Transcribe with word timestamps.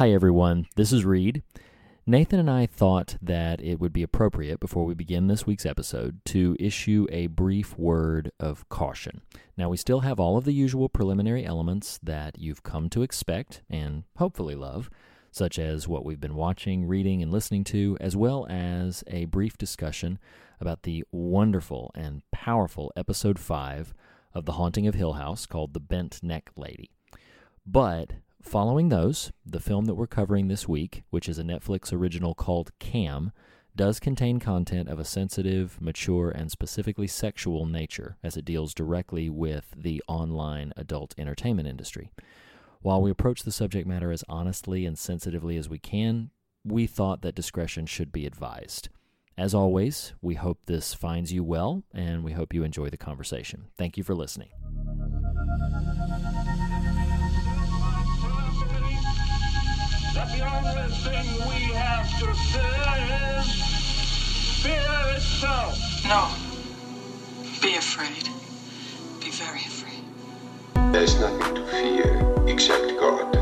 Hi, 0.00 0.12
everyone. 0.12 0.66
This 0.76 0.94
is 0.94 1.04
Reed. 1.04 1.42
Nathan 2.06 2.40
and 2.40 2.48
I 2.48 2.64
thought 2.64 3.18
that 3.20 3.60
it 3.60 3.78
would 3.78 3.92
be 3.92 4.02
appropriate 4.02 4.58
before 4.58 4.86
we 4.86 4.94
begin 4.94 5.26
this 5.26 5.46
week's 5.46 5.66
episode 5.66 6.24
to 6.24 6.56
issue 6.58 7.06
a 7.10 7.26
brief 7.26 7.76
word 7.76 8.32
of 8.40 8.66
caution. 8.70 9.20
Now, 9.58 9.68
we 9.68 9.76
still 9.76 10.00
have 10.00 10.18
all 10.18 10.38
of 10.38 10.46
the 10.46 10.54
usual 10.54 10.88
preliminary 10.88 11.44
elements 11.44 12.00
that 12.02 12.38
you've 12.38 12.62
come 12.62 12.88
to 12.88 13.02
expect 13.02 13.60
and 13.68 14.04
hopefully 14.16 14.54
love, 14.54 14.88
such 15.32 15.58
as 15.58 15.86
what 15.86 16.06
we've 16.06 16.18
been 16.18 16.34
watching, 16.34 16.86
reading, 16.86 17.22
and 17.22 17.30
listening 17.30 17.64
to, 17.64 17.98
as 18.00 18.16
well 18.16 18.46
as 18.48 19.04
a 19.06 19.26
brief 19.26 19.58
discussion 19.58 20.18
about 20.62 20.84
the 20.84 21.04
wonderful 21.12 21.90
and 21.94 22.22
powerful 22.32 22.90
episode 22.96 23.38
5 23.38 23.92
of 24.32 24.46
The 24.46 24.52
Haunting 24.52 24.86
of 24.86 24.94
Hill 24.94 25.12
House 25.12 25.44
called 25.44 25.74
The 25.74 25.78
Bent 25.78 26.22
Neck 26.22 26.52
Lady. 26.56 26.88
But 27.66 28.12
Following 28.42 28.88
those, 28.88 29.32
the 29.44 29.60
film 29.60 29.84
that 29.84 29.94
we're 29.94 30.06
covering 30.06 30.48
this 30.48 30.66
week, 30.66 31.04
which 31.10 31.28
is 31.28 31.38
a 31.38 31.44
Netflix 31.44 31.92
original 31.92 32.34
called 32.34 32.72
Cam, 32.78 33.32
does 33.76 34.00
contain 34.00 34.40
content 34.40 34.88
of 34.88 34.98
a 34.98 35.04
sensitive, 35.04 35.80
mature, 35.80 36.30
and 36.30 36.50
specifically 36.50 37.06
sexual 37.06 37.66
nature 37.66 38.16
as 38.24 38.36
it 38.36 38.44
deals 38.44 38.74
directly 38.74 39.28
with 39.28 39.74
the 39.76 40.02
online 40.08 40.72
adult 40.76 41.14
entertainment 41.18 41.68
industry. 41.68 42.10
While 42.80 43.02
we 43.02 43.10
approach 43.10 43.42
the 43.42 43.52
subject 43.52 43.86
matter 43.86 44.10
as 44.10 44.24
honestly 44.28 44.86
and 44.86 44.98
sensitively 44.98 45.56
as 45.56 45.68
we 45.68 45.78
can, 45.78 46.30
we 46.64 46.86
thought 46.86 47.22
that 47.22 47.34
discretion 47.34 47.86
should 47.86 48.10
be 48.10 48.26
advised. 48.26 48.88
As 49.36 49.54
always, 49.54 50.14
we 50.20 50.34
hope 50.34 50.60
this 50.64 50.94
finds 50.94 51.32
you 51.32 51.44
well 51.44 51.84
and 51.94 52.24
we 52.24 52.32
hope 52.32 52.54
you 52.54 52.64
enjoy 52.64 52.88
the 52.88 52.96
conversation. 52.96 53.66
Thank 53.76 53.96
you 53.96 54.02
for 54.02 54.14
listening. 54.14 54.48
The 60.26 60.42
only 60.42 60.94
thing 60.96 61.26
we 61.48 61.72
have 61.74 62.08
to 62.20 62.26
fear 62.52 62.94
is 63.38 63.48
fear 64.62 65.16
itself. 65.16 65.78
No. 66.04 66.28
Be 67.62 67.76
afraid. 67.76 68.28
Be 69.20 69.30
very 69.30 69.60
afraid. 69.60 70.02
There's 70.92 71.18
nothing 71.18 71.54
to 71.54 71.66
fear 71.66 72.44
except 72.46 72.98
God. 72.98 73.36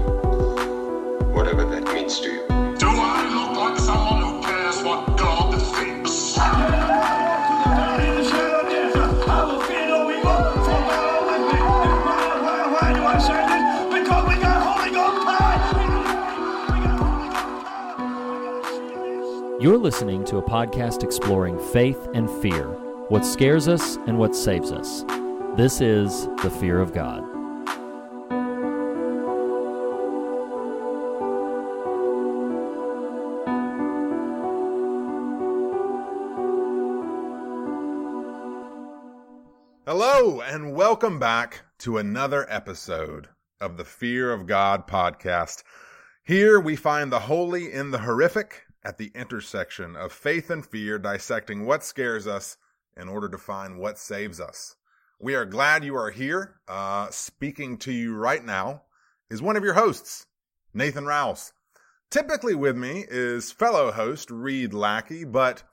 Whatever 1.35 1.65
that 1.65 1.93
means 1.95 2.21
to 2.21 2.31
you. 2.31 2.47
Do 2.79 2.89
I 2.89 3.29
look 3.35 3.57
like 3.57 3.79
someone 3.79 4.18
You're 19.61 19.77
listening 19.77 20.25
to 20.27 20.37
a 20.37 20.43
podcast 20.43 21.03
exploring 21.03 21.59
faith 21.73 22.07
and 22.15 22.31
fear, 22.41 22.69
what 23.09 23.27
scares 23.27 23.67
us 23.67 23.97
and 24.07 24.17
what 24.17 24.37
saves 24.37 24.71
us. 24.71 25.03
This 25.57 25.81
is 25.81 26.29
The 26.45 26.49
Fear 26.61 26.79
of 26.81 26.93
God. 26.93 27.25
Hello, 39.85 40.41
and 40.41 40.73
welcome 40.73 41.19
back 41.19 41.63
to 41.81 41.99
another 41.99 42.47
episode 42.49 43.27
of 43.61 43.77
the 43.77 43.85
Fear 43.85 44.33
of 44.33 44.47
God 44.47 44.87
podcast. 44.87 45.65
Here 46.23 46.61
we 46.61 46.77
find 46.77 47.11
the 47.11 47.19
holy 47.19 47.73
in 47.73 47.91
the 47.91 47.99
horrific 47.99 48.68
at 48.89 48.97
the 48.97 49.13
intersection 49.15 49.95
of 49.95 50.11
faith 50.11 50.49
and 50.49 50.65
fear, 50.65 50.99
dissecting 50.99 51.67
what 51.67 51.85
scares 51.85 52.27
us 52.27 52.57
in 52.97 53.07
order 53.07 53.29
to 53.29 53.37
find 53.37 53.79
what 53.79 53.99
saves 53.99 54.41
us. 54.41 54.77
We 55.21 55.35
are 55.35 55.45
glad 55.45 55.85
you 55.85 55.95
are 55.95 56.11
here. 56.11 56.55
Uh, 56.67 57.11
speaking 57.11 57.77
to 57.79 57.93
you 57.93 58.15
right 58.15 58.43
now 58.43 58.85
is 59.29 59.43
one 59.43 59.59
of 59.59 59.63
your 59.63 59.75
hosts, 59.75 60.25
Nathan 60.73 61.05
Rouse. 61.05 61.53
Typically 62.11 62.55
with 62.55 62.79
me 62.79 63.05
is 63.11 63.53
fellow 63.53 63.93
host 63.93 64.31
Reed 64.31 64.73
Lackey, 64.73 65.25
but 65.25 65.65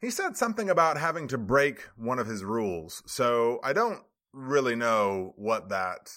he 0.00 0.08
said 0.08 0.36
something 0.36 0.70
about 0.70 0.96
having 0.96 1.26
to 1.26 1.38
break 1.38 1.88
one 1.96 2.20
of 2.20 2.28
his 2.28 2.44
rules. 2.44 3.02
So 3.04 3.58
I 3.64 3.72
don't 3.72 4.04
really 4.32 4.76
know 4.76 5.34
what 5.34 5.70
that 5.70 6.12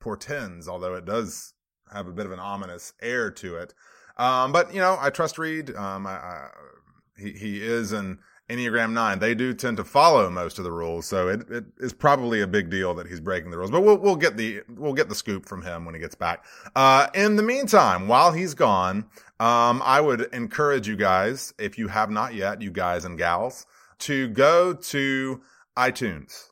portends, 0.00 0.66
although 0.66 0.94
it 0.94 1.04
does 1.04 1.52
have 1.92 2.08
a 2.08 2.12
bit 2.12 2.24
of 2.24 2.32
an 2.32 2.40
ominous 2.40 2.94
air 3.02 3.30
to 3.32 3.56
it. 3.56 3.74
Um, 4.16 4.52
but 4.52 4.72
you 4.72 4.80
know, 4.80 4.96
I 5.00 5.10
trust 5.10 5.38
Reed. 5.38 5.74
Um, 5.74 6.06
I, 6.06 6.12
I, 6.12 6.48
he 7.16 7.32
he 7.32 7.62
is 7.62 7.92
an 7.92 8.18
Enneagram 8.48 8.92
Nine. 8.92 9.18
They 9.18 9.34
do 9.34 9.54
tend 9.54 9.78
to 9.78 9.84
follow 9.84 10.28
most 10.28 10.58
of 10.58 10.64
the 10.64 10.72
rules, 10.72 11.06
so 11.06 11.28
it, 11.28 11.48
it 11.50 11.64
is 11.78 11.92
probably 11.92 12.40
a 12.40 12.46
big 12.46 12.70
deal 12.70 12.94
that 12.94 13.06
he's 13.06 13.20
breaking 13.20 13.50
the 13.50 13.58
rules. 13.58 13.70
But 13.70 13.82
we'll 13.82 13.96
we'll 13.96 14.16
get 14.16 14.36
the 14.36 14.62
we'll 14.68 14.92
get 14.92 15.08
the 15.08 15.14
scoop 15.14 15.46
from 15.46 15.62
him 15.62 15.84
when 15.84 15.94
he 15.94 16.00
gets 16.00 16.14
back. 16.14 16.44
Uh, 16.76 17.08
in 17.14 17.36
the 17.36 17.42
meantime, 17.42 18.06
while 18.06 18.32
he's 18.32 18.54
gone, 18.54 19.06
um, 19.40 19.82
I 19.84 20.00
would 20.00 20.22
encourage 20.32 20.86
you 20.86 20.96
guys, 20.96 21.54
if 21.58 21.78
you 21.78 21.88
have 21.88 22.10
not 22.10 22.34
yet, 22.34 22.62
you 22.62 22.70
guys 22.70 23.04
and 23.04 23.18
gals, 23.18 23.66
to 24.00 24.28
go 24.28 24.74
to 24.74 25.40
iTunes 25.76 26.50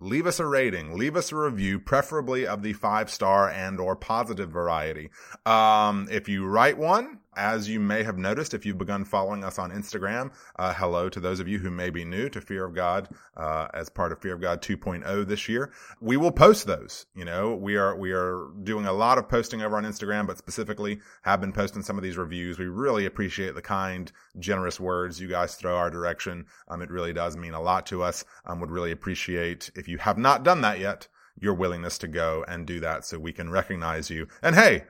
leave 0.00 0.26
us 0.26 0.40
a 0.40 0.46
rating. 0.46 0.96
Leave 0.96 1.16
us 1.16 1.30
a 1.30 1.36
review 1.36 1.78
preferably 1.78 2.46
of 2.46 2.62
the 2.62 2.72
five 2.72 3.10
star 3.10 3.48
and 3.48 3.78
or 3.78 3.94
positive 3.94 4.50
variety. 4.50 5.10
Um, 5.46 6.08
if 6.10 6.28
you 6.28 6.46
write 6.46 6.78
one 6.78 7.19
as 7.36 7.68
you 7.68 7.80
may 7.80 8.02
have 8.02 8.18
noticed 8.18 8.54
if 8.54 8.66
you've 8.66 8.78
begun 8.78 9.04
following 9.04 9.44
us 9.44 9.58
on 9.58 9.70
instagram 9.70 10.30
uh, 10.56 10.72
hello 10.74 11.08
to 11.08 11.20
those 11.20 11.40
of 11.40 11.48
you 11.48 11.58
who 11.58 11.70
may 11.70 11.90
be 11.90 12.04
new 12.04 12.28
to 12.28 12.40
fear 12.40 12.64
of 12.64 12.74
god 12.74 13.08
uh, 13.36 13.68
as 13.74 13.88
part 13.88 14.12
of 14.12 14.20
fear 14.20 14.34
of 14.34 14.40
god 14.40 14.60
2.0 14.62 15.26
this 15.26 15.48
year. 15.48 15.72
We 16.00 16.16
will 16.16 16.32
post 16.32 16.66
those 16.66 17.06
you 17.14 17.24
know. 17.24 17.54
We 17.54 17.76
are 17.76 17.96
we 17.96 18.12
are 18.12 18.48
doing 18.62 18.86
a 18.86 18.92
lot 18.92 19.18
of 19.18 19.28
posting 19.28 19.62
over 19.62 19.76
on 19.76 19.84
instagram 19.84 20.26
but 20.26 20.38
specifically 20.38 21.00
have 21.22 21.40
been 21.40 21.52
posting 21.52 21.82
some 21.82 21.96
of 21.96 22.02
these 22.02 22.16
reviews. 22.16 22.58
We 22.58 22.66
really 22.66 23.06
appreciate 23.06 23.54
the 23.54 23.62
kind 23.62 24.10
generous 24.38 24.78
words 24.78 25.20
you 25.20 25.28
guys 25.28 25.54
throw 25.54 25.76
our 25.76 25.90
direction. 25.90 26.46
Um, 26.68 26.82
it 26.82 26.90
really 26.90 27.12
does 27.12 27.36
mean 27.36 27.54
a 27.54 27.60
lot 27.60 27.86
to 27.86 28.02
us. 28.02 28.24
Um, 28.44 28.60
would 28.60 28.70
really 28.70 28.92
appreciate 28.92 29.70
if 29.74 29.88
you 29.88 29.98
have 29.98 30.18
not 30.18 30.42
done 30.42 30.60
that 30.62 30.78
yet 30.78 31.08
your 31.40 31.54
willingness 31.54 31.96
to 31.98 32.08
go 32.08 32.44
and 32.48 32.66
do 32.66 32.80
that 32.80 33.04
so 33.04 33.18
we 33.18 33.32
can 33.32 33.50
recognize 33.50 34.10
you. 34.10 34.26
And 34.42 34.54
hey 34.54 34.84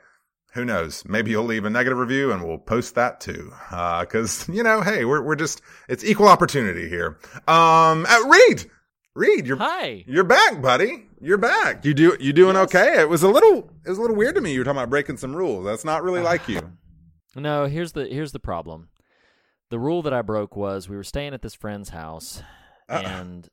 who 0.52 0.64
knows? 0.64 1.04
Maybe 1.06 1.30
you'll 1.30 1.44
leave 1.44 1.64
a 1.64 1.70
negative 1.70 1.98
review 1.98 2.32
and 2.32 2.46
we'll 2.46 2.58
post 2.58 2.94
that 2.96 3.20
too. 3.20 3.52
Uh, 3.70 4.04
cause, 4.04 4.48
you 4.48 4.62
know, 4.62 4.80
hey, 4.80 5.04
we're, 5.04 5.22
we're 5.22 5.36
just, 5.36 5.62
it's 5.88 6.04
equal 6.04 6.28
opportunity 6.28 6.88
here. 6.88 7.18
Um, 7.48 8.06
uh, 8.08 8.24
Reed! 8.26 8.70
Reed, 9.14 9.46
you're, 9.46 9.56
Hi. 9.56 10.04
you're 10.06 10.24
back, 10.24 10.62
buddy. 10.62 11.06
You're 11.20 11.36
back. 11.38 11.84
You 11.84 11.94
do, 11.94 12.16
you 12.20 12.32
doing 12.32 12.54
Yes. 12.54 12.64
okay? 12.74 13.00
It 13.00 13.08
was 13.08 13.22
a 13.22 13.28
little, 13.28 13.70
it 13.84 13.88
was 13.88 13.98
a 13.98 14.00
little 14.00 14.16
weird 14.16 14.36
to 14.36 14.40
me. 14.40 14.52
You 14.52 14.60
were 14.60 14.64
talking 14.64 14.78
about 14.78 14.88
breaking 14.90 15.16
some 15.18 15.34
rules. 15.34 15.64
That's 15.64 15.84
not 15.84 16.02
really 16.02 16.20
like 16.22 16.48
you. 16.48 16.60
No, 17.36 17.66
here's 17.66 17.92
the 17.92 18.06
here's 18.08 18.32
the 18.32 18.40
problem. 18.40 18.88
The 19.68 19.78
rule 19.78 20.02
that 20.02 20.12
I 20.12 20.20
broke 20.20 20.56
was 20.56 20.88
we 20.88 20.96
were 20.96 21.04
staying 21.04 21.32
at 21.32 21.42
this 21.42 21.54
friend's 21.54 21.90
house 21.90 22.42
Uh-uh. 22.88 23.02
and 23.04 23.48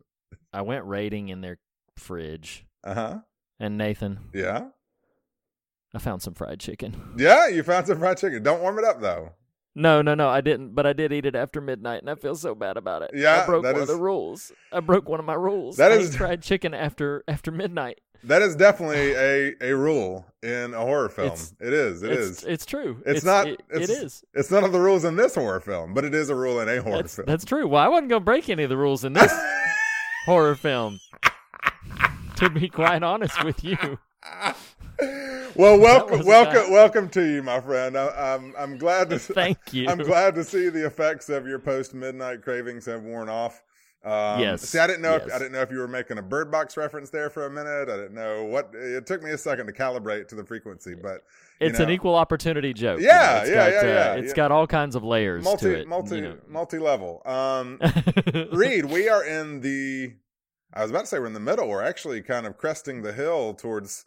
I 0.52 0.64
went 0.64 0.86
raiding 0.86 1.30
in 1.30 1.42
their 1.42 1.60
fridge 1.96 2.66
Uh 2.84 2.94
huh. 2.96 3.20
and 3.60 3.78
Nathan, 3.78 4.18
Yeah. 4.34 4.70
I 5.94 6.00
found 6.00 6.22
some 6.22 6.34
fried 6.34 6.60
chicken. 6.60 6.96
Yeah. 7.18 7.48
You 7.48 7.64
found 7.64 7.88
some 7.88 8.00
fried 8.00 8.18
chicken. 8.18 8.44
Don't 8.44 8.62
warm 8.62 8.78
it 8.80 8.86
up 8.86 9.02
though. 9.02 9.32
No, 9.76 10.02
no, 10.02 10.16
no, 10.16 10.28
I 10.28 10.42
didn't, 10.42 10.74
but 10.74 10.88
I 10.88 10.94
did 10.94 11.14
eat 11.14 11.28
it 11.28 11.36
after 11.36 11.62
midnight 11.62 12.02
and 12.02 12.10
I 12.10 12.16
feel 12.16 12.34
so 12.36 12.56
bad 12.56 12.78
about 12.78 13.04
it. 13.04 13.12
Yeah, 13.14 13.44
I 13.44 13.46
broke 13.46 13.64
one 13.64 13.76
is- 13.76 13.82
of 13.84 13.88
the 13.88 13.96
rules. 13.96 14.52
I 14.72 14.80
broke 14.80 15.08
one 15.08 15.20
of 15.20 15.26
my 15.26 15.36
rules. 15.36 15.78
That 15.78 15.92
I 15.92 15.96
is- 15.96 16.16
fried 16.16 16.42
chicken 16.42 16.74
after 16.74 17.24
after 17.28 17.52
midnight. 17.52 18.02
That 18.24 18.42
is 18.42 18.56
definitely 18.56 19.14
a, 19.14 19.54
a 19.62 19.76
rule 19.76 20.26
in 20.42 20.74
a 20.74 20.80
horror 20.80 21.10
film. 21.10 21.28
It's- 21.28 21.54
it 21.60 21.72
is. 21.72 22.02
It 22.02 22.12
it's, 22.12 22.22
is. 22.22 22.44
It's 22.46 22.66
true. 22.66 23.04
It's, 23.06 23.24
not. 23.24 23.48
It, 23.48 23.62
it's, 23.70 23.90
it 23.90 24.04
is. 24.04 24.24
It's 24.34 24.50
none 24.50 24.64
of 24.64 24.72
the 24.72 24.80
rules 24.80 25.06
in 25.06 25.16
this 25.16 25.36
horror 25.36 25.60
film, 25.60 25.94
but 25.94 26.04
it 26.04 26.16
is 26.16 26.32
a 26.32 26.36
rule 26.36 26.60
in 26.60 26.68
a 26.68 26.82
horror 26.82 26.98
That's, 27.04 27.16
film. 27.16 27.26
that's 27.28 27.46
true. 27.46 27.68
Well, 27.68 27.84
I 27.84 27.88
wasn't 27.88 28.10
gonna 28.10 28.26
break 28.26 28.50
any 28.50 28.64
of 28.64 28.70
the 28.70 28.78
rules 28.78 29.06
in 29.06 29.14
this 29.14 29.32
horror 30.26 30.56
film. 30.56 31.00
To 32.38 32.50
be 32.50 32.68
quite 32.70 33.04
honest 33.04 33.44
with 33.44 33.64
you, 33.64 33.78
well, 35.58 35.80
welcome, 35.80 36.26
welcome, 36.26 36.72
welcome 36.72 37.10
to 37.10 37.22
you, 37.24 37.44
my 37.44 37.60
friend. 37.60 37.98
I, 37.98 38.36
I'm, 38.36 38.54
I'm 38.58 38.78
glad 38.78 39.10
to. 39.10 39.20
thank 39.20 39.58
you. 39.74 39.88
I'm 39.90 39.98
glad 39.98 40.36
to 40.36 40.44
see 40.44 40.70
the 40.70 40.86
effects 40.86 41.30
of 41.30 41.48
your 41.48 41.60
post 41.60 41.94
midnight 41.94 42.42
cravings 42.42 42.86
have 42.86 43.04
worn 43.04 43.30
off. 43.30 43.64
Um, 44.04 44.40
Yes, 44.40 44.62
See, 44.62 44.80
I 44.80 44.88
didn't 44.88 45.02
know. 45.02 45.16
If. 45.16 45.34
I 45.34 45.38
didn't 45.40 45.52
know 45.54 45.62
if 45.62 45.72
you 45.72 45.80
were 45.80 45.88
making 45.88 46.18
a 46.18 46.22
Bird 46.22 46.52
Box 46.52 46.78
reference 46.78 47.10
there 47.10 47.30
for 47.30 47.46
a 47.48 47.50
minute. 47.50 47.90
I 47.90 47.98
didn't 47.98 48.14
know 48.14 48.46
what. 48.46 48.70
It 48.74 49.06
took 49.06 49.24
me 49.24 49.32
a 49.32 49.38
second 49.38 49.66
to 49.68 49.74
calibrate 49.74 50.28
to 50.30 50.36
the 50.36 50.46
frequency, 50.46 50.94
but 50.96 51.24
you 51.60 51.68
It's 51.68 51.80
an 51.80 51.90
equal 51.90 52.16
opportunity 52.16 52.74
joke. 52.74 53.00
you 53.00 53.08
Yeah, 53.08 53.18
know, 53.18 53.40
it's 53.42 53.50
yeah, 53.50 53.56
got, 53.56 53.72
yeah, 53.74 53.80
uh, 53.80 53.84
yeah, 53.86 54.14
It's 54.16 54.30
yeah. 54.30 54.36
got 54.36 54.52
all 54.52 54.68
kinds 54.68 54.96
of 54.96 55.04
layers 55.04 55.44
multi, 55.44 55.66
to 55.66 55.80
it. 55.80 55.88
multi, 55.88 56.16
you 56.18 56.22
know. 56.22 56.38
multi 56.48 56.78
level. 56.78 57.22
Um, 57.26 57.80
Reed, 58.52 58.86
we 58.86 59.10
are 59.10 59.26
in 59.26 59.62
the. 59.62 60.14
I 60.74 60.84
was 60.84 60.92
about 60.92 61.02
to 61.02 61.08
say 61.08 61.18
we're 61.20 61.26
in 61.26 61.34
the 61.34 61.40
middle. 61.40 61.68
We're 61.68 61.84
actually 61.84 62.22
kind 62.22 62.46
of 62.46 62.56
cresting 62.58 63.02
the 63.02 63.14
hill 63.14 63.56
towards 63.56 64.06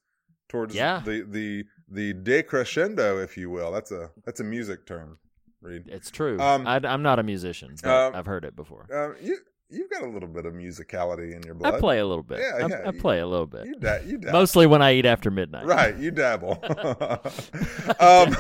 towards 0.51 0.75
Yeah. 0.75 1.01
the 1.03 1.23
the 1.23 1.65
the 1.89 2.13
decrescendo, 2.13 3.23
if 3.23 3.39
you 3.39 3.49
will. 3.49 3.73
That's 3.73 3.91
a 3.91 4.11
that's 4.27 4.41
a 4.41 4.45
music 4.45 4.85
term. 4.85 5.19
Reed. 5.63 5.85
It's 5.87 6.11
true. 6.11 6.41
Um, 6.41 6.67
I, 6.67 6.81
am 6.83 7.03
not 7.03 7.19
a 7.19 7.23
musician, 7.23 7.77
but 7.83 7.91
um, 7.91 8.15
I've 8.15 8.27
heard 8.27 8.45
it 8.45 8.57
before. 8.57 8.87
Uh, 8.93 9.15
you 9.23 9.39
you've 9.69 9.91
got 9.91 10.03
a 10.03 10.09
little 10.09 10.29
bit 10.29 10.47
of 10.47 10.55
musicality 10.55 11.37
in 11.37 11.43
your 11.43 11.55
blood. 11.55 11.75
I 11.75 11.79
play 11.79 11.99
a 11.99 12.07
little 12.07 12.23
bit. 12.23 12.41
Yeah, 12.41 12.65
I, 12.65 12.69
yeah, 12.69 12.77
I 12.87 12.91
you- 12.91 13.01
play 13.01 13.21
a 13.21 13.27
little 13.27 13.47
bit. 13.47 13.67
You 13.67 13.75
da- 13.77 14.03
you 14.05 14.19
dabble. 14.19 14.39
Mostly 14.39 14.67
when 14.67 14.83
I 14.83 14.95
eat 14.95 15.07
after 15.07 15.31
midnight. 15.31 15.67
right. 15.67 15.97
You 15.97 16.11
dabble. 16.11 16.59
um, 18.01 18.37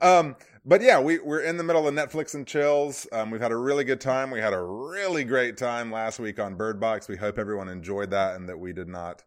um, 0.00 0.36
but 0.64 0.80
yeah, 0.80 1.00
we 1.00 1.18
we're 1.18 1.40
in 1.40 1.56
the 1.56 1.64
middle 1.64 1.86
of 1.86 1.94
Netflix 1.94 2.34
and 2.34 2.46
chills. 2.46 3.06
Um, 3.12 3.30
we've 3.30 3.40
had 3.40 3.52
a 3.52 3.56
really 3.56 3.84
good 3.84 4.00
time. 4.00 4.30
We 4.30 4.40
had 4.40 4.52
a 4.52 4.62
really 4.62 5.24
great 5.24 5.56
time 5.56 5.90
last 5.90 6.18
week 6.20 6.38
on 6.38 6.54
Bird 6.54 6.80
Box. 6.80 7.08
We 7.08 7.16
hope 7.16 7.38
everyone 7.38 7.68
enjoyed 7.68 8.10
that 8.10 8.36
and 8.36 8.48
that 8.48 8.58
we 8.58 8.72
did 8.72 8.88
not 8.88 9.24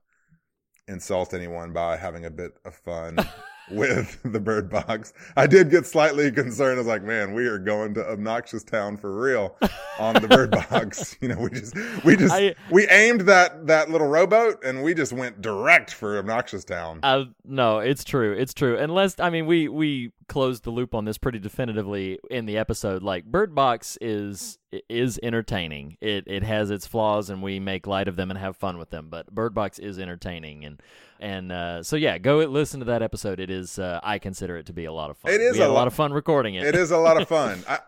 insult 0.90 1.34
anyone 1.34 1.72
by 1.72 1.96
having 1.96 2.26
a 2.26 2.30
bit 2.30 2.58
of 2.66 2.76
fun 2.76 3.18
with 3.72 4.20
the 4.24 4.40
Bird 4.40 4.70
Box. 4.70 5.14
I 5.38 5.48
did 5.48 5.70
get 5.70 5.86
slightly 5.86 6.32
concerned. 6.32 6.76
I 6.76 6.80
was 6.80 6.88
like, 6.88 7.04
man, 7.04 7.34
we 7.34 7.48
are 7.48 7.58
going 7.60 7.94
to 7.96 8.06
obnoxious 8.10 8.64
town 8.64 8.98
for 8.98 9.14
real 9.20 9.56
on 10.00 10.16
the 10.16 10.28
Bird 10.28 10.52
Box. 10.70 11.16
You 11.22 11.30
know, 11.30 11.40
we 11.40 11.50
just 11.50 11.76
we 12.06 12.16
just 12.16 12.34
I- 12.34 12.56
we 12.72 12.88
aimed 12.88 13.22
that 13.22 13.68
that 13.68 13.90
little 13.90 14.08
rowboat 14.08 14.64
and 14.64 14.84
we 14.84 14.94
just 14.94 15.12
went 15.12 15.42
direct 15.42 15.94
for 15.94 16.18
obnoxious 16.18 16.64
town. 16.64 17.00
Uh, 17.04 17.26
no, 17.46 17.80
it's 17.80 18.04
true. 18.04 18.34
It's 18.34 18.54
true. 18.54 18.78
Unless 18.78 19.20
I 19.20 19.30
mean, 19.30 19.46
we 19.46 19.68
we 19.68 20.12
closed 20.28 20.64
the 20.64 20.70
loop 20.70 20.94
on 20.96 21.06
this 21.06 21.18
pretty 21.18 21.40
definitively 21.40 22.20
in 22.30 22.46
the 22.46 22.58
episode. 22.58 23.04
Like 23.04 23.26
Bird 23.26 23.54
Box 23.54 23.98
is 24.00 24.58
is 24.88 25.20
entertaining. 25.24 25.98
It 26.00 26.24
it 26.28 26.44
has 26.44 26.70
its 26.72 26.88
flaws, 26.88 27.30
and 27.30 27.42
we 27.44 27.60
make 27.60 27.86
light 27.88 28.08
of 28.08 28.16
them 28.16 28.30
and 28.30 28.40
have 28.40 28.56
fun 28.56 28.78
with 28.78 28.92
them. 28.92 29.08
But 29.10 29.34
Bird 29.34 29.54
Box 29.54 29.80
is 29.80 30.00
entertaining, 30.00 30.64
and 30.64 30.82
and 31.20 31.52
uh, 31.52 31.84
so 31.84 31.96
yeah, 31.96 32.18
go 32.18 32.38
listen 32.38 32.80
to 32.80 32.86
that 32.88 33.02
episode. 33.02 33.40
It 33.40 33.50
is. 33.50 33.78
Uh, 33.80 34.00
I 34.04 34.20
consider 34.20 34.58
it 34.58 34.66
to 34.68 34.74
be 34.74 34.86
a 34.86 34.94
lot 34.94 35.10
of 35.10 35.18
fun. 35.18 35.32
It 35.32 35.42
is 35.42 35.58
a 35.60 35.66
a 35.66 35.68
lo- 35.68 35.74
lot 35.74 35.88
of 35.88 35.94
fun 35.94 36.14
recording 36.14 36.56
it. 36.56 36.64
It 36.64 36.76
is 36.76 36.92
a 36.92 36.98
lot 36.98 37.22
of 37.22 37.28
fun. 37.28 37.64
I, 37.70 37.80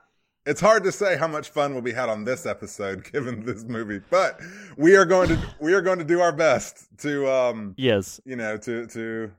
it's 0.46 0.60
hard 0.62 0.84
to 0.86 0.92
say 0.92 1.18
how 1.18 1.28
much 1.28 1.50
fun 1.50 1.74
will 1.76 1.84
be 1.84 1.92
had 1.92 2.10
on 2.10 2.24
this 2.24 2.46
episode 2.46 3.04
given 3.12 3.46
this 3.46 3.64
movie, 3.64 4.02
but 4.10 4.40
we 4.78 4.96
are 4.96 5.06
going 5.06 5.30
to 5.30 5.40
we 5.60 5.74
are 5.74 5.82
going 5.82 6.00
to 6.00 6.06
do 6.06 6.20
our 6.20 6.32
best 6.32 6.88
to 7.00 7.32
um 7.32 7.76
Yes. 7.78 8.20
you 8.26 8.36
know 8.36 8.58
to 8.58 8.88
to 8.88 9.32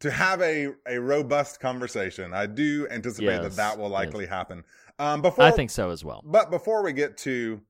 to 0.00 0.10
have 0.10 0.40
a 0.42 0.68
a 0.86 0.98
robust 0.98 1.60
conversation. 1.60 2.32
I 2.34 2.46
do 2.46 2.86
anticipate 2.90 3.36
that 3.36 3.42
Yes, 3.44 3.56
that 3.56 3.78
will 3.78 3.90
yes. 3.90 3.92
likely 3.92 4.26
happen. 4.26 4.64
Um 4.98 5.22
before 5.22 5.44
I 5.44 5.52
think 5.52 5.70
so 5.70 5.90
as 5.90 6.04
well. 6.04 6.22
But 6.24 6.50
before 6.50 6.82
we 6.82 6.92
get 6.92 7.16
too 7.16 7.60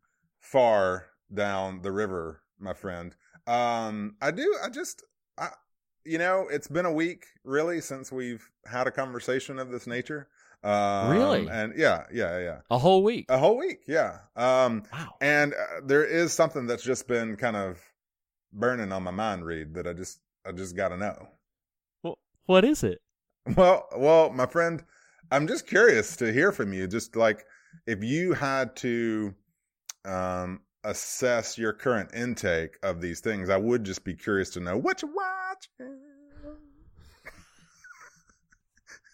far 0.40 1.06
down 1.32 1.82
the 1.82 1.92
river, 1.92 2.40
my 2.58 2.72
friend, 2.72 3.14
um, 3.46 4.16
I 4.22 4.30
do. 4.30 4.56
I 4.64 4.70
just, 4.70 5.02
I, 5.36 5.48
you 6.08 6.18
know, 6.18 6.46
it's 6.50 6.68
been 6.68 6.86
a 6.86 6.92
week 6.92 7.26
really 7.44 7.80
since 7.80 8.10
we've 8.10 8.48
had 8.66 8.86
a 8.86 8.90
conversation 8.90 9.58
of 9.58 9.70
this 9.70 9.86
nature. 9.86 10.28
Um, 10.64 11.10
Really? 11.10 11.48
And 11.48 11.74
yeah, 11.76 12.04
yeah, 12.12 12.38
yeah. 12.38 12.58
A 12.70 12.78
whole 12.78 13.02
week. 13.04 13.26
A 13.28 13.38
whole 13.38 13.56
week, 13.58 13.80
yeah. 13.86 14.18
Um, 14.34 14.82
wow. 14.92 15.14
and 15.20 15.54
uh, 15.54 15.80
there 15.84 16.04
is 16.04 16.32
something 16.32 16.66
that's 16.66 16.82
just 16.82 17.06
been 17.06 17.36
kind 17.36 17.56
of 17.56 17.80
burning 18.52 18.90
on 18.92 19.02
my 19.04 19.10
mind, 19.12 19.44
Reed, 19.44 19.74
that 19.74 19.86
I 19.86 19.92
just, 19.92 20.18
I 20.44 20.52
just 20.52 20.74
got 20.76 20.88
to 20.88 20.96
know. 20.96 21.28
Wh- 22.04 22.18
What 22.46 22.64
is 22.64 22.82
it? 22.82 22.98
Well, 23.56 23.86
well, 23.96 24.30
my 24.30 24.46
friend, 24.46 24.84
I'm 25.30 25.46
just 25.46 25.66
curious 25.66 26.16
to 26.16 26.32
hear 26.32 26.52
from 26.52 26.72
you. 26.72 26.86
Just 26.86 27.16
like 27.16 27.44
if 27.86 28.02
you 28.02 28.32
had 28.34 28.76
to 28.76 29.34
um, 30.04 30.60
assess 30.84 31.58
your 31.58 31.72
current 31.72 32.10
intake 32.14 32.78
of 32.82 33.00
these 33.00 33.20
things, 33.20 33.50
I 33.50 33.56
would 33.56 33.84
just 33.84 34.04
be 34.04 34.14
curious 34.14 34.50
to 34.50 34.60
know 34.60 34.76
what 34.76 35.02
you 35.02 35.08
watching, 35.14 35.98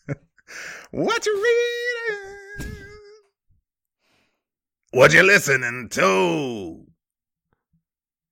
what 0.91 1.27
you 1.27 1.45
reading, 2.61 2.75
what 4.93 5.13
you 5.13 5.23
listening 5.23 5.89
to. 5.93 6.85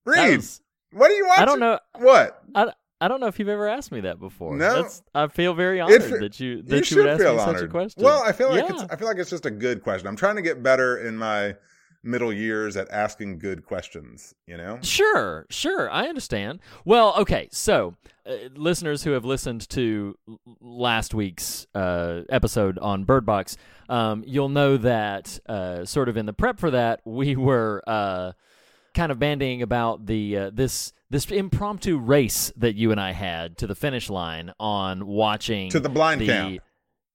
Reed. 0.04 0.36
was- 0.36 0.60
what 0.92 1.10
are 1.10 1.14
you 1.14 1.26
watching? 1.26 1.42
I 1.42 1.44
don't 1.46 1.60
know. 1.60 1.78
What? 1.98 2.42
I, 2.54 2.70
I 3.00 3.08
don't 3.08 3.18
know 3.18 3.26
if 3.26 3.38
you've 3.38 3.48
ever 3.48 3.66
asked 3.66 3.92
me 3.92 4.02
that 4.02 4.20
before. 4.20 4.54
No. 4.56 4.82
That's, 4.82 5.02
I 5.14 5.26
feel 5.28 5.54
very 5.54 5.80
honored 5.80 6.04
fe- 6.04 6.18
that 6.18 6.38
you 6.38 6.60
that 6.64 6.90
you 6.90 6.98
you, 6.98 7.02
would 7.02 7.12
ask 7.12 7.20
me 7.20 7.26
honored. 7.28 7.58
such 7.60 7.64
a 7.66 7.68
question. 7.70 8.02
Well, 8.04 8.22
I 8.22 8.32
feel 8.32 8.50
like 8.50 8.68
Yeah. 8.68 8.74
it's 8.74 8.92
I 8.92 8.96
feel 8.96 9.08
like 9.08 9.16
it's 9.16 9.30
just 9.30 9.46
a 9.46 9.50
good 9.50 9.82
question. 9.82 10.06
I'm 10.06 10.16
trying 10.16 10.36
to 10.36 10.42
get 10.42 10.62
better 10.62 10.98
in 10.98 11.16
my 11.16 11.56
middle 12.02 12.32
years 12.32 12.76
at 12.76 12.90
asking 12.90 13.38
good 13.38 13.64
questions, 13.64 14.34
you 14.46 14.56
know? 14.56 14.78
Sure, 14.82 15.46
sure, 15.50 15.90
I 15.90 16.08
understand. 16.08 16.60
Well, 16.84 17.14
okay, 17.18 17.48
so 17.52 17.94
uh, 18.26 18.34
listeners 18.54 19.04
who 19.04 19.12
have 19.12 19.24
listened 19.24 19.68
to 19.70 20.16
last 20.60 21.14
week's 21.14 21.66
uh, 21.74 22.22
episode 22.28 22.78
on 22.78 23.04
Bird 23.04 23.24
Box, 23.24 23.56
um, 23.88 24.24
you'll 24.26 24.48
know 24.48 24.76
that 24.78 25.38
uh, 25.48 25.84
sort 25.84 26.08
of 26.08 26.16
in 26.16 26.26
the 26.26 26.32
prep 26.32 26.58
for 26.58 26.70
that, 26.72 27.00
we 27.04 27.36
were 27.36 27.82
uh, 27.86 28.32
kind 28.94 29.12
of 29.12 29.18
bandying 29.18 29.62
about 29.62 30.06
the 30.06 30.36
uh, 30.36 30.50
this 30.52 30.92
this 31.10 31.30
impromptu 31.30 31.98
race 31.98 32.52
that 32.56 32.74
you 32.74 32.90
and 32.90 33.00
I 33.00 33.12
had 33.12 33.58
to 33.58 33.66
the 33.66 33.74
finish 33.74 34.08
line 34.08 34.52
on 34.58 35.06
watching 35.06 35.70
To 35.70 35.80
the 35.80 35.90
blind 35.90 36.22
camp. 36.22 36.52
Who 36.52 36.58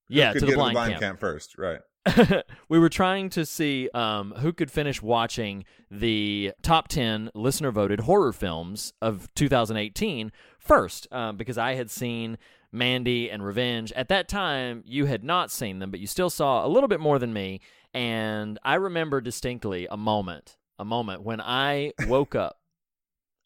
Yeah, 0.09 0.33
to 0.33 0.39
the 0.39 0.53
blind, 0.53 0.73
blind 0.73 0.91
camp. 0.91 1.01
camp 1.01 1.19
first, 1.19 1.57
right. 1.57 1.79
we 2.69 2.79
were 2.79 2.89
trying 2.89 3.29
to 3.29 3.45
see 3.45 3.89
um, 3.93 4.33
who 4.37 4.53
could 4.53 4.71
finish 4.71 5.01
watching 5.01 5.65
the 5.89 6.53
top 6.61 6.87
10 6.87 7.31
listener 7.33 7.71
voted 7.71 8.01
horror 8.01 8.33
films 8.33 8.93
of 9.01 9.33
2018 9.35 10.31
first, 10.59 11.07
um, 11.11 11.37
because 11.37 11.57
I 11.57 11.75
had 11.75 11.89
seen 11.89 12.37
Mandy 12.71 13.29
and 13.29 13.43
Revenge. 13.43 13.91
At 13.93 14.09
that 14.09 14.27
time, 14.27 14.83
you 14.85 15.05
had 15.05 15.23
not 15.23 15.51
seen 15.51 15.79
them, 15.79 15.91
but 15.91 15.99
you 15.99 16.07
still 16.07 16.29
saw 16.29 16.65
a 16.65 16.69
little 16.69 16.87
bit 16.87 16.99
more 16.99 17.19
than 17.19 17.33
me. 17.33 17.61
And 17.93 18.59
I 18.63 18.75
remember 18.75 19.21
distinctly 19.21 19.87
a 19.89 19.97
moment, 19.97 20.57
a 20.77 20.85
moment 20.85 21.23
when 21.23 21.41
I 21.41 21.93
woke 22.07 22.35
up. 22.35 22.59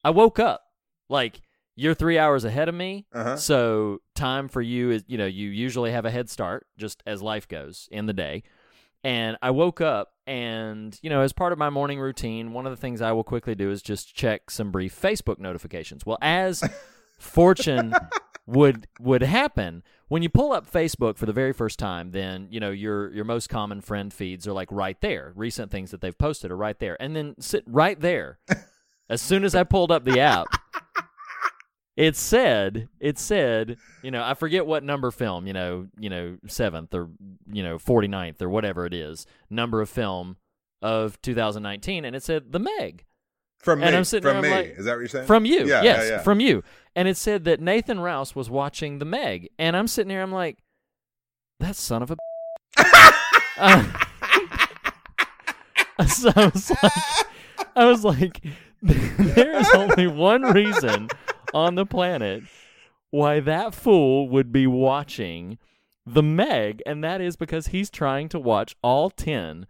I 0.04 0.10
woke 0.10 0.40
up 0.40 0.64
like 1.10 1.42
you're 1.82 1.96
three 1.96 2.20
hours 2.20 2.46
ahead 2.46 2.70
of 2.70 2.76
me. 2.76 3.08
Uh-huh. 3.12 3.36
So 3.38 4.02
time 4.14 4.48
for 4.48 4.62
you 4.62 4.92
is, 4.92 5.04
you 5.08 5.18
know, 5.18 5.26
you 5.26 5.50
usually 5.50 5.92
have 5.92 6.06
a 6.06 6.12
head 6.12 6.30
start 6.30 6.68
just 6.78 7.02
as 7.08 7.24
life 7.24 7.48
goes 7.48 7.90
in 7.92 8.06
the 8.06 8.14
day. 8.14 8.44
And 9.04 9.36
I 9.42 9.50
woke 9.50 9.82
up 9.82 10.14
and, 10.28 10.98
you 11.02 11.10
know, 11.10 11.22
as 11.22 11.34
part 11.34 11.54
of 11.54 11.58
my 11.58 11.72
morning 11.72 12.00
routine, 12.00 12.54
one 12.54 12.68
of 12.68 12.72
the 12.72 12.78
things 12.78 13.02
I 13.02 13.14
will 13.14 13.24
quickly 13.24 13.56
do 13.56 13.72
is 13.72 13.82
just 13.82 14.14
check 14.14 14.52
some 14.52 14.70
brief 14.70 15.00
Facebook 15.00 15.40
notifications. 15.40 16.06
Well, 16.06 16.20
as 16.22 16.64
fortune 17.20 17.96
would 18.46 18.86
would 19.00 19.24
happen, 19.24 19.82
when 20.08 20.22
you 20.22 20.30
pull 20.30 20.52
up 20.52 20.72
Facebook 20.72 21.18
for 21.18 21.26
the 21.26 21.34
very 21.34 21.52
first 21.52 21.80
time, 21.80 22.12
then, 22.12 22.48
you 22.52 22.60
know, 22.60 22.70
your 22.70 23.12
your 23.12 23.26
most 23.26 23.50
common 23.50 23.82
friend 23.82 24.14
feeds 24.14 24.48
are 24.48 24.54
like 24.54 24.72
right 24.72 25.02
there. 25.02 25.34
Recent 25.36 25.72
things 25.72 25.90
that 25.90 26.02
they've 26.02 26.18
posted 26.18 26.52
are 26.52 26.58
right 26.58 26.78
there. 26.78 26.96
And 27.02 27.16
then 27.16 27.34
sit 27.40 27.64
right 27.66 28.00
there. 28.00 28.38
as 29.10 29.20
soon 29.20 29.44
as 29.44 29.56
I 29.56 29.64
pulled 29.64 29.92
up 29.92 30.06
the 30.06 30.20
app, 30.20 30.46
it 31.98 32.16
said 32.16 32.88
it 33.00 33.20
said 33.20 33.78
you 34.02 34.12
know 34.12 34.24
i 34.24 34.34
forget 34.34 34.66
what 34.66 34.84
number 34.84 35.12
film 35.12 35.46
you 35.46 35.54
know 35.54 35.88
you 36.00 36.10
know 36.10 36.38
seventh 36.48 36.94
or 36.94 37.10
you 37.52 37.62
know 37.64 37.78
49th 37.78 38.42
or 38.42 38.50
whatever 38.50 38.86
it 38.86 38.94
is 38.94 39.26
number 39.50 39.82
of 39.82 39.90
film 39.90 40.38
of 40.82 41.22
2019 41.22 42.06
and 42.06 42.16
it 42.16 42.24
said 42.24 42.52
the 42.52 42.60
meg 42.60 43.06
From 43.60 43.80
me. 43.82 43.86
And 43.88 43.96
I'm 43.96 44.06
sitting 44.06 44.32
from 44.32 44.42
me. 44.42 44.50
Like- 44.50 44.76
Is 44.78 44.86
that 44.86 44.94
what 44.94 45.00
you're 45.00 45.08
saying? 45.10 45.28
from 45.28 45.46
you 45.46 45.66
Yeah, 45.68 45.82
yes 45.84 46.04
yeah, 46.06 46.10
yeah. 46.10 46.18
from 46.24 46.40
you 46.40 46.64
and 46.96 47.08
it 47.08 47.18
said 47.18 47.44
that 47.44 47.60
nathan 47.60 48.00
rouse 48.00 48.36
was 48.36 48.50
watching 48.50 49.00
the 49.00 49.06
meg 49.06 49.50
and 49.60 49.76
i'm 49.76 49.88
sitting 49.88 50.10
here 50.10 50.22
i'm 50.22 50.32
like 50.32 50.60
that 51.60 51.76
son 51.76 52.02
of 52.02 52.12
a 52.12 52.18
uh, 53.58 53.84
so 56.08 56.32
I 56.36 56.46
was 56.48 56.72
like, 56.72 56.92
I 57.76 57.86
was 57.86 58.04
like, 58.04 58.42
there 58.82 59.60
is 59.60 59.70
only 59.76 60.08
one 60.08 60.42
reason 60.42 61.10
on 61.54 61.76
the 61.76 61.86
planet 61.86 62.44
why 63.12 63.40
that 63.42 63.76
fool 63.76 64.30
would 64.30 64.52
be 64.52 64.66
watching 64.66 65.58
the 66.06 66.24
Meg, 66.24 66.82
and 66.86 67.04
that 67.04 67.22
is 67.22 67.36
because 67.36 67.68
he's 67.68 67.90
trying 67.90 68.30
to 68.30 68.40
watch 68.40 68.76
all 68.82 69.10
10 69.10 69.68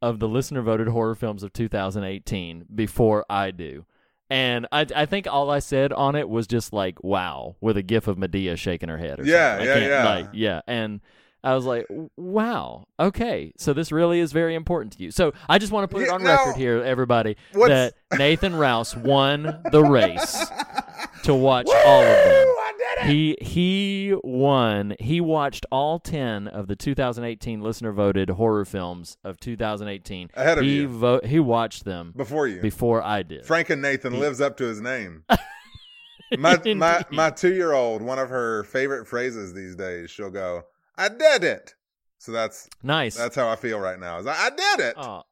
of 0.00 0.18
the 0.18 0.28
listener 0.28 0.62
voted 0.62 0.88
horror 0.88 1.14
films 1.14 1.42
of 1.42 1.52
2018 1.52 2.66
before 2.74 3.24
I 3.28 3.50
do. 3.50 3.86
And 4.30 4.66
I, 4.72 4.86
I 4.94 5.06
think 5.06 5.26
all 5.26 5.50
I 5.50 5.58
said 5.58 5.92
on 5.92 6.16
it 6.16 6.28
was 6.28 6.46
just 6.46 6.72
like, 6.72 7.02
wow, 7.02 7.56
with 7.60 7.76
a 7.76 7.82
gif 7.82 8.08
of 8.08 8.16
Madea 8.16 8.56
shaking 8.56 8.88
her 8.88 8.96
head. 8.98 9.20
Or 9.20 9.24
Yeah, 9.24 9.58
something. 9.58 9.82
Yeah, 9.82 9.88
yeah. 9.88 10.04
Like, 10.04 10.28
yeah. 10.32 10.60
And 10.66 11.00
I 11.44 11.54
was 11.54 11.64
like, 11.64 11.86
wow, 12.16 12.86
okay. 13.00 13.52
So 13.58 13.72
this 13.72 13.90
really 13.90 14.20
is 14.20 14.32
very 14.32 14.54
important 14.54 14.92
to 14.94 15.02
you. 15.02 15.10
So 15.10 15.32
I 15.48 15.58
just 15.58 15.72
want 15.72 15.90
to 15.90 15.94
put 15.94 16.04
it 16.04 16.08
on 16.08 16.22
no. 16.22 16.30
record 16.30 16.56
here, 16.56 16.82
everybody, 16.82 17.36
What's- 17.52 17.68
that 17.70 17.94
Nathan 18.18 18.54
Rouse 18.54 18.96
won 18.96 19.60
the 19.72 19.82
race 19.82 20.44
to 21.24 21.34
watch 21.34 21.66
all 21.68 22.02
of 22.02 22.06
them. 22.06 22.46
I 22.64 22.72
did 22.78 23.06
it! 23.08 23.10
He 23.10 23.36
he 23.40 24.14
won. 24.22 24.94
He 25.00 25.20
watched 25.20 25.66
all 25.72 25.98
ten 25.98 26.46
of 26.46 26.68
the 26.68 26.76
2018 26.76 27.60
listener 27.60 27.90
voted 27.92 28.30
horror 28.30 28.64
films 28.64 29.16
of 29.24 29.40
2018. 29.40 30.30
Ahead 30.34 30.58
of 30.58 30.64
he 30.64 30.76
you. 30.76 30.88
Vo- 30.88 31.20
he 31.24 31.40
watched 31.40 31.84
them 31.84 32.12
Before 32.16 32.46
you. 32.46 32.60
before 32.60 33.02
I 33.02 33.22
did. 33.24 33.44
Frank 33.46 33.70
and 33.70 33.82
Nathan 33.82 34.18
lives 34.20 34.40
up 34.40 34.56
to 34.58 34.64
his 34.64 34.80
name. 34.80 35.24
my 36.38 36.56
my 36.76 37.04
my 37.10 37.30
two 37.30 37.52
year 37.52 37.72
old, 37.72 38.00
one 38.02 38.18
of 38.18 38.28
her 38.28 38.62
favorite 38.64 39.06
phrases 39.06 39.52
these 39.52 39.74
days, 39.76 40.10
she'll 40.10 40.30
go, 40.30 40.62
"I 40.96 41.08
did 41.08 41.44
it." 41.44 41.74
So 42.18 42.30
that's 42.32 42.68
nice. 42.82 43.16
that's 43.16 43.34
how 43.34 43.48
I 43.48 43.56
feel 43.56 43.80
right 43.80 43.98
now. 43.98 44.18
Is 44.18 44.26
I, 44.26 44.46
I 44.46 44.50
did 44.50 44.80
it. 44.80 44.96
Aw, 44.96 45.22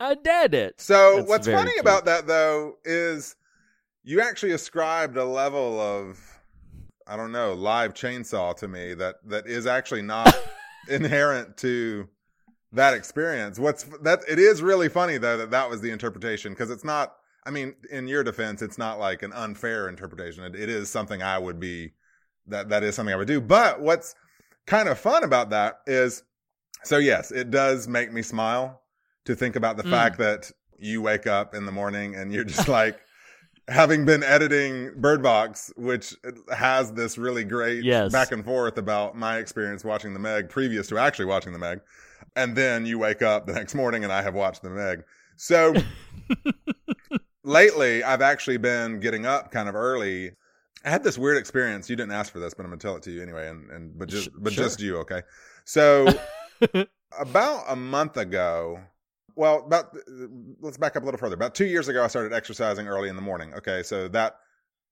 I 0.00 0.14
did 0.14 0.54
it. 0.54 0.80
So 0.80 1.16
That's 1.16 1.28
what's 1.28 1.46
funny 1.46 1.72
cute. 1.72 1.80
about 1.80 2.04
that 2.06 2.26
though 2.26 2.76
is 2.84 3.36
you 4.02 4.20
actually 4.20 4.52
ascribed 4.52 5.16
a 5.16 5.24
level 5.24 5.80
of 5.80 6.18
I 7.06 7.16
don't 7.16 7.32
know 7.32 7.54
live 7.54 7.94
chainsaw 7.94 8.56
to 8.56 8.68
me 8.68 8.94
that 8.94 9.16
that 9.26 9.46
is 9.46 9.66
actually 9.66 10.02
not 10.02 10.34
inherent 10.88 11.56
to 11.58 12.08
that 12.72 12.94
experience. 12.94 13.58
What's 13.58 13.84
that? 14.02 14.20
It 14.28 14.38
is 14.38 14.62
really 14.62 14.88
funny 14.88 15.18
though 15.18 15.38
that 15.38 15.50
that 15.50 15.68
was 15.68 15.80
the 15.80 15.90
interpretation 15.90 16.52
because 16.52 16.70
it's 16.70 16.84
not. 16.84 17.14
I 17.46 17.50
mean, 17.50 17.74
in 17.90 18.08
your 18.08 18.22
defense, 18.22 18.60
it's 18.60 18.76
not 18.76 18.98
like 18.98 19.22
an 19.22 19.32
unfair 19.32 19.88
interpretation. 19.88 20.44
It, 20.44 20.54
it 20.54 20.68
is 20.68 20.90
something 20.90 21.22
I 21.22 21.38
would 21.38 21.58
be 21.58 21.92
that 22.46 22.68
that 22.68 22.82
is 22.82 22.94
something 22.94 23.12
I 23.14 23.16
would 23.16 23.28
do. 23.28 23.40
But 23.40 23.80
what's 23.80 24.14
kind 24.68 24.88
of 24.88 24.98
fun 24.98 25.24
about 25.24 25.50
that 25.50 25.80
is, 25.86 26.22
so 26.84 26.98
yes, 26.98 27.30
it 27.32 27.50
does 27.50 27.88
make 27.88 28.12
me 28.12 28.22
smile 28.22 28.82
to 29.24 29.34
think 29.34 29.56
about 29.56 29.76
the 29.76 29.82
Mm. 29.82 29.90
fact 29.90 30.18
that 30.18 30.50
you 30.78 31.02
wake 31.02 31.26
up 31.26 31.54
in 31.54 31.66
the 31.66 31.72
morning 31.72 32.14
and 32.14 32.32
you're 32.32 32.44
just 32.44 32.68
like. 32.68 33.00
Having 33.70 34.06
been 34.06 34.22
editing 34.22 34.92
Bird 34.96 35.22
Box, 35.22 35.70
which 35.76 36.14
has 36.56 36.90
this 36.94 37.18
really 37.18 37.44
great 37.44 37.84
Yes. 37.84 38.10
back 38.12 38.32
and 38.32 38.42
forth 38.42 38.78
about 38.78 39.14
my 39.14 39.36
experience 39.36 39.84
watching 39.84 40.14
the 40.14 40.18
Meg 40.18 40.48
previous 40.48 40.86
to 40.86 40.96
actually 40.96 41.26
watching 41.26 41.52
the 41.52 41.58
Meg, 41.58 41.80
and 42.34 42.56
then 42.56 42.86
you 42.86 42.98
wake 42.98 43.20
up 43.20 43.44
the 43.46 43.52
next 43.52 43.74
morning 43.74 44.04
and 44.04 44.10
I 44.10 44.22
have 44.22 44.32
watched 44.32 44.62
the 44.62 44.70
Meg. 44.70 45.04
So 45.36 45.74
lately, 47.44 48.02
I've 48.02 48.22
actually 48.22 48.56
been 48.56 49.00
getting 49.00 49.26
up 49.26 49.50
kind 49.50 49.68
of 49.68 49.74
early. 49.74 50.32
I 50.84 50.90
had 50.90 51.02
this 51.02 51.18
weird 51.18 51.36
experience. 51.38 51.90
You 51.90 51.96
didn't 51.96 52.12
ask 52.12 52.32
for 52.32 52.38
this, 52.38 52.54
but 52.54 52.64
I'm 52.64 52.70
gonna 52.70 52.80
tell 52.80 52.96
it 52.96 53.02
to 53.04 53.10
you 53.10 53.22
anyway. 53.22 53.48
And, 53.48 53.70
and 53.70 53.98
but 53.98 54.08
just 54.08 54.30
but 54.34 54.52
sure. 54.52 54.64
just 54.64 54.80
you, 54.80 54.98
okay? 54.98 55.22
So 55.64 56.08
about 57.18 57.64
a 57.68 57.76
month 57.76 58.16
ago, 58.16 58.80
well, 59.34 59.64
about 59.64 59.96
let's 60.60 60.76
back 60.76 60.96
up 60.96 61.02
a 61.02 61.04
little 61.04 61.18
further. 61.18 61.34
About 61.34 61.54
two 61.54 61.66
years 61.66 61.88
ago, 61.88 62.04
I 62.04 62.08
started 62.08 62.32
exercising 62.32 62.88
early 62.88 63.08
in 63.08 63.16
the 63.16 63.22
morning. 63.22 63.54
Okay, 63.54 63.82
so 63.82 64.08
that 64.08 64.38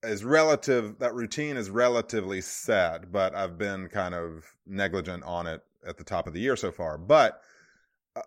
is 0.03 0.23
relative. 0.23 0.99
That 0.99 1.13
routine 1.13 1.57
is 1.57 1.69
relatively 1.69 2.41
set, 2.41 3.11
but 3.11 3.35
I've 3.35 3.57
been 3.57 3.87
kind 3.89 4.13
of 4.13 4.45
negligent 4.65 5.23
on 5.23 5.47
it 5.47 5.61
at 5.85 5.97
the 5.97 6.03
top 6.03 6.27
of 6.27 6.33
the 6.33 6.39
year 6.39 6.55
so 6.55 6.71
far. 6.71 6.97
But 6.97 7.41
uh, 8.15 8.21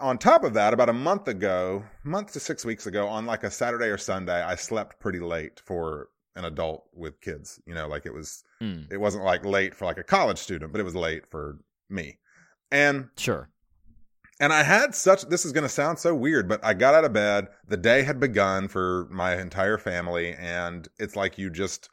on 0.00 0.18
top 0.18 0.44
of 0.44 0.54
that, 0.54 0.74
about 0.74 0.88
a 0.88 0.94
month 0.94 1.28
ago, 1.28 1.84
month 2.02 2.32
to 2.32 2.40
six 2.40 2.64
weeks 2.64 2.86
ago, 2.86 3.06
on 3.06 3.26
like 3.26 3.44
a 3.44 3.50
Saturday 3.50 3.86
or 3.86 3.98
Sunday, 3.98 4.42
I 4.42 4.54
slept 4.54 5.00
pretty 5.00 5.20
late 5.20 5.60
for 5.64 6.08
an 6.36 6.44
adult 6.44 6.84
with 6.92 7.20
kids. 7.20 7.60
You 7.66 7.74
know, 7.74 7.86
like 7.88 8.06
it 8.06 8.14
was, 8.14 8.42
Mm, 8.62 8.90
it 8.90 8.96
wasn't 8.98 9.24
like 9.24 9.44
late 9.44 9.74
for 9.74 9.84
like 9.84 9.98
a 9.98 10.04
college 10.04 10.38
student, 10.38 10.72
but 10.72 10.80
it 10.80 10.84
was 10.84 10.94
late 10.94 11.24
for 11.30 11.58
me. 11.90 12.18
And 12.70 13.08
sure. 13.16 13.50
and 14.40 14.52
I 14.52 14.62
had 14.62 14.94
such 14.94 15.22
this 15.22 15.44
is 15.44 15.52
going 15.52 15.62
to 15.64 15.68
sound 15.68 15.98
so 15.98 16.14
weird, 16.14 16.48
but 16.48 16.64
I 16.64 16.74
got 16.74 16.94
out 16.94 17.04
of 17.04 17.12
bed. 17.12 17.48
The 17.68 17.76
day 17.76 18.02
had 18.02 18.18
begun 18.20 18.68
for 18.68 19.06
my 19.10 19.36
entire 19.40 19.78
family 19.78 20.34
and 20.34 20.88
it's 20.98 21.14
like 21.16 21.38
you 21.38 21.50
just 21.50 21.88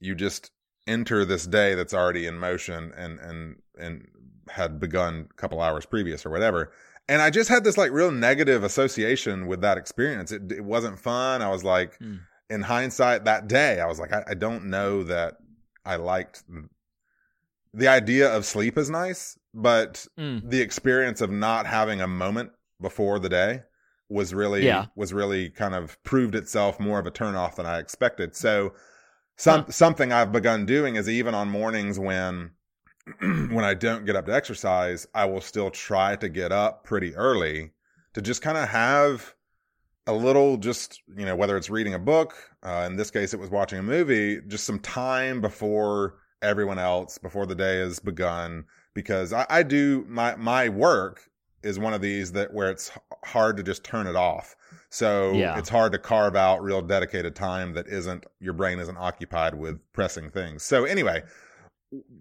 you 0.00 0.14
just 0.14 0.50
enter 0.86 1.24
this 1.24 1.46
day 1.46 1.74
that's 1.74 1.94
already 1.94 2.26
in 2.26 2.38
motion 2.38 2.92
and 2.96 3.18
and 3.20 3.56
and 3.78 4.06
had 4.50 4.78
begun 4.78 5.26
a 5.30 5.34
couple 5.34 5.60
hours 5.60 5.86
previous 5.86 6.26
or 6.26 6.30
whatever. 6.30 6.70
And 7.08 7.22
I 7.22 7.30
just 7.30 7.48
had 7.48 7.64
this 7.64 7.78
like 7.78 7.90
real 7.92 8.10
negative 8.10 8.64
association 8.64 9.46
with 9.46 9.60
that 9.62 9.78
experience. 9.78 10.32
It 10.32 10.50
it 10.52 10.64
wasn't 10.64 10.98
fun. 10.98 11.40
I 11.40 11.48
was 11.48 11.64
like 11.64 11.98
Mm. 12.00 12.20
In 12.50 12.62
hindsight 12.62 13.24
that 13.24 13.48
day, 13.48 13.80
I 13.80 13.86
was 13.86 13.98
like 14.00 14.12
I, 14.12 14.24
I 14.28 14.34
don't 14.34 14.66
know 14.66 15.02
that 15.04 15.36
I 15.84 15.96
liked 15.96 16.44
the 17.72 17.88
idea 17.88 18.28
of 18.34 18.44
sleep 18.44 18.78
is 18.78 18.88
nice, 18.90 19.38
but 19.52 20.06
Mm, 20.18 20.42
the 20.42 20.60
experience 20.60 21.20
of 21.20 21.30
not 21.30 21.66
having 21.66 22.00
a 22.00 22.06
moment 22.06 22.52
before 22.80 23.18
the 23.18 23.28
day 23.28 23.62
was 24.08 24.34
really 24.34 24.64
Yeah. 24.64 24.86
was 24.94 25.12
really 25.12 25.50
kind 25.50 25.74
of 25.74 26.00
proved 26.04 26.34
itself 26.34 26.78
more 26.78 26.98
of 26.98 27.06
a 27.06 27.10
turnoff 27.10 27.56
than 27.56 27.66
I 27.66 27.78
expected. 27.78 28.36
So 28.36 28.74
some 29.36 29.66
Huh. 29.66 29.72
something 29.72 30.12
I've 30.12 30.32
begun 30.32 30.66
doing 30.66 30.96
is 30.96 31.08
even 31.08 31.34
on 31.34 31.48
mornings 31.50 31.98
when 31.98 32.52
when 33.20 33.64
I 33.64 33.74
don't 33.74 34.06
get 34.06 34.16
up 34.16 34.26
to 34.26 34.34
exercise, 34.34 35.06
I 35.14 35.26
will 35.26 35.40
still 35.40 35.70
try 35.70 36.16
to 36.16 36.28
get 36.28 36.52
up 36.52 36.84
pretty 36.84 37.14
early 37.16 37.72
to 38.14 38.22
just 38.22 38.42
kind 38.42 38.58
of 38.58 38.68
have 38.70 39.33
a 40.06 40.12
little 40.12 40.56
just 40.56 41.00
you 41.16 41.24
know 41.24 41.34
whether 41.36 41.56
it's 41.56 41.70
reading 41.70 41.94
a 41.94 41.98
book 41.98 42.34
uh, 42.62 42.84
in 42.86 42.96
this 42.96 43.10
case 43.10 43.32
it 43.32 43.40
was 43.40 43.50
watching 43.50 43.78
a 43.78 43.82
movie 43.82 44.40
just 44.48 44.64
some 44.64 44.78
time 44.78 45.40
before 45.40 46.16
everyone 46.42 46.78
else 46.78 47.16
before 47.18 47.46
the 47.46 47.54
day 47.54 47.78
has 47.78 47.98
begun 48.00 48.64
because 48.94 49.32
I, 49.32 49.46
I 49.48 49.62
do 49.62 50.04
my 50.08 50.36
my 50.36 50.68
work 50.68 51.22
is 51.62 51.78
one 51.78 51.94
of 51.94 52.02
these 52.02 52.32
that 52.32 52.52
where 52.52 52.70
it's 52.70 52.90
hard 53.24 53.56
to 53.56 53.62
just 53.62 53.82
turn 53.82 54.06
it 54.06 54.16
off 54.16 54.54
so 54.90 55.32
Yeah. 55.32 55.58
it's 55.58 55.70
hard 55.70 55.92
to 55.92 55.98
carve 55.98 56.36
out 56.36 56.62
real 56.62 56.82
dedicated 56.82 57.34
time 57.34 57.72
that 57.72 57.86
isn't 57.88 58.26
your 58.40 58.52
brain 58.52 58.78
isn't 58.80 58.98
occupied 58.98 59.54
with 59.54 59.80
pressing 59.94 60.28
things 60.30 60.62
so 60.62 60.84
anyway 60.84 61.22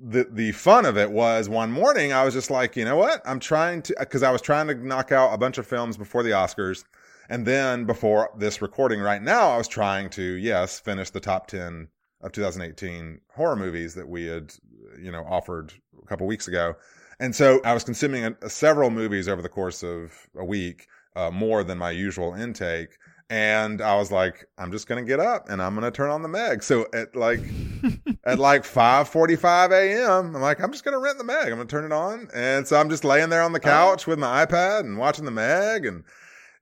the 0.06 0.28
the 0.32 0.52
fun 0.54 0.86
of 0.86 0.98
it 0.98 1.12
was 1.12 1.50
one 1.50 1.72
morning 1.72 2.13
I 2.13 2.24
was 2.24 2.34
just 2.36 2.52
like, 2.52 2.75
you 2.75 2.86
know 2.86 2.96
what? 2.98 3.22
I'm 3.25 3.40
trying 3.40 3.82
to 3.84 3.96
because 4.00 4.22
I 4.22 4.30
was 4.32 4.42
trying 4.42 4.68
to 4.68 4.75
knock 4.75 5.12
out 5.12 5.34
a 5.34 5.38
bunch 5.38 5.58
of 5.58 5.66
films 5.66 5.98
before 5.98 6.22
the 6.22 6.30
Oscars, 6.30 6.84
and 7.30 7.46
then 7.46 7.86
before 7.86 8.30
this 8.38 8.62
recording 8.62 9.00
right 9.00 9.22
now, 9.22 9.50
I 9.50 9.58
was 9.58 9.68
trying 9.68 10.10
to 10.12 10.24
yes 10.24 10.80
finish 10.80 11.10
the 11.10 11.20
top 11.20 11.48
ten 11.48 11.88
of 12.22 12.32
2018 12.32 13.20
horror 13.36 13.56
movies 13.56 13.96
that 13.96 14.08
we 14.08 14.25
had 14.25 14.53
you 15.00 15.12
know 15.12 15.25
offered 15.27 15.74
a 16.01 16.06
couple 16.06 16.27
weeks 16.27 16.48
ago, 16.48 16.75
and 17.20 17.36
so 17.36 17.62
I 17.63 17.74
was 17.74 17.84
consuming 17.84 18.36
a, 18.42 18.50
several 18.50 18.89
movies 18.89 19.27
over 19.27 19.42
the 19.42 19.50
course 19.50 19.84
of 19.84 20.12
a 20.38 20.46
week, 20.46 20.88
uh, 21.15 21.32
more 21.32 21.63
than 21.63 21.77
my 21.77 21.92
usual 21.92 22.34
intake. 22.34 22.98
And 23.30 23.82
I 23.82 23.96
was 23.96 24.12
like, 24.12 24.46
I'm 24.58 24.72
just 24.72 24.88
gonna 24.88 25.03
get 25.03 25.20
up 25.20 25.50
and 25.50 25.62
I'm 25.62 25.74
gonna 25.74 25.92
turn 25.92 26.10
on 26.10 26.22
the 26.22 26.27
Meg. 26.27 26.62
So 26.62 26.86
at 26.94 27.15
like 27.15 27.39
at 28.25 28.38
like 28.38 28.63
5:45 28.63 29.72
a.m. 29.72 30.36
I'm 30.36 30.42
like, 30.42 30.62
I'm 30.62 30.72
just 30.72 30.84
gonna 30.84 31.00
rent 31.00 31.18
the 31.18 31.24
Meg. 31.24 31.48
I'm 31.48 31.58
gonna 31.58 31.65
turn 31.65 31.86
it 31.86 31.94
on, 31.94 32.27
and 32.34 32.68
so 32.68 32.75
I'm 32.75 32.89
just 32.89 33.03
laying 33.03 33.30
there 33.30 33.42
on 33.42 33.53
the 33.53 33.60
couch 33.60 34.06
with 34.06 34.20
my 34.20 34.46
iPad 34.46 34.82
and 34.82 34.98
watching 34.98 35.25
the 35.25 35.32
Meg, 35.32 35.86
and 35.86 36.03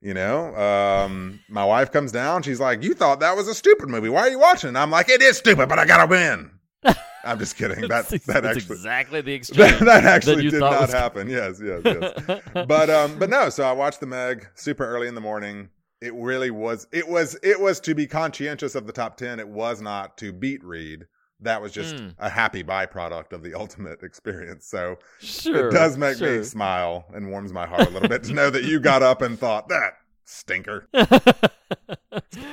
you 0.01 0.13
know, 0.13 0.55
um, 0.55 1.39
my 1.47 1.63
wife 1.63 1.91
comes 1.91 2.11
down. 2.11 2.43
She's 2.43 2.59
like, 2.59 2.83
"You 2.83 2.93
thought 2.93 3.19
that 3.19 3.35
was 3.35 3.47
a 3.47 3.53
stupid 3.53 3.89
movie. 3.89 4.09
Why 4.09 4.21
are 4.21 4.29
you 4.29 4.39
watching?" 4.39 4.71
it?" 4.71 4.77
I'm 4.79 4.91
like, 4.91 5.09
"It 5.09 5.21
is 5.21 5.37
stupid, 5.37 5.69
but 5.69 5.79
I 5.79 5.85
gotta 5.85 6.07
win." 6.07 6.51
I'm 7.23 7.37
just 7.37 7.55
kidding. 7.55 7.81
That 7.81 7.87
That's- 8.09 8.25
that 8.25 8.41
that's 8.43 8.57
actually 8.57 8.75
exactly 8.75 9.21
the 9.21 9.35
extreme. 9.35 9.59
that, 9.67 9.79
that 9.85 10.05
actually 10.05 10.43
you 10.43 10.49
did 10.51 10.59
not 10.61 10.81
was- 10.81 10.91
happen. 10.93 11.29
Yes, 11.29 11.61
yes, 11.63 11.81
yes. 11.85 12.41
but 12.67 12.89
um, 12.89 13.19
but 13.19 13.29
no. 13.29 13.49
So 13.49 13.63
I 13.63 13.71
watched 13.73 13.99
the 13.99 14.07
Meg 14.07 14.47
super 14.55 14.85
early 14.87 15.07
in 15.07 15.13
the 15.15 15.21
morning. 15.21 15.69
It 16.01 16.15
really 16.15 16.49
was. 16.49 16.87
It 16.91 17.07
was. 17.07 17.37
It 17.43 17.59
was 17.61 17.79
to 17.81 17.93
be 17.93 18.07
conscientious 18.07 18.73
of 18.73 18.87
the 18.87 18.93
top 18.93 19.17
ten. 19.17 19.39
It 19.39 19.47
was 19.47 19.81
not 19.81 20.17
to 20.17 20.33
beat 20.33 20.63
Reed. 20.63 21.05
That 21.41 21.61
was 21.61 21.71
just 21.71 21.95
Mm. 21.95 22.13
a 22.19 22.29
happy 22.29 22.63
byproduct 22.63 23.33
of 23.33 23.41
the 23.43 23.53
ultimate 23.59 24.03
experience. 24.03 24.65
So 24.67 24.97
sure, 25.19 25.69
it 25.69 25.71
does 25.71 25.97
make 25.97 26.17
sure. 26.17 26.37
me 26.37 26.43
smile 26.43 27.05
and 27.13 27.29
warms 27.29 27.51
my 27.51 27.65
heart 27.67 27.87
a 27.87 27.89
little 27.89 28.09
bit 28.09 28.23
to 28.25 28.33
know 28.33 28.49
that 28.49 28.63
you 28.63 28.79
got 28.91 29.01
up 29.03 29.21
and 29.21 29.39
thought 29.39 29.69
that 29.69 29.93
stinker. 30.25 30.87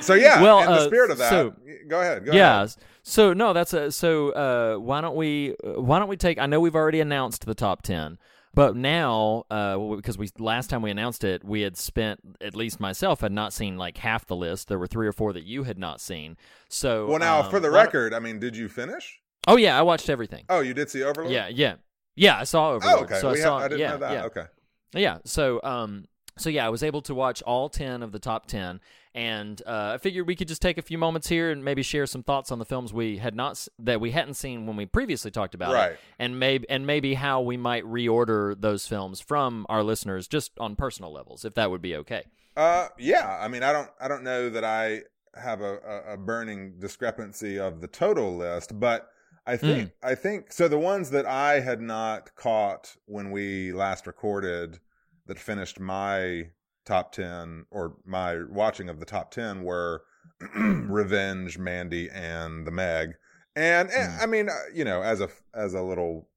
So 0.01 0.13
yeah, 0.13 0.41
Well, 0.41 0.59
in 0.61 0.65
the 0.67 0.71
uh, 0.71 0.85
spirit 0.87 1.11
of 1.11 1.17
that, 1.17 1.29
so- 1.29 1.53
go 1.87 1.99
ahead. 2.01 2.25
Go 2.25 2.31
yeah. 2.31 2.57
ahead. 2.63 2.75
So 3.03 3.33
no, 3.33 3.53
that's 3.53 3.73
a 3.73 3.91
so. 3.91 4.29
Uh, 4.31 4.77
why 4.79 5.01
don't 5.01 5.15
we? 5.15 5.55
uh, 5.63 5.81
Why 5.81 5.99
don't 5.99 6.07
we 6.07 6.17
take? 6.17 6.37
I 6.39 6.45
know 6.45 6.59
we've 6.59 6.75
already 6.75 6.99
announced 7.01 7.45
the 7.45 7.55
top 7.55 7.81
ten, 7.81 8.17
but 8.53 8.75
now, 8.75 9.45
uh, 9.51 9.77
because 9.95 10.17
we 10.17 10.29
last 10.39 10.69
time 10.69 10.81
we 10.81 10.91
announced 10.91 11.23
it, 11.23 11.43
we 11.43 11.61
had 11.61 11.77
spent 11.77 12.19
at 12.41 12.55
least 12.55 12.79
myself 12.79 13.21
had 13.21 13.31
not 13.31 13.53
seen 13.53 13.77
like 13.77 13.97
half 13.97 14.25
the 14.25 14.35
list. 14.35 14.67
There 14.67 14.79
were 14.79 14.87
three 14.87 15.07
or 15.07 15.13
four 15.13 15.33
that 15.33 15.43
you 15.43 15.63
had 15.63 15.77
not 15.77 16.01
seen. 16.01 16.35
So 16.67 17.05
Well, 17.07 17.19
now 17.19 17.41
um, 17.43 17.49
for 17.49 17.59
the 17.59 17.69
record, 17.71 18.13
I 18.13 18.19
mean, 18.19 18.39
did 18.39 18.55
you 18.57 18.67
finish? 18.67 19.19
oh 19.47 19.55
yeah, 19.55 19.77
I 19.77 19.81
watched 19.83 20.09
everything. 20.09 20.45
Oh, 20.49 20.59
you 20.59 20.73
did 20.73 20.89
see 20.89 21.03
Overlord. 21.03 21.33
Yeah, 21.33 21.47
yeah, 21.47 21.75
yeah. 22.15 22.37
I 22.39 22.43
saw 22.43 22.71
Overlord. 22.71 22.99
Oh, 22.99 23.03
okay. 23.03 23.19
So 23.19 23.31
we 23.31 23.41
I 23.41 23.43
have- 23.45 23.53
I 23.53 23.67
didn't 23.69 23.79
yeah, 23.79 23.89
know 23.91 23.97
that. 23.97 24.11
yeah. 24.13 24.23
Okay. 24.25 24.45
Yeah. 24.93 25.17
So 25.25 25.59
um 25.63 26.05
so 26.37 26.49
yeah, 26.49 26.65
I 26.65 26.69
was 26.69 26.83
able 26.83 27.01
to 27.03 27.13
watch 27.13 27.41
all 27.43 27.69
10 27.69 28.01
of 28.01 28.11
the 28.11 28.19
top 28.19 28.45
10 28.47 28.79
and 29.15 29.61
uh, 29.65 29.91
I 29.95 29.97
figured 29.97 30.27
we 30.27 30.35
could 30.35 30.47
just 30.47 30.61
take 30.61 30.77
a 30.77 30.81
few 30.81 30.97
moments 30.97 31.27
here 31.29 31.49
and 31.51 31.63
maybe 31.65 31.81
share 31.81 32.05
some 32.05 32.21
thoughts 32.23 32.51
on 32.51 32.59
the 32.59 32.65
films 32.65 32.93
we 32.93 33.17
had 33.17 33.35
not 33.35 33.67
that 33.79 33.99
we 33.99 34.11
hadn't 34.11 34.35
seen 34.35 34.65
when 34.67 34.75
we 34.75 34.85
previously 34.85 35.31
talked 35.31 35.55
about 35.55 35.73
Right. 35.73 35.91
it 35.93 35.99
and 36.19 36.39
maybe 36.39 36.69
and 36.69 36.85
maybe 36.85 37.15
how 37.15 37.41
we 37.41 37.57
might 37.57 37.83
reorder 37.85 38.59
those 38.59 38.85
films 38.87 39.19
from 39.19 39.65
our 39.69 39.83
listeners 39.83 40.27
just 40.27 40.51
on 40.59 40.75
personal 40.75 41.11
levels 41.11 41.43
if 41.45 41.55
that 41.55 41.71
would 41.71 41.81
be 41.81 41.95
okay. 41.95 42.23
Uh, 42.55 42.87
yeah. 42.97 43.37
I 43.41 43.47
mean, 43.47 43.63
I 43.63 43.71
don't, 43.71 43.89
I 44.01 44.07
don't 44.07 44.23
know 44.23 44.49
that 44.49 44.63
I 44.65 45.01
have 45.35 45.61
a, 45.61 45.77
a, 45.77 46.13
a 46.13 46.17
burning 46.17 46.73
discrepancy 46.79 47.57
of 47.57 47.79
the 47.79 47.87
total 47.87 48.35
list, 48.35 48.79
but 48.79 49.09
I 49.47 49.55
think, 49.57 49.91
I 50.03 50.13
think 50.15 50.51
so. 50.51 50.67
The 50.67 50.77
ones 50.77 51.09
that 51.11 51.25
I 51.25 51.61
had 51.61 51.81
not 51.81 52.35
caught 52.35 52.95
when 53.05 53.31
we 53.31 53.71
last 53.71 54.05
recorded 54.05 54.79
that 55.27 55.39
finished 55.39 55.79
my 55.79 56.49
top 56.89 57.11
ten 57.11 57.65
or 57.71 57.95
my 58.05 58.43
watching 58.49 58.89
of 58.89 58.99
the 58.99 59.05
top 59.05 59.31
ten 59.31 59.63
were 59.63 60.03
Revenge, 60.55 61.57
Mandy, 61.57 62.09
and 62.09 62.65
the 62.65 62.71
Meg. 62.71 63.15
And, 63.55 63.89
eh, 63.91 64.07
Hmm. 64.07 64.23
I 64.23 64.25
mean, 64.25 64.49
uh, 64.49 64.53
you 64.73 64.85
know, 64.85 65.01
as 65.01 65.21
a 65.21 65.29
as 65.53 65.73
a 65.73 65.81
little 65.81 66.27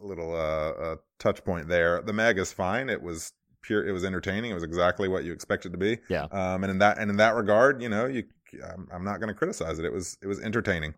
little 0.00 0.34
uh, 0.34 0.70
uh, 0.82 0.96
touch 1.18 1.44
point 1.44 1.68
there, 1.68 2.02
the 2.02 2.12
Meg 2.12 2.38
is 2.38 2.52
fine. 2.52 2.88
It 2.88 3.02
was 3.02 3.32
pure. 3.62 3.86
It 3.86 3.92
was 3.92 4.04
entertaining. 4.04 4.50
It 4.50 4.54
was 4.54 4.64
exactly 4.64 5.08
what 5.08 5.24
you 5.24 5.32
expected 5.32 5.72
to 5.72 5.78
be. 5.78 5.98
Yeah. 6.08 6.24
Um, 6.24 6.64
and 6.64 6.70
in 6.70 6.78
that 6.78 6.98
and 6.98 7.10
in 7.10 7.16
that 7.18 7.34
regard, 7.34 7.82
you 7.82 7.88
know, 7.88 8.06
you 8.06 8.24
I'm, 8.70 8.88
I'm 8.92 9.04
not 9.04 9.18
going 9.18 9.28
to 9.28 9.34
criticize 9.34 9.78
it. 9.78 9.84
It 9.84 9.92
was 9.92 10.18
it 10.22 10.26
was 10.26 10.40
entertaining. 10.40 10.94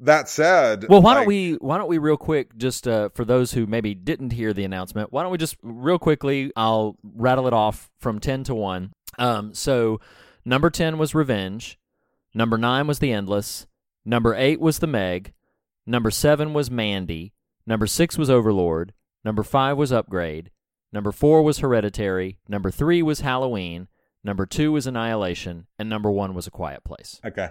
That 0.00 0.28
said, 0.28 0.86
Well, 0.88 1.02
why 1.02 1.14
don't 1.14 1.26
we 1.26 1.54
why 1.54 1.76
don't 1.78 1.88
we 1.88 1.98
real 1.98 2.16
quick 2.16 2.56
just 2.56 2.86
uh, 2.86 3.08
for 3.14 3.24
those 3.24 3.52
who 3.52 3.66
maybe 3.66 3.94
didn't 3.94 4.30
hear 4.32 4.52
the 4.52 4.64
announcement, 4.64 5.12
why 5.12 5.22
don't 5.22 5.32
we 5.32 5.38
just 5.38 5.56
real 5.62 5.98
quickly 5.98 6.52
I'll 6.56 6.96
rattle 7.02 7.46
it 7.46 7.52
off 7.52 7.90
from 7.98 8.20
10 8.20 8.44
to 8.44 8.54
1. 8.54 8.92
Um 9.18 9.54
so 9.54 10.00
number 10.44 10.70
10 10.70 10.98
was 10.98 11.14
Revenge, 11.14 11.78
number 12.34 12.56
9 12.56 12.86
was 12.86 13.00
The 13.00 13.12
Endless, 13.12 13.66
number 14.04 14.34
8 14.34 14.60
was 14.60 14.78
The 14.78 14.86
Meg, 14.86 15.32
number 15.84 16.10
7 16.10 16.54
was 16.54 16.70
Mandy, 16.70 17.32
number 17.66 17.86
6 17.86 18.16
was 18.16 18.30
Overlord, 18.30 18.92
number 19.24 19.42
5 19.42 19.76
was 19.76 19.90
Upgrade, 19.90 20.50
number 20.92 21.10
4 21.10 21.42
was 21.42 21.58
Hereditary, 21.58 22.38
number 22.48 22.70
3 22.70 23.02
was 23.02 23.20
Halloween, 23.20 23.88
number 24.22 24.46
2 24.46 24.70
was 24.72 24.86
Annihilation, 24.86 25.66
and 25.78 25.88
number 25.88 26.10
1 26.10 26.34
was 26.34 26.46
A 26.46 26.50
Quiet 26.50 26.84
Place. 26.84 27.20
Okay. 27.24 27.48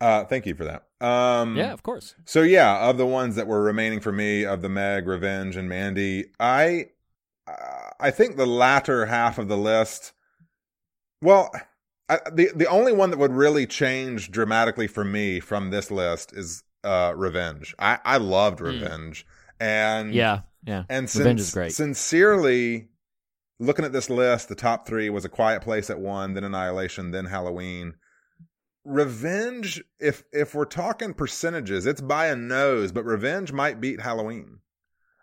Uh, 0.00 0.24
thank 0.24 0.46
you 0.46 0.54
for 0.54 0.64
that. 0.64 0.84
Um, 1.04 1.56
Yeah, 1.56 1.72
of 1.72 1.82
course. 1.82 2.14
So 2.24 2.42
yeah, 2.42 2.88
of 2.88 2.96
the 2.98 3.06
ones 3.06 3.36
that 3.36 3.46
were 3.46 3.62
remaining 3.62 4.00
for 4.00 4.12
me, 4.12 4.44
of 4.44 4.62
the 4.62 4.68
Meg, 4.68 5.06
Revenge, 5.06 5.56
and 5.56 5.68
Mandy, 5.68 6.26
I, 6.40 6.86
uh, 7.46 7.90
I 8.00 8.10
think 8.10 8.36
the 8.36 8.46
latter 8.46 9.06
half 9.06 9.38
of 9.38 9.48
the 9.48 9.56
list. 9.56 10.12
Well, 11.22 11.50
I, 12.08 12.18
the 12.32 12.50
the 12.54 12.66
only 12.66 12.92
one 12.92 13.10
that 13.10 13.18
would 13.18 13.32
really 13.32 13.66
change 13.66 14.30
dramatically 14.30 14.86
for 14.86 15.04
me 15.04 15.40
from 15.40 15.70
this 15.70 15.90
list 15.90 16.32
is 16.34 16.62
uh, 16.84 17.12
Revenge. 17.16 17.74
I 17.78 17.98
I 18.04 18.16
loved 18.18 18.58
Hmm. 18.58 18.66
Revenge, 18.66 19.26
and 19.58 20.14
Yeah, 20.14 20.40
yeah. 20.64 20.84
and 20.88 21.08
Revenge 21.14 21.38
since- 21.40 21.48
is 21.48 21.54
great. 21.54 21.72
Sincerely, 21.72 22.88
looking 23.58 23.84
at 23.86 23.92
this 23.92 24.10
list, 24.10 24.48
the 24.48 24.54
top 24.54 24.86
three 24.86 25.08
was 25.08 25.24
A 25.24 25.28
Quiet 25.30 25.62
Place 25.62 25.88
at 25.88 25.98
one, 25.98 26.34
then 26.34 26.44
Annihilation, 26.44 27.10
then 27.10 27.26
Halloween. 27.26 27.94
Revenge, 28.84 29.82
if 29.98 30.24
if 30.32 30.54
we're 30.54 30.64
talking 30.64 31.14
percentages, 31.14 31.86
it's 31.86 32.00
by 32.00 32.26
a 32.26 32.36
nose, 32.36 32.92
but 32.92 33.04
Revenge 33.04 33.52
might 33.52 33.80
beat 33.80 34.00
Halloween. 34.00 34.58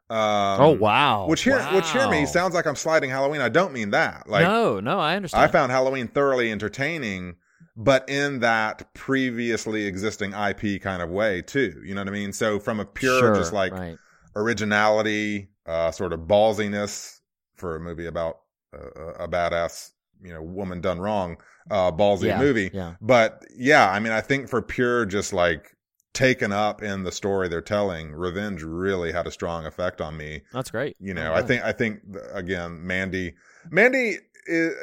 Um, 0.09 0.59
oh 0.59 0.77
wow. 0.77 1.27
Which 1.27 1.43
hear 1.43 1.61
which 1.73 1.89
hear 1.91 2.09
me 2.09 2.25
sounds 2.25 2.53
like 2.53 2.65
I'm 2.65 2.75
sliding 2.75 3.09
Halloween. 3.09 3.39
I 3.39 3.47
don't 3.49 3.71
mean 3.71 3.91
that. 3.91 4.27
Like 4.27 4.43
no, 4.43 4.79
no, 4.79 4.99
I 4.99 5.15
understand. 5.15 5.43
I 5.43 5.47
found 5.47 5.71
Halloween 5.71 6.09
thoroughly 6.09 6.51
entertaining, 6.51 7.35
but 7.77 8.09
in 8.09 8.39
that 8.39 8.93
previously 8.93 9.85
existing 9.85 10.33
IP 10.33 10.81
kind 10.81 11.01
of 11.01 11.09
way 11.09 11.41
too. 11.41 11.81
You 11.85 11.95
know 11.95 12.01
what 12.01 12.09
I 12.09 12.11
mean? 12.11 12.33
So 12.33 12.59
from 12.59 12.81
a 12.81 12.85
pure 12.85 13.19
Sure, 13.19 13.35
just 13.35 13.53
like 13.53 13.71
right. 13.71 13.97
originality, 14.35 15.49
uh, 15.65 15.91
sort 15.91 16.11
of 16.11 16.21
ballsiness 16.21 17.19
for 17.55 17.77
a 17.77 17.79
movie 17.79 18.07
about 18.07 18.39
uh, 18.73 19.13
a 19.13 19.27
badass, 19.29 19.91
you 20.23 20.33
know, 20.33 20.41
woman 20.41 20.81
done 20.81 20.99
wrong, 20.99 21.37
uh, 21.69 21.91
ballsy 21.91 22.27
Yeah, 22.27 22.39
movie. 22.39 22.71
yeah. 22.73 22.93
But 23.01 23.43
yeah, 23.55 23.89
I 23.89 23.99
mean, 23.99 24.13
I 24.13 24.21
think 24.21 24.49
for 24.49 24.61
pure, 24.61 25.05
just 25.05 25.33
like 25.33 25.75
taken 26.13 26.51
up 26.51 26.81
in 26.81 27.03
the 27.03 27.11
story 27.11 27.47
they're 27.47 27.61
telling, 27.61 28.11
Revenge 28.13 28.63
really 28.63 29.11
had 29.11 29.27
a 29.27 29.31
strong 29.31 29.65
effect 29.65 30.01
on 30.01 30.17
me. 30.17 30.41
That's 30.51 30.71
great. 30.71 30.97
You 30.99 31.13
know, 31.13 31.31
Oh, 31.31 31.35
I 31.35 31.41
think, 31.41 31.63
I 31.63 31.71
think 31.71 31.99
again, 32.33 32.85
Mandy, 32.85 33.33
Mandy, 33.69 34.17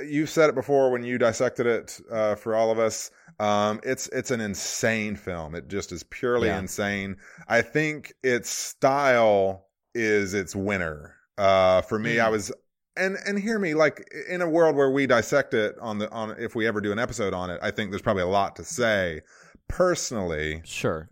you've 0.06 0.30
said 0.30 0.48
it 0.48 0.54
before 0.54 0.90
when 0.90 1.02
you 1.04 1.18
dissected 1.18 1.66
it 1.66 2.00
uh, 2.10 2.34
for 2.34 2.54
all 2.54 2.70
of 2.70 2.78
us. 2.78 3.10
Um, 3.40 3.80
it's 3.84 4.08
it's 4.08 4.30
an 4.32 4.40
insane 4.40 5.14
film. 5.14 5.54
It 5.54 5.68
just 5.68 5.92
is 5.92 6.02
purely 6.04 6.48
Yeah. 6.48 6.58
insane. 6.58 7.16
I 7.46 7.62
think 7.62 8.12
its 8.22 8.50
style 8.50 9.68
is 9.94 10.34
its 10.34 10.56
winner. 10.56 11.14
Uh, 11.36 11.82
for 11.82 11.98
me, 11.98 12.16
Mm. 12.16 12.24
I 12.24 12.28
was 12.30 12.50
and 12.98 13.16
and 13.26 13.38
hear 13.38 13.58
me 13.58 13.74
like 13.74 14.06
in 14.28 14.42
a 14.42 14.48
world 14.48 14.76
where 14.76 14.90
we 14.90 15.06
dissect 15.06 15.54
it 15.54 15.76
on 15.80 15.98
the 15.98 16.10
on 16.10 16.34
if 16.38 16.54
we 16.54 16.66
ever 16.66 16.80
do 16.80 16.92
an 16.92 16.98
episode 16.98 17.32
on 17.34 17.50
it, 17.50 17.58
I 17.62 17.70
think 17.70 17.90
there's 17.90 18.02
probably 18.02 18.22
a 18.24 18.26
lot 18.28 18.56
to 18.56 18.64
say. 18.64 19.20
Personally, 19.68 20.62
Sure. 20.64 21.08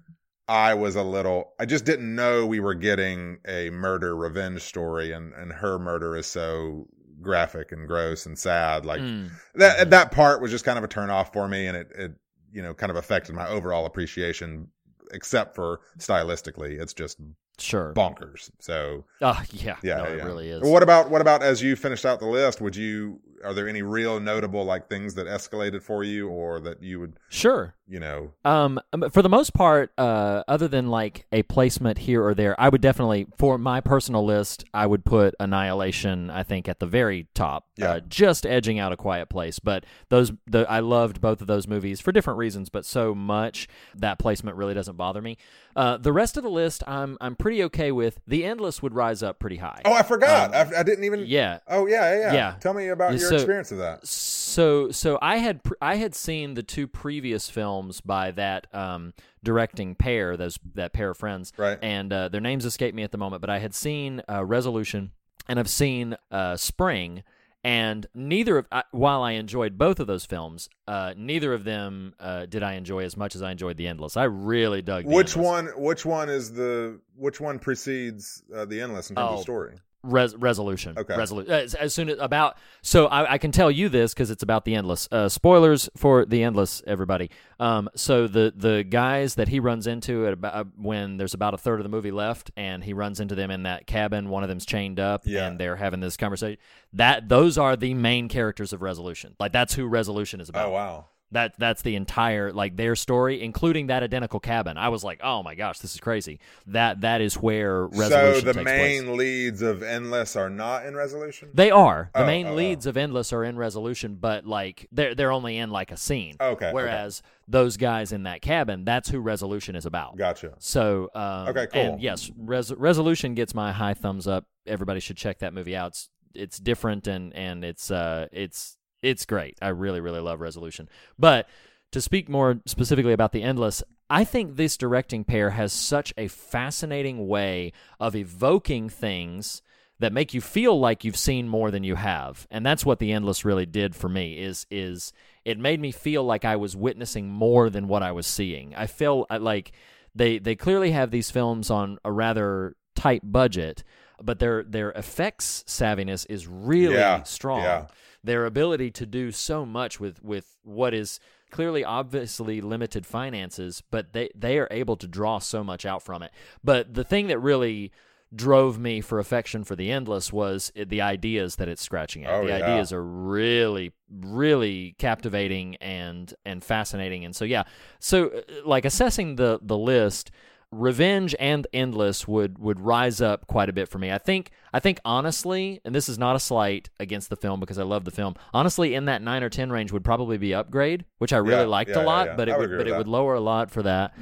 I 0.48 0.74
was 0.74 0.96
a 0.96 1.02
little 1.02 1.52
I 1.58 1.66
just 1.66 1.84
didn't 1.84 2.14
know 2.14 2.46
we 2.46 2.60
were 2.60 2.74
getting 2.74 3.38
a 3.46 3.70
murder 3.70 4.16
revenge 4.16 4.62
story 4.62 5.12
and 5.12 5.32
and 5.34 5.52
her 5.52 5.78
murder 5.78 6.16
is 6.16 6.26
so 6.26 6.86
graphic 7.20 7.72
and 7.72 7.86
gross 7.88 8.26
and 8.26 8.38
sad 8.38 8.84
like 8.86 9.00
Mm. 9.00 9.30
that 9.54 9.90
that 9.90 10.10
part 10.12 10.40
was 10.40 10.50
just 10.50 10.64
kind 10.64 10.78
of 10.78 10.84
a 10.84 10.88
turn 10.88 11.10
off 11.10 11.32
for 11.32 11.48
me 11.48 11.66
and 11.66 11.76
it 11.76 11.88
it 11.96 12.12
you 12.52 12.62
know 12.62 12.74
kind 12.74 12.90
of 12.90 12.96
affected 12.96 13.34
my 13.34 13.48
overall 13.48 13.86
appreciation 13.86 14.68
except 15.12 15.54
for 15.54 15.80
stylistically 15.98 16.80
it's 16.80 16.92
just 16.94 17.18
Sure. 17.58 17.92
bonkers 17.94 18.50
so 18.58 19.04
Oh, 19.22 19.40
yeah. 19.50 19.76
yeah, 19.82 19.96
no, 19.96 20.04
yeah, 20.04 20.12
it 20.14 20.24
really 20.24 20.48
is. 20.50 20.62
what 20.62 20.82
about 20.82 21.10
what 21.10 21.20
about 21.22 21.42
as 21.42 21.62
you 21.62 21.74
finished 21.76 22.04
out 22.04 22.20
the 22.20 22.26
list 22.26 22.60
would 22.60 22.76
you 22.76 23.18
are 23.46 23.54
there 23.54 23.68
any 23.68 23.82
real 23.82 24.18
notable 24.20 24.64
like 24.64 24.88
things 24.88 25.14
that 25.14 25.26
escalated 25.26 25.82
for 25.82 26.02
you 26.04 26.28
or 26.28 26.60
that 26.60 26.82
you 26.82 27.00
would 27.00 27.14
Sure. 27.28 27.74
you 27.88 28.00
know 28.00 28.32
Um, 28.44 28.80
um, 28.92 29.08
for 29.10 29.22
the 29.22 29.28
most 29.28 29.54
part, 29.54 29.92
uh, 29.98 30.42
other 30.48 30.68
than 30.68 30.88
like 30.88 31.26
a 31.32 31.42
placement 31.44 31.98
here 31.98 32.22
or 32.24 32.34
there, 32.34 32.58
I 32.60 32.68
would 32.68 32.80
definitely, 32.80 33.26
for 33.38 33.58
my 33.58 33.80
personal 33.80 34.24
list, 34.24 34.64
I 34.74 34.86
would 34.86 35.04
put 35.04 35.34
Annihilation. 35.40 36.30
I 36.30 36.42
think 36.42 36.68
at 36.68 36.78
the 36.80 36.86
very 36.86 37.28
top, 37.34 37.66
Yeah. 37.76 37.90
uh, 37.92 38.00
just 38.00 38.44
edging 38.46 38.78
out 38.78 38.92
a 38.92 38.96
Quiet 38.96 39.28
Place. 39.28 39.58
But 39.58 39.84
those, 40.08 40.32
the 40.46 40.66
I 40.70 40.80
loved 40.80 41.20
both 41.20 41.40
of 41.40 41.46
those 41.46 41.66
movies 41.68 42.00
for 42.00 42.12
different 42.12 42.38
reasons, 42.38 42.68
but 42.68 42.84
so 42.84 43.14
much 43.14 43.68
that 43.94 44.18
placement 44.18 44.56
really 44.56 44.74
doesn't 44.74 44.96
bother 44.96 45.20
me. 45.22 45.36
Uh, 45.74 45.96
the 45.98 46.12
rest 46.12 46.36
of 46.36 46.42
the 46.42 46.48
list, 46.50 46.82
I'm 46.86 47.16
I'm 47.20 47.36
pretty 47.36 47.62
okay 47.64 47.92
with. 47.92 48.18
The 48.26 48.44
Endless 48.44 48.82
would 48.82 48.94
rise 48.94 49.22
up 49.22 49.38
pretty 49.38 49.56
high. 49.56 49.82
oh 49.84 49.92
i 49.92 50.02
forgot 50.02 50.54
Um, 50.54 50.72
I, 50.74 50.80
I 50.80 50.82
didn't 50.82 51.04
even 51.04 51.24
yeah, 51.26 51.58
oh 51.68 51.86
yeah 51.86 52.12
yeah, 52.14 52.20
yeah 52.20 52.32
Yeah. 52.34 52.54
tell 52.60 52.72
me 52.74 52.88
about 52.88 53.10
your 53.18 53.28
So- 53.30 53.35
experience 53.36 53.72
of 53.72 53.78
that 53.78 54.06
So 54.06 54.90
so 54.90 55.18
I 55.22 55.36
had 55.38 55.60
I 55.80 55.96
had 55.96 56.14
seen 56.14 56.54
the 56.54 56.62
two 56.62 56.86
previous 56.86 57.48
films 57.50 58.00
by 58.00 58.30
that 58.32 58.66
um, 58.74 59.12
directing 59.42 59.94
pair 59.94 60.36
those 60.36 60.58
that 60.74 60.92
pair 60.92 61.10
of 61.10 61.16
friends 61.16 61.52
Right. 61.56 61.78
and 61.82 62.12
uh, 62.12 62.28
their 62.28 62.40
names 62.40 62.64
escape 62.64 62.94
me 62.94 63.02
at 63.02 63.12
the 63.12 63.18
moment 63.18 63.40
but 63.40 63.50
I 63.50 63.58
had 63.58 63.74
seen 63.74 64.22
uh, 64.28 64.44
Resolution 64.44 65.12
and 65.48 65.58
I've 65.58 65.68
seen 65.70 66.16
uh, 66.30 66.56
Spring 66.56 67.22
and 67.64 68.06
neither 68.14 68.58
of 68.58 68.66
I, 68.70 68.84
while 68.92 69.22
I 69.22 69.32
enjoyed 69.32 69.76
both 69.76 69.98
of 70.00 70.06
those 70.06 70.24
films 70.24 70.68
uh, 70.88 71.14
neither 71.16 71.52
of 71.52 71.64
them 71.64 72.14
uh, 72.20 72.46
did 72.46 72.62
I 72.62 72.74
enjoy 72.74 73.04
as 73.04 73.16
much 73.16 73.34
as 73.34 73.42
I 73.42 73.50
enjoyed 73.52 73.76
The 73.76 73.86
Endless 73.88 74.16
I 74.16 74.24
really 74.24 74.82
dug 74.82 75.04
which 75.04 75.36
Endless. 75.36 75.36
one 75.36 75.66
which 75.76 76.04
one 76.06 76.28
is 76.28 76.52
the 76.52 77.00
which 77.16 77.40
one 77.40 77.58
precedes 77.58 78.42
uh, 78.54 78.64
the 78.64 78.80
endless 78.80 79.10
in 79.10 79.16
terms 79.16 79.28
Oh. 79.30 79.34
of 79.36 79.40
story 79.40 79.74
Res- 80.06 80.34
resolution. 80.36 80.96
Okay. 80.98 81.14
Resolu- 81.14 81.48
as, 81.48 81.74
as 81.74 81.92
soon 81.94 82.08
as 82.08 82.18
about 82.18 82.56
so 82.82 83.06
I, 83.06 83.34
I 83.34 83.38
can 83.38 83.52
tell 83.52 83.70
you 83.70 83.88
this 83.88 84.14
because 84.14 84.30
it's 84.30 84.42
about 84.42 84.64
the 84.64 84.74
endless. 84.74 85.08
Uh, 85.10 85.28
spoilers 85.28 85.88
for 85.96 86.24
the 86.24 86.42
endless, 86.42 86.82
everybody. 86.86 87.30
Um, 87.60 87.88
so 87.94 88.26
the 88.26 88.52
the 88.56 88.84
guys 88.84 89.34
that 89.36 89.48
he 89.48 89.60
runs 89.60 89.86
into 89.86 90.26
at 90.26 90.32
about 90.32 90.54
uh, 90.54 90.64
when 90.76 91.16
there's 91.16 91.34
about 91.34 91.54
a 91.54 91.58
third 91.58 91.80
of 91.80 91.84
the 91.84 91.90
movie 91.90 92.10
left, 92.12 92.50
and 92.56 92.82
he 92.84 92.92
runs 92.92 93.20
into 93.20 93.34
them 93.34 93.50
in 93.50 93.64
that 93.64 93.86
cabin. 93.86 94.28
One 94.28 94.42
of 94.42 94.48
them's 94.48 94.66
chained 94.66 95.00
up, 95.00 95.22
Yeah. 95.26 95.46
and 95.46 95.58
they're 95.58 95.76
having 95.76 96.00
this 96.00 96.16
conversation. 96.16 96.58
That 96.92 97.28
those 97.28 97.58
are 97.58 97.76
the 97.76 97.94
main 97.94 98.28
characters 98.28 98.72
of 98.72 98.82
Resolution. 98.82 99.34
Like 99.40 99.52
that's 99.52 99.74
who 99.74 99.86
Resolution 99.86 100.40
is 100.40 100.48
about. 100.48 100.66
oh 100.68 100.70
wow 100.72 101.04
That 101.36 101.52
that's 101.58 101.82
the 101.82 101.96
entire 101.96 102.50
like 102.52 102.76
their 102.76 102.96
story, 102.96 103.42
including 103.42 103.88
that 103.88 104.02
identical 104.02 104.40
cabin. 104.40 104.78
I 104.78 104.88
was 104.88 105.04
like, 105.04 105.20
oh 105.22 105.42
my 105.42 105.54
gosh, 105.54 105.78
this 105.80 105.94
is 105.94 106.00
crazy. 106.00 106.40
That 106.68 107.02
that 107.02 107.20
is 107.20 107.34
where 107.36 107.86
resolution. 107.86 108.40
so 108.46 108.52
the 108.52 108.62
main 108.64 109.04
place. 109.04 109.18
leads 109.18 109.60
of 109.62 109.82
endless 109.82 110.34
are 110.36 110.48
not 110.48 110.86
in 110.86 110.94
resolution 110.96 111.50
They 111.52 111.70
are 111.70 112.10
the 112.14 112.22
Oh, 112.22 112.26
main 112.26 112.46
oh, 112.46 112.52
oh. 112.52 112.54
leads 112.54 112.86
of 112.86 112.96
Endless 112.96 113.32
are 113.32 113.44
in 113.44 113.56
Resolution, 113.58 114.16
but 114.20 114.46
like 114.46 114.88
they're 114.92 115.14
they're 115.14 115.32
only 115.32 115.58
in 115.58 115.70
like 115.70 115.90
a 115.92 115.96
scene. 115.96 116.36
Okay, 116.40 116.66
okay. 116.66 116.72
Whereas 116.72 117.22
those 117.46 117.76
guys 117.76 118.12
in 118.12 118.22
that 118.24 118.40
cabin, 118.42 118.84
that's 118.84 119.08
who 119.10 119.20
Resolution 119.20 119.76
is 119.76 119.84
about. 119.86 120.16
gotcha 120.16 120.54
So 120.58 121.10
um, 121.14 121.48
Okay, 121.48 121.66
cool. 121.72 121.80
And 121.82 122.00
yes, 122.02 122.30
Res- 122.36 122.72
Resolution 122.74 123.34
gets 123.34 123.54
my 123.54 123.70
high 123.72 123.94
thumbs 123.94 124.26
up. 124.26 124.46
Everybody 124.66 125.00
should 125.00 125.16
check 125.18 125.38
that 125.40 125.52
movie 125.52 125.76
out. 125.76 125.88
It's 125.88 126.08
it's 126.34 126.58
different 126.58 127.06
and 127.06 127.34
and 127.34 127.64
it's 127.64 127.90
uh 127.90 128.26
it's 128.32 128.76
it's 129.06 129.24
great. 129.24 129.56
I 129.62 129.68
really 129.68 130.00
really 130.00 130.20
love 130.20 130.40
Resolution. 130.40 130.88
But 131.18 131.48
to 131.92 132.00
speak 132.00 132.28
more 132.28 132.60
specifically 132.66 133.12
about 133.12 133.32
the 133.32 133.42
Endless, 133.42 133.82
I 134.10 134.24
think 134.24 134.56
this 134.56 134.76
directing 134.76 135.24
pair 135.24 135.50
has 135.50 135.72
such 135.72 136.12
a 136.16 136.28
fascinating 136.28 137.26
way 137.28 137.72
of 137.98 138.14
evoking 138.14 138.88
things 138.88 139.62
that 139.98 140.12
make 140.12 140.34
you 140.34 140.40
feel 140.40 140.78
like 140.78 141.04
you've 141.04 141.16
seen 141.16 141.48
more 141.48 141.70
than 141.70 141.82
you 141.82 141.94
have. 141.94 142.46
And 142.50 142.66
that's 142.66 142.84
what 142.84 142.98
the 142.98 143.12
Endless 143.12 143.44
really 143.44 143.66
did 143.66 143.94
for 143.96 144.08
me 144.08 144.38
is 144.38 144.66
is 144.70 145.12
it 145.44 145.58
made 145.58 145.80
me 145.80 145.92
feel 145.92 146.24
like 146.24 146.44
I 146.44 146.56
was 146.56 146.76
witnessing 146.76 147.28
more 147.28 147.70
than 147.70 147.88
what 147.88 148.02
I 148.02 148.12
was 148.12 148.26
seeing. 148.26 148.74
I 148.74 148.86
feel 148.86 149.26
uh, 149.30 149.38
like 149.40 149.72
they 150.14 150.38
they 150.38 150.54
clearly 150.56 150.90
have 150.90 151.10
these 151.10 151.30
films 151.30 151.70
on 151.70 151.98
a 152.04 152.12
rather 152.12 152.74
tight 152.94 153.22
budget, 153.24 153.84
but 154.22 154.38
their 154.38 154.62
their 154.64 154.90
effects 154.92 155.64
savviness 155.66 156.26
is 156.28 156.46
really 156.46 156.96
Yeah, 156.96 157.22
strong. 157.22 157.62
yeah. 157.62 157.86
Their 158.26 158.44
ability 158.44 158.90
to 158.92 159.06
do 159.06 159.32
so 159.32 159.64
much 159.64 160.00
with 160.00 160.22
with 160.22 160.56
what 160.62 160.92
is 160.92 161.20
clearly 161.50 161.84
obviously 161.84 162.60
limited 162.60 163.06
finances, 163.06 163.82
but 163.90 164.12
they 164.12 164.30
they 164.34 164.58
are 164.58 164.68
able 164.70 164.96
to 164.96 165.06
draw 165.06 165.38
so 165.38 165.62
much 165.62 165.86
out 165.86 166.02
from 166.02 166.22
it. 166.22 166.32
But 166.62 166.94
the 166.94 167.04
thing 167.04 167.28
that 167.28 167.38
really 167.38 167.92
drove 168.34 168.78
me 168.78 169.00
for 169.00 169.18
affection 169.18 169.62
for 169.62 169.76
the 169.76 169.90
endless 169.90 170.32
was 170.32 170.72
the 170.74 171.00
ideas 171.00 171.56
that 171.56 171.68
it's 171.68 171.82
scratching 171.82 172.24
at. 172.24 172.32
Oh, 172.32 172.42
the 172.42 172.58
yeah. 172.58 172.66
ideas 172.66 172.92
are 172.92 173.04
really 173.04 173.92
really 174.10 174.96
captivating 174.98 175.76
and 175.76 176.34
and 176.44 176.62
fascinating. 176.64 177.24
And 177.24 177.34
so 177.34 177.44
yeah, 177.44 177.64
so 178.00 178.28
uh, 178.28 178.40
like 178.64 178.84
assessing 178.84 179.36
the 179.36 179.60
the 179.62 179.78
list 179.78 180.30
Revenge 180.72 181.34
and 181.38 181.66
Endless 181.72 182.26
would 182.26 182.58
would 182.58 182.80
rise 182.80 183.20
up 183.20 183.46
quite 183.46 183.68
a 183.68 183.72
bit 183.72 183.88
for 183.88 183.98
me. 183.98 184.10
I 184.10 184.18
think 184.18 184.50
I 184.72 184.80
think 184.80 184.98
honestly, 185.04 185.80
and 185.84 185.94
this 185.94 186.08
is 186.08 186.18
not 186.18 186.34
a 186.36 186.40
slight 186.40 186.90
against 186.98 187.30
the 187.30 187.36
film 187.36 187.60
because 187.60 187.78
I 187.78 187.84
love 187.84 188.04
the 188.04 188.10
film. 188.10 188.34
Honestly, 188.52 188.94
in 188.94 189.04
that 189.06 189.22
nine 189.22 189.42
or 189.42 189.48
ten 189.48 189.70
range 189.70 189.92
would 189.92 190.04
probably 190.04 190.38
be 190.38 190.52
Upgrade, 190.54 191.04
which 191.18 191.32
I 191.32 191.38
really 191.38 191.60
Yeah, 191.62 191.66
liked 191.66 191.90
yeah, 191.90 192.02
a 192.02 192.04
lot, 192.04 192.26
yeah. 192.26 192.36
but 192.36 192.48
I 192.48 192.54
it 192.54 192.58
would 192.58 192.70
would 192.70 192.78
but 192.78 192.88
it 192.88 192.96
would 192.96 193.08
lower 193.08 193.34
a 193.34 193.40
lot 193.40 193.70
for 193.70 193.82
that. 193.84 194.14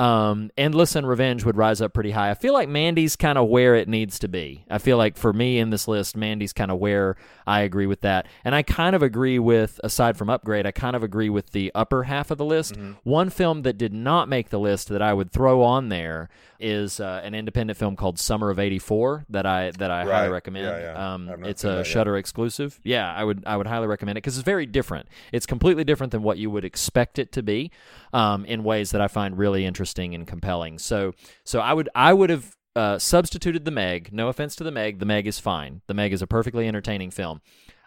Um, 0.00 0.50
Endless 0.56 0.96
and 0.96 1.06
Revenge 1.06 1.44
would 1.44 1.56
rise 1.56 1.80
up 1.82 1.92
pretty 1.92 2.12
high. 2.12 2.30
I 2.30 2.34
feel 2.34 2.54
like 2.54 2.68
Mandy's 2.68 3.16
kind 3.16 3.36
of 3.36 3.48
where 3.48 3.74
it 3.74 3.86
needs 3.88 4.18
to 4.20 4.28
be. 4.28 4.64
I 4.70 4.78
feel 4.78 4.96
like 4.96 5.16
for 5.18 5.32
me 5.32 5.58
in 5.58 5.70
this 5.70 5.86
list, 5.86 6.16
Mandy's 6.16 6.52
kind 6.54 6.70
of 6.70 6.78
where 6.78 7.16
I 7.46 7.60
agree 7.60 7.86
with 7.86 8.00
that. 8.00 8.26
And 8.44 8.54
I 8.54 8.62
kind 8.62 8.96
of 8.96 9.02
agree 9.02 9.38
with, 9.38 9.78
aside 9.84 10.16
from 10.16 10.30
Upgrade, 10.30 10.64
I 10.66 10.70
kind 10.70 10.96
of 10.96 11.02
agree 11.02 11.28
with 11.28 11.50
the 11.50 11.70
upper 11.74 12.04
half 12.04 12.30
of 12.30 12.38
the 12.38 12.44
list. 12.44 12.74
Mm-hmm. 12.74 12.92
One 13.04 13.28
film 13.30 13.62
that 13.62 13.76
did 13.76 13.92
not 13.92 14.28
make 14.28 14.48
the 14.48 14.58
list 14.60 14.88
that 14.88 15.02
I 15.02 15.12
would 15.12 15.32
throw 15.32 15.62
on 15.62 15.90
there 15.90 16.30
is 16.62 17.00
uh, 17.00 17.20
an 17.24 17.34
independent 17.34 17.78
film 17.78 17.96
called 17.96 18.18
Summer 18.18 18.50
of 18.50 18.58
'84 18.58 19.24
that 19.30 19.46
I 19.46 19.70
that 19.78 19.90
I 19.90 20.04
Right. 20.04 20.12
highly 20.14 20.28
recommend. 20.30 20.66
Yeah, 20.66 20.92
yeah. 20.92 21.14
Um, 21.14 21.44
it's 21.44 21.64
a. 21.64 21.82
Shudder 21.84 22.16
exclusive. 22.18 22.78
Yeah, 22.84 23.10
I 23.12 23.24
would 23.24 23.42
I 23.46 23.56
would 23.56 23.66
highly 23.66 23.86
recommend 23.86 24.18
it 24.18 24.20
because 24.22 24.36
it's 24.36 24.44
very 24.44 24.66
different. 24.66 25.08
It's 25.32 25.46
completely 25.46 25.84
different 25.84 26.12
than 26.12 26.22
what 26.22 26.36
you 26.36 26.50
would 26.50 26.64
expect 26.66 27.18
it 27.18 27.32
to 27.32 27.42
be, 27.42 27.70
um, 28.12 28.44
in 28.44 28.64
ways 28.64 28.90
that 28.90 29.00
I 29.00 29.08
find 29.08 29.36
really 29.38 29.64
interesting 29.64 30.14
and 30.14 30.26
compelling. 30.26 30.78
So 30.78 31.12
so 31.44 31.60
I 31.60 31.72
would 31.72 31.88
I 31.94 32.12
would 32.12 32.30
have 32.30 32.56
uh, 32.76 32.98
substituted 32.98 33.64
the 33.64 33.70
Meg. 33.70 34.12
No 34.12 34.28
offense 34.28 34.54
to 34.56 34.64
the 34.64 34.70
Meg, 34.70 34.98
the 34.98 35.06
Meg 35.06 35.26
is 35.26 35.38
fine. 35.38 35.82
The 35.86 35.94
Meg 35.94 36.12
is 36.12 36.22
a 36.22 36.26
perfectly 36.26 36.68
entertaining 36.68 37.10
film. 37.10 37.40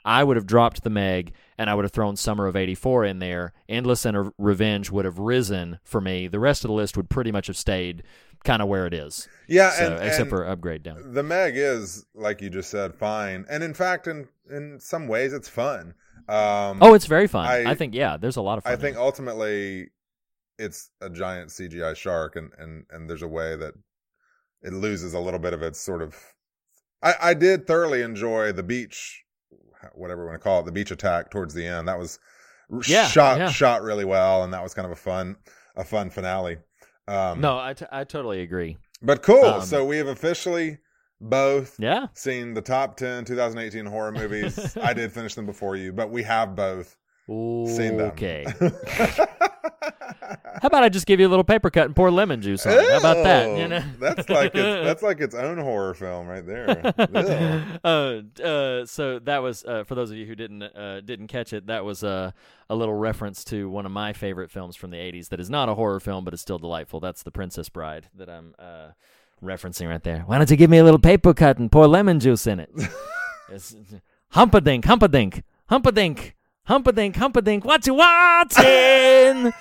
I 0.06 0.26
would 0.26 0.36
have 0.36 0.46
dropped 0.46 0.84
the 0.84 0.90
Meg 0.90 1.34
and 1.58 1.70
I 1.70 1.76
would 1.76 1.86
have 1.86 1.94
thrown 1.94 2.18
Summer 2.18 2.48
of 2.48 2.58
84 2.58 3.06
in 3.06 3.20
there. 3.20 3.54
Endless 3.70 4.06
and 4.06 4.34
Revenge 4.38 4.92
would 4.92 5.06
have 5.06 5.18
risen 5.18 5.80
for 5.86 6.02
me. 6.02 6.28
The 6.28 6.42
rest 6.42 6.66
of 6.66 6.68
the 6.68 6.74
list 6.74 6.98
would 6.98 7.10
pretty 7.10 7.32
much 7.32 7.48
have 7.48 7.56
stayed 7.56 8.04
kind 8.44 8.62
of 8.62 8.68
where 8.68 8.86
it 8.86 8.94
is. 8.94 9.30
Yeah, 9.48 9.70
So, 9.70 9.86
and, 9.86 10.04
except 10.04 10.22
and 10.24 10.30
for 10.30 10.46
upgrade 10.46 10.84
down. 10.84 11.14
the 11.14 11.24
Meg 11.24 11.54
is 11.56 12.06
like 12.14 12.42
you 12.42 12.50
just 12.50 12.70
said, 12.70 12.94
fine, 12.94 13.46
and 13.50 13.64
in 13.64 13.74
fact, 13.74 14.08
in 14.08 14.28
in 14.52 14.78
some 14.82 15.08
ways, 15.08 15.32
it's 15.32 15.48
fun. 15.48 15.94
Um, 16.28 16.80
Oh, 16.82 16.94
it's 16.94 17.06
very 17.06 17.28
fun. 17.28 17.48
I- 17.48 17.72
I, 17.72 17.76
think 17.76 17.96
yeah, 17.96 18.18
there's 18.18 18.36
a 18.36 18.42
lot 18.42 18.58
of 18.58 18.66
fun. 18.66 18.74
I 18.74 18.76
think 18.76 18.98
ultimately 18.98 19.88
it's 20.58 20.90
a 21.02 21.10
giant 21.10 21.50
CGI 21.50 21.96
shark, 21.96 22.36
and 22.36 22.52
and 22.58 22.86
and 22.92 23.10
there's 23.10 23.22
a 23.22 23.28
way 23.28 23.56
that 23.56 23.74
it 24.62 24.74
loses 24.74 25.14
a 25.14 25.20
little 25.20 25.40
bit 25.40 25.54
of 25.54 25.62
its 25.62 25.80
sort 25.80 26.02
of. 26.02 26.16
I 27.02 27.14
I 27.22 27.34
did 27.34 27.68
thoroughly 27.68 28.02
enjoy 28.02 28.52
the 28.52 28.64
beach, 28.64 29.24
whatever 29.94 30.22
you 30.24 30.28
want 30.30 30.40
to 30.40 30.44
call 30.44 30.62
it, 30.62 30.66
the 30.66 30.72
beach 30.72 30.92
attack 30.92 31.32
towards 31.32 31.54
the 31.54 31.66
end. 31.66 31.88
That 31.88 32.00
was 32.00 32.20
Yeah, 32.88 33.08
shot 33.08 33.38
yeah. 33.40 33.50
shot 33.50 33.82
really 33.84 34.06
well, 34.06 34.44
and 34.44 34.54
that 34.54 34.64
was 34.64 34.74
kind 34.74 34.86
of 34.86 34.92
a 34.92 34.96
fun 34.96 35.36
a 35.76 35.84
fun 35.84 36.10
finale. 36.10 36.58
Um, 37.08 37.42
no, 37.42 37.60
I, 37.60 37.74
t- 37.74 37.86
I 37.92 38.06
totally 38.06 38.42
agree. 38.42 38.78
but 39.02 39.24
cool. 39.24 39.44
um, 39.44 39.62
so 39.66 39.84
we 39.84 39.98
have 39.98 40.08
officially 40.08 40.78
both 41.20 41.76
Yeah. 41.80 42.08
seen 42.14 42.54
the 42.54 42.62
top 42.62 42.96
10 42.96 43.26
2018 43.26 43.86
horror 43.86 44.12
movies. 44.14 44.78
I 44.82 44.94
did 44.94 45.12
finish 45.12 45.36
them 45.36 45.46
before 45.46 45.76
you, 45.76 45.92
but 45.92 46.10
we 46.12 46.24
have 46.24 46.56
both 46.56 46.96
seen 47.28 47.98
them. 47.98 48.12
Okay. 48.12 48.46
How 50.62 50.68
about 50.68 50.84
I 50.84 50.90
just 50.90 51.06
give 51.06 51.20
you 51.20 51.28
a 51.28 51.30
little 51.30 51.44
paper 51.44 51.70
cut 51.70 51.86
and 51.86 51.96
pour 51.96 52.10
lemon 52.10 52.42
juice 52.42 52.66
on 52.66 52.74
it? 52.74 52.90
How 52.92 52.98
about 53.00 53.24
that? 53.24 53.58
You 53.58 53.68
know, 53.68 53.84
that's 54.00 54.30
like 54.30 54.56
it's, 54.56 54.86
that's 54.86 55.04
like 55.04 55.20
its 55.20 55.36
own 55.36 55.58
horror 55.58 55.94
film 55.94 56.28
right 56.28 56.46
there. 56.46 56.94
Uh, 57.84 58.22
uh, 58.42 58.86
so 58.86 59.20
that 59.20 59.40
was 59.40 59.64
uh, 59.66 59.84
for 59.84 59.96
those 59.96 60.10
of 60.10 60.18
you 60.18 60.26
who 60.26 60.36
didn't 60.36 60.64
uh, 60.64 61.02
didn't 61.02 61.28
catch 61.28 61.54
it. 61.54 61.68
That 61.68 61.84
was 61.84 62.04
uh, 62.04 62.32
a 62.70 62.76
little 62.76 62.94
reference 62.94 63.44
to 63.46 63.70
one 63.70 63.86
of 63.86 63.92
my 63.92 64.14
favorite 64.14 64.52
films 64.52 64.76
from 64.76 64.92
the 64.92 64.98
'80s. 64.98 65.30
That 65.30 65.40
is 65.40 65.50
not 65.50 65.70
a 65.70 65.76
horror 65.76 66.00
film, 66.00 66.24
but 66.24 66.34
is 66.34 66.42
still 66.42 66.58
delightful. 66.58 67.00
That's 67.00 67.24
The 67.24 67.32
Princess 67.32 67.70
Bride 67.70 68.08
that 68.16 68.30
I'm 68.30 68.56
uh, 68.58 68.90
referencing 69.44 69.90
right 69.90 70.04
there. 70.04 70.22
Why 70.22 70.38
don't 70.38 70.50
you 70.50 70.58
give 70.58 70.70
me 70.70 70.78
a 70.78 70.84
little 70.84 71.00
paper 71.00 71.34
cut 71.34 71.58
and 71.58 71.72
pour 71.72 71.88
lemon 71.88 72.20
juice 72.20 72.48
in 72.48 72.60
it? 72.60 72.72
it's, 73.50 73.76
Humperdinck, 74.30 74.86
Humperdinck, 74.86 75.44
Humperdinck. 75.68 76.36
Humperdinck, 76.66 77.16
Humperdinck, 77.18 77.66
what 77.66 77.86
you 77.86 77.94
watching? 77.96 79.52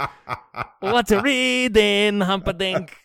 what 0.80 1.10
you 1.10 1.20
reading, 1.20 2.20
Humperdinck? 2.22 2.96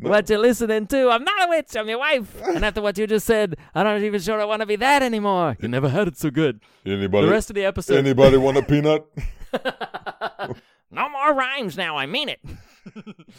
What 0.00 0.28
you 0.28 0.38
listening 0.38 0.88
to? 0.88 1.08
I'm 1.10 1.22
not 1.22 1.46
a 1.46 1.48
witch, 1.50 1.76
I'm 1.76 1.88
your 1.88 1.98
wife. 2.00 2.34
And 2.48 2.64
after 2.64 2.82
what 2.82 2.98
you 2.98 3.06
just 3.06 3.26
said, 3.26 3.56
I'm 3.74 3.84
not 3.84 4.00
even 4.02 4.20
sure 4.20 4.40
I 4.40 4.44
want 4.44 4.58
to 4.60 4.66
be 4.66 4.74
that 4.76 5.02
anymore. 5.04 5.56
You 5.60 5.68
never 5.68 5.88
had 5.88 6.08
it 6.08 6.16
so 6.18 6.30
good. 6.30 6.60
Anybody? 6.84 7.26
The 7.26 7.32
rest 7.32 7.48
of 7.50 7.54
the 7.54 7.64
episode, 7.64 7.98
anybody 7.98 8.36
want 8.38 8.56
a 8.56 8.62
peanut? 8.62 9.06
no 10.90 11.08
more 11.08 11.32
rhymes 11.34 11.76
now. 11.76 11.96
I 11.96 12.06
mean 12.06 12.28
it. 12.28 12.40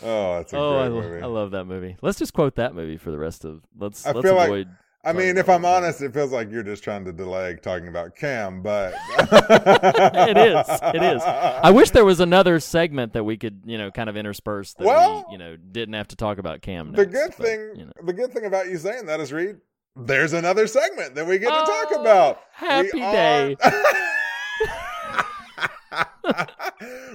Oh, 0.01 0.37
that's 0.37 0.53
a 0.53 0.57
Oh, 0.57 0.79
great 0.79 0.89
lo- 0.95 1.01
movie. 1.01 1.21
I 1.21 1.25
love 1.25 1.51
that 1.51 1.65
movie. 1.65 1.97
Let's 2.01 2.17
just 2.19 2.33
quote 2.33 2.55
that 2.55 2.73
movie 2.73 2.95
for 2.97 3.11
the 3.11 3.17
rest 3.19 3.43
of. 3.43 3.61
Let's 3.77 4.05
I 4.05 4.13
let's 4.13 4.25
feel 4.25 4.35
like- 4.35 4.47
avoid. 4.47 4.69
I 5.05 5.11
mean, 5.11 5.35
if 5.37 5.49
I'm 5.49 5.65
honest, 5.65 6.01
it 6.01 6.13
feels 6.13 6.31
like 6.31 6.49
you're 6.49 6.63
just 6.63 6.81
trying 6.81 7.03
to 7.05 7.11
delay 7.11 7.57
talking 7.61 7.89
about 7.89 8.15
Cam, 8.15 8.61
but 8.61 8.93
it 9.19 10.37
is. 10.37 10.65
It 10.95 11.03
is. 11.03 11.21
I 11.25 11.71
wish 11.71 11.89
there 11.91 12.05
was 12.05 12.21
another 12.21 12.57
segment 12.61 13.11
that 13.13 13.25
we 13.25 13.35
could, 13.35 13.63
you 13.65 13.77
know, 13.77 13.91
kind 13.91 14.09
of 14.09 14.15
intersperse 14.15 14.73
that 14.75 14.85
Well, 14.87 15.25
we, 15.27 15.33
you 15.33 15.37
know, 15.37 15.57
didn't 15.57 15.95
have 15.95 16.07
to 16.09 16.15
talk 16.15 16.37
about 16.37 16.61
Cam. 16.61 16.93
the 16.93 17.05
next, 17.05 17.11
good 17.13 17.33
but, 17.37 17.45
thing, 17.45 17.59
you 17.75 17.85
know. 17.87 17.91
the 18.01 18.13
good 18.13 18.31
thing 18.31 18.45
about 18.45 18.69
you 18.69 18.77
saying 18.77 19.07
that 19.07 19.19
is, 19.19 19.33
Reed, 19.33 19.57
there's 19.97 20.31
another 20.31 20.67
segment 20.67 21.15
that 21.15 21.27
we 21.27 21.37
get 21.37 21.49
to 21.49 21.65
talk 21.71 21.87
Oh, 21.91 21.99
about. 22.01 22.39
happy 22.53 22.87
We 22.93 23.01
are- 23.01 23.11
day. 23.11 23.57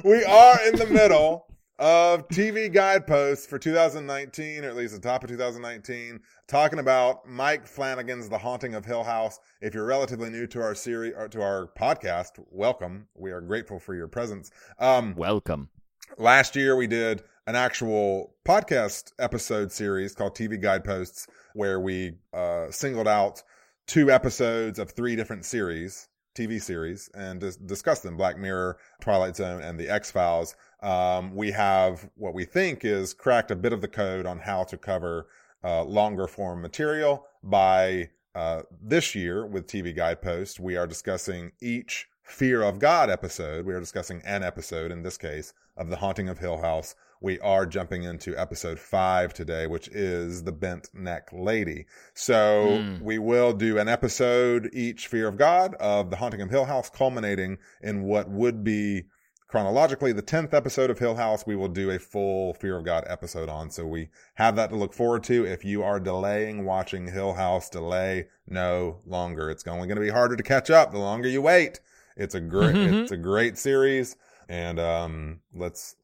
we 0.04 0.24
are 0.24 0.58
in 0.68 0.76
the 0.76 0.86
middle 0.90 1.46
of 1.78 2.26
TV 2.28 2.72
guideposts 2.72 3.46
for 3.46 3.58
2019, 3.58 4.64
or 4.64 4.68
at 4.68 4.76
least 4.76 4.94
the 4.94 5.00
top 5.00 5.22
of 5.22 5.30
2019, 5.30 6.20
talking 6.48 6.78
about 6.80 7.28
Mike 7.28 7.66
Flanagan's 7.66 8.28
The 8.28 8.38
Haunting 8.38 8.74
of 8.74 8.84
Hill 8.84 9.04
House. 9.04 9.38
If 9.60 9.74
you're 9.74 9.86
relatively 9.86 10.30
new 10.30 10.46
to 10.48 10.60
our 10.60 10.74
series 10.74 11.14
or 11.16 11.28
to 11.28 11.40
our 11.42 11.68
podcast, 11.78 12.32
welcome. 12.50 13.06
We 13.14 13.30
are 13.30 13.40
grateful 13.40 13.78
for 13.78 13.94
your 13.94 14.08
presence. 14.08 14.50
Um, 14.78 15.14
Welcome. 15.16 15.68
last 16.16 16.56
year 16.56 16.74
we 16.74 16.88
did 16.88 17.22
an 17.46 17.54
actual 17.54 18.34
podcast 18.46 19.12
episode 19.20 19.70
series 19.70 20.14
called 20.14 20.34
TV 20.34 20.60
Guideposts, 20.60 21.28
where 21.54 21.78
we 21.78 22.14
uh, 22.32 22.70
singled 22.70 23.08
out 23.08 23.42
two 23.86 24.10
episodes 24.10 24.78
of 24.78 24.90
three 24.90 25.16
different 25.16 25.44
series, 25.44 26.08
TV 26.34 26.60
series, 26.60 27.08
and 27.14 27.40
dis- 27.40 27.56
discussed 27.56 28.02
them: 28.02 28.16
Black 28.16 28.36
Mirror, 28.36 28.78
Twilight 29.00 29.36
Zone, 29.36 29.62
and 29.62 29.78
The 29.78 29.88
X 29.88 30.10
Files. 30.10 30.56
Um, 30.82 31.34
we 31.34 31.50
have 31.52 32.08
what 32.16 32.34
we 32.34 32.44
think 32.44 32.84
is 32.84 33.12
cracked 33.14 33.50
a 33.50 33.56
bit 33.56 33.72
of 33.72 33.80
the 33.80 33.88
code 33.88 34.26
on 34.26 34.38
how 34.38 34.64
to 34.64 34.76
cover 34.76 35.26
uh, 35.64 35.82
longer 35.84 36.26
form 36.26 36.62
material 36.62 37.26
by 37.42 38.10
uh, 38.34 38.62
this 38.80 39.14
year 39.14 39.44
with 39.46 39.66
TV 39.66 39.94
Guidepost. 39.94 40.60
We 40.60 40.76
are 40.76 40.86
discussing 40.86 41.52
each 41.60 42.06
Fear 42.22 42.62
of 42.62 42.78
God 42.78 43.08
episode. 43.10 43.64
We 43.64 43.72
are 43.74 43.80
discussing 43.80 44.20
an 44.24 44.42
episode 44.42 44.92
in 44.92 45.02
this 45.02 45.16
case 45.16 45.54
of 45.78 45.88
The 45.88 45.96
Haunting 45.96 46.28
of 46.28 46.38
Hill 46.38 46.58
House. 46.58 46.94
We 47.20 47.40
are 47.40 47.64
jumping 47.66 48.02
into 48.04 48.36
episode 48.38 48.78
five 48.78 49.32
today, 49.34 49.66
which 49.66 49.88
is 49.88 50.44
The 50.44 50.52
Bent 50.52 50.90
Neck 50.94 51.30
Lady. 51.32 51.86
So 52.14 52.76
Hmm. 52.82 53.02
we 53.02 53.18
will 53.18 53.52
do 53.54 53.78
an 53.78 53.88
episode 53.88 54.68
each 54.72 55.06
Fear 55.08 55.26
of 55.26 55.36
God 55.38 55.74
of 55.80 56.10
The 56.10 56.16
Haunting 56.16 56.42
of 56.42 56.50
Hill 56.50 56.66
House, 56.66 56.90
culminating 56.90 57.58
in 57.80 58.02
what 58.04 58.28
would 58.30 58.62
be 58.62 59.06
chronologically 59.48 60.12
the 60.12 60.22
10th 60.22 60.52
episode 60.54 60.90
of 60.90 60.98
Hill 60.98 61.16
House. 61.16 61.46
We 61.46 61.56
will 61.56 61.68
do 61.68 61.90
a 61.90 61.98
full 61.98 62.54
Fear 62.54 62.76
of 62.78 62.84
God 62.84 63.04
episode 63.08 63.48
on. 63.48 63.70
So 63.70 63.86
we 63.86 64.10
have 64.34 64.54
that 64.56 64.70
to 64.70 64.76
look 64.76 64.92
forward 64.92 65.24
to. 65.24 65.44
If 65.46 65.64
you 65.64 65.82
are 65.82 65.98
delaying 65.98 66.64
watching 66.64 67.08
Hill 67.08 67.34
House, 67.34 67.68
delay 67.70 68.26
no 68.46 68.98
longer. 69.06 69.50
It's 69.50 69.66
only 69.66 69.86
going 69.88 69.96
to 69.96 70.02
be 70.02 70.10
harder 70.10 70.36
to 70.36 70.42
catch 70.42 70.70
up 70.70 70.92
the 70.92 70.98
longer 70.98 71.28
you 71.28 71.42
wait. 71.42 71.80
It's 72.16 72.34
a 72.34 72.40
great, 72.40 72.76
it's 72.76 73.12
a 73.12 73.16
great 73.16 73.56
series. 73.58 74.16
And, 74.48 74.78
um, 74.78 75.40
let's, 75.54 75.96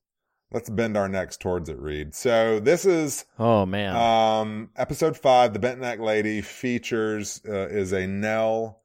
let's 0.52 0.70
bend 0.70 0.96
our 0.96 1.08
necks 1.08 1.36
towards 1.36 1.68
it, 1.68 1.78
Reed. 1.78 2.14
So 2.14 2.60
this 2.60 2.84
is, 2.86 3.24
Oh 3.38 3.66
man. 3.66 3.96
um, 3.96 4.70
episode 4.76 5.16
five, 5.18 5.52
the 5.52 5.58
Bent 5.58 5.80
Neck 5.80 5.98
Lady 5.98 6.40
features, 6.40 7.40
uh, 7.48 7.68
is 7.68 7.92
a 7.92 8.06
Nell 8.06 8.80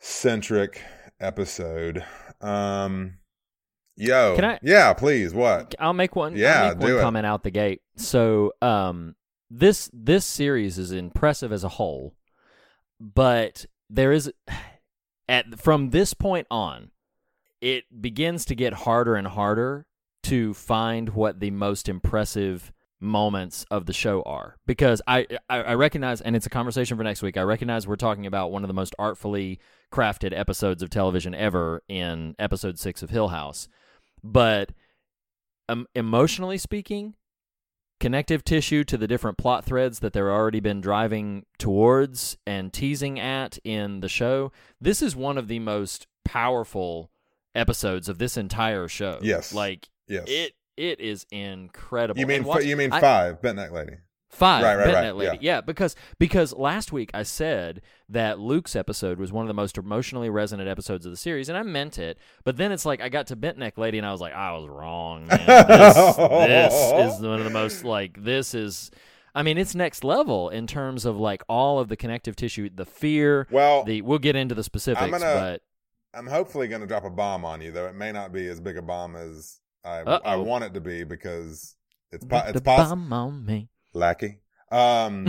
centric 0.00 0.80
episode. 1.20 2.04
Um, 2.40 3.18
yo, 3.96 4.34
Can 4.36 4.44
I- 4.44 4.58
yeah, 4.62 4.92
please. 4.92 5.32
What? 5.34 5.74
I'll 5.78 5.92
make 5.92 6.14
one. 6.16 6.36
Yeah, 6.36 6.70
make 6.70 6.78
do 6.80 6.86
one 6.94 6.98
it. 6.98 7.02
comment 7.02 7.26
out 7.26 7.42
the 7.42 7.50
gate. 7.50 7.82
So, 7.96 8.52
um, 8.62 9.14
this 9.50 9.90
this 9.92 10.24
series 10.24 10.78
is 10.78 10.92
impressive 10.92 11.52
as 11.52 11.64
a 11.64 11.68
whole, 11.68 12.14
but 13.00 13.66
there 13.90 14.12
is 14.12 14.32
at 15.28 15.58
from 15.58 15.90
this 15.90 16.14
point 16.14 16.46
on, 16.50 16.90
it 17.60 17.84
begins 18.00 18.44
to 18.46 18.54
get 18.54 18.72
harder 18.72 19.16
and 19.16 19.26
harder 19.28 19.86
to 20.24 20.54
find 20.54 21.10
what 21.10 21.40
the 21.40 21.50
most 21.50 21.88
impressive 21.88 22.72
moments 22.98 23.64
of 23.70 23.84
the 23.84 23.92
show 23.92 24.22
are 24.22 24.56
because 24.66 25.02
I, 25.06 25.26
I 25.50 25.58
I 25.62 25.74
recognize 25.74 26.22
and 26.22 26.34
it's 26.34 26.46
a 26.46 26.50
conversation 26.50 26.96
for 26.96 27.04
next 27.04 27.22
week. 27.22 27.36
I 27.36 27.42
recognize 27.42 27.86
we're 27.86 27.96
talking 27.96 28.26
about 28.26 28.50
one 28.50 28.64
of 28.64 28.68
the 28.68 28.74
most 28.74 28.94
artfully 28.98 29.60
crafted 29.92 30.36
episodes 30.36 30.82
of 30.82 30.88
television 30.90 31.34
ever 31.34 31.82
in 31.88 32.34
episode 32.38 32.78
6 32.78 33.02
of 33.02 33.10
Hill 33.10 33.28
House. 33.28 33.68
But 34.22 34.70
um, 35.68 35.86
emotionally 35.94 36.58
speaking, 36.58 37.14
connective 38.00 38.44
tissue 38.44 38.84
to 38.84 38.96
the 38.96 39.06
different 39.08 39.38
plot 39.38 39.64
threads 39.64 40.00
that 40.00 40.12
they're 40.12 40.30
already 40.32 40.60
been 40.60 40.80
driving 40.80 41.44
towards 41.58 42.36
and 42.46 42.72
teasing 42.72 43.18
at 43.18 43.58
in 43.64 44.00
the 44.00 44.08
show. 44.08 44.52
This 44.80 45.00
is 45.02 45.16
one 45.16 45.38
of 45.38 45.48
the 45.48 45.58
most 45.60 46.06
powerful 46.24 47.10
episodes 47.54 48.08
of 48.08 48.18
this 48.18 48.36
entire 48.36 48.86
show. 48.88 49.18
Yes. 49.22 49.52
Like 49.54 49.88
Yes. 50.08 50.24
it 50.28 50.52
it 50.76 51.00
is 51.00 51.24
incredible. 51.30 52.20
you 52.20 52.26
mean 52.26 52.44
watch- 52.44 52.64
you 52.64 52.76
mean 52.76 52.92
I- 52.92 53.00
five, 53.00 53.40
Bent 53.40 53.56
Neck 53.56 53.72
Lady. 53.72 53.96
Five, 54.28 54.64
Right, 54.64 54.76
right, 54.76 54.92
right, 54.94 55.16
Lady. 55.16 55.38
Yeah. 55.40 55.60
because 55.60 55.94
because 56.18 56.52
last 56.52 56.92
week 56.92 57.10
I 57.14 57.22
said 57.22 57.80
that 58.08 58.38
Luke's 58.40 58.74
episode 58.76 59.18
was 59.18 59.32
one 59.32 59.44
of 59.44 59.48
the 59.48 59.54
most 59.54 59.78
emotionally 59.78 60.28
resonant 60.28 60.68
episodes 60.68 61.06
of 61.06 61.12
the 61.12 61.16
series, 61.16 61.48
and 61.48 61.56
I 61.56 61.62
meant 61.62 61.98
it. 61.98 62.18
But 62.44 62.56
then 62.56 62.72
it's 62.72 62.84
like 62.84 63.00
I 63.00 63.08
got 63.08 63.28
to 63.28 63.36
Bent 63.36 63.56
Neck 63.56 63.78
Lady, 63.78 63.98
and 63.98 64.06
I 64.06 64.10
was 64.12 64.20
like, 64.20 64.34
I 64.34 64.52
was 64.52 64.68
wrong. 64.68 65.28
Man. 65.28 65.38
This, 65.46 66.74
this 66.92 67.14
is 67.16 67.20
one 67.22 67.38
of 67.38 67.44
the 67.44 67.50
most 67.50 67.84
like 67.84 68.22
this 68.22 68.54
is. 68.54 68.90
I 69.34 69.42
mean, 69.42 69.58
it's 69.58 69.74
next 69.74 70.02
level 70.02 70.48
in 70.48 70.66
terms 70.66 71.04
of 71.04 71.18
like 71.18 71.42
all 71.48 71.78
of 71.78 71.88
the 71.88 71.96
connective 71.96 72.36
tissue, 72.36 72.68
the 72.74 72.86
fear. 72.86 73.46
Well, 73.50 73.84
the 73.84 74.02
we'll 74.02 74.18
get 74.18 74.34
into 74.34 74.54
the 74.54 74.64
specifics, 74.64 75.02
I'm 75.04 75.10
gonna- 75.10 75.24
but 75.24 75.62
I'm 76.14 76.26
hopefully 76.26 76.66
going 76.68 76.80
to 76.80 76.86
drop 76.86 77.04
a 77.04 77.10
bomb 77.10 77.44
on 77.44 77.60
you, 77.60 77.70
though 77.70 77.86
it 77.86 77.94
may 77.94 78.10
not 78.12 78.32
be 78.32 78.46
as 78.48 78.58
big 78.60 78.76
a 78.78 78.82
bomb 78.82 79.14
as 79.14 79.60
I. 79.84 79.98
I 80.00 80.36
want 80.36 80.64
it 80.64 80.72
to 80.74 80.80
be 80.80 81.04
because 81.04 81.76
it's 82.10 82.24
po- 82.24 82.36
it's 82.48 82.60
possible. 82.64 82.96
Lackey. 83.96 84.38
Um, 84.70 85.26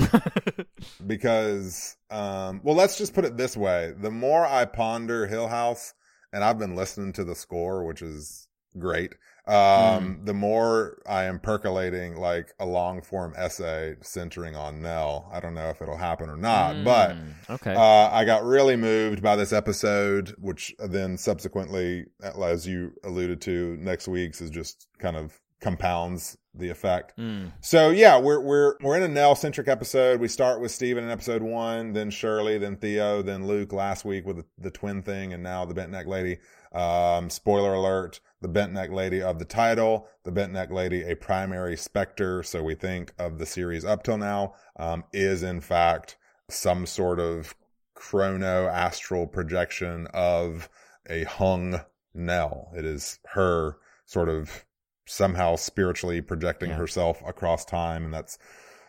because 1.07 1.95
um, 2.09 2.61
well, 2.63 2.75
let's 2.75 2.97
just 2.97 3.13
put 3.13 3.25
it 3.25 3.37
this 3.37 3.55
way: 3.55 3.93
the 3.97 4.11
more 4.11 4.45
I 4.45 4.65
ponder 4.65 5.27
Hill 5.27 5.47
House, 5.47 5.93
and 6.33 6.43
I've 6.43 6.59
been 6.59 6.75
listening 6.75 7.13
to 7.13 7.23
the 7.23 7.35
score, 7.35 7.85
which 7.85 8.01
is 8.01 8.47
great. 8.77 9.13
Um, 9.47 10.19
the 10.25 10.33
more 10.33 11.01
I 11.07 11.23
am 11.23 11.39
percolating 11.39 12.17
like 12.17 12.53
a 12.59 12.65
long 12.65 13.01
form 13.01 13.33
essay 13.37 13.95
centering 14.01 14.57
on 14.57 14.81
Nell. 14.81 15.29
I 15.31 15.39
don't 15.39 15.53
know 15.53 15.69
if 15.69 15.81
it'll 15.81 15.95
happen 15.95 16.29
or 16.29 16.35
not, 16.35 16.83
but 16.83 17.11
Mm, 17.11 17.49
okay, 17.51 17.73
uh, 17.73 18.09
I 18.11 18.25
got 18.25 18.43
really 18.43 18.75
moved 18.75 19.21
by 19.21 19.37
this 19.37 19.53
episode, 19.53 20.35
which 20.37 20.75
then 20.79 21.17
subsequently, 21.17 22.07
as 22.21 22.67
you 22.67 22.91
alluded 23.05 23.39
to, 23.41 23.77
next 23.79 24.09
week's 24.09 24.41
is 24.41 24.49
just 24.49 24.87
kind 24.99 25.15
of 25.15 25.39
compounds 25.59 26.37
the 26.53 26.69
effect. 26.69 27.17
Mm. 27.17 27.51
So 27.61 27.89
yeah, 27.89 28.17
we're 28.19 28.39
we're 28.39 28.75
we're 28.81 28.97
in 28.97 29.03
a 29.03 29.07
Nell 29.07 29.35
centric 29.35 29.67
episode. 29.67 30.19
We 30.19 30.27
start 30.27 30.59
with 30.61 30.71
Steven 30.71 31.03
in 31.03 31.09
episode 31.09 31.41
one, 31.41 31.93
then 31.93 32.09
Shirley, 32.09 32.57
then 32.57 32.77
Theo, 32.77 33.21
then 33.21 33.47
Luke 33.47 33.73
last 33.73 34.05
week 34.05 34.25
with 34.25 34.37
the, 34.37 34.45
the 34.57 34.71
twin 34.71 35.01
thing, 35.01 35.33
and 35.33 35.43
now 35.43 35.65
the 35.65 35.73
bent 35.73 35.91
neck 35.91 36.07
lady. 36.07 36.39
Um, 36.73 37.29
spoiler 37.29 37.73
alert: 37.73 38.19
the 38.41 38.47
bent 38.47 38.73
neck 38.73 38.91
lady 38.91 39.21
of 39.21 39.39
the 39.39 39.45
title, 39.45 40.07
the 40.23 40.31
bent 40.31 40.53
neck 40.53 40.71
lady, 40.71 41.03
a 41.03 41.15
primary 41.15 41.77
specter. 41.77 42.43
So 42.43 42.63
we 42.63 42.75
think 42.75 43.13
of 43.17 43.37
the 43.37 43.45
series 43.45 43.85
up 43.85 44.03
till 44.03 44.17
now 44.17 44.55
um, 44.77 45.03
is 45.13 45.43
in 45.43 45.61
fact 45.61 46.17
some 46.49 46.85
sort 46.85 47.19
of 47.19 47.55
chrono 47.93 48.67
astral 48.67 49.27
projection 49.27 50.07
of 50.13 50.69
a 51.09 51.23
hung 51.23 51.81
Nell. 52.13 52.71
It 52.75 52.85
is 52.85 53.19
her 53.29 53.77
sort 54.05 54.29
of 54.29 54.65
somehow 55.07 55.55
spiritually 55.55 56.21
projecting 56.21 56.69
Yeah. 56.69 56.75
herself 56.75 57.21
across 57.25 57.65
time, 57.65 58.05
and 58.05 58.13
that's 58.13 58.37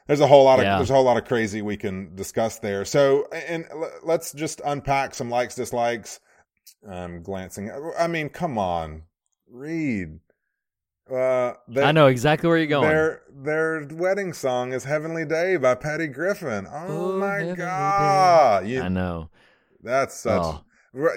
there's 0.06 0.20
a 0.20 0.26
whole 0.26 0.44
lot 0.44 0.58
of 0.58 0.64
Yeah. 0.64 0.76
there's 0.76 0.90
a 0.90 0.94
whole 0.94 1.04
lot 1.04 1.16
of 1.16 1.24
crazy 1.26 1.62
we 1.62 1.76
can 1.76 2.14
discuss 2.14 2.58
there. 2.58 2.84
So, 2.84 3.26
and 3.32 3.66
let's 4.02 4.32
just 4.32 4.60
unpack 4.64 5.14
some 5.14 5.30
likes 5.30 5.54
dislikes. 5.54 6.20
I'm 6.90 7.22
glancing. 7.22 7.70
I 7.98 8.06
mean, 8.08 8.28
come 8.28 8.58
on, 8.58 9.02
Reed. 9.50 10.20
Uh, 11.10 11.54
they- 11.68 11.82
I 11.84 11.92
know 11.92 12.06
exactly 12.08 12.48
where 12.48 12.58
you're 12.58 12.66
going. 12.66 12.88
their 12.88 13.22
their 13.30 13.86
wedding 13.92 14.32
song 14.34 14.72
is 14.74 14.84
"Heavenly 14.84 15.24
Day" 15.24 15.56
by 15.56 15.74
Patty 15.74 16.06
Griffin. 16.06 16.66
Oh, 16.70 16.86
Oh, 16.88 17.12
my 17.18 17.34
Heavenly 17.36 17.56
god, 17.56 18.66
you, 18.66 18.82
I 18.82 18.88
know. 18.88 19.30
that's 19.82 20.14
such 20.14 20.42
Oh. 20.42 20.64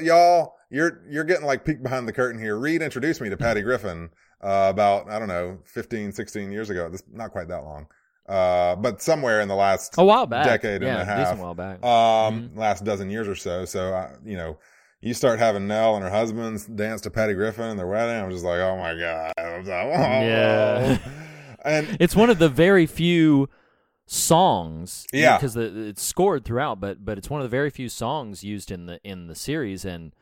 Y'all. 0.01 0.55
You're 0.69 1.01
you're 1.09 1.25
getting 1.25 1.45
like 1.45 1.65
peek 1.65 1.83
behind 1.83 2.07
the 2.07 2.13
curtain 2.13 2.39
here. 2.41 2.57
Reed 2.57 2.81
introduced 2.81 3.19
me 3.19 3.29
to 3.29 3.35
Patty 3.45 3.61
Griffin 3.61 4.09
uh, 4.43 4.67
about 4.69 5.09
I 5.09 5.19
don't 5.19 5.27
know 5.27 5.59
15, 5.65 6.11
16 6.11 6.51
years 6.51 6.69
ago. 6.69 6.89
This 6.89 7.03
not 7.11 7.31
quite 7.31 7.47
that 7.49 7.63
long, 7.63 7.87
uh, 8.27 8.75
but 8.75 9.01
somewhere 9.01 9.41
in 9.41 9.47
the 9.47 9.55
last 9.55 9.95
A 9.97 10.03
while 10.05 10.25
back, 10.27 10.45
decade 10.45 10.81
yeah, 10.81 10.93
and 10.93 11.01
a 11.01 11.05
half, 11.05 11.19
decent 11.27 11.39
while 11.39 11.53
back. 11.55 11.83
um, 11.83 12.49
Mhm. 12.49 12.57
last 12.57 12.83
dozen 12.83 13.09
years 13.09 13.27
or 13.27 13.35
so. 13.35 13.65
So 13.65 13.93
uh, 13.93 14.15
you 14.25 14.37
know. 14.37 14.57
You 15.03 15.15
start 15.15 15.39
having 15.39 15.65
Nell 15.67 15.95
and 15.95 16.03
her 16.03 16.11
husband 16.11 16.77
dance 16.77 17.01
to 17.01 17.09
Patty 17.09 17.33
Griffin 17.33 17.71
in 17.71 17.75
their 17.77 17.87
wedding. 17.87 18.23
I'm 18.23 18.29
just 18.29 18.45
like, 18.45 18.59
oh 18.59 18.77
my 18.77 18.93
god, 18.93 19.33
I'm 19.35 19.65
so- 19.65 19.71
Yeah. 19.71 20.97
and 21.65 21.97
It's 21.99 22.15
one 22.15 22.29
of 22.29 22.37
the 22.37 22.49
very 22.49 22.85
few 22.85 23.49
songs, 24.05 25.07
Yeah. 25.11 25.37
because 25.37 25.55
it's 25.55 26.03
scored 26.03 26.45
throughout, 26.45 26.79
but 26.79 27.03
but 27.03 27.17
it's 27.17 27.29
one 27.29 27.41
of 27.41 27.45
the 27.45 27.49
very 27.49 27.69
few 27.69 27.89
songs 27.89 28.43
used 28.43 28.69
in 28.71 28.85
the 28.85 28.99
in 29.03 29.27
the 29.27 29.33
series, 29.35 29.85
and 29.85 30.13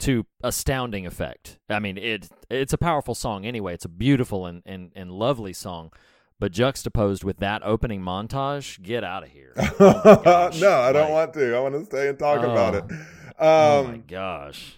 to 0.00 0.26
astounding 0.42 1.06
effect. 1.06 1.58
I 1.68 1.78
mean, 1.78 1.96
it 1.98 2.28
it's 2.50 2.72
a 2.72 2.78
powerful 2.78 3.14
song 3.14 3.44
anyway. 3.46 3.74
It's 3.74 3.84
a 3.84 3.88
beautiful 3.90 4.46
and 4.46 4.62
and, 4.66 4.92
and 4.94 5.10
lovely 5.10 5.52
song, 5.52 5.92
but 6.38 6.52
juxtaposed 6.52 7.24
with 7.24 7.38
that 7.38 7.62
opening 7.64 8.00
montage, 8.02 8.80
get 8.82 9.04
out 9.04 9.22
of 9.22 9.30
here! 9.30 9.52
Oh 9.80 10.20
gosh. 10.24 10.60
no, 10.60 10.70
I 10.80 10.92
don't 10.92 11.04
Like, 11.04 11.12
want 11.12 11.34
to. 11.34 11.56
I 11.56 11.60
want 11.60 11.74
to 11.74 11.84
stay 11.84 12.08
and 12.08 12.18
talk 12.18 12.40
Oh. 12.42 12.50
about 12.50 12.74
it. 12.74 12.84
oh 13.38 13.84
my 13.84 13.94
Um, 13.94 14.04
gosh! 14.06 14.76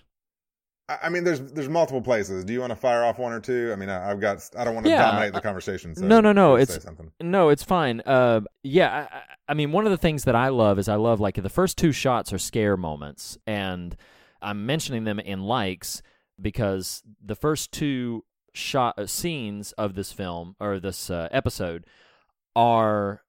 I 0.88 1.08
mean, 1.08 1.24
there's 1.24 1.40
there's 1.40 1.68
multiple 1.68 2.02
places. 2.02 2.44
Do 2.44 2.52
you 2.52 2.60
want 2.60 2.70
to 2.70 2.76
fire 2.76 3.02
off 3.04 3.18
one 3.18 3.32
or 3.32 3.40
two? 3.40 3.70
I 3.72 3.76
mean, 3.76 3.88
I, 3.88 4.10
I've 4.10 4.20
got. 4.20 4.46
I 4.58 4.64
don't 4.64 4.74
want 4.74 4.84
to 4.86 4.90
Yeah, 4.90 5.10
dominate 5.10 5.32
the 5.32 5.40
conversation. 5.40 5.94
So 5.94 6.04
no, 6.04 6.20
no, 6.20 6.32
no, 6.32 6.56
it's- 6.58 6.84
No, 7.20 7.48
it's 7.48 7.62
fine. 7.62 8.02
Uh, 8.04 8.40
yeah, 8.62 9.06
I- 9.10 9.22
I 9.48 9.54
mean, 9.54 9.72
one 9.72 9.84
of 9.86 9.90
the 9.90 9.96
things 9.98 10.24
that 10.24 10.34
I 10.34 10.48
love 10.48 10.78
is 10.78 10.88
I 10.88 10.94
love 10.96 11.18
like 11.20 11.36
the 11.36 11.48
first 11.48 11.78
two 11.78 11.92
shots 11.92 12.32
are 12.32 12.38
scare 12.38 12.76
moments, 12.76 13.38
and 13.46 13.96
I'm 14.42 14.66
mentioning 14.66 15.04
them 15.04 15.18
in 15.20 15.42
likes 15.42 16.02
because 16.40 17.02
the 17.24 17.36
first 17.36 17.72
two 17.72 18.24
shot 18.54 18.98
uh, 18.98 19.06
scenes 19.06 19.72
of 19.72 19.94
this 19.94 20.12
film 20.12 20.56
or 20.60 20.78
this 20.80 21.08
uh, 21.10 21.28
episode 21.30 21.84
are 22.54 23.22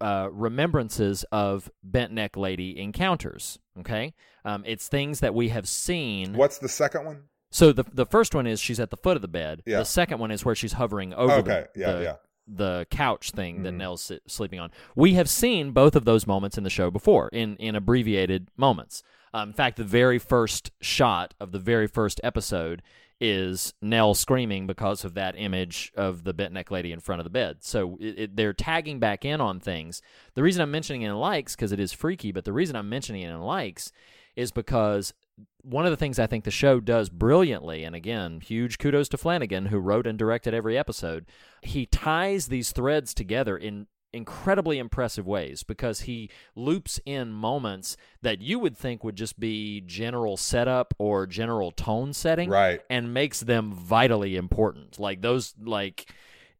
uh, 0.00 0.28
remembrances 0.30 1.24
of 1.32 1.70
bent 1.82 2.12
neck 2.12 2.36
lady 2.36 2.78
encounters. 2.80 3.58
Okay, 3.80 4.14
um, 4.44 4.62
it's 4.66 4.88
things 4.88 5.20
that 5.20 5.34
we 5.34 5.48
have 5.48 5.68
seen. 5.68 6.34
What's 6.34 6.58
the 6.58 6.68
second 6.68 7.04
one? 7.04 7.22
So 7.50 7.72
the 7.72 7.84
the 7.92 8.06
first 8.06 8.34
one 8.34 8.46
is 8.46 8.60
she's 8.60 8.80
at 8.80 8.90
the 8.90 8.96
foot 8.96 9.16
of 9.16 9.22
the 9.22 9.28
bed. 9.28 9.62
Yeah. 9.66 9.78
The 9.78 9.84
second 9.84 10.18
one 10.18 10.30
is 10.30 10.44
where 10.44 10.54
she's 10.54 10.74
hovering 10.74 11.14
over 11.14 11.32
Okay, 11.34 11.66
the, 11.74 11.80
yeah, 11.80 11.92
the, 11.92 12.02
yeah. 12.02 12.14
the 12.46 12.86
couch 12.90 13.30
thing 13.30 13.62
that 13.62 13.72
Mhm. 13.72 13.78
Nell's 13.78 14.12
sleeping 14.26 14.60
on. 14.60 14.70
We 14.94 15.14
have 15.14 15.28
seen 15.30 15.72
both 15.72 15.96
of 15.96 16.04
those 16.04 16.26
moments 16.26 16.58
in 16.58 16.64
the 16.64 16.70
show 16.70 16.90
before 16.90 17.28
in 17.32 17.56
in 17.56 17.74
abbreviated 17.74 18.48
moments. 18.56 19.02
Um, 19.34 19.50
in 19.50 19.54
fact, 19.54 19.76
the 19.76 19.84
very 19.84 20.18
first 20.18 20.70
shot 20.80 21.34
of 21.40 21.52
the 21.52 21.58
very 21.58 21.86
first 21.86 22.20
episode 22.24 22.82
is 23.20 23.74
Nell 23.82 24.14
screaming 24.14 24.66
because 24.66 25.04
of 25.04 25.14
that 25.14 25.34
image 25.36 25.92
of 25.96 26.24
the 26.24 26.32
bent 26.32 26.52
neck 26.52 26.70
lady 26.70 26.92
in 26.92 27.00
front 27.00 27.20
of 27.20 27.24
the 27.24 27.30
bed. 27.30 27.58
So 27.60 27.98
it, 28.00 28.18
it, 28.18 28.36
they're 28.36 28.52
tagging 28.52 29.00
back 29.00 29.24
in 29.24 29.40
on 29.40 29.58
things. 29.58 30.00
The 30.34 30.42
reason 30.42 30.62
I'm 30.62 30.70
mentioning 30.70 31.02
it 31.02 31.08
in 31.08 31.16
likes 31.16 31.56
because 31.56 31.72
it 31.72 31.80
is 31.80 31.92
freaky, 31.92 32.30
but 32.30 32.44
the 32.44 32.52
reason 32.52 32.76
I'm 32.76 32.88
mentioning 32.88 33.22
it 33.22 33.30
in 33.30 33.40
likes 33.40 33.90
is 34.36 34.52
because 34.52 35.14
one 35.62 35.84
of 35.84 35.90
the 35.90 35.96
things 35.96 36.18
I 36.18 36.28
think 36.28 36.44
the 36.44 36.50
show 36.52 36.78
does 36.78 37.08
brilliantly, 37.08 37.82
and 37.82 37.94
again, 37.94 38.40
huge 38.40 38.78
kudos 38.78 39.08
to 39.10 39.18
Flanagan, 39.18 39.66
who 39.66 39.78
wrote 39.78 40.06
and 40.06 40.16
directed 40.16 40.54
every 40.54 40.78
episode, 40.78 41.26
he 41.62 41.86
ties 41.86 42.46
these 42.46 42.70
threads 42.70 43.12
together 43.12 43.56
in 43.56 43.88
incredibly 44.12 44.78
impressive 44.78 45.26
ways 45.26 45.62
because 45.62 46.00
he 46.02 46.30
loops 46.56 46.98
in 47.04 47.30
moments 47.30 47.96
that 48.22 48.40
you 48.40 48.58
would 48.58 48.76
think 48.76 49.04
would 49.04 49.16
just 49.16 49.38
be 49.38 49.82
general 49.82 50.36
setup 50.36 50.94
or 50.98 51.26
general 51.26 51.70
tone 51.70 52.12
setting 52.14 52.48
Right. 52.48 52.80
and 52.88 53.12
makes 53.12 53.40
them 53.40 53.72
vitally 53.72 54.36
important 54.36 54.98
like 54.98 55.20
those 55.20 55.54
like 55.62 56.10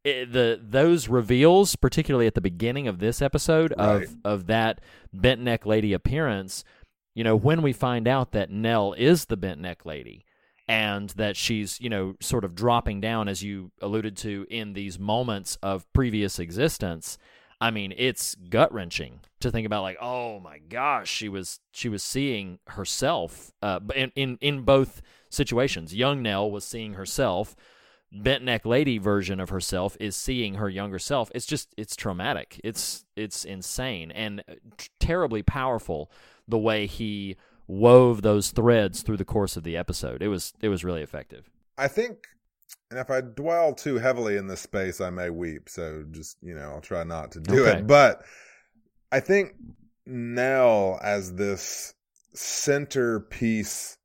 it, 0.03 0.31
the 0.31 0.59
those 0.63 1.07
reveals 1.09 1.75
particularly 1.75 2.27
at 2.27 2.35
the 2.35 2.41
beginning 2.41 2.87
of 2.87 2.99
this 2.99 3.19
episode 3.21 3.73
Right. 3.77 4.03
of 4.03 4.15
of 4.23 4.45
that 4.47 4.79
bent 5.11 5.41
neck 5.41 5.65
lady 5.65 5.91
appearance 5.91 6.63
you 7.15 7.23
know 7.23 7.35
when 7.35 7.63
we 7.63 7.73
find 7.73 8.07
out 8.07 8.31
that 8.33 8.51
Nell 8.51 8.93
is 8.93 9.25
the 9.25 9.37
bent 9.37 9.59
neck 9.59 9.85
lady 9.87 10.23
and 10.67 11.09
that 11.11 11.35
she's 11.35 11.81
you 11.81 11.89
know 11.89 12.13
sort 12.19 12.45
of 12.45 12.53
dropping 12.53 13.01
down 13.01 13.27
as 13.27 13.41
you 13.43 13.71
alluded 13.81 14.15
to 14.17 14.45
in 14.51 14.73
these 14.73 14.99
moments 14.99 15.57
of 15.63 15.91
previous 15.93 16.37
existence 16.37 17.17
I 17.61 17.71
mean, 17.71 17.93
it's 17.97 18.35
gut 18.35 18.73
wrenching 18.73 19.19
to 19.41 19.51
think 19.51 19.65
about. 19.65 19.81
Like, 19.81 19.97
oh 20.01 20.39
my 20.39 20.59
gosh, 20.59 21.09
she 21.09 21.29
was 21.29 21.59
she 21.71 21.89
was 21.89 22.03
seeing 22.03 22.59
herself. 22.67 23.51
Uh, 23.61 23.79
in 23.95 24.11
in 24.15 24.37
in 24.41 24.61
both 24.61 25.01
situations, 25.29 25.93
young 25.93 26.21
Nell 26.21 26.49
was 26.49 26.63
seeing 26.63 26.93
herself. 26.93 27.55
Bent 28.11 28.43
neck 28.43 28.65
lady 28.65 28.97
version 28.97 29.39
of 29.39 29.49
herself 29.49 29.95
is 29.99 30.15
seeing 30.15 30.55
her 30.55 30.67
younger 30.67 30.97
self. 30.97 31.31
It's 31.35 31.45
just 31.45 31.73
it's 31.77 31.95
traumatic. 31.95 32.59
It's 32.63 33.05
it's 33.15 33.45
insane 33.45 34.11
and 34.11 34.43
uh, 34.49 34.55
terribly 34.99 35.43
powerful 35.43 36.11
the 36.47 36.57
way 36.57 36.87
he 36.87 37.35
wove 37.67 38.23
those 38.23 38.49
threads 38.49 39.03
through 39.03 39.17
the 39.17 39.25
course 39.25 39.55
of 39.55 39.63
the 39.63 39.77
episode. 39.77 40.23
It 40.23 40.27
was 40.29 40.53
it 40.59 40.69
was 40.69 40.83
really 40.83 41.03
effective. 41.03 41.49
I 41.77 41.87
think, 41.87 42.27
and 42.91 42.99
if 42.99 43.09
I 43.09 43.21
dwell 43.21 43.73
too 43.73 43.97
heavily 43.97 44.35
in 44.37 44.47
this 44.47 44.61
space, 44.61 44.99
I 44.99 45.09
may 45.09 45.29
weep. 45.29 45.69
So 45.69 46.03
just, 46.11 46.37
you 46.41 46.55
know, 46.55 46.71
I'll 46.71 46.81
try 46.81 47.03
not 47.03 47.31
to 47.33 47.39
do 47.39 47.61
Okay. 47.61 47.79
it. 47.79 47.87
But 47.87 48.23
I 49.11 49.19
think 49.19 49.53
Nell 50.05 50.99
as 51.03 51.33
this 51.35 51.93
centerpiece 52.33 53.97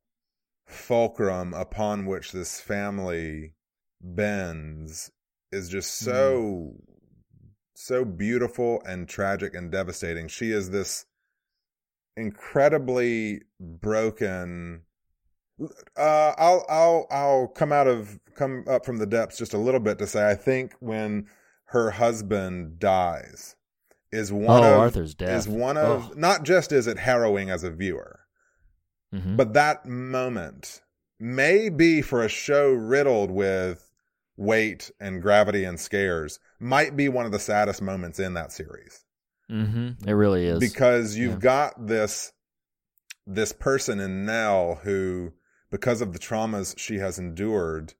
fulcrum 0.67 1.55
upon 1.55 2.07
which 2.07 2.33
this 2.33 2.61
family 2.61 3.55
bends 4.01 5.11
is 5.53 5.69
just 5.69 5.99
so 5.99 6.41
mm-hmm. 6.41 7.49
so 7.75 8.05
beautiful 8.05 8.83
and 8.87 9.09
tragic 9.09 9.55
and 9.55 9.71
devastating. 9.71 10.29
She 10.29 10.51
is 10.51 10.71
this 10.71 11.07
incredibly 12.17 13.43
broken 13.61 14.83
uh, 15.97 16.33
I'll 16.37 16.65
I'll 16.69 17.07
I'll 17.11 17.47
come 17.49 17.73
out 17.73 17.87
of 17.87 18.19
come 18.35 18.65
up 18.69 18.85
from 18.85 18.99
the 18.99 19.07
depths 19.07 19.39
just 19.39 19.55
a 19.55 19.59
little 19.59 19.81
bit 19.81 19.99
to 19.99 20.07
say 20.07 20.29
I 20.29 20.35
think 20.35 20.75
when 20.81 21.27
her 21.67 21.91
husband 21.93 22.79
dies 22.79 23.57
is 24.13 24.33
one 24.33 24.63
Oh, 24.65 24.75
of 24.75 24.81
Arthur's 24.81 25.15
death. 25.15 25.39
is 25.41 25.49
one 25.49 25.77
of 25.77 26.11
Ugh. 26.11 26.17
not 26.17 26.43
just 26.45 26.73
is 26.73 26.87
it 26.87 26.99
harrowing 26.99 27.51
as 27.51 27.65
a 27.65 27.71
viewer, 27.71 28.21
Mhm. 29.15 29.37
but 29.37 29.53
that 29.55 29.87
moment 29.87 30.83
may 31.21 31.69
be 31.69 32.03
for 32.03 32.23
a 32.23 32.29
show 32.29 32.73
riddled 32.73 33.31
with 33.31 33.91
weight 34.37 34.91
and 35.01 35.23
gravity 35.23 35.65
and 35.65 35.79
scares 35.79 36.41
might 36.59 36.97
be 36.97 37.09
one 37.09 37.25
of 37.27 37.31
the 37.33 37.39
saddest 37.39 37.81
moments 37.81 38.19
in 38.19 38.35
that 38.35 38.51
series 38.53 39.05
Mm-hmm. 39.51 40.09
It 40.09 40.13
really 40.13 40.47
is. 40.47 40.59
because 40.59 41.17
you've 41.17 41.35
Yeah. 41.35 41.39
got 41.39 41.87
this 41.87 42.33
this 43.27 43.53
person 43.53 44.01
in 44.01 44.27
Nell 44.27 44.81
who 44.83 45.33
because 45.75 46.01
of 46.01 46.13
the 46.13 46.21
traumas 46.21 46.79
she 46.79 46.99
has 46.99 47.19
endured 47.19 47.95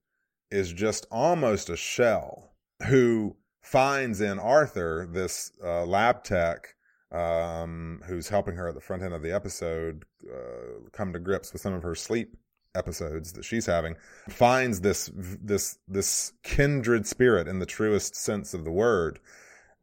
is 0.49 0.73
just 0.73 1.09
almost 1.11 1.69
a 1.69 1.77
shell 1.77 2.53
who 2.87 3.35
finds 3.63 4.21
in 4.21 4.39
Arthur 4.39 5.09
this 5.11 5.51
uh, 5.61 5.85
lab 5.85 6.23
tech 6.23 6.77
um, 7.11 8.01
who's 8.07 8.29
helping 8.29 8.55
her 8.55 8.69
at 8.69 8.77
the 8.77 8.81
front 8.81 9.03
end 9.03 9.13
of 9.13 9.23
the 9.23 9.35
episode 9.35 10.05
uh, 10.33 10.89
come 10.93 11.13
to 11.13 11.19
grips 11.19 11.53
with 11.53 11.63
some 11.63 11.73
of 11.73 11.83
her 11.83 11.97
sleep 11.97 12.37
episodes 12.77 13.33
that 13.33 13.45
she's 13.45 13.67
having 13.67 13.97
finds 14.29 14.81
this 14.81 15.11
this 15.17 15.77
this 15.89 16.33
kindred 16.45 17.09
spirit 17.09 17.49
in 17.49 17.59
the 17.59 17.67
truest 17.67 18.15
sense 18.15 18.55
of 18.55 18.63
the 18.65 18.71
word 18.71 19.19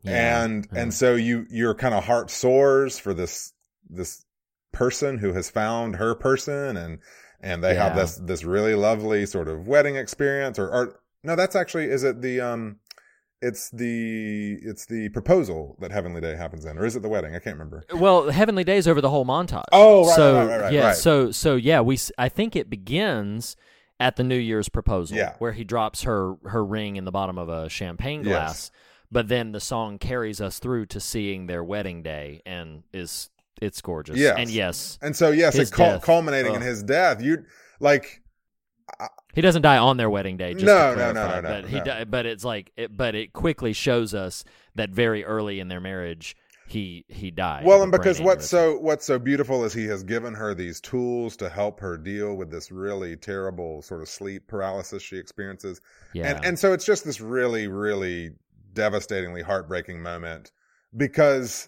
Yeah, 0.01 0.43
and 0.45 0.65
yeah. 0.71 0.81
and 0.81 0.93
so 0.93 1.15
you 1.15 1.45
your 1.49 1.75
kind 1.75 1.93
of 1.93 2.05
heart 2.05 2.29
soars 2.31 2.97
for 2.97 3.13
this 3.13 3.51
this 3.89 4.23
person 4.71 5.17
who 5.17 5.33
has 5.33 5.49
found 5.49 5.97
her 5.97 6.15
person 6.15 6.77
and 6.77 6.99
and 7.41 7.63
they 7.63 7.75
have 7.75 7.95
this 7.95 8.15
this 8.17 8.43
really 8.43 8.75
lovely 8.75 9.25
sort 9.25 9.47
of 9.47 9.67
wedding 9.67 9.95
experience 9.95 10.57
or 10.59 10.69
or 10.69 10.99
no 11.23 11.35
that's 11.35 11.55
actually 11.55 11.85
is 11.85 12.03
it 12.03 12.21
the 12.21 12.39
um 12.41 12.77
it's 13.41 13.69
the 13.71 14.59
it's 14.61 14.85
the 14.85 15.09
proposal 15.09 15.75
that 15.81 15.91
heavenly 15.91 16.21
day 16.21 16.35
happens 16.35 16.63
in 16.65 16.77
or 16.77 16.85
is 16.85 16.95
it 16.95 17.01
the 17.01 17.09
wedding 17.09 17.35
i 17.35 17.39
can't 17.39 17.55
remember 17.57 17.83
Well, 17.93 18.29
Heavenly 18.29 18.63
Day 18.63 18.77
is 18.77 18.87
over 18.87 19.01
the 19.01 19.09
whole 19.09 19.25
montage. 19.25 19.63
Oh, 19.71 20.05
right, 20.07 20.15
so 20.15 20.35
right, 20.35 20.45
right, 20.47 20.61
right, 20.61 20.73
yeah, 20.73 20.85
right. 20.87 20.95
so 20.95 21.31
so 21.31 21.55
yeah, 21.55 21.81
we 21.81 21.97
I 22.17 22.29
think 22.29 22.55
it 22.55 22.69
begins 22.69 23.55
at 23.99 24.15
the 24.15 24.23
New 24.23 24.37
Year's 24.37 24.69
proposal, 24.69 25.17
Yeah. 25.17 25.35
where 25.39 25.51
he 25.53 25.63
drops 25.63 26.03
her 26.03 26.35
her 26.45 26.63
ring 26.65 26.95
in 26.95 27.05
the 27.05 27.11
bottom 27.11 27.37
of 27.37 27.49
a 27.49 27.67
champagne 27.69 28.23
Yes. 28.23 28.27
glass. 28.29 28.71
But 29.11 29.27
then 29.27 29.51
the 29.51 29.59
song 29.59 29.97
carries 29.99 30.39
us 30.39 30.57
through 30.59 30.85
to 30.87 30.99
seeing 30.99 31.47
their 31.47 31.63
wedding 31.63 32.01
day, 32.01 32.41
and 32.45 32.83
is 32.93 33.29
it's 33.61 33.81
gorgeous. 33.81 34.17
Yes. 34.17 34.35
and 34.37 34.49
yes, 34.49 34.99
and 35.01 35.15
so 35.15 35.31
yes 35.31 35.55
it 35.55 35.71
cul- 35.71 35.99
culminating 35.99 36.55
in 36.55 36.61
his 36.61 36.83
death 36.83 37.21
you 37.21 37.45
like 37.79 38.21
he 39.33 39.41
doesn't 39.41 39.61
die 39.61 39.77
on 39.77 39.97
their 39.97 40.09
wedding 40.09 40.37
day. 40.37 40.53
Just 40.53 40.65
No, 40.65 40.93
no, 40.93 41.11
no, 41.13 41.27
no, 41.27 41.41
no, 41.41 41.49
But 41.49 41.65
he 41.65 41.79
di- 41.79 42.03
but 42.03 42.25
it's 42.25 42.43
like 42.43 42.71
it, 42.75 42.95
but 42.95 43.15
it 43.15 43.33
quickly 43.33 43.73
shows 43.73 44.13
us 44.13 44.43
that 44.75 44.89
very 44.89 45.23
early 45.23 45.59
in 45.59 45.67
their 45.69 45.79
marriage 45.79 46.35
he 46.67 47.05
he 47.07 47.31
died. 47.31 47.65
Well, 47.65 47.83
and 47.83 47.91
because 47.91 48.21
what's 48.21 48.47
so 48.47 48.77
what's 48.77 49.05
so 49.05 49.19
beautiful 49.19 49.63
is 49.65 49.73
he 49.73 49.85
has 49.85 50.03
given 50.03 50.33
her 50.33 50.53
these 50.53 50.79
tools 50.79 51.35
to 51.37 51.49
help 51.49 51.79
her 51.81 51.97
deal 51.97 52.35
with 52.35 52.49
this 52.49 52.71
really 52.71 53.15
terrible 53.15 53.81
sort 53.81 54.01
of 54.01 54.09
sleep 54.09 54.47
paralysis 54.47 55.01
she 55.03 55.17
experiences. 55.17 55.81
yeah 56.13 56.27
And 56.35 56.45
and 56.45 56.59
so 56.59 56.73
it's 56.73 56.85
just 56.85 57.05
this 57.05 57.21
really 57.21 57.67
really 57.67 58.31
devastatingly 58.73 59.41
heartbreaking 59.41 60.01
moment 60.01 60.51
because 60.95 61.67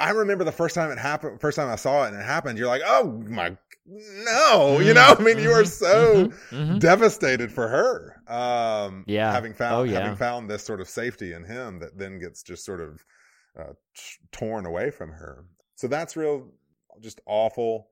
I 0.00 0.10
remember 0.10 0.44
the 0.44 0.52
first 0.52 0.74
time 0.74 0.90
it 0.90 0.98
happened, 0.98 1.40
first 1.40 1.56
time 1.56 1.68
I 1.70 1.76
saw 1.76 2.04
it 2.04 2.08
and 2.08 2.16
it 2.16 2.24
happened, 2.24 2.58
you're 2.58 2.68
like, 2.68 2.82
"Oh 2.84 3.22
my 3.28 3.56
no." 3.86 4.80
You 4.80 4.94
know, 4.94 5.14
I 5.18 5.22
mean, 5.22 5.38
you 5.38 5.50
are 5.52 5.62
Mhm, 5.62 5.66
so 5.66 6.26
mhm, 6.26 6.34
mhm. 6.50 6.78
devastated 6.80 7.52
for 7.52 7.68
her. 7.68 8.22
Um, 8.28 9.04
Yeah. 9.06 9.32
having 9.32 9.54
found 9.54 9.74
Oh, 9.76 9.82
yeah. 9.84 10.00
having 10.00 10.16
found 10.16 10.50
this 10.50 10.64
sort 10.64 10.80
of 10.80 10.88
safety 10.88 11.32
in 11.32 11.44
him 11.44 11.78
that 11.80 11.98
then 11.98 12.18
gets 12.18 12.42
just 12.42 12.64
sort 12.64 12.80
of 12.80 13.04
uh, 13.58 13.72
t- 13.96 14.02
torn 14.32 14.64
away 14.66 14.90
from 14.90 15.10
her. 15.10 15.44
So 15.74 15.88
that's 15.88 16.16
real, 16.16 16.52
just 17.00 17.20
awful. 17.26 17.88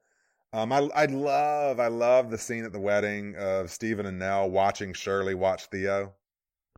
Um, 0.53 0.73
I 0.73 0.88
I 0.94 1.05
love 1.07 1.79
I 1.81 1.88
love 1.88 2.31
the 2.31 2.38
scene 2.38 2.64
at 2.64 2.73
the 2.73 2.81
wedding 2.81 3.35
of 3.37 3.71
Steven 3.71 4.07
and 4.07 4.18
Nell 4.18 4.49
watching 4.51 4.94
Shirley 4.94 5.35
watch 5.35 5.66
Theo. 5.66 6.14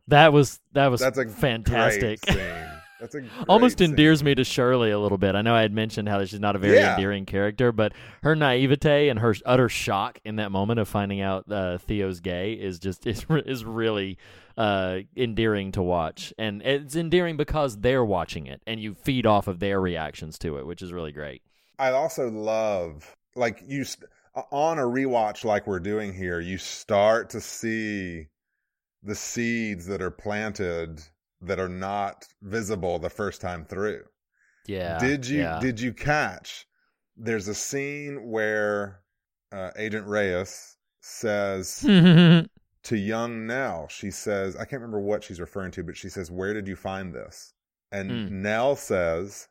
That 0.07 0.33
was 0.33 0.59
that 0.73 0.87
was 0.87 0.99
That's 0.99 1.17
a 1.19 1.27
fantastic. 1.29 2.21
Great 2.21 2.35
scene. 2.37 2.80
That's 3.01 3.15
a 3.15 3.23
Almost 3.49 3.79
scene. 3.79 3.89
endears 3.89 4.23
me 4.23 4.35
to 4.35 4.43
Shirley 4.43 4.91
a 4.91 4.99
little 4.99 5.17
bit. 5.17 5.33
I 5.35 5.41
know 5.41 5.55
I 5.55 5.61
had 5.63 5.73
mentioned 5.73 6.07
how 6.07 6.23
she's 6.23 6.39
not 6.39 6.55
a 6.55 6.59
very 6.59 6.75
Yeah. 6.77 6.93
endearing 6.95 7.25
character, 7.25 7.71
but 7.71 7.93
her 8.21 8.35
naivete 8.35 9.09
and 9.09 9.19
her 9.19 9.33
utter 9.45 9.67
shock 9.67 10.19
in 10.23 10.35
that 10.35 10.51
moment 10.51 10.79
of 10.79 10.87
finding 10.87 11.19
out 11.19 11.51
uh, 11.51 11.79
Theo's 11.79 12.19
gay 12.19 12.53
is 12.53 12.77
just 12.79 13.05
is 13.07 13.25
is 13.29 13.65
really 13.65 14.17
uh, 14.55 14.99
endearing 15.17 15.71
to 15.71 15.81
watch, 15.81 16.31
and 16.37 16.61
it's 16.61 16.95
endearing 16.95 17.37
because 17.37 17.77
they're 17.79 18.05
watching 18.05 18.45
it, 18.45 18.61
and 18.67 18.79
you 18.79 18.93
feed 18.93 19.25
off 19.25 19.47
of 19.47 19.59
their 19.59 19.81
reactions 19.81 20.37
to 20.39 20.57
it, 20.57 20.67
which 20.67 20.81
is 20.83 20.93
really 20.93 21.11
great. 21.11 21.41
I 21.79 21.89
also 21.91 22.29
love 22.29 23.15
like 23.35 23.63
you 23.65 23.83
st- 23.83 24.07
on 24.51 24.77
a 24.77 24.83
rewatch 24.83 25.43
like 25.43 25.65
we're 25.65 25.79
doing 25.79 26.13
here. 26.13 26.39
You 26.39 26.57
start 26.59 27.31
to 27.31 27.41
see 27.41 28.27
the 29.01 29.15
seeds 29.15 29.87
that 29.87 30.01
are 30.03 30.11
planted 30.11 31.01
that 31.41 31.59
are 31.59 31.69
not 31.69 32.25
visible 32.41 32.99
the 32.99 33.09
first 33.09 33.41
time 33.41 33.65
through. 33.65 34.03
Yeah. 34.67 34.99
did 34.99 35.25
you 35.27 35.39
yeah. 35.41 35.59
did 35.59 35.79
you 35.79 35.93
catch? 35.93 36.65
There's 37.17 37.47
a 37.47 37.55
scene 37.55 38.29
where 38.29 39.01
uh, 39.51 39.71
Agent 39.75 40.07
Reyes 40.07 40.77
says 41.01 41.79
to 42.83 42.95
young 42.95 43.45
Nell, 43.47 43.87
she 43.89 44.11
says, 44.11 44.55
I 44.55 44.65
can't 44.65 44.81
remember 44.81 44.99
what 45.01 45.23
she's 45.23 45.39
referring 45.39 45.71
to, 45.71 45.83
but 45.83 45.97
she 45.97 46.09
says, 46.09 46.31
"Where 46.31 46.53
did 46.53 46.67
you 46.67 46.75
find 46.75 47.13
this?" 47.13 47.53
And 47.91 48.09
Hmm. 48.29 48.41
Nell 48.41 48.75
says, 48.75 49.47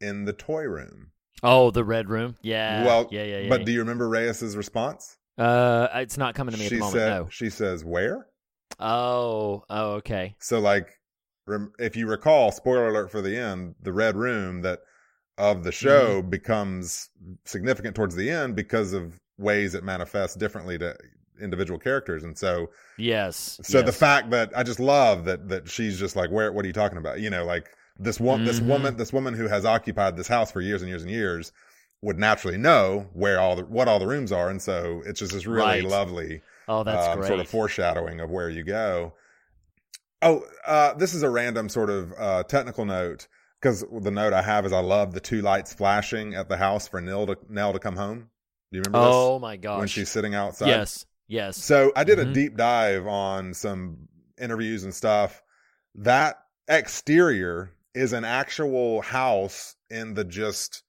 "In 0.00 0.24
the 0.24 0.32
toy 0.32 0.64
room." 0.64 1.10
oh, 1.42 1.70
the 1.70 1.84
red 1.84 2.08
room. 2.08 2.36
Yeah. 2.42 2.84
well, 2.86 3.06
yeah, 3.10 3.22
yeah, 3.24 3.38
yeah. 3.40 3.48
But 3.50 3.66
do 3.66 3.72
you 3.72 3.80
remember 3.80 4.08
Reyes's 4.08 4.56
response? 4.56 5.18
uh, 5.36 5.88
it's 5.94 6.16
not 6.16 6.34
coming 6.34 6.54
to 6.54 6.58
me 6.60 6.68
she 6.68 6.76
at 6.76 6.78
the 6.78 6.84
moment. 6.84 6.94
said, 7.00 7.08
no. 7.10 7.28
"She 7.30 7.50
says 7.50 7.84
where?" 7.84 8.26
Oh. 8.80 9.64
Oh. 9.70 9.92
Okay. 9.94 10.34
So, 10.40 10.58
like, 10.58 10.88
if 11.78 11.96
you 11.96 12.06
recall, 12.08 12.52
spoiler 12.52 12.88
alert 12.88 13.10
for 13.10 13.20
the 13.22 13.36
end, 13.36 13.74
the 13.82 13.92
red 13.92 14.16
room 14.16 14.62
that 14.62 14.80
of 15.38 15.64
the 15.64 15.72
show 15.72 16.22
Mm-hmm. 16.22 16.22
becomes 16.22 17.10
significant 17.44 17.96
towards 17.96 18.14
the 18.16 18.30
end 18.30 18.56
because 18.56 18.92
of 18.92 19.20
ways 19.38 19.74
it 19.74 19.84
manifests 19.84 20.36
differently 20.36 20.78
to 20.78 20.96
individual 21.40 21.78
characters, 21.78 22.24
and 22.24 22.38
so 22.38 22.70
Yes. 22.96 23.60
So 23.62 23.82
the 23.82 23.92
fact 23.92 24.30
that 24.30 24.52
I 24.56 24.62
just 24.62 24.80
love 24.80 25.24
that 25.24 25.48
that 25.48 25.68
she's 25.68 25.98
just 25.98 26.16
like, 26.16 26.30
where? 26.30 26.52
What 26.52 26.64
are 26.64 26.68
you 26.68 26.72
talking 26.74 26.98
about? 26.98 27.20
You 27.20 27.30
know, 27.30 27.44
like 27.44 27.70
this 27.98 28.20
one, 28.20 28.44
this 28.44 28.60
Mhm. 28.60 28.62
woman, 28.62 28.96
this 28.96 29.12
woman 29.12 29.34
who 29.34 29.48
has 29.48 29.64
occupied 29.64 30.16
this 30.16 30.28
house 30.28 30.50
for 30.52 30.60
years 30.60 30.82
and 30.82 30.88
years 30.88 31.02
and 31.02 31.10
years 31.10 31.52
would 32.02 32.18
naturally 32.18 32.58
know 32.58 33.08
where 33.12 33.40
all 33.40 33.56
the 33.56 33.64
what 33.64 33.88
all 33.88 33.98
the 33.98 34.06
rooms 34.06 34.32
are, 34.32 34.50
and 34.50 34.60
so 34.60 35.02
it's 35.06 35.20
just 35.20 35.32
this 35.32 35.46
really 35.46 35.80
Right. 35.80 35.82
lovely 35.82 36.42
Oh, 36.68 36.82
that's 36.84 37.08
um, 37.08 37.08
great. 37.08 37.28
sort 37.28 37.40
of 37.40 37.48
foreshadowing 37.48 38.20
of 38.20 38.30
where 38.30 38.50
you 38.50 38.62
go. 38.64 39.14
Oh, 40.24 40.42
uh, 40.66 40.94
this 40.94 41.12
is 41.14 41.22
a 41.22 41.28
random 41.28 41.68
sort 41.68 41.90
of 41.90 42.12
uh, 42.18 42.42
technical 42.44 42.84
note 42.86 43.28
because 43.60 43.84
the 44.00 44.10
note 44.10 44.32
I 44.32 44.42
have 44.42 44.64
is 44.66 44.72
I 44.72 44.80
love 44.80 45.12
the 45.12 45.20
two 45.20 45.42
lights 45.42 45.72
flashing 45.74 46.34
at 46.34 46.48
the 46.48 46.56
house 46.56 46.88
for 46.88 47.00
Nell 47.00 47.26
to 47.26 47.36
Nell 47.48 47.72
to 47.74 47.78
come 47.78 47.94
home. 47.96 48.30
Do 48.72 48.78
you 48.78 48.82
remember 48.86 49.06
this? 49.06 49.14
oh 49.16 49.38
my 49.38 49.56
gosh. 49.56 49.78
when 49.78 49.88
she's 49.88 50.08
sitting 50.08 50.34
outside? 50.34 50.68
Yes. 50.68 51.06
Yes. 51.28 51.56
So 51.58 51.92
I 51.94 52.04
did 52.04 52.18
a 52.18 52.24
Mhm. 52.26 52.32
deep 52.34 52.56
dive 52.56 53.06
on 53.06 53.54
some 53.54 54.08
interviews 54.40 54.82
and 54.84 54.94
stuff. 54.94 55.42
That 55.96 56.36
exterior 56.68 57.70
is 57.94 58.12
an 58.12 58.24
actual 58.24 59.02
house 59.02 59.76
in 59.90 60.14
the 60.14 60.24
just 60.24 60.82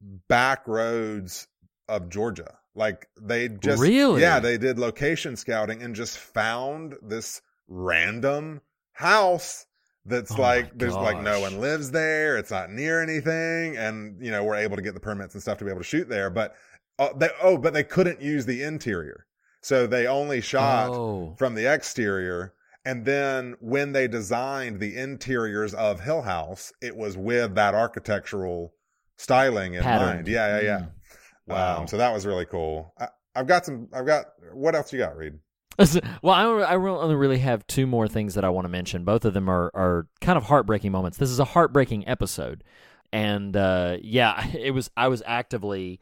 back 0.00 0.66
roads 0.66 1.46
of 1.88 2.08
Georgia. 2.08 2.56
Like 2.74 3.08
they 3.20 3.48
just 3.48 3.80
Really? 3.82 4.20
yeah, 4.22 4.38
they 4.40 4.58
did 4.58 4.78
location 4.78 5.36
scouting 5.36 5.82
and 5.82 5.94
just 5.94 6.16
found 6.18 6.94
this 7.02 7.42
random 7.68 8.60
house 8.96 9.66
that's 10.04 10.30
Oh 10.32 10.40
like 10.40 10.76
there's 10.78 10.94
like 10.94 11.20
no 11.20 11.40
one 11.40 11.60
lives 11.60 11.90
there. 11.90 12.36
It's 12.38 12.50
not 12.50 12.70
near 12.70 13.02
anything, 13.02 13.76
and 13.76 14.16
you 14.24 14.30
know 14.30 14.44
we're 14.44 14.56
able 14.56 14.76
to 14.76 14.82
get 14.82 14.94
the 14.94 15.00
permits 15.00 15.34
and 15.34 15.42
stuff 15.42 15.58
to 15.58 15.64
be 15.64 15.70
able 15.70 15.80
to 15.80 15.84
shoot 15.86 16.08
there. 16.08 16.30
But 16.30 16.54
uh, 16.98 17.08
they, 17.16 17.28
oh, 17.42 17.58
but 17.58 17.74
they 17.74 17.84
couldn't 17.84 18.20
use 18.22 18.46
the 18.46 18.62
interior, 18.62 19.26
so 19.62 19.86
they 19.86 20.06
only 20.06 20.40
shot 20.40 20.90
Oh. 20.90 21.34
from 21.38 21.54
the 21.54 21.72
exterior. 21.72 22.52
And 22.84 23.04
then 23.04 23.56
when 23.60 23.90
they 23.90 24.06
designed 24.06 24.78
the 24.78 24.96
interiors 24.96 25.74
of 25.74 25.98
Hill 26.00 26.22
House, 26.22 26.72
it 26.80 26.96
was 26.96 27.16
with 27.16 27.56
that 27.56 27.74
architectural 27.74 28.74
styling 29.16 29.74
in 29.74 29.82
Patterned. 29.82 30.14
mind. 30.18 30.28
Yeah, 30.28 30.56
yeah, 30.58 30.62
yeah. 30.62 30.78
Mm. 30.78 30.88
Wow. 31.48 31.80
Um, 31.80 31.88
so 31.88 31.96
that 31.96 32.12
was 32.14 32.24
really 32.24 32.46
cool. 32.46 32.94
I, 32.98 33.08
I've 33.34 33.48
got 33.48 33.66
some. 33.66 33.88
I've 33.92 34.06
got. 34.06 34.26
What 34.52 34.76
else 34.76 34.92
you 34.92 35.00
got, 35.00 35.16
Reed? 35.16 35.34
Well, 35.78 36.34
I, 36.34 36.72
I 36.72 36.76
only 36.76 37.14
really 37.14 37.38
have 37.38 37.66
two 37.66 37.86
more 37.86 38.08
things 38.08 38.34
that 38.34 38.44
I 38.44 38.48
want 38.48 38.64
to 38.64 38.68
mention. 38.70 39.04
Both 39.04 39.24
of 39.24 39.34
them 39.34 39.48
are, 39.48 39.70
are 39.74 40.06
kind 40.20 40.36
of 40.36 40.44
heartbreaking 40.44 40.92
moments. 40.92 41.18
This 41.18 41.30
is 41.30 41.38
a 41.38 41.44
heartbreaking 41.44 42.08
episode, 42.08 42.64
and 43.12 43.56
uh, 43.56 43.96
yeah, 44.00 44.46
it 44.56 44.72
was. 44.72 44.90
I 44.96 45.08
was 45.08 45.22
actively 45.26 46.00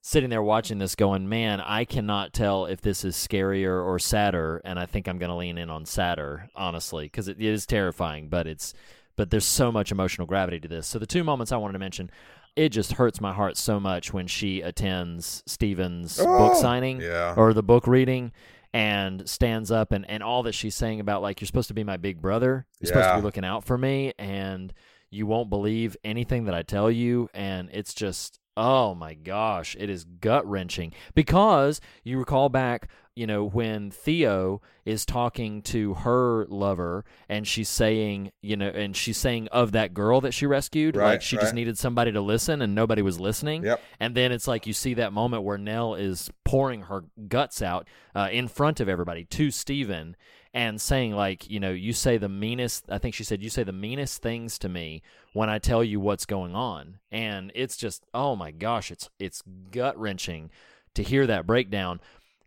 sitting 0.00 0.30
there 0.30 0.42
watching 0.42 0.78
this, 0.78 0.94
going, 0.94 1.28
"Man, 1.28 1.60
I 1.60 1.84
cannot 1.84 2.32
tell 2.32 2.66
if 2.66 2.80
this 2.80 3.04
is 3.04 3.16
scarier 3.16 3.84
or 3.84 3.98
sadder." 3.98 4.60
And 4.64 4.78
I 4.78 4.86
think 4.86 5.08
I'm 5.08 5.18
going 5.18 5.30
to 5.30 5.36
lean 5.36 5.58
in 5.58 5.70
on 5.70 5.84
sadder, 5.84 6.48
honestly, 6.54 7.06
because 7.06 7.28
it, 7.28 7.38
it 7.40 7.46
is 7.46 7.66
terrifying. 7.66 8.28
But 8.28 8.46
it's 8.46 8.74
but 9.16 9.30
there's 9.30 9.44
so 9.44 9.72
much 9.72 9.90
emotional 9.90 10.26
gravity 10.28 10.60
to 10.60 10.68
this. 10.68 10.86
So 10.86 10.98
the 11.00 11.06
two 11.06 11.24
moments 11.24 11.50
I 11.52 11.56
wanted 11.56 11.72
to 11.74 11.78
mention. 11.80 12.10
It 12.56 12.70
just 12.70 12.94
hurts 12.94 13.20
my 13.20 13.32
heart 13.32 13.56
so 13.56 13.78
much 13.78 14.12
when 14.12 14.26
she 14.26 14.62
attends 14.62 15.44
Steven's 15.46 16.16
book 16.16 16.26
Oh, 16.56 16.60
signing 16.60 17.00
yeah. 17.00 17.34
or 17.36 17.52
the 17.52 17.62
book 17.62 17.86
reading 17.86 18.32
and 18.72 19.28
stands 19.28 19.70
up 19.70 19.92
and, 19.92 20.08
and 20.10 20.22
all 20.22 20.42
that 20.44 20.54
she's 20.54 20.74
saying 20.74 21.00
about 21.00 21.22
like 21.22 21.40
you're 21.40 21.46
supposed 21.46 21.68
to 21.68 21.74
be 21.74 21.84
my 21.84 21.96
big 21.96 22.20
brother. 22.20 22.66
You're 22.80 22.88
supposed 22.88 23.08
to 23.08 23.16
be 23.16 23.22
looking 23.22 23.44
out 23.44 23.64
for 23.64 23.78
me 23.78 24.12
and 24.18 24.72
you 25.10 25.26
won't 25.26 25.48
believe 25.48 25.96
anything 26.04 26.44
that 26.44 26.54
i 26.54 26.62
tell 26.62 26.90
you. 26.90 27.28
And 27.32 27.70
it's 27.72 27.94
just 27.94 28.38
oh 28.58 28.94
my 28.94 29.14
gosh 29.14 29.76
it 29.78 29.88
is 29.88 30.04
gut 30.04 30.44
wrenching 30.48 30.92
because 31.14 31.80
you 32.02 32.18
recall 32.18 32.48
back 32.48 32.88
you 33.14 33.26
know 33.26 33.44
when 33.44 33.90
theo 33.90 34.60
is 34.84 35.04
talking 35.06 35.62
to 35.62 35.94
her 35.94 36.44
lover 36.48 37.04
and 37.28 37.46
she's 37.46 37.68
saying 37.68 38.30
you 38.42 38.56
know 38.56 38.68
and 38.68 38.96
she's 38.96 39.16
saying 39.16 39.46
of 39.48 39.72
that 39.72 39.94
girl 39.94 40.20
that 40.20 40.32
she 40.32 40.44
rescued 40.46 40.96
Right, 40.96 41.12
like 41.12 41.22
she 41.22 41.36
just 41.36 41.54
needed 41.54 41.78
somebody 41.78 42.10
to 42.12 42.20
listen 42.20 42.62
and 42.62 42.74
nobody 42.74 43.02
was 43.02 43.20
listening. 43.20 43.64
Yep. 43.64 43.80
and 44.00 44.14
then 44.14 44.32
it's 44.32 44.48
like 44.48 44.66
you 44.66 44.72
see 44.72 44.94
that 44.94 45.12
moment 45.12 45.42
where 45.44 45.58
Nell 45.58 45.94
is 45.94 46.30
pouring 46.44 46.82
her 46.82 47.04
guts 47.28 47.60
out 47.62 47.86
uh, 48.14 48.28
in 48.32 48.48
front 48.48 48.80
of 48.80 48.88
everybody 48.88 49.24
to 49.24 49.50
Steven 49.50 50.16
and 50.54 50.80
saying, 50.80 51.12
like, 51.14 51.48
you 51.50 51.60
know, 51.60 51.70
you 51.70 51.92
say 51.92 52.16
the 52.16 52.28
meanest, 52.28 52.84
I 52.88 52.98
think 52.98 53.14
she 53.14 53.24
said, 53.24 53.42
you 53.42 53.50
say 53.50 53.62
the 53.62 53.72
meanest 53.72 54.22
things 54.22 54.58
to 54.60 54.68
me 54.68 55.02
when 55.32 55.48
I 55.50 55.58
tell 55.58 55.84
you 55.84 56.00
what's 56.00 56.26
going 56.26 56.54
on. 56.54 56.98
And 57.12 57.52
it's 57.54 57.76
just, 57.76 58.04
oh 58.14 58.34
my 58.34 58.50
gosh, 58.50 58.90
it's, 58.90 59.10
it's 59.18 59.42
gut 59.70 59.98
wrenching 59.98 60.50
to 60.94 61.02
hear 61.02 61.26
that 61.26 61.46
breakdown. 61.46 62.00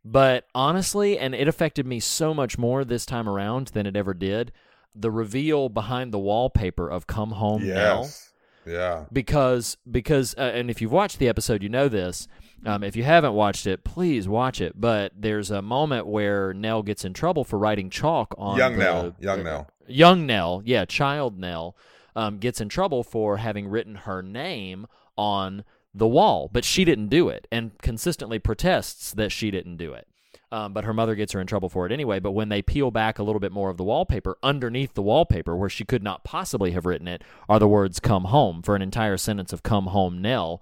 But 0.03 0.47
honestly, 0.55 1.17
and 1.17 1.35
it 1.35 1.47
affected 1.47 1.85
me 1.85 1.99
so 1.99 2.33
much 2.33 2.57
more 2.57 2.83
this 2.83 3.05
time 3.05 3.29
around 3.29 3.67
than 3.67 3.85
it 3.85 3.95
ever 3.95 4.13
did. 4.13 4.51
The 4.95 5.11
reveal 5.11 5.69
behind 5.69 6.11
the 6.11 6.19
wallpaper 6.19 6.89
of 6.89 7.07
"Come 7.07 7.31
Home 7.31 7.65
Nell," 7.65 8.01
Yes. 8.03 8.30
Yeah. 8.65 9.05
because 9.11 9.77
because 9.89 10.35
uh, 10.37 10.41
and 10.53 10.69
if 10.69 10.81
you've 10.81 10.91
watched 10.91 11.17
the 11.19 11.27
episode 11.27 11.63
you 11.63 11.69
know 11.69 11.87
this 11.87 12.27
um, 12.65 12.83
if 12.83 12.95
you 12.95 13.03
haven't 13.03 13.33
watched 13.33 13.65
it 13.65 13.83
please 13.83 14.27
watch 14.27 14.61
it 14.61 14.79
but 14.79 15.13
there's 15.17 15.49
a 15.49 15.61
moment 15.63 16.05
where 16.05 16.53
nell 16.53 16.83
gets 16.83 17.03
in 17.03 17.13
trouble 17.13 17.43
for 17.43 17.57
writing 17.57 17.89
chalk 17.89 18.35
on 18.37 18.57
Young 18.57 18.73
the- 18.73 18.83
Nell. 18.83 19.15
Young 19.19 19.37
the- 19.39 19.43
Nell. 19.43 19.67
young 19.87 20.25
nell 20.27 20.61
yeah 20.63 20.85
child 20.85 21.39
nell 21.39 21.75
um, 22.15 22.37
gets 22.37 22.61
in 22.61 22.69
trouble 22.69 23.03
for 23.03 23.37
having 23.37 23.67
written 23.67 23.95
her 23.95 24.21
name 24.21 24.85
on 25.17 25.63
the 25.93 26.07
wall 26.07 26.49
but 26.53 26.63
she 26.63 26.85
didn't 26.85 27.07
do 27.07 27.29
it 27.29 27.47
and 27.51 27.71
consistently 27.81 28.37
protests 28.37 29.11
that 29.13 29.31
she 29.31 29.49
didn't 29.49 29.77
do 29.77 29.91
it 29.93 30.07
um, 30.51 30.73
but 30.73 30.83
her 30.83 30.93
mother 30.93 31.15
gets 31.15 31.33
her 31.33 31.41
in 31.41 31.47
trouble 31.47 31.69
for 31.69 31.85
it 31.85 31.91
anyway. 31.91 32.19
But 32.19 32.31
when 32.31 32.49
they 32.49 32.61
peel 32.61 32.91
back 32.91 33.19
a 33.19 33.23
little 33.23 33.39
bit 33.39 33.51
more 33.51 33.69
of 33.69 33.77
the 33.77 33.83
wallpaper, 33.83 34.37
underneath 34.43 34.93
the 34.93 35.01
wallpaper, 35.01 35.55
where 35.55 35.69
she 35.69 35.85
could 35.85 36.03
not 36.03 36.23
possibly 36.23 36.71
have 36.71 36.85
written 36.85 37.07
it, 37.07 37.23
are 37.47 37.59
the 37.59 37.67
words 37.67 37.99
"Come 37.99 38.25
home" 38.25 38.61
for 38.61 38.75
an 38.75 38.81
entire 38.81 39.17
sentence 39.17 39.53
of 39.53 39.63
"Come 39.63 39.87
home, 39.87 40.21
Nell." 40.21 40.61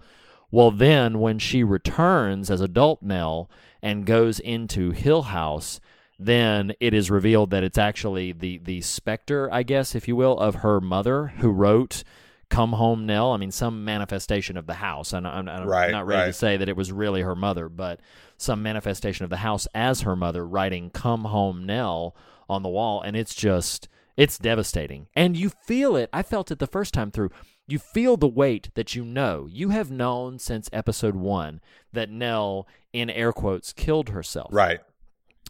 Well, 0.51 0.71
then 0.71 1.19
when 1.19 1.39
she 1.39 1.63
returns 1.63 2.49
as 2.49 2.61
adult 2.61 3.03
Nell 3.03 3.49
and 3.81 4.05
goes 4.05 4.39
into 4.39 4.91
Hill 4.91 5.23
House, 5.23 5.79
then 6.17 6.73
it 6.79 6.93
is 6.93 7.11
revealed 7.11 7.49
that 7.51 7.63
it's 7.63 7.77
actually 7.77 8.31
the 8.31 8.57
the 8.57 8.81
specter, 8.81 9.51
I 9.51 9.63
guess, 9.63 9.95
if 9.95 10.07
you 10.07 10.15
will, 10.15 10.37
of 10.39 10.55
her 10.55 10.81
mother 10.81 11.27
who 11.37 11.49
wrote 11.51 12.03
"Come 12.49 12.73
home, 12.73 13.05
Nell." 13.05 13.31
I 13.31 13.37
mean, 13.37 13.51
some 13.51 13.85
manifestation 13.85 14.57
of 14.57 14.67
the 14.67 14.75
house. 14.75 15.13
And 15.13 15.27
I'm, 15.27 15.47
I'm 15.47 15.67
Right, 15.67 15.91
not 15.91 16.07
ready 16.07 16.29
to 16.29 16.33
say 16.33 16.57
that 16.57 16.69
it 16.69 16.75
was 16.75 16.91
really 16.91 17.21
her 17.21 17.35
mother, 17.35 17.69
but 17.69 17.99
some 18.37 18.63
manifestation 18.63 19.23
of 19.23 19.29
the 19.29 19.37
house 19.37 19.67
as 19.73 20.01
her 20.01 20.15
mother 20.15 20.45
writing 20.45 20.89
"Come 20.89 21.25
home, 21.25 21.65
Nell" 21.65 22.15
on 22.49 22.63
the 22.63 22.69
wall, 22.69 23.01
and 23.01 23.15
it's 23.15 23.35
just 23.35 23.87
it's 24.17 24.37
devastating. 24.37 25.07
And 25.15 25.37
you 25.37 25.49
feel 25.49 25.95
it. 25.95 26.09
I 26.11 26.23
felt 26.23 26.51
it 26.51 26.59
the 26.59 26.67
first 26.67 26.93
time 26.93 27.11
through. 27.11 27.29
You 27.67 27.79
feel 27.79 28.17
the 28.17 28.27
weight 28.27 28.69
that 28.73 28.95
you 28.95 29.05
know. 29.05 29.47
You 29.49 29.69
have 29.69 29.91
known 29.91 30.39
since 30.39 30.69
episode 30.73 31.15
one 31.15 31.61
that 31.93 32.09
Nell, 32.09 32.67
in 32.91 33.09
air 33.09 33.31
quotes, 33.31 33.71
killed 33.71 34.09
herself. 34.09 34.49
Right. 34.51 34.79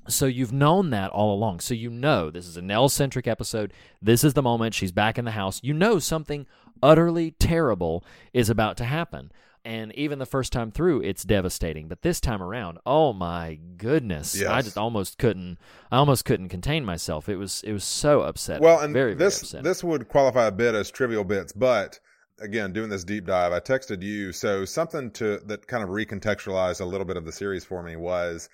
So 0.07 0.25
you've 0.25 0.51
known 0.53 0.89
that 0.89 1.11
all 1.11 1.33
along. 1.33 1.61
So 1.61 1.73
you 1.73 1.89
know 1.89 2.29
this 2.29 2.47
is 2.47 2.57
a 2.57 2.61
Nell 2.61 2.89
centric 2.89 3.27
episode. 3.27 3.73
This 4.01 4.23
is 4.23 4.33
the 4.33 4.41
moment 4.41 4.73
she's 4.73 4.91
back 4.91 5.17
in 5.17 5.25
the 5.25 5.31
house. 5.31 5.59
You 5.63 5.73
know 5.73 5.97
something 5.99 6.45
utterly 6.81 7.31
terrible 7.31 8.03
is 8.33 8.49
about 8.49 8.77
to 8.77 8.85
happen. 8.85 9.31
And 9.65 9.93
even 9.95 10.19
the 10.19 10.25
first 10.25 10.53
time 10.53 10.71
through, 10.71 11.01
it's 11.01 11.23
devastating. 11.23 11.89
But 11.89 12.01
this 12.01 12.21
time 12.21 12.41
around, 12.41 12.79
oh 12.85 13.11
my 13.11 13.59
goodness! 13.77 14.41
I 14.41 14.61
just 14.61 14.77
almost 14.77 15.17
couldn't. 15.17 15.57
I 15.91 15.97
almost 15.97 16.23
couldn't 16.23 16.47
contain 16.47 16.85
myself. 16.85 17.27
It 17.27 17.35
was. 17.35 17.61
It 17.63 17.73
was 17.73 17.83
so 17.83 18.21
upsetting. 18.21 18.63
Well, 18.63 18.79
and 18.79 18.93
very, 18.93 19.15
this 19.15 19.39
very 19.39 19.47
upsetting. 19.47 19.63
this 19.65 19.83
would 19.83 20.07
qualify 20.07 20.47
a 20.47 20.51
bit 20.51 20.75
as 20.75 20.89
trivial 20.89 21.25
bits, 21.25 21.51
but 21.51 21.99
again, 22.41 22.73
doing 22.73 22.89
this 22.89 23.03
deep 23.03 23.25
dive, 23.25 23.51
I 23.51 23.59
texted 23.59 24.01
you. 24.01 24.31
So 24.31 24.65
something 24.65 25.11
to 25.11 25.39
that 25.45 25.67
kind 25.67 25.83
of 25.83 25.89
recontextualized 25.89 26.81
a 26.81 26.85
little 26.85 27.05
bit 27.05 27.17
of 27.17 27.25
the 27.25 27.31
series 27.31 27.65
for 27.65 27.83
me 27.83 27.95
was, 27.95 28.49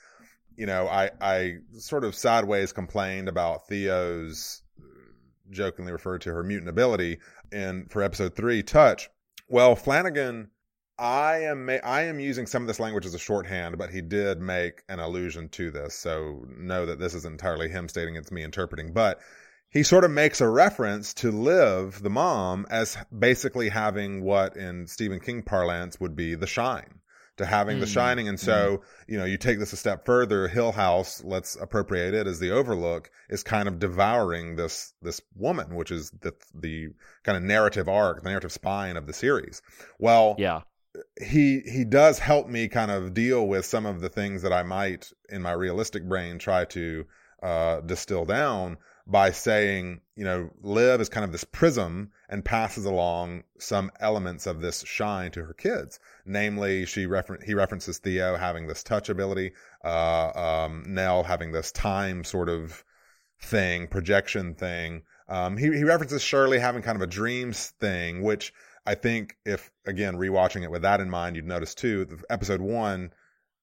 you 0.57 0.65
know, 0.65 0.87
I 0.87 1.11
I 1.21 1.57
sort 1.77 2.03
of 2.03 2.15
sideways 2.15 2.73
complained 2.73 3.29
about 3.29 3.67
Theo's 3.67 4.63
uh, 4.79 4.83
jokingly 5.51 5.91
referred 5.91 6.21
to 6.21 6.33
her 6.33 6.43
mutant 6.43 6.69
ability 6.69 7.19
in 7.51 7.87
for 7.89 8.01
episode 8.01 8.35
three, 8.35 8.63
touch. 8.63 9.09
Well, 9.47 9.75
Flanagan. 9.75 10.49
I 10.97 11.39
am 11.39 11.65
ma- 11.65 11.83
I 11.83 12.03
am 12.03 12.21
using 12.21 12.45
some 12.47 12.63
of 12.63 12.67
this 12.67 12.79
language 12.79 13.05
as 13.05 13.13
a 13.13 13.19
shorthand, 13.19 13.77
but 13.77 13.89
he 13.89 14.01
did 14.01 14.39
make 14.39 14.81
an 14.87 14.99
allusion 14.99 15.49
to 15.49 15.69
this, 15.69 15.93
so 15.93 16.45
know 16.57 16.85
that 16.85 16.99
this 16.99 17.13
isn't 17.13 17.33
entirely 17.33 17.67
him 17.67 17.89
stating 17.89 18.15
it's 18.15 18.31
me 18.31 18.43
interpreting. 18.43 18.93
But 18.93 19.19
he 19.69 19.83
sort 19.83 20.05
of 20.05 20.11
makes 20.11 20.39
a 20.39 20.47
reference 20.47 21.13
to 21.15 21.31
Liv, 21.31 22.01
the 22.01 22.09
mom, 22.09 22.65
as 22.69 22.97
basically 23.17 23.67
having 23.67 24.23
what 24.23 24.55
in 24.55 24.87
Stephen 24.87 25.19
King 25.19 25.43
parlance 25.43 25.99
would 25.99 26.15
be 26.15 26.35
the 26.35 26.47
shine, 26.47 27.01
to 27.37 27.45
having 27.45 27.79
the 27.79 27.85
Mm, 27.85 27.93
shining. 27.93 28.27
And 28.27 28.39
so, 28.39 28.81
you 29.07 29.17
know, 29.17 29.25
you 29.25 29.37
take 29.37 29.59
this 29.59 29.73
a 29.73 29.77
step 29.77 30.05
further, 30.05 30.47
Hill 30.47 30.71
House, 30.71 31.23
let's 31.23 31.55
appropriate 31.55 32.13
it 32.13 32.27
as 32.27 32.39
the 32.39 32.51
overlook, 32.51 33.11
is 33.29 33.43
kind 33.43 33.67
of 33.67 33.79
devouring 33.79 34.55
this, 34.55 34.93
this 35.01 35.21
woman, 35.35 35.75
which 35.75 35.91
is 35.91 36.11
the, 36.21 36.33
the 36.53 36.89
kind 37.23 37.37
of 37.37 37.43
narrative 37.43 37.89
arc, 37.89 38.23
the 38.23 38.29
narrative 38.29 38.51
spine 38.51 38.97
of 38.97 39.05
the 39.07 39.13
series. 39.13 39.61
Well, 39.99 40.35
yeah. 40.37 40.61
he 41.21 41.59
he 41.59 41.83
does 41.83 42.19
help 42.19 42.47
me 42.47 42.67
kind 42.69 42.91
of 42.91 43.13
deal 43.13 43.47
with 43.47 43.65
some 43.65 43.85
of 43.85 43.99
the 43.99 44.09
things 44.09 44.41
that 44.43 44.53
I 44.53 44.63
might 44.63 45.11
in 45.29 45.41
my 45.41 45.51
realistic 45.51 46.07
brain 46.07 46.39
try 46.39 46.65
to 46.65 47.05
uh, 47.43 47.81
distill 47.81 48.25
down 48.25 48.77
by 49.07 49.31
saying, 49.31 50.01
you 50.15 50.25
know, 50.25 50.49
Liv 50.61 50.99
is 50.99 51.09
kind 51.09 51.23
of 51.23 51.31
this 51.31 51.43
prism 51.43 52.11
and 52.27 52.43
passes 52.43 52.85
along 52.85 53.43
some 53.59 53.91
elements 53.99 54.47
of 54.47 54.61
this 54.61 54.83
shine 54.85 55.31
to 55.31 55.43
her 55.43 55.53
kids. 55.53 55.99
Namely, 56.25 56.85
she 56.85 57.05
refer- 57.05 57.39
he 57.45 57.53
references 57.53 57.99
Theo 57.99 58.35
having 58.35 58.65
this 58.67 58.81
touch 58.83 59.09
ability, 59.09 59.51
uh, 59.83 60.65
um, 60.65 60.83
Nell 60.87 61.23
having 61.23 61.51
this 61.51 61.71
time 61.71 62.23
sort 62.23 62.49
of 62.49 62.83
thing, 63.41 63.87
projection 63.87 64.55
thing. 64.55 65.03
Um, 65.27 65.57
he, 65.57 65.65
he 65.75 65.83
references 65.83 66.23
Shirley 66.23 66.59
having 66.59 66.81
kind 66.81 66.95
of 66.95 67.01
a 67.01 67.07
dreams 67.07 67.73
thing, 67.79 68.23
which 68.23 68.53
I 68.87 68.95
think 68.95 69.35
if 69.45 69.71
again 69.85 70.15
rewatching 70.15 70.63
it 70.63 70.71
with 70.71 70.83
that 70.83 70.99
in 70.99 71.09
mind, 71.09 71.35
you'd 71.35 71.45
notice 71.45 71.75
too. 71.75 72.19
Episode 72.29 72.61
one, 72.61 73.11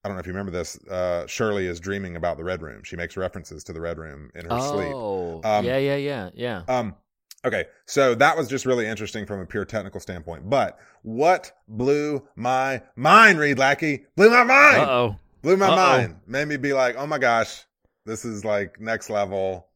I 0.04 0.08
don't 0.08 0.16
know 0.16 0.20
if 0.20 0.26
you 0.26 0.32
remember 0.32 0.52
this. 0.52 0.78
Uh, 0.88 1.26
Shirley 1.26 1.66
is 1.66 1.78
dreaming 1.78 2.16
about 2.16 2.36
the 2.36 2.44
red 2.44 2.60
room. 2.62 2.82
She 2.84 2.96
makes 2.96 3.16
references 3.16 3.62
to 3.64 3.72
the 3.72 3.80
red 3.80 3.98
room 3.98 4.30
in 4.34 4.46
her 4.46 4.60
sleep. 4.60 4.92
Oh, 4.92 5.40
Um, 5.44 5.64
yeah, 5.64 5.78
yeah, 5.78 5.96
yeah, 5.96 6.30
yeah. 6.34 6.62
Um, 6.68 6.96
Okay, 7.44 7.64
so 7.86 8.14
that 8.14 8.36
was 8.36 8.46
just 8.48 8.66
really 8.66 8.86
interesting 8.86 9.26
from 9.26 9.40
a 9.40 9.46
pure 9.46 9.64
technical 9.64 9.98
standpoint. 9.98 10.48
But 10.48 10.78
what 11.02 11.50
blew 11.66 12.22
my 12.36 12.82
mind, 12.94 13.40
Reed 13.40 13.58
Lackey? 13.58 14.04
Blew 14.14 14.30
my 14.30 14.44
mind. 14.44 14.88
Oh. 14.88 15.16
Blew 15.42 15.56
my 15.56 15.66
Uh-oh. 15.66 15.76
mind. 15.76 16.16
Made 16.28 16.46
me 16.46 16.56
be 16.56 16.72
like, 16.72 16.94
oh 16.96 17.06
my 17.06 17.18
gosh, 17.18 17.64
this 18.06 18.24
is 18.24 18.44
like 18.44 18.80
next 18.80 19.10
level. 19.10 19.66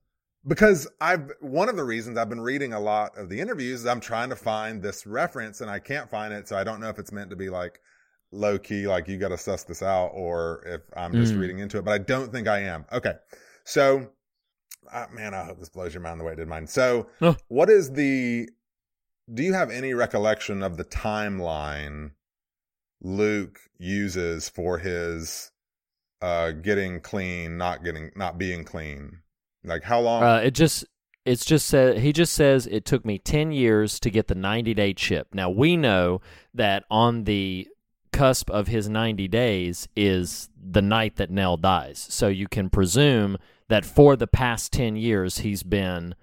Because 0.47 0.87
I've, 1.01 1.33
one 1.41 1.69
of 1.69 1.77
the 1.77 1.83
reasons 1.83 2.17
I've 2.17 2.29
been 2.29 2.41
reading 2.41 2.73
a 2.73 2.79
lot 2.79 3.19
of 3.19 3.29
the 3.29 3.41
interviews 3.41 3.81
is 3.81 3.87
I'm 3.87 3.99
trying 3.99 4.29
to 4.31 4.37
find 4.37 4.81
this 4.81 5.05
reference 5.05 5.61
and 5.61 5.69
I 5.69 5.81
can't 5.81 6.09
find 6.09 6.33
it. 6.33 6.47
So 6.47 6.57
I 6.57 6.63
don't 6.63 6.79
know 6.81 6.89
if 6.89 7.01
it's 7.01 7.11
meant 7.11 7.31
to 7.31 7.37
be 7.37 7.51
like 7.51 7.81
low 8.33 8.59
key, 8.59 8.87
like 8.87 9.09
you 9.09 9.19
got 9.19 9.29
to 9.29 9.39
suss 9.39 9.65
this 9.65 9.83
out 9.83 10.09
or 10.09 10.63
if 10.67 10.83
I'm 10.97 11.13
just 11.15 11.35
Mm. 11.35 11.39
reading 11.39 11.59
into 11.61 11.79
it, 11.79 11.85
but 11.85 11.93
I 11.93 11.99
don't 11.99 12.33
think 12.33 12.49
I 12.49 12.61
am. 12.61 12.85
Okay. 12.93 13.15
So, 13.65 14.11
uh, 14.93 15.07
man, 15.13 15.35
I 15.35 15.45
hope 15.45 15.59
this 15.59 15.69
blows 15.69 15.95
your 15.95 16.03
mind 16.03 16.21
the 16.21 16.25
way 16.25 16.33
it 16.33 16.37
did 16.37 16.49
mine. 16.49 16.67
So 16.67 17.09
Huh. 17.21 17.35
what 17.49 17.71
is 17.71 17.93
the, 17.93 18.49
do 19.33 19.43
you 19.43 19.53
have 19.55 19.71
any 19.71 19.95
recollection 19.95 20.63
of 20.63 20.77
the 20.77 20.85
timeline 20.85 22.13
Luke 23.01 23.59
uses 23.79 24.49
for 24.49 24.79
his 24.79 25.51
uh 26.23 26.51
getting 26.53 27.01
clean, 27.01 27.59
not 27.59 27.85
getting 27.85 28.11
not 28.17 28.39
being 28.39 28.65
clean? 28.65 29.19
Like 29.65 29.83
how 29.83 30.01
long 30.01 30.23
Uh, 30.23 30.41
it 30.45 30.53
just 30.53 30.85
it's 31.25 31.45
just 31.45 31.67
said 31.67 31.99
he 31.99 32.13
just 32.13 32.33
says 32.33 32.67
it 32.69 32.85
took 32.85 33.05
me 33.05 33.19
10 33.19 33.51
years 33.53 33.99
to 34.01 34.11
get 34.11 34.29
the 34.29 34.35
90 34.35 34.73
day 34.75 34.95
chip. 34.95 35.35
Now 35.35 35.51
we 35.51 35.77
know 35.77 36.21
that 36.55 36.85
on 36.91 37.25
the 37.25 37.69
cusp 38.17 38.51
of 38.51 38.67
his 38.69 38.89
90 38.89 39.29
days 39.29 39.89
is 39.95 40.49
the 40.59 40.83
night 40.83 41.17
that 41.17 41.31
Nell 41.31 41.57
dies. 41.57 42.07
So 42.11 42.29
you 42.29 42.49
can 42.49 42.71
presume 42.71 43.37
that 43.69 43.85
for 43.85 44.17
the 44.17 44.27
past 44.27 44.73
10 44.73 44.97
years 44.97 45.39
he's 45.39 45.63
been 45.63 46.15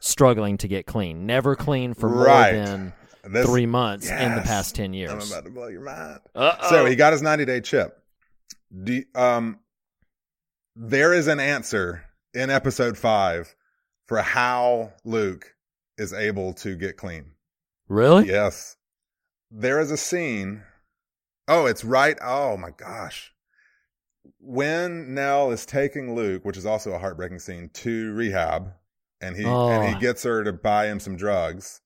struggling 0.00 0.56
to 0.58 0.68
get 0.68 0.86
clean. 0.86 1.26
Never 1.26 1.54
clean 1.54 1.94
for 1.94 2.08
more 2.08 2.24
Right. 2.26 2.52
than 2.52 2.92
This- 3.24 3.46
3 3.46 3.66
months 3.66 4.10
in 4.10 4.34
the 4.34 4.40
past 4.42 4.74
10 4.74 4.92
years. 4.94 5.12
I'm 5.12 5.20
about 5.20 5.44
to 5.44 5.50
blow 5.50 5.68
your 5.68 5.82
mind. 5.82 6.20
Uh-oh. 6.34 6.68
So 6.70 6.86
he 6.86 6.96
got 6.96 7.12
his 7.12 7.22
90 7.22 7.44
day 7.44 7.60
chip. 7.60 7.96
You- 8.70 9.04
um 9.14 9.58
there 10.74 11.12
is 11.12 11.26
an 11.28 11.38
answer 11.38 12.04
in 12.34 12.48
episode 12.50 12.96
5 12.96 13.54
for 14.06 14.22
how 14.22 14.92
Luke 15.04 15.54
is 15.98 16.12
able 16.14 16.54
to 16.54 16.74
get 16.76 16.96
clean. 16.96 17.32
Really? 17.88 18.26
Yes. 18.26 18.76
There 19.50 19.78
is 19.80 19.90
a 19.90 19.96
scene. 19.98 20.62
Oh, 21.48 21.66
it's 21.66 21.84
right. 21.84 22.16
Oh 22.22 22.56
my 22.56 22.70
gosh. 22.70 23.32
When 24.38 25.14
Nell 25.14 25.50
is 25.50 25.66
taking 25.66 26.14
Luke, 26.14 26.44
which 26.44 26.56
is 26.56 26.66
also 26.66 26.92
a 26.92 26.98
heartbreaking 26.98 27.38
scene, 27.40 27.70
to 27.74 28.12
rehab, 28.14 28.72
and 29.20 29.36
he 29.36 29.42
and 29.44 29.52
Oh. 29.52 29.82
he 29.82 29.94
gets 30.00 30.22
her 30.24 30.44
to 30.44 30.52
buy 30.52 30.86
him 30.86 31.00
some 31.00 31.16
drugs. 31.16 31.80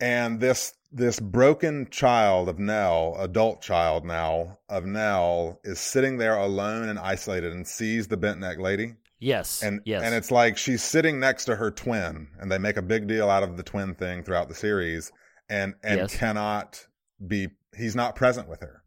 And 0.00 0.40
this 0.40 0.74
this 0.90 1.20
broken 1.20 1.88
child 1.90 2.48
of 2.48 2.58
Nell, 2.58 3.14
adult 3.18 3.60
child 3.60 4.04
now 4.06 4.58
of 4.68 4.86
Nell, 4.86 5.60
is 5.64 5.78
sitting 5.78 6.16
there 6.18 6.36
alone 6.36 6.88
and 6.88 6.98
isolated 6.98 7.52
and 7.52 7.66
sees 7.66 8.08
the 8.08 8.16
bent 8.16 8.40
neck 8.40 8.58
lady. 8.58 8.94
Yes. 9.18 9.62
And 9.62 9.80
yes. 9.84 10.02
and 10.02 10.14
it's 10.14 10.30
like 10.30 10.56
she's 10.56 10.82
sitting 10.82 11.18
next 11.20 11.44
to 11.46 11.56
her 11.56 11.70
twin, 11.70 12.28
and 12.40 12.50
they 12.50 12.58
make 12.58 12.76
a 12.76 12.82
big 12.82 13.06
deal 13.08 13.28
out 13.28 13.42
of 13.42 13.56
the 13.56 13.62
twin 13.64 13.94
thing 13.94 14.22
throughout 14.22 14.48
the 14.48 14.54
series, 14.54 15.12
and 15.48 15.74
and 15.82 15.98
Yes. 16.00 16.16
cannot 16.16 16.86
be 17.26 17.48
he's 17.78 17.96
not 17.96 18.14
present 18.16 18.48
with 18.48 18.60
her. 18.60 18.82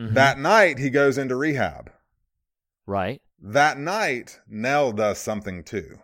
Mhm. 0.00 0.14
That 0.14 0.38
night 0.38 0.78
he 0.78 0.90
goes 0.90 1.18
into 1.18 1.36
rehab. 1.36 1.90
right. 2.86 3.20
That 3.44 3.76
night 3.78 4.40
Nell 4.48 4.92
does 4.92 5.18
something 5.18 5.64
too. 5.64 5.98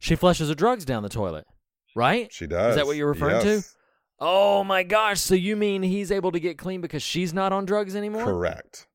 She 0.00 0.16
flushes 0.16 0.48
her 0.48 0.54
drugs 0.56 0.84
down 0.84 1.02
the 1.04 1.08
toilet. 1.08 1.46
Right? 1.94 2.32
She 2.32 2.46
does. 2.48 2.70
Is 2.70 2.76
that 2.76 2.86
what 2.86 2.96
you're 2.96 3.06
referring 3.08 3.42
to? 3.42 3.62
Oh 4.18 4.64
my 4.64 4.82
gosh! 4.82 5.20
So 5.20 5.34
you 5.34 5.56
mean 5.56 5.82
he's 5.82 6.10
able 6.10 6.32
to 6.32 6.40
get 6.40 6.58
clean 6.58 6.80
because 6.80 7.02
she's 7.02 7.32
not 7.34 7.52
on 7.52 7.64
drugs 7.64 7.94
anymore? 7.94 8.24
Correct. 8.24 8.86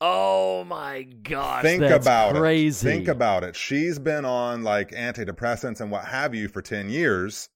Oh 0.00 0.64
my 0.64 1.02
gosh! 1.04 1.62
Think 1.62 1.80
that's 1.80 2.04
about 2.04 2.34
crazy. 2.34 2.86
it. 2.86 2.92
Think 2.92 3.08
about 3.08 3.44
it. 3.44 3.56
She's 3.56 3.98
been 3.98 4.24
on 4.26 4.62
like 4.62 4.90
antidepressants 4.90 5.80
and 5.80 5.90
what 5.90 6.04
have 6.06 6.34
you 6.34 6.48
for 6.48 6.60
10 6.62 6.90
years. 6.90 7.48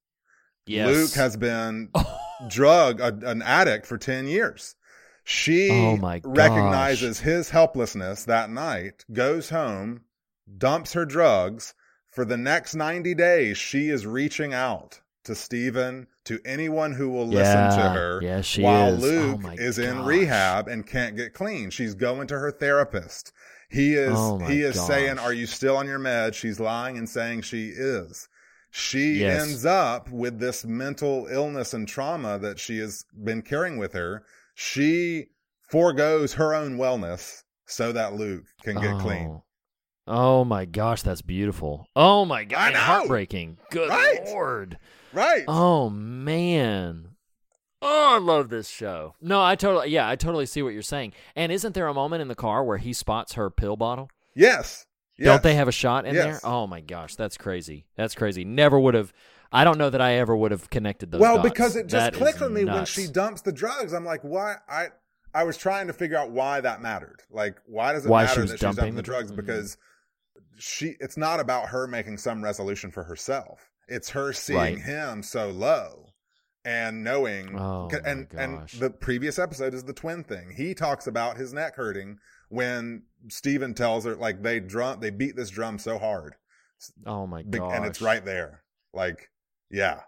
Yes. 0.65 0.87
Luke 0.87 1.11
has 1.13 1.37
been 1.37 1.89
oh. 1.95 2.17
drug 2.49 2.99
a, 2.99 3.17
an 3.29 3.41
addict 3.41 3.85
for 3.85 3.97
10 3.97 4.27
years. 4.27 4.75
She 5.23 5.69
Oh 5.71 6.19
recognizes 6.23 7.19
his 7.19 7.49
helplessness 7.49 8.25
that 8.25 8.49
night, 8.49 9.05
goes 9.13 9.49
home, 9.49 10.01
dumps 10.57 10.93
her 10.93 11.05
drugs. 11.05 11.73
For 12.09 12.25
the 12.25 12.37
next 12.37 12.75
90 12.75 13.13
days, 13.15 13.57
she 13.57 13.89
is 13.89 14.05
reaching 14.05 14.53
out 14.53 14.99
to 15.23 15.35
Steven, 15.35 16.07
to 16.25 16.39
anyone 16.45 16.93
who 16.93 17.09
will 17.09 17.27
listen 17.27 17.69
to 17.71 17.89
her 17.89 18.19
Yeah, 18.21 18.41
she 18.41 18.61
while 18.61 18.93
is. 18.93 19.03
Oh 19.03 19.07
Luke 19.07 19.41
my 19.41 19.53
is 19.55 19.79
in 19.79 20.03
rehab 20.03 20.67
and 20.67 20.85
can't 20.85 21.15
get 21.15 21.33
clean. 21.33 21.69
She's 21.69 21.93
going 21.93 22.27
to 22.27 22.37
her 22.37 22.51
therapist. 22.51 23.31
He 23.69 23.93
is 23.93 24.13
Oh 24.15 24.37
he 24.39 24.61
is 24.61 24.75
gosh. 24.75 24.87
saying, 24.87 25.19
"Are 25.19 25.33
you 25.33 25.47
still 25.47 25.77
on 25.77 25.87
your 25.87 25.99
med?" 25.99 26.35
She's 26.35 26.59
lying 26.59 26.97
and 26.97 27.07
saying 27.09 27.41
she 27.41 27.69
is. 27.69 28.27
She 28.71 29.19
Yes. 29.19 29.43
ends 29.43 29.65
up 29.65 30.09
with 30.09 30.39
this 30.39 30.63
mental 30.65 31.27
illness 31.29 31.73
and 31.73 31.87
trauma 31.87 32.39
that 32.39 32.57
she 32.57 32.79
has 32.79 33.05
been 33.23 33.41
carrying 33.41 33.77
with 33.77 33.93
her. 33.93 34.23
She 34.55 35.27
foregoes 35.69 36.33
her 36.33 36.53
own 36.53 36.77
wellness 36.77 37.43
so 37.65 37.91
that 37.91 38.13
Luke 38.13 38.45
can 38.63 38.79
get 38.79 38.99
clean. 38.99 39.27
Oh. 39.29 39.43
Oh 40.07 40.43
my 40.43 40.65
gosh, 40.65 41.03
that's 41.03 41.21
beautiful. 41.21 41.85
Oh 41.95 42.25
my 42.25 42.43
god, 42.43 42.73
heartbreaking. 42.73 43.57
Good 43.69 43.89
Right? 43.89 44.25
lord. 44.25 44.77
Right. 45.13 45.43
Oh 45.47 45.89
man. 45.89 47.09
Oh, 47.83 48.15
I 48.15 48.19
love 48.19 48.49
this 48.49 48.67
show. 48.67 49.15
No, 49.21 49.41
I 49.43 49.55
totally 49.55 49.89
yeah, 49.89 50.07
I 50.09 50.15
totally 50.15 50.45
see 50.45 50.61
what 50.61 50.73
you're 50.73 50.81
saying. 50.81 51.13
And 51.35 51.51
isn't 51.51 51.73
there 51.75 51.87
a 51.87 51.93
moment 51.93 52.21
in 52.21 52.27
the 52.29 52.35
car 52.35 52.63
where 52.63 52.77
he 52.77 52.93
spots 52.93 53.33
her 53.33 53.49
pill 53.49 53.75
bottle? 53.77 54.09
yes. 54.35 54.85
Don't 55.25 55.43
they 55.43 55.55
have 55.55 55.67
a 55.67 55.71
shot 55.71 56.05
in 56.05 56.15
Yes. 56.15 56.41
there? 56.41 56.51
Oh 56.51 56.67
my 56.67 56.81
gosh, 56.81 57.15
that's 57.15 57.37
crazy. 57.37 57.85
That's 57.95 58.15
crazy. 58.15 58.43
Never 58.45 58.79
would 58.79 58.93
have 58.93 59.13
I 59.53 59.63
don't 59.65 59.77
know 59.77 59.89
that 59.89 59.99
I 60.01 60.13
ever 60.13 60.35
would 60.35 60.51
have 60.51 60.69
connected 60.69 61.11
those 61.11 61.19
well 61.19 61.35
dots. 61.37 61.49
because 61.49 61.75
it 61.75 61.87
just 61.87 62.11
That 62.11 62.13
clicked 62.13 62.41
on 62.41 62.53
me 62.53 62.63
when 62.65 62.85
she 62.85 63.07
dumps 63.07 63.41
the 63.41 63.51
drugs 63.51 63.91
i'm 63.91 64.05
like 64.05 64.21
why 64.21 64.55
i 64.69 64.87
i 65.33 65.43
was 65.43 65.57
trying 65.57 65.87
to 65.87 65.93
figure 65.93 66.17
out 66.17 66.31
why 66.31 66.61
that 66.61 66.81
mattered 66.81 67.19
like 67.29 67.57
why 67.65 67.91
does 67.91 68.05
it 68.05 68.09
Why 68.09 68.23
matter 68.23 68.41
was 68.41 68.51
that 68.51 68.59
she's 68.59 68.75
dumping 68.77 68.95
the 68.95 69.01
drugs 69.01 69.29
dr- 69.29 69.35
because 69.45 69.75
she 70.57 70.95
it's 70.99 71.17
not 71.17 71.39
about 71.41 71.67
her 71.69 71.85
making 71.87 72.17
some 72.17 72.41
resolution 72.43 72.91
for 72.91 73.03
herself 73.03 73.69
it's 73.89 74.09
her 74.11 74.31
seeing 74.31 74.57
Right. 74.57 74.77
him 74.79 75.21
so 75.23 75.49
low 75.49 76.13
and 76.63 77.03
knowing 77.03 77.57
Oh, 77.57 77.89
my 77.91 77.99
and 78.09 78.27
and 78.37 78.69
the 78.79 78.89
previous 78.89 79.37
episode 79.39 79.73
is 79.73 79.83
the 79.83 79.93
twin 79.93 80.23
thing 80.23 80.53
he 80.55 80.73
talks 80.73 81.07
about 81.07 81.35
his 81.37 81.51
neck 81.53 81.75
hurting 81.75 82.19
when 82.51 83.03
Steven 83.29 83.73
tells 83.73 84.05
her 84.05 84.15
like 84.15 84.41
they 84.43 84.59
drum 84.59 84.99
they 84.99 85.09
beat 85.09 85.35
this 85.35 85.49
drum 85.49 85.79
so 85.79 85.97
hard 85.97 86.35
Oh 87.05 87.25
my 87.27 87.43
god. 87.43 87.73
and 87.75 87.85
it's 87.85 88.01
right 88.01 88.23
there 88.23 88.63
like 88.93 89.29
yeah 89.69 90.01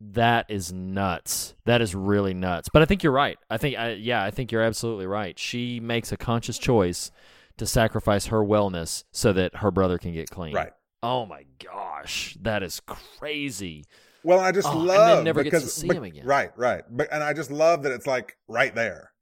That 0.00 0.46
is 0.50 0.72
nuts. 0.72 1.54
That 1.64 1.80
is 1.80 1.94
really 1.94 2.34
nuts. 2.34 2.68
But 2.72 2.82
I 2.82 2.84
think 2.84 3.02
you're 3.02 3.12
right. 3.12 3.38
I 3.48 3.56
think, 3.56 3.78
I, 3.78 3.92
yeah, 3.92 4.22
I 4.22 4.30
think 4.30 4.52
you're 4.52 4.62
absolutely 4.62 5.06
right. 5.06 5.38
She 5.38 5.80
makes 5.80 6.12
a 6.12 6.18
conscious 6.18 6.58
choice 6.58 7.10
to 7.56 7.64
sacrifice 7.66 8.26
her 8.26 8.44
wellness 8.44 9.04
so 9.12 9.32
that 9.32 9.56
her 9.56 9.70
brother 9.70 9.96
can 9.96 10.12
get 10.12 10.28
clean. 10.28 10.54
right 10.54 10.72
Oh 11.02 11.24
my 11.24 11.44
gosh, 11.64 12.36
that 12.42 12.62
is 12.62 12.80
crazy. 12.86 13.84
Well, 14.24 14.40
I 14.40 14.50
just 14.52 14.68
Oh, 14.68 14.76
love 14.76 15.22
never 15.24 15.42
gets 15.44 15.62
to 15.62 15.68
see 15.70 15.88
bec- 15.88 15.96
him 15.98 16.02
again. 16.04 16.26
Right, 16.26 16.50
right. 16.56 16.82
But 16.90 17.08
and 17.12 17.22
I 17.22 17.32
just 17.32 17.50
love 17.50 17.82
that 17.84 17.92
it's 17.92 18.06
like 18.06 18.36
right 18.48 18.74
there. 18.74 19.12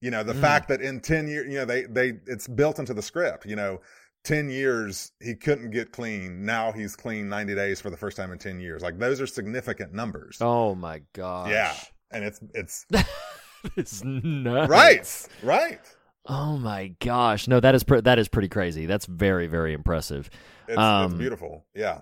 You 0.00 0.10
know, 0.10 0.22
the 0.22 0.34
Mm. 0.34 0.40
fact 0.40 0.68
that 0.68 0.80
in 0.80 1.00
ten 1.00 1.26
years, 1.28 1.48
you 1.50 1.58
know, 1.58 1.64
they 1.64 1.82
they 1.84 2.12
it's 2.26 2.46
built 2.46 2.78
into 2.78 2.92
the 2.94 3.02
script. 3.02 3.46
You 3.46 3.56
know, 3.56 3.80
ten 4.24 4.50
years 4.50 5.12
he 5.20 5.34
couldn't 5.34 5.70
get 5.70 5.90
clean. 5.92 6.44
Now 6.44 6.72
he's 6.72 6.94
clean 6.96 7.28
ninety 7.28 7.54
days 7.54 7.80
for 7.80 7.90
the 7.90 7.96
first 7.96 8.16
time 8.16 8.30
in 8.32 8.38
ten 8.38 8.60
years. 8.60 8.82
Like 8.82 8.98
those 8.98 9.20
are 9.20 9.26
significant 9.26 9.92
numbers. 9.94 10.38
Oh 10.40 10.74
my 10.74 11.00
gosh. 11.14 11.50
yeah, 11.50 11.74
and 12.10 12.24
it's 12.24 12.40
it's 12.54 12.86
it's 13.76 14.02
nuts. 14.04 14.68
right, 14.70 15.28
right. 15.42 15.80
Oh 16.28 16.56
my 16.58 16.88
gosh. 17.00 17.46
No, 17.48 17.60
that 17.60 17.74
is 17.74 17.84
pre- 17.84 18.00
that 18.00 18.18
is 18.18 18.28
pretty 18.28 18.48
crazy. 18.48 18.86
That's 18.86 19.06
very 19.06 19.46
very 19.46 19.72
impressive. 19.72 20.28
It's, 20.66 20.72
it's 20.72 20.78
Um, 20.78 21.16
beautiful. 21.18 21.64
Yeah. 21.74 22.00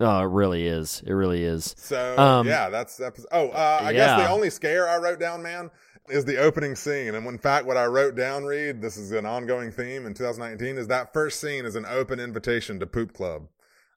Oh, 0.00 0.20
it 0.20 0.24
really 0.28 0.66
is. 0.66 1.02
It 1.06 1.12
really 1.12 1.44
is. 1.44 1.74
So 1.78 2.18
Um, 2.18 2.46
yeah, 2.46 2.68
that's 2.68 3.00
episode. 3.00 3.28
Oh, 3.32 3.48
uh, 3.50 3.78
I 3.82 3.92
guess 3.92 4.20
the 4.20 4.28
only 4.28 4.50
scare 4.50 4.88
I 4.88 4.98
wrote 4.98 5.18
down, 5.20 5.42
man, 5.42 5.70
is 6.08 6.24
the 6.24 6.38
opening 6.38 6.74
scene. 6.74 7.14
And 7.14 7.26
in 7.26 7.38
fact, 7.38 7.66
what 7.66 7.76
I 7.76 7.86
wrote 7.86 8.14
down, 8.14 8.44
Reed, 8.44 8.80
this 8.80 8.96
is 8.96 9.12
an 9.12 9.26
ongoing 9.26 9.70
theme 9.70 10.06
in 10.06 10.14
2019, 10.14 10.76
is 10.76 10.88
that 10.88 11.12
first 11.12 11.40
scene 11.40 11.64
is 11.64 11.76
an 11.76 11.86
open 11.86 12.20
invitation 12.20 12.78
to 12.80 12.86
Poop 12.86 13.12
Club. 13.12 13.48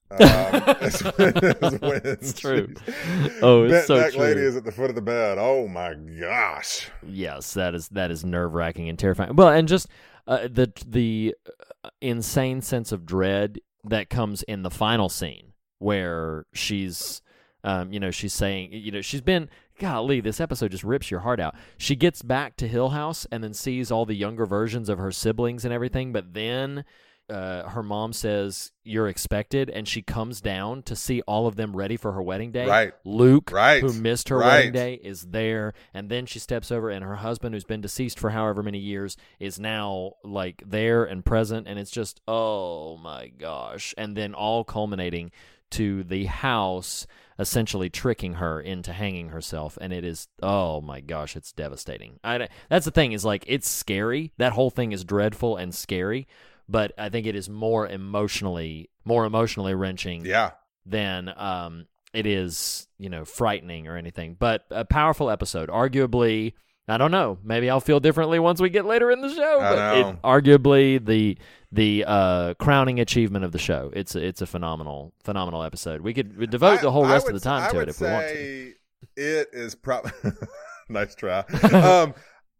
Um, 0.09 0.17
it's 0.21 1.01
it's 1.03 2.05
It's 2.05 2.39
true. 2.39 2.73
Oh, 3.41 3.63
it's 3.63 3.73
Bent 3.73 3.87
so 3.87 3.99
neck 3.99 4.15
lady 4.15 4.39
is 4.39 4.55
at 4.55 4.63
the 4.63 4.71
foot 4.71 4.89
of 4.89 4.95
the 4.95 5.01
bed. 5.01 5.37
Oh 5.37 5.67
my 5.67 5.93
gosh. 5.95 6.89
Yes, 7.05 7.53
that 7.55 7.75
is 7.75 7.89
that 7.89 8.09
is 8.09 8.23
nerve 8.23 8.53
wracking 8.53 8.87
and 8.87 8.97
terrifying. 8.97 9.35
Well, 9.35 9.49
and 9.49 9.67
just 9.67 9.87
uh, 10.25 10.47
the 10.49 10.71
the 10.87 11.35
uh, 11.83 11.89
insane 11.99 12.61
sense 12.61 12.93
of 12.93 13.05
dread 13.05 13.59
that 13.83 14.09
comes 14.09 14.43
in 14.43 14.63
the 14.63 14.71
final 14.71 15.09
scene 15.09 15.51
where 15.79 16.45
she's 16.53 17.21
um, 17.63 17.91
you 17.91 17.99
know, 17.99 18.11
she's 18.11 18.33
saying, 18.33 18.69
you 18.71 18.91
know, 18.91 19.01
she's 19.01 19.19
been, 19.19 19.49
golly, 19.79 20.21
this 20.21 20.39
episode 20.39 20.71
just 20.71 20.83
rips 20.83 21.09
your 21.11 21.21
heart 21.21 21.39
out. 21.39 21.55
She 21.77 21.95
gets 21.95 22.21
back 22.21 22.55
to 22.57 22.67
Hill 22.67 22.89
House 22.89 23.25
and 23.31 23.43
then 23.43 23.53
sees 23.53 23.91
all 23.91 24.05
the 24.05 24.15
younger 24.15 24.45
versions 24.45 24.89
of 24.89 24.97
her 24.99 25.11
siblings 25.11 25.65
and 25.65 25.73
everything, 25.73 26.11
but 26.11 26.33
then 26.33 26.85
uh, 27.29 27.63
her 27.69 27.83
mom 27.83 28.13
says, 28.13 28.71
You're 28.85 29.09
expected, 29.09 29.69
and 29.69 29.85
she 29.85 30.01
comes 30.01 30.39
down 30.39 30.83
to 30.83 30.95
see 30.95 31.21
all 31.23 31.45
of 31.45 31.57
them 31.57 31.75
ready 31.75 31.97
for 31.97 32.13
her 32.13 32.21
wedding 32.21 32.51
day. 32.53 32.65
Right. 32.65 32.93
Luke, 33.03 33.51
Right. 33.51 33.81
who 33.83 33.91
missed 33.91 34.29
her 34.29 34.37
Right. 34.37 34.47
wedding 34.47 34.71
day, 34.71 34.93
is 34.93 35.23
there, 35.23 35.73
and 35.93 36.09
then 36.09 36.25
she 36.25 36.39
steps 36.39 36.71
over, 36.71 36.89
and 36.89 37.03
her 37.03 37.17
husband, 37.17 37.53
who's 37.53 37.65
been 37.65 37.81
deceased 37.81 38.17
for 38.17 38.29
however 38.29 38.63
many 38.63 38.79
years, 38.79 39.17
is 39.41 39.59
now 39.59 40.13
like 40.23 40.63
there 40.65 41.03
and 41.03 41.25
present, 41.25 41.67
and 41.67 41.77
it's 41.77 41.91
just, 41.91 42.21
oh 42.29 42.95
my 42.97 43.27
gosh. 43.27 43.93
And 43.97 44.15
then 44.15 44.33
all 44.33 44.63
culminating 44.63 45.31
to 45.71 46.05
the 46.05 46.25
house 46.27 47.05
essentially 47.39 47.89
tricking 47.89 48.33
her 48.35 48.59
into 48.59 48.91
hanging 48.93 49.29
herself 49.29 49.77
and 49.81 49.93
it 49.93 50.03
is 50.03 50.27
oh 50.41 50.81
my 50.81 50.99
gosh 51.01 51.35
it's 51.35 51.51
devastating 51.51 52.19
I, 52.23 52.47
that's 52.69 52.85
the 52.85 52.91
thing 52.91 53.11
is 53.11 53.23
like 53.23 53.43
it's 53.47 53.69
scary 53.69 54.33
that 54.37 54.53
whole 54.53 54.69
thing 54.69 54.91
is 54.91 55.03
dreadful 55.03 55.55
and 55.57 55.73
scary 55.73 56.27
but 56.67 56.91
i 56.97 57.09
think 57.09 57.27
it 57.27 57.35
is 57.35 57.49
more 57.49 57.87
emotionally 57.87 58.89
more 59.05 59.25
emotionally 59.25 59.73
wrenching 59.75 60.25
Yeah. 60.25 60.51
than 60.85 61.31
um, 61.37 61.85
it 62.13 62.25
is, 62.25 62.87
you 62.97 63.09
know, 63.09 63.25
frightening 63.25 63.87
or 63.87 63.95
anything. 63.97 64.35
But 64.39 64.65
a 64.71 64.83
powerful 64.85 65.29
episode. 65.29 65.69
Arguably, 65.69 66.53
I 66.89 66.97
don't 66.97 67.11
know. 67.11 67.37
Maybe 67.43 67.69
I'll 67.69 67.81
feel 67.81 67.99
differently 67.99 68.39
once 68.39 68.61
we 68.61 68.69
get 68.69 68.85
later 68.85 69.11
in 69.11 69.21
the 69.21 69.33
show. 69.33 69.59
I 69.59 69.75
But 69.75 69.97
it 69.97 70.21
arguably 70.23 71.03
the 71.05 71.37
the 71.71 72.05
uh, 72.07 72.53
crowning 72.55 72.99
achievement 73.01 73.43
of 73.43 73.51
the 73.51 73.59
show. 73.59 73.91
It's 73.93 74.15
a, 74.15 74.25
it's 74.25 74.41
a 74.41 74.45
phenomenal 74.47 75.13
phenomenal 75.23 75.63
episode. 75.63 76.01
We 76.01 76.13
could 76.13 76.49
devote 76.49 76.81
the 76.81 76.91
whole 76.91 77.05
I- 77.05 77.09
I 77.09 77.13
rest 77.13 77.27
of 77.27 77.33
the 77.33 77.39
time 77.41 77.63
I 77.63 77.71
to 77.71 77.79
it 77.81 77.89
if 77.89 77.99
we 77.99 78.07
want 78.07 78.27
to. 78.29 78.73
It 79.17 79.49
is 79.51 79.75
probably 79.75 80.11
nice 80.89 81.13
try. 81.15 81.39
um, 81.73 82.13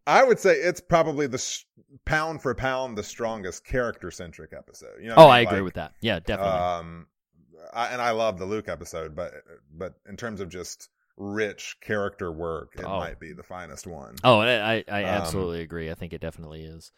I 0.06 0.24
would 0.24 0.40
say 0.40 0.56
it's 0.56 0.82
probably 0.82 1.28
the 1.28 1.36
s- 1.36 1.66
pound 2.06 2.42
for 2.42 2.54
pound 2.54 2.98
the 2.98 3.04
strongest 3.04 3.66
character 3.66 4.12
centric 4.12 4.52
episode. 4.54 5.02
You 5.02 5.08
know, 5.10 5.16
Oh, 5.18 5.22
mean? 5.26 5.32
I 5.32 5.40
agree 5.42 5.58
Like, 5.60 5.64
with 5.66 5.74
that. 5.76 5.94
Yeah, 6.02 6.20
definitely. 6.20 6.54
Um, 6.60 7.08
I, 7.74 7.88
and 7.88 8.02
I 8.02 8.12
love 8.12 8.40
the 8.40 8.46
Luke 8.46 8.68
episode, 8.70 9.16
but 9.16 9.34
but 9.74 9.94
in 10.08 10.16
terms 10.18 10.42
of 10.42 10.50
just 10.50 10.90
rich 11.18 11.78
character 11.82 12.32
work, 12.32 12.74
it 12.78 12.86
Oh. 12.86 13.00
might 13.00 13.20
be 13.20 13.34
the 13.34 13.44
finest 13.44 13.88
one. 13.88 14.16
oh, 14.24 14.40
I 14.40 14.84
I, 14.88 15.04
um, 15.04 15.06
absolutely 15.06 15.62
agree. 15.62 15.90
I 15.92 15.96
think 15.96 16.14
it 16.14 16.22
definitely 16.22 16.64
is. 16.64 16.92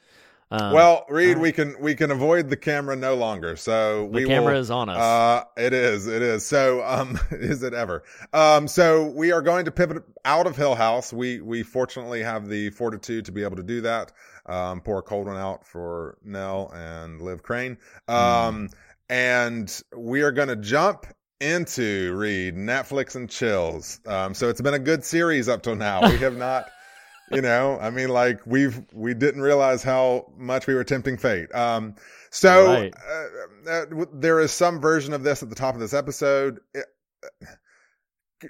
Um, 0.52 0.74
well, 0.74 1.06
Reed, 1.10 1.36
all 1.38 1.44
we 1.44 1.52
can 1.52 1.76
we 1.80 1.94
can 1.94 2.10
avoid 2.10 2.50
the 2.50 2.58
camera 2.58 2.96
no 2.96 3.14
longer. 3.14 3.56
So 3.56 4.06
the 4.08 4.22
we 4.22 4.26
camera 4.26 4.54
will, 4.54 4.60
is 4.62 4.72
on 4.72 4.90
us. 4.90 4.98
Uh, 4.98 5.44
it 5.58 5.74
is. 5.74 6.08
It 6.08 6.24
is. 6.24 6.44
So, 6.44 6.84
um, 6.84 7.20
is 7.32 7.62
it 7.62 7.76
ever? 7.76 8.04
Um, 8.34 8.68
so 8.68 9.06
we 9.06 9.32
are 9.32 9.44
going 9.44 9.66
to 9.66 9.72
pivot 9.72 10.04
out 10.26 10.48
of 10.48 10.56
Hill 10.56 10.74
House. 10.74 11.14
We, 11.14 11.40
we 11.40 11.62
fortunately 11.62 12.24
have 12.24 12.48
the 12.50 12.72
fortitude 12.72 13.26
to 13.26 13.32
be 13.32 13.44
able 13.44 13.58
to 13.58 13.64
do 13.64 13.82
that. 13.82 14.12
Um, 14.48 14.82
pour 14.82 14.98
a 14.98 15.04
cold 15.04 15.28
one 15.28 15.38
out 15.38 15.68
for 15.68 16.18
Nell 16.24 16.72
and 16.74 17.22
Liv 17.22 17.44
Crain. 17.44 17.78
Um, 18.08 18.70
and 19.08 19.84
we 19.96 20.22
are 20.24 20.32
going 20.32 20.48
to 20.48 20.56
jump 20.56 21.06
into 21.40 22.14
read 22.16 22.56
Netflix 22.56 23.16
and 23.16 23.30
chills. 23.30 24.00
Um, 24.06 24.34
so 24.34 24.50
it's 24.50 24.62
been 24.62 24.74
a 24.74 24.80
good 24.80 25.04
series 25.04 25.48
up 25.48 25.64
till 25.64 25.76
now. 25.76 26.02
We 26.02 26.18
have 26.18 26.36
not, 26.38 26.70
you 27.32 27.42
know, 27.42 27.78
I 27.80 27.90
mean, 27.90 28.10
like 28.10 28.46
we've, 28.46 28.82
we 28.94 29.14
didn't 29.14 29.42
realize 29.42 29.82
how 29.84 30.32
much 30.38 30.68
we 30.68 30.74
were 30.76 30.84
tempting 30.84 31.18
fate. 31.18 31.54
Um, 31.56 31.96
so 32.30 32.66
Right. 32.66 32.94
uh, 32.96 33.70
uh, 33.70 33.86
w- 33.86 34.10
there 34.14 34.40
is 34.40 34.52
some 34.52 34.80
version 34.82 35.14
of 35.14 35.24
this 35.24 35.42
at 35.42 35.50
the 35.50 35.56
top 35.56 35.74
of 35.76 35.80
this 35.80 35.94
episode. 35.94 36.60
It- 36.74 36.86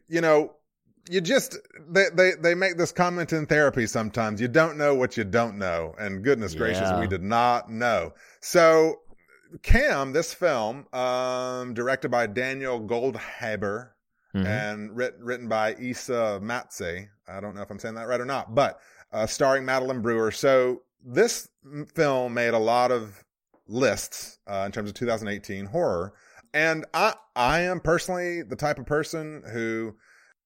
you 0.08 0.22
know, 0.22 0.54
you 1.10 1.20
just 1.22 1.58
they, 1.90 2.06
they 2.14 2.32
they 2.40 2.54
make 2.54 2.78
this 2.78 2.92
comment 2.92 3.34
in 3.34 3.48
therapy 3.48 3.88
sometimes. 3.88 4.40
You 4.40 4.48
don't 4.48 4.78
know 4.78 4.94
what 4.94 5.18
you 5.18 5.24
don't 5.24 5.58
know, 5.58 5.96
and 5.98 6.24
goodness 6.24 6.54
gracious, 6.54 6.92
we 7.00 7.08
did 7.08 7.24
not 7.24 7.72
know. 7.72 8.14
So, 8.42 9.00
Cam, 9.64 10.14
this 10.14 10.34
film, 10.34 10.86
um, 10.94 11.74
directed 11.74 12.10
by 12.10 12.28
Daniel 12.28 12.80
Goldhaber 12.80 13.90
Mhm. 14.36 14.46
and 14.46 14.96
writ- 14.96 15.18
written 15.20 15.48
by 15.48 15.76
Isa 15.80 16.40
Mazzei. 16.42 17.08
I 17.28 17.40
don't 17.40 17.56
know 17.56 17.62
if 17.62 17.72
I'm 17.72 17.80
saying 17.80 17.96
that 17.96 18.08
right 18.08 18.22
or 18.22 18.26
not, 18.26 18.54
but 18.54 18.80
uh, 19.12 19.26
starring 19.26 19.66
Madeline 19.66 20.02
Brewer. 20.02 20.30
So 20.32 20.84
this 21.04 21.50
m- 21.66 21.88
film 21.96 22.34
made 22.36 22.54
a 22.54 22.60
lot 22.60 22.92
of 22.92 23.24
lists 23.68 24.38
uh, 24.48 24.64
in 24.66 24.72
terms 24.72 24.90
of 24.90 24.96
2018 24.96 25.66
horror, 25.66 26.14
and 26.54 26.86
I 26.94 27.16
I 27.36 27.62
am 27.62 27.80
personally 27.80 28.44
the 28.44 28.56
type 28.56 28.78
of 28.80 28.86
person 28.86 29.44
who. 29.52 29.96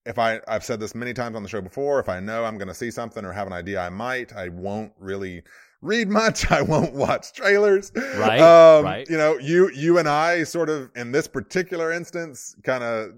If 0.06 0.20
I, 0.20 0.42
I've 0.50 0.66
said 0.66 0.82
this 0.82 0.94
many 0.96 1.14
times 1.14 1.34
on 1.38 1.44
the 1.44 1.50
show 1.50 1.62
before, 1.62 1.98
if 2.02 2.10
I 2.10 2.20
know 2.20 2.44
I'm 2.44 2.58
going 2.58 2.68
to 2.68 2.74
see 2.74 2.92
something 2.92 3.24
or 3.24 3.32
have 3.32 3.48
an 3.48 3.54
idea 3.54 3.80
I 3.80 3.88
might, 3.88 4.34
I 4.36 4.50
won't 4.50 4.92
really 5.00 5.44
read 5.84 6.08
much. 6.10 6.50
I 6.52 6.62
won't 6.62 6.94
watch 6.94 7.34
trailers. 7.34 7.92
Right, 7.96 8.40
Um, 8.40 8.86
right. 8.86 9.08
You 9.10 9.18
know, 9.18 9.38
you, 9.38 9.70
you 9.72 9.98
and 10.00 10.08
I 10.08 10.44
sort 10.44 10.70
of, 10.70 10.90
in 10.96 11.12
this 11.12 11.28
particular 11.28 11.92
instance, 11.92 12.56
kind 12.64 12.84
of 12.84 13.12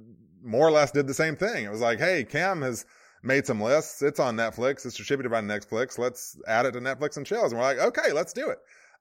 more 0.44 0.68
or 0.68 0.72
less 0.72 0.92
did 0.92 1.08
the 1.08 1.14
same 1.14 1.36
thing. 1.36 1.66
It 1.66 1.72
was 1.72 1.82
like, 1.82 2.00
hey, 2.00 2.24
Cam 2.24 2.62
has 2.62 2.86
made 3.24 3.46
some 3.46 3.62
lists. 3.62 4.02
It's 4.02 4.20
on 4.20 4.36
Netflix. 4.36 4.86
It's 4.86 4.96
distributed 4.98 5.30
by 5.30 5.42
Netflix. 5.42 5.98
Let's 5.98 6.38
add 6.48 6.66
it 6.66 6.72
to 6.74 6.80
Netflix 6.80 7.18
and 7.18 7.26
chills. 7.26 7.52
And 7.52 7.60
we're 7.60 7.68
like, 7.68 7.80
okay, 7.80 8.12
let's 8.12 8.34
do 8.34 8.50
it. 8.50 8.60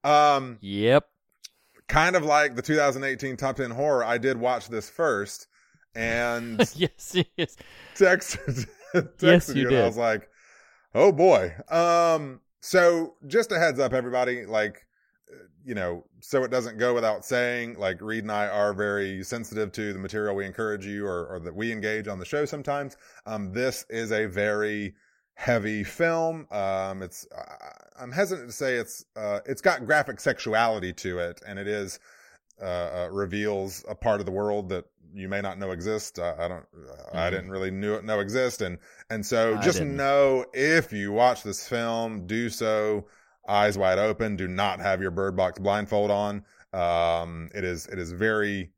Um, 0.08 0.58
Yep. 0.60 1.06
kind 1.88 2.16
of 2.16 2.24
like 2.24 2.54
the 2.56 2.62
2018 2.62 3.36
top 3.36 3.56
10 3.56 3.70
horror. 3.70 4.04
I 4.04 4.18
did 4.18 4.36
watch 4.38 4.68
this 4.68 4.88
first 4.88 5.46
and 5.94 6.58
yes, 6.74 7.16
yes. 7.36 7.56
texted, 7.96 8.66
texted 8.94 9.22
Yes, 9.22 9.48
you, 9.50 9.62
you 9.62 9.68
did. 9.70 9.82
I 9.82 9.86
was 9.86 9.96
like, 9.96 10.28
oh 10.94 11.12
boy. 11.12 11.54
Um, 11.70 12.40
so 12.64 13.12
just 13.26 13.52
a 13.52 13.58
heads 13.58 13.78
up, 13.78 13.92
everybody, 13.92 14.46
like, 14.46 14.86
uh, 15.30 15.36
you 15.66 15.74
know, 15.74 16.02
so 16.20 16.44
it 16.44 16.50
doesn't 16.50 16.78
go 16.78 16.94
without 16.94 17.22
saying, 17.22 17.74
like 17.78 18.00
Reed 18.00 18.24
and 18.24 18.32
I 18.32 18.46
are 18.46 18.72
very 18.72 19.22
sensitive 19.22 19.70
to 19.72 19.92
the 19.92 19.98
material 19.98 20.34
we 20.34 20.46
encourage 20.46 20.86
you 20.86 21.04
or, 21.06 21.26
or 21.26 21.40
that 21.40 21.54
we 21.54 21.70
engage 21.70 22.08
on 22.08 22.18
the 22.18 22.24
show 22.24 22.46
sometimes. 22.46 22.96
Um, 23.26 23.52
this 23.52 23.84
is 23.90 24.12
a 24.12 24.24
very 24.24 24.94
heavy 25.34 25.84
film. 25.84 26.46
Um, 26.50 27.02
it's, 27.02 27.26
I- 27.36 28.02
I'm 28.02 28.12
hesitant 28.12 28.48
to 28.48 28.56
say 28.56 28.76
it's, 28.76 29.04
uh, 29.14 29.40
it's 29.44 29.60
got 29.60 29.84
graphic 29.84 30.18
sexuality 30.18 30.94
to 30.94 31.18
it 31.18 31.42
and 31.46 31.58
it 31.58 31.68
is, 31.68 32.00
uh, 32.62 32.64
uh, 32.64 33.08
reveals 33.12 33.84
a 33.90 33.94
part 33.94 34.20
of 34.20 34.26
the 34.26 34.32
world 34.32 34.70
that 34.70 34.86
you 35.14 35.28
may 35.28 35.40
not 35.40 35.58
know 35.58 35.70
exist. 35.70 36.18
Uh, 36.18 36.34
I 36.38 36.48
don't, 36.48 36.66
I 37.12 37.28
Mhm. 37.28 37.30
didn't 37.30 37.50
really 37.50 37.70
knew, 37.70 38.02
know 38.02 38.20
exist. 38.20 38.60
And, 38.62 38.78
and 39.10 39.24
so 39.24 39.56
I 39.56 39.60
just 39.62 39.78
didn't. 39.78 39.96
know 39.96 40.44
if 40.52 40.92
you 40.92 41.12
watch 41.12 41.42
this 41.42 41.66
film, 41.68 42.26
do 42.26 42.50
so 42.50 43.06
eyes 43.48 43.78
wide 43.78 43.98
open. 43.98 44.36
Do 44.36 44.48
not 44.48 44.80
have 44.80 45.00
your 45.00 45.10
bird 45.12 45.36
box 45.36 45.58
blindfold 45.58 46.10
on. 46.10 46.44
Um, 46.72 47.50
it 47.54 47.62
is, 47.64 47.86
it 47.86 47.98
is 47.98 48.10
very 48.12 48.72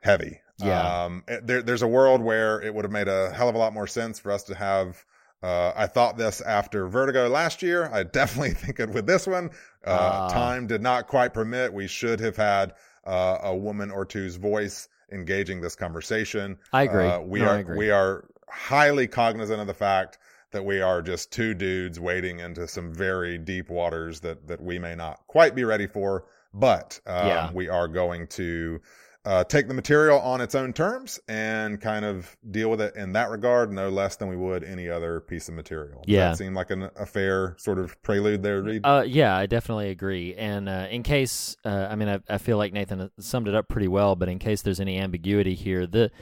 heavy. 0.00 0.40
Yeah. 0.58 1.04
Um, 1.04 1.24
it- 1.28 1.46
there, 1.46 1.62
there's 1.62 1.82
a 1.82 1.88
world 1.88 2.20
where 2.20 2.60
it 2.60 2.74
would 2.74 2.84
have 2.84 2.92
made 2.92 3.08
a 3.08 3.30
hell 3.32 3.48
of 3.48 3.54
a 3.54 3.58
lot 3.58 3.72
more 3.72 3.86
sense 3.86 4.18
for 4.18 4.32
us 4.32 4.42
to 4.44 4.54
have, 4.54 5.04
uh, 5.42 5.72
I 5.76 5.86
thought 5.86 6.16
this 6.16 6.40
after 6.40 6.88
Vertigo 6.88 7.28
last 7.28 7.62
year. 7.62 7.88
I 7.92 8.02
definitely 8.20 8.52
think 8.54 8.80
it 8.80 8.90
with 8.90 9.06
this 9.06 9.26
one. 9.26 9.50
Uh, 9.86 9.90
Ah. 10.12 10.28
time 10.28 10.66
did 10.66 10.82
not 10.82 11.06
quite 11.08 11.32
permit. 11.34 11.72
We 11.72 11.86
should 11.86 12.20
have 12.20 12.36
had, 12.36 12.74
uh, 13.06 13.38
a 13.42 13.56
woman 13.56 13.90
or 13.90 14.04
two's 14.04 14.36
voice 14.36 14.88
engaging 15.12 15.60
this 15.60 15.74
conversation. 15.74 16.58
I 16.72 16.82
agree. 16.84 17.06
Uh, 17.06 17.20
we 17.20 17.40
No, 17.40 17.46
are 17.48 17.58
agree. 17.58 17.76
we 17.78 17.90
are 17.90 18.24
highly 18.48 19.06
cognizant 19.06 19.60
of 19.60 19.66
the 19.66 19.74
fact 19.74 20.18
that 20.52 20.64
we 20.64 20.80
are 20.80 21.02
just 21.02 21.32
two 21.32 21.54
dudes 21.54 21.98
wading 22.00 22.40
into 22.40 22.66
some 22.68 22.92
very 22.92 23.36
deep 23.38 23.68
waters 23.68 24.20
that 24.20 24.46
that 24.46 24.60
we 24.62 24.78
may 24.78 24.94
not 24.94 25.20
quite 25.26 25.54
be 25.54 25.64
ready 25.64 25.86
for. 25.86 26.24
But 26.54 26.98
um, 27.06 27.26
Yeah. 27.26 27.52
we 27.52 27.68
are 27.68 27.88
going 27.88 28.26
to 28.28 28.80
uh, 29.26 29.42
take 29.44 29.66
the 29.66 29.74
material 29.74 30.20
on 30.20 30.40
its 30.40 30.54
own 30.54 30.72
terms 30.72 31.18
and 31.26 31.80
kind 31.80 32.04
of 32.04 32.36
deal 32.52 32.70
with 32.70 32.80
it 32.80 32.94
in 32.94 33.12
that 33.12 33.28
regard, 33.28 33.72
no 33.72 33.88
less 33.88 34.14
than 34.16 34.28
we 34.28 34.36
would 34.36 34.62
any 34.62 34.88
other 34.88 35.20
piece 35.20 35.48
of 35.48 35.54
material. 35.54 36.00
Does 36.06 36.08
Yeah. 36.14 36.28
that 36.28 36.38
seem 36.38 36.54
like 36.54 36.70
an, 36.70 36.88
a 36.94 37.04
fair 37.04 37.56
sort 37.58 37.78
of 37.80 38.00
prelude 38.02 38.42
there, 38.44 38.62
Reed? 38.62 38.82
Uh, 38.84 39.02
yeah, 39.06 39.36
I 39.36 39.46
definitely 39.46 39.90
agree. 39.90 40.34
And 40.36 40.68
uh, 40.68 40.86
in 40.90 41.02
case, 41.02 41.56
uh, 41.64 41.88
I 41.90 41.96
mean, 41.96 42.08
I, 42.08 42.20
I 42.28 42.38
feel 42.38 42.56
like 42.56 42.72
Nathan 42.72 43.10
summed 43.18 43.48
it 43.48 43.54
up 43.56 43.68
pretty 43.68 43.88
well. 43.88 44.14
But 44.14 44.28
in 44.28 44.38
case 44.38 44.62
there's 44.62 44.80
any 44.80 44.96
ambiguity 44.98 45.54
here, 45.56 45.86
the 45.86 46.12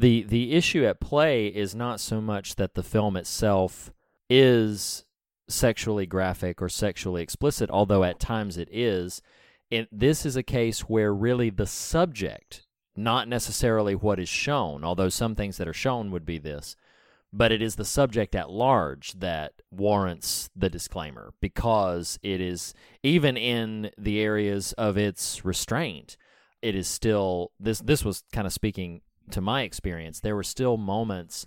the 0.00 0.24
the 0.24 0.52
issue 0.54 0.84
at 0.84 1.00
play 1.00 1.46
is 1.46 1.74
not 1.76 2.00
so 2.00 2.20
much 2.20 2.56
that 2.56 2.74
the 2.74 2.82
film 2.82 3.16
itself 3.16 3.92
is 4.28 5.04
sexually 5.48 6.06
graphic 6.06 6.60
or 6.60 6.68
sexually 6.68 7.22
explicit, 7.22 7.70
although 7.70 8.04
at 8.04 8.18
times 8.20 8.58
it 8.58 8.68
is. 8.72 9.22
It, 9.70 9.88
this 9.92 10.24
is 10.24 10.36
a 10.36 10.42
case 10.42 10.80
where 10.80 11.12
really 11.12 11.50
the 11.50 11.66
subject, 11.66 12.66
not 12.96 13.28
necessarily 13.28 13.94
what 13.94 14.18
is 14.18 14.28
shown, 14.28 14.84
although 14.84 15.08
some 15.08 15.34
things 15.34 15.58
that 15.58 15.68
are 15.68 15.74
shown 15.74 16.10
would 16.10 16.24
be 16.24 16.38
this, 16.38 16.74
but 17.32 17.52
it 17.52 17.60
is 17.60 17.76
the 17.76 17.84
subject 17.84 18.34
at 18.34 18.50
large 18.50 19.12
that 19.14 19.52
warrants 19.70 20.48
the 20.56 20.70
disclaimer 20.70 21.34
because 21.40 22.18
it 22.22 22.40
is 22.40 22.72
even 23.02 23.36
in 23.36 23.90
the 23.98 24.20
areas 24.20 24.72
of 24.74 24.96
its 24.96 25.44
restraint 25.44 26.16
it 26.62 26.74
is 26.74 26.88
still 26.88 27.52
this. 27.60 27.80
This 27.80 28.04
was 28.04 28.24
kind 28.32 28.46
of 28.46 28.52
speaking 28.52 29.02
to 29.30 29.40
my 29.40 29.62
experience. 29.62 30.20
There 30.20 30.36
were 30.36 30.42
still 30.42 30.76
moments 30.76 31.46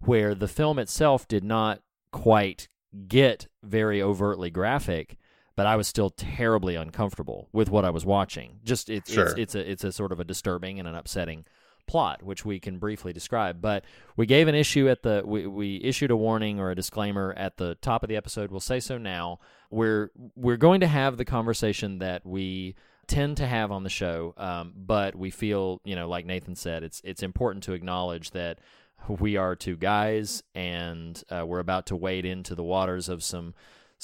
where 0.00 0.34
the 0.34 0.48
film 0.48 0.78
itself 0.78 1.26
did 1.26 1.44
not 1.44 1.80
quite 2.12 2.68
get 3.08 3.48
very 3.62 4.00
overtly 4.00 4.50
graphic, 4.50 5.16
but 5.56 5.66
I 5.66 5.76
was 5.76 5.86
still 5.88 6.10
terribly 6.10 6.74
uncomfortable 6.74 7.48
with 7.52 7.70
what 7.70 7.84
I 7.84 7.90
was 7.90 8.04
watching. 8.04 8.60
Just 8.64 8.90
it's 8.90 9.12
Sure. 9.12 9.26
it's, 9.26 9.34
it's 9.38 9.54
a 9.54 9.70
it's 9.70 9.84
a 9.84 9.92
sort 9.92 10.12
of 10.12 10.20
a 10.20 10.24
disturbing 10.24 10.78
and 10.78 10.88
an 10.88 10.94
upsetting 10.94 11.44
plot, 11.86 12.22
which 12.22 12.44
we 12.44 12.58
can 12.58 12.78
briefly 12.78 13.12
describe. 13.12 13.60
But 13.60 13.84
we 14.16 14.26
gave 14.26 14.48
an 14.48 14.54
issue 14.54 14.88
at 14.88 15.02
the 15.02 15.22
we, 15.24 15.46
we 15.46 15.80
issued 15.82 16.10
a 16.10 16.16
warning 16.16 16.58
or 16.58 16.70
a 16.70 16.74
disclaimer 16.74 17.34
at 17.36 17.56
the 17.56 17.76
top 17.76 18.02
of 18.02 18.08
the 18.08 18.16
episode. 18.16 18.50
We'll 18.50 18.60
say 18.60 18.80
so 18.80 18.98
now. 18.98 19.38
We're 19.70 20.10
we're 20.34 20.56
going 20.56 20.80
to 20.80 20.86
have 20.86 21.16
the 21.16 21.24
conversation 21.24 21.98
that 21.98 22.24
we 22.24 22.74
tend 23.06 23.36
to 23.36 23.46
have 23.46 23.70
on 23.70 23.82
the 23.82 23.90
show, 23.90 24.32
um, 24.38 24.72
but 24.74 25.14
we 25.14 25.30
feel 25.30 25.80
you 25.84 25.94
know, 25.94 26.08
like 26.08 26.26
Nathan 26.26 26.56
said, 26.56 26.82
it's 26.82 27.00
it's 27.04 27.22
important 27.22 27.64
to 27.64 27.72
acknowledge 27.74 28.30
that 28.30 28.58
we 29.06 29.36
are 29.36 29.54
two 29.54 29.76
guys 29.76 30.42
and 30.54 31.22
uh, 31.30 31.44
we're 31.46 31.58
about 31.58 31.84
to 31.86 31.96
wade 31.96 32.24
into 32.24 32.54
the 32.54 32.62
waters 32.62 33.10
of 33.10 33.22
some 33.22 33.52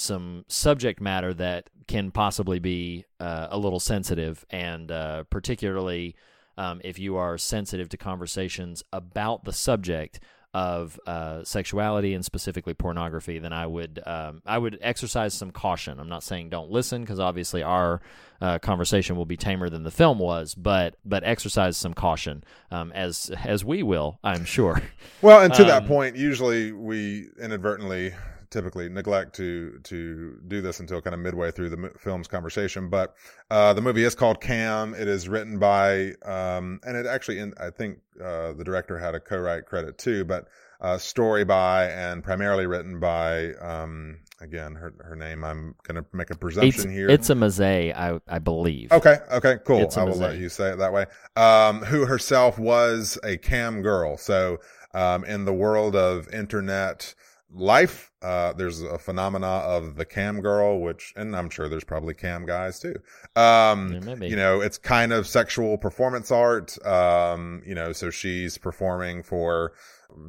some 0.00 0.44
subject 0.48 1.00
matter 1.00 1.34
that 1.34 1.70
can 1.86 2.10
possibly 2.10 2.58
be 2.58 3.04
uh, 3.18 3.48
a 3.50 3.58
little 3.58 3.80
sensitive 3.80 4.44
and 4.50 4.90
uh, 4.90 5.24
particularly 5.24 6.14
um, 6.56 6.80
if 6.84 6.98
you 6.98 7.16
are 7.16 7.38
sensitive 7.38 7.88
to 7.88 7.96
conversations 7.96 8.82
about 8.92 9.44
the 9.44 9.52
subject 9.52 10.20
of 10.52 10.98
uh, 11.06 11.44
sexuality 11.44 12.12
and 12.12 12.24
specifically 12.24 12.74
pornography, 12.74 13.38
then 13.38 13.52
I 13.52 13.66
would 13.66 14.00
um, 14.04 14.42
I 14.44 14.58
would 14.58 14.78
exercise 14.82 15.32
some 15.32 15.52
caution. 15.52 16.00
I'm 16.00 16.08
not 16.08 16.24
saying 16.24 16.48
don't 16.48 16.70
listen 16.70 17.02
because 17.02 17.20
obviously 17.20 17.62
our 17.62 18.00
uh, 18.40 18.58
conversation 18.58 19.16
will 19.16 19.26
be 19.26 19.36
tamer 19.36 19.70
than 19.70 19.84
the 19.84 19.92
film 19.92 20.18
was, 20.18 20.56
but 20.56 20.96
but 21.04 21.22
exercise 21.24 21.76
some 21.76 21.94
caution 21.94 22.42
um, 22.72 22.90
as 22.92 23.30
as 23.44 23.64
we 23.64 23.84
will, 23.84 24.18
I'm 24.24 24.44
sure. 24.44 24.82
Well, 25.22 25.40
and 25.40 25.54
to 25.54 25.64
that 25.64 25.82
Um, 25.82 25.88
point, 25.88 26.16
usually 26.16 26.72
we 26.72 27.28
inadvertently, 27.40 28.12
typically 28.50 28.88
neglect 28.88 29.34
to 29.36 29.78
to 29.84 30.38
do 30.46 30.60
this 30.60 30.80
until 30.80 31.00
kind 31.00 31.14
of 31.14 31.20
midway 31.20 31.50
through 31.50 31.70
the 31.70 31.90
film's 31.98 32.28
conversation. 32.28 32.88
But 32.88 33.14
uh, 33.50 33.72
the 33.74 33.80
movie 33.82 34.04
is 34.04 34.14
called 34.14 34.40
Cam. 34.40 34.94
It 34.94 35.08
is 35.08 35.28
written 35.28 35.58
by, 35.58 36.12
um, 36.24 36.80
and 36.84 36.96
it 36.96 37.06
actually, 37.06 37.38
in, 37.38 37.54
I 37.58 37.70
think 37.70 37.98
uh, 38.22 38.52
the 38.52 38.64
director 38.64 38.98
had 38.98 39.14
a 39.14 39.20
co-write 39.20 39.66
credit 39.66 39.98
too, 39.98 40.24
but 40.24 40.48
uh, 40.80 40.98
story 40.98 41.44
by 41.44 41.86
and 41.90 42.24
primarily 42.24 42.66
written 42.66 43.00
by, 43.00 43.52
um, 43.54 44.18
again, 44.40 44.74
her 44.74 44.94
her 45.00 45.14
name. 45.14 45.44
I'm 45.44 45.74
going 45.82 46.02
to 46.02 46.08
make 46.12 46.30
a 46.30 46.32
It's, 46.32 46.40
presumption 46.40 46.90
here. 46.90 47.08
it's 47.08 47.30
a 47.30 47.34
Mazzei, 47.34 47.94
I 47.94 48.20
I 48.26 48.38
believe. 48.38 48.90
Okay. 48.92 49.18
Okay. 49.32 49.58
Cool. 49.64 49.82
It's 49.82 49.96
I 49.96 50.04
will 50.04 50.16
let 50.16 50.38
you 50.38 50.48
say 50.48 50.72
it 50.72 50.78
that 50.78 50.92
way. 50.92 51.06
Um, 51.36 51.82
who 51.82 52.06
herself 52.06 52.58
was 52.58 53.18
a 53.22 53.36
cam 53.36 53.82
girl. 53.82 54.16
So, 54.16 54.58
um, 54.94 55.24
in 55.24 55.44
the 55.44 55.52
world 55.52 55.94
of 55.94 56.32
internet 56.32 57.14
life, 57.52 58.12
uh, 58.22 58.52
there's 58.52 58.82
a 58.82 58.98
phenomena 58.98 59.46
of 59.46 59.96
the 59.96 60.04
cam 60.04 60.40
girl, 60.40 60.80
which, 60.80 61.12
and 61.16 61.34
I'm 61.34 61.50
sure 61.50 61.68
there's 61.68 61.84
probably 61.84 62.14
cam 62.14 62.46
guys 62.46 62.78
too. 62.78 62.94
Um, 63.36 63.92
Yeah, 63.92 64.14
you 64.30 64.36
know, 64.36 64.60
it's 64.60 64.78
kind 64.78 65.12
of 65.12 65.26
sexual 65.26 65.78
performance 65.78 66.30
art. 66.30 66.84
Um, 66.86 67.62
you 67.66 67.74
know, 67.74 67.92
so 67.92 68.10
she's 68.10 68.58
performing 68.58 69.22
for 69.22 69.72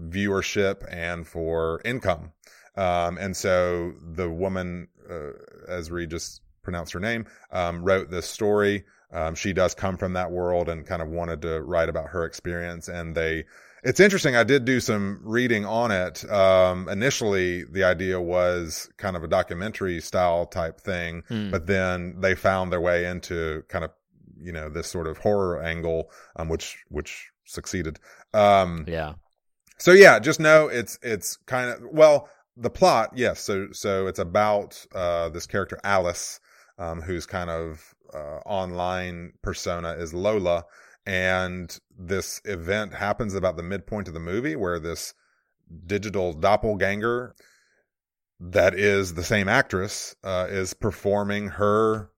viewership 0.09 0.85
and 0.91 1.27
for 1.27 1.81
income. 1.85 2.31
Um, 2.75 3.17
and 3.17 3.35
so 3.35 3.93
the 4.13 4.29
woman, 4.29 4.87
uh, 5.09 5.31
as 5.67 5.91
Reed 5.91 6.09
just 6.09 6.41
pronounced 6.63 6.93
her 6.93 6.99
name, 6.99 7.25
um, 7.51 7.83
wrote 7.83 8.09
this 8.09 8.27
story. 8.27 8.85
Um, 9.11 9.35
she 9.35 9.51
does 9.51 9.75
come 9.75 9.97
from 9.97 10.13
that 10.13 10.31
world 10.31 10.69
and 10.69 10.85
kind 10.85 11.01
of 11.01 11.09
wanted 11.09 11.41
to 11.41 11.61
write 11.61 11.89
about 11.89 12.09
her 12.09 12.23
experience. 12.23 12.87
And 12.87 13.13
they, 13.13 13.45
it's 13.83 13.99
interesting. 13.99 14.35
I 14.35 14.43
did 14.43 14.65
do 14.65 14.79
some 14.79 15.19
reading 15.23 15.65
on 15.65 15.91
it. 15.91 16.29
Um, 16.31 16.87
initially 16.89 17.63
the 17.63 17.83
idea 17.83 18.19
was 18.21 18.89
kind 18.97 19.15
of 19.15 19.23
a 19.23 19.27
documentary 19.27 19.99
style 20.01 20.45
type 20.45 20.79
thing, 20.79 21.23
Hmm. 21.27 21.51
but 21.51 21.67
then 21.67 22.15
they 22.19 22.35
found 22.35 22.71
their 22.71 22.81
way 22.81 23.05
into 23.05 23.63
kind 23.69 23.83
of, 23.85 23.91
you 24.39 24.51
know, 24.51 24.69
this 24.69 24.87
sort 24.87 25.07
of 25.07 25.17
horror 25.19 25.61
angle, 25.61 26.11
um, 26.35 26.49
which, 26.49 26.77
which 26.89 27.29
succeeded. 27.45 27.99
Um, 28.33 28.85
Yeah. 28.87 29.13
so 29.77 29.91
yeah, 29.91 30.19
just 30.19 30.39
know 30.39 30.67
it's 30.67 30.97
it's 31.01 31.37
kind 31.47 31.69
of 31.71 31.79
well 31.91 32.29
the 32.57 32.69
plot. 32.69 33.11
Yes, 33.15 33.39
so 33.41 33.67
so 33.71 34.07
it's 34.07 34.19
about 34.19 34.85
uh, 34.93 35.29
this 35.29 35.47
character 35.47 35.79
Alice, 35.83 36.39
um, 36.77 37.01
whose 37.01 37.25
kind 37.25 37.49
of 37.49 37.95
uh, 38.13 38.39
online 38.45 39.33
persona 39.41 39.93
is 39.93 40.13
Lola, 40.13 40.65
and 41.05 41.79
this 41.97 42.41
event 42.45 42.93
happens 42.93 43.33
about 43.33 43.57
the 43.57 43.63
midpoint 43.63 44.07
of 44.07 44.13
the 44.13 44.19
movie 44.19 44.55
where 44.55 44.79
this 44.79 45.13
digital 45.85 46.33
doppelganger 46.33 47.35
that 48.39 48.73
is 48.73 49.13
the 49.13 49.23
same 49.23 49.47
actress 49.47 50.15
uh, 50.23 50.47
is 50.49 50.73
performing 50.73 51.47
her 51.47 52.09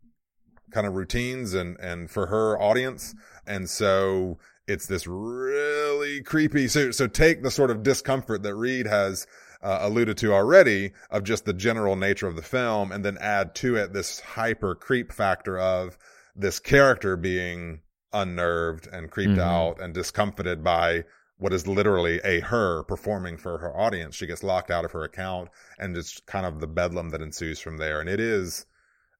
kind 0.72 0.88
of 0.88 0.96
routines 0.96 1.54
and 1.54 1.78
and 1.80 2.10
for 2.10 2.28
her 2.28 2.60
audience. 2.60 3.14
And 3.46 3.70
so 3.70 4.40
it's 4.68 4.88
this 4.88 5.06
really 5.06 6.22
creepy 6.24 6.68
so 6.70 6.92
so 6.92 7.08
take 7.08 7.44
the 7.44 7.52
sort 7.52 7.70
of 7.70 7.84
discomfort 7.84 8.44
that 8.44 8.56
Reed 8.56 8.88
has 8.88 9.28
uh, 9.62 9.80
alluded 9.82 10.18
to 10.18 10.34
already 10.34 10.92
of 11.10 11.24
just 11.24 11.46
the 11.46 11.54
general 11.54 11.96
nature 11.96 12.28
of 12.28 12.36
the 12.36 12.42
film 12.42 12.92
and 12.92 13.04
then 13.04 13.18
add 13.20 13.56
to 13.56 13.76
it 13.76 13.94
this 13.94 14.22
hyper 14.22 14.76
creep 14.76 15.12
factor 15.12 15.60
of 15.60 15.98
this 16.36 16.60
character 16.60 17.16
being 17.16 17.82
unnerved 18.14 18.88
and 18.92 19.10
creeped 19.12 19.34
Mhm. 19.38 19.40
out 19.42 19.82
and 19.82 19.94
discomfited 19.94 20.64
by 20.64 21.04
what 21.38 21.52
is 21.54 21.68
literally 21.68 22.22
a 22.24 22.40
her 22.40 22.84
performing 22.84 23.38
for 23.38 23.58
her 23.58 23.76
audience. 23.76 24.16
She 24.16 24.28
gets 24.28 24.44
locked 24.44 24.72
out 24.72 24.86
of 24.86 24.92
her 24.92 25.04
account 25.04 25.50
and 25.80 25.98
it's 25.98 26.20
kind 26.22 26.46
of 26.46 26.60
the 26.60 26.68
bedlam 26.68 27.10
that 27.10 27.22
ensues 27.22 27.60
from 27.60 27.78
there. 27.78 28.00
And 28.00 28.08
it 28.10 28.20
is, 28.20 28.66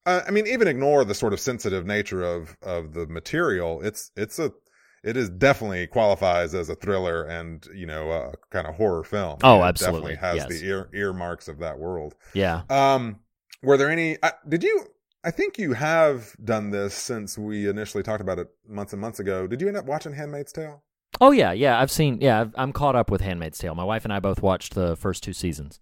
uh, 0.06 0.22
I 0.26 0.30
mean, 0.30 0.46
even 0.46 0.68
ignore 0.68 1.04
the 1.04 1.14
sort 1.14 1.32
of 1.32 1.40
sensitive 1.40 1.84
nature 1.84 2.22
of, 2.22 2.56
of 2.62 2.94
the 2.94 3.06
material. 3.06 3.82
It's, 3.82 4.10
it's 4.16 4.38
a, 4.38 4.52
it 5.02 5.18
is 5.18 5.28
definitely 5.28 5.86
qualifies 5.86 6.54
as 6.54 6.70
a 6.70 6.74
thriller 6.74 7.24
and, 7.24 7.66
you 7.74 7.84
know, 7.84 8.10
a 8.10 8.32
kind 8.50 8.66
of 8.66 8.76
horror 8.76 9.04
film. 9.04 9.38
Oh, 9.42 9.62
It 9.62 9.66
absolutely. 9.66 10.14
Definitely 10.14 10.28
has 10.28 10.50
Yes. 10.50 10.60
the 10.60 10.66
ear, 10.66 10.88
earmarks 10.94 11.48
of 11.48 11.58
that 11.58 11.78
world. 11.78 12.14
Yeah. 12.32 12.62
Um, 12.70 13.20
were 13.62 13.76
there 13.76 13.90
any, 13.90 14.16
uh, 14.22 14.30
did 14.48 14.62
you, 14.62 14.86
I 15.24 15.30
think 15.30 15.58
you 15.58 15.72
have 15.72 16.36
done 16.44 16.70
this 16.70 16.94
since 16.94 17.38
we 17.38 17.66
initially 17.68 18.02
talked 18.02 18.20
about 18.20 18.38
it 18.38 18.48
months 18.68 18.92
and 18.92 19.00
months 19.00 19.18
ago. 19.20 19.46
Did 19.46 19.60
you 19.60 19.68
end 19.68 19.76
up 19.76 19.86
watching 19.86 20.12
Handmaid's 20.12 20.52
Tale? 20.52 20.82
Oh 21.20 21.30
yeah, 21.30 21.52
yeah. 21.52 21.80
I've 21.80 21.90
seen. 21.90 22.18
Yeah, 22.20 22.40
I've, 22.42 22.54
I'm 22.56 22.72
caught 22.72 22.94
up 22.96 23.10
with 23.10 23.20
*Handmaid's 23.20 23.56
Tale*. 23.58 23.74
My 23.74 23.84
wife 23.84 24.04
and 24.04 24.12
I 24.12 24.20
both 24.20 24.42
watched 24.42 24.74
the 24.74 24.96
first 24.96 25.22
two 25.22 25.32
seasons. 25.32 25.80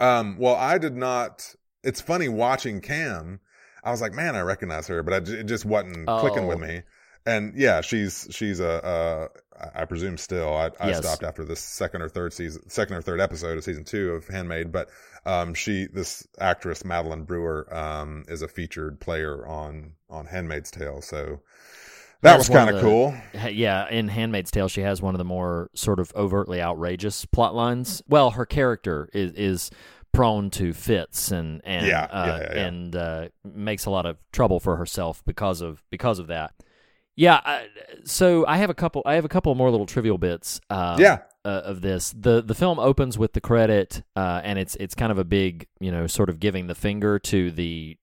Um, 0.00 0.36
well, 0.38 0.56
I 0.56 0.78
did 0.78 0.96
not. 0.96 1.54
It's 1.82 2.00
funny 2.00 2.28
watching 2.28 2.80
Cam. 2.80 3.40
I 3.84 3.90
was 3.92 4.00
like, 4.00 4.12
man, 4.12 4.34
I 4.34 4.40
recognize 4.40 4.88
her, 4.88 5.02
but 5.04 5.14
I, 5.14 5.32
it 5.32 5.44
just 5.44 5.64
wasn't 5.64 6.06
clicking 6.08 6.46
with 6.48 6.58
Oh. 6.58 6.66
me. 6.66 6.82
And 7.24 7.54
yeah, 7.56 7.80
she's 7.80 8.26
she's 8.30 8.60
a, 8.60 9.30
uh, 9.64 9.86
presume 9.86 10.16
still. 10.18 10.54
I, 10.54 10.70
I 10.80 10.88
Yes. 10.88 10.98
stopped 10.98 11.22
after 11.22 11.44
the 11.44 11.56
second 11.56 12.02
or 12.02 12.08
third 12.08 12.32
season, 12.32 12.68
second 12.68 12.96
or 12.96 13.02
third 13.02 13.20
episode 13.20 13.56
of 13.58 13.64
season 13.64 13.84
two 13.84 14.10
of 14.12 14.26
Handmaid. 14.28 14.70
But 14.72 14.88
um, 15.26 15.52
she, 15.54 15.86
this 15.92 16.26
actress 16.40 16.84
Madeline 16.84 17.24
Brewer, 17.24 17.68
um, 17.74 18.24
is 18.28 18.40
a 18.42 18.48
featured 18.48 19.00
player 19.00 19.46
on 19.46 19.92
on 20.08 20.26
Handmaid's 20.26 20.70
Tale. 20.70 21.02
So 21.02 21.40
that 22.22 22.38
was 22.38 22.48
kind 22.48 22.70
of 22.70 22.76
the- 22.76 22.82
cool. 22.82 23.14
Yeah, 23.50 23.88
in 23.90 24.08
*Handmaid's 24.08 24.50
Tale*, 24.50 24.68
she 24.68 24.80
has 24.82 25.02
one 25.02 25.14
of 25.14 25.18
the 25.18 25.24
more 25.24 25.68
sort 25.74 26.00
of 26.00 26.12
overtly 26.14 26.62
outrageous 26.62 27.26
plot 27.26 27.54
lines. 27.54 28.02
Well, 28.08 28.30
her 28.30 28.46
character 28.46 29.08
is 29.12 29.32
is 29.32 29.70
prone 30.12 30.48
to 30.50 30.72
fits 30.72 31.30
and 31.30 31.60
and 31.64 31.86
Yeah, 31.86 32.04
uh, 32.04 32.26
yeah, 32.26 32.38
yeah, 32.38 32.54
yeah. 32.54 32.66
and 32.66 32.96
uh, 32.96 33.28
makes 33.44 33.84
a 33.84 33.90
lot 33.90 34.06
of 34.06 34.16
trouble 34.32 34.60
for 34.60 34.76
herself 34.76 35.22
because 35.26 35.60
of 35.60 35.82
because 35.90 36.18
of 36.18 36.28
that. 36.28 36.54
Yeah, 37.18 37.40
I, 37.44 37.66
so 38.04 38.46
I 38.46 38.58
have 38.58 38.68
a 38.70 38.74
couple. 38.74 39.02
I 39.06 39.14
have 39.14 39.24
a 39.24 39.28
couple 39.28 39.54
more 39.54 39.70
little 39.70 39.86
trivial 39.86 40.18
bits. 40.18 40.60
Um, 40.70 41.00
Yeah. 41.00 41.18
Uh, 41.46 41.62
of 41.64 41.80
this. 41.80 42.12
the 42.18 42.42
The 42.42 42.56
film 42.56 42.80
opens 42.80 43.16
with 43.16 43.32
the 43.32 43.40
credit, 43.40 44.02
uh, 44.16 44.40
and 44.42 44.58
it's 44.58 44.74
it's 44.80 44.96
kind 44.96 45.12
of 45.12 45.18
a 45.18 45.24
big, 45.24 45.68
you 45.78 45.92
know, 45.92 46.08
sort 46.08 46.28
of 46.28 46.40
giving 46.40 46.66
the 46.66 46.74
finger 46.74 47.20
to 47.20 47.52
the 47.52 47.96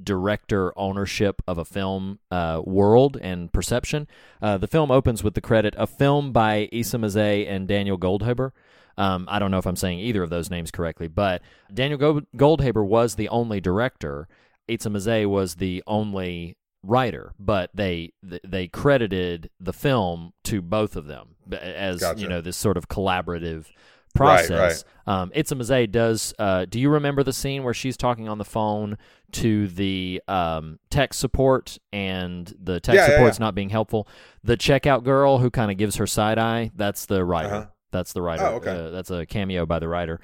director 0.00 0.72
ownership 0.78 1.42
of 1.48 1.58
a 1.58 1.64
film 1.64 2.20
uh, 2.30 2.62
world 2.64 3.18
and 3.20 3.52
perception. 3.52 4.06
Uh, 4.40 4.58
the 4.58 4.68
film 4.68 4.92
opens 4.92 5.24
with 5.24 5.34
the 5.34 5.40
credit 5.40 5.74
a 5.76 5.88
film 5.88 6.32
by 6.32 6.68
Isa 6.70 6.98
Mazzei 6.98 7.48
and 7.48 7.66
Daniel 7.66 7.98
Goldhaber. 7.98 8.52
Um, 8.96 9.26
I 9.28 9.40
don't 9.40 9.50
know 9.50 9.58
if 9.58 9.66
I'm 9.66 9.76
saying 9.76 9.98
either 9.98 10.22
of 10.22 10.30
those 10.30 10.48
names 10.48 10.70
correctly, 10.70 11.08
but 11.08 11.42
Daniel 11.72 11.98
Gold- 11.98 12.26
Goldhaber 12.36 12.86
was 12.86 13.16
the 13.16 13.28
only 13.28 13.60
director. 13.60 14.28
Isa 14.68 14.88
Mazzei 14.88 15.26
was 15.26 15.56
the 15.56 15.82
only 15.88 16.56
writer, 16.84 17.32
but 17.38 17.70
they 17.74 18.12
they 18.22 18.68
credited 18.68 19.50
the 19.60 19.72
film 19.72 20.32
to 20.44 20.62
both 20.62 20.96
of 20.96 21.06
them 21.06 21.36
as 21.52 22.00
Gotcha. 22.00 22.20
you 22.20 22.28
know 22.28 22.40
this 22.40 22.56
sort 22.56 22.76
of 22.76 22.88
collaborative 22.88 23.66
process. 24.14 24.84
Um, 25.06 25.32
Isa 25.34 25.86
does. 25.86 26.34
Uh, 26.38 26.64
do 26.64 26.80
you 26.80 26.88
remember 26.88 27.22
the 27.22 27.32
scene 27.32 27.64
where 27.64 27.74
she's 27.74 27.96
talking 27.96 28.28
on 28.28 28.38
the 28.38 28.44
phone 28.44 28.96
to 29.32 29.68
the 29.68 30.22
um, 30.28 30.78
tech 30.90 31.12
support 31.12 31.78
and 31.92 32.52
the 32.62 32.80
tech 32.80 32.94
Yeah, 32.94 33.02
yeah, 33.02 33.10
support's 33.14 33.38
yeah. 33.38 33.44
not 33.46 33.54
being 33.54 33.70
helpful? 33.70 34.08
The 34.42 34.56
checkout 34.56 35.04
girl 35.04 35.38
who 35.38 35.50
kind 35.50 35.70
of 35.70 35.76
gives 35.76 35.96
her 35.96 36.06
side 36.06 36.38
eye. 36.38 36.70
That's 36.74 37.06
the 37.06 37.24
writer. 37.24 37.54
Uh-huh. 37.54 37.66
That's 37.90 38.12
the 38.12 38.22
writer. 38.22 38.44
Oh, 38.44 38.54
okay. 38.56 38.70
Uh, 38.70 38.90
that's 38.90 39.10
a 39.10 39.26
cameo 39.26 39.66
by 39.66 39.78
the 39.78 39.88
writer. 39.88 40.20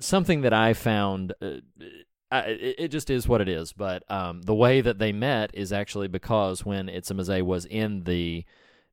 Something 0.00 0.42
that 0.42 0.52
I 0.52 0.72
found. 0.72 1.34
Uh, 1.42 1.56
It, 2.40 2.74
it 2.78 2.88
just 2.88 3.10
is 3.10 3.28
what 3.28 3.40
it 3.40 3.48
is. 3.48 3.72
But 3.72 4.10
um, 4.10 4.42
the 4.42 4.54
way 4.54 4.80
that 4.80 4.98
they 4.98 5.12
met 5.12 5.50
is 5.54 5.72
actually 5.72 6.08
because 6.08 6.64
when 6.64 6.88
Isa 6.88 7.44
was 7.44 7.64
in 7.66 8.04
the 8.04 8.44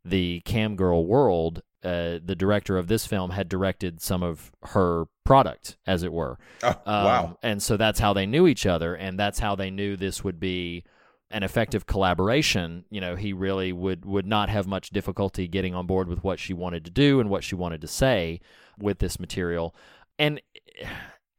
the 0.06 0.42
cam 0.46 0.76
girl 0.76 1.06
world, 1.06 1.62
uh, 1.84 2.20
the 2.24 2.36
director 2.38 2.78
of 2.78 2.88
this 2.88 3.06
film 3.06 3.32
had 3.32 3.50
directed 3.50 4.02
some 4.02 4.24
of 4.24 4.52
her 4.64 5.06
product, 5.24 5.78
as 5.86 6.04
it 6.04 6.12
were. 6.12 6.38
Oh, 6.64 6.70
Um, 6.86 7.06
wow. 7.06 7.38
And 7.44 7.62
so 7.62 7.78
that's 7.78 8.00
how 8.00 8.14
they 8.14 8.26
knew 8.26 8.48
each 8.48 8.66
other, 8.66 8.96
and 8.96 9.20
that's 9.20 9.40
how 9.40 9.56
they 9.56 9.70
knew 9.70 9.96
this 9.96 10.24
would 10.24 10.40
be 10.40 10.84
an 11.32 11.44
effective 11.44 11.86
collaboration. 11.86 12.86
You 12.90 13.02
know, 13.02 13.16
he 13.16 13.34
really 13.34 13.72
would 13.72 14.06
would 14.06 14.26
not 14.26 14.50
have 14.50 14.68
much 14.68 14.90
difficulty 14.90 15.48
getting 15.48 15.76
on 15.76 15.86
board 15.86 16.08
with 16.08 16.24
what 16.24 16.40
she 16.40 16.54
wanted 16.54 16.84
to 16.86 16.92
do 16.92 17.20
and 17.20 17.30
what 17.30 17.44
she 17.44 17.56
wanted 17.56 17.82
to 17.82 17.88
say 17.88 18.42
with 18.78 19.00
this 19.00 19.20
material. 19.20 19.76
And 20.18 20.42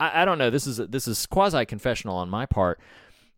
I, 0.01 0.23
I 0.23 0.25
don't 0.25 0.39
know. 0.39 0.51
This 0.51 0.67
is 0.67 0.79
this 0.79 1.07
is 1.07 1.27
quasi 1.27 1.65
confessional 1.67 2.17
on 2.17 2.29
my 2.29 2.47
part. 2.47 2.81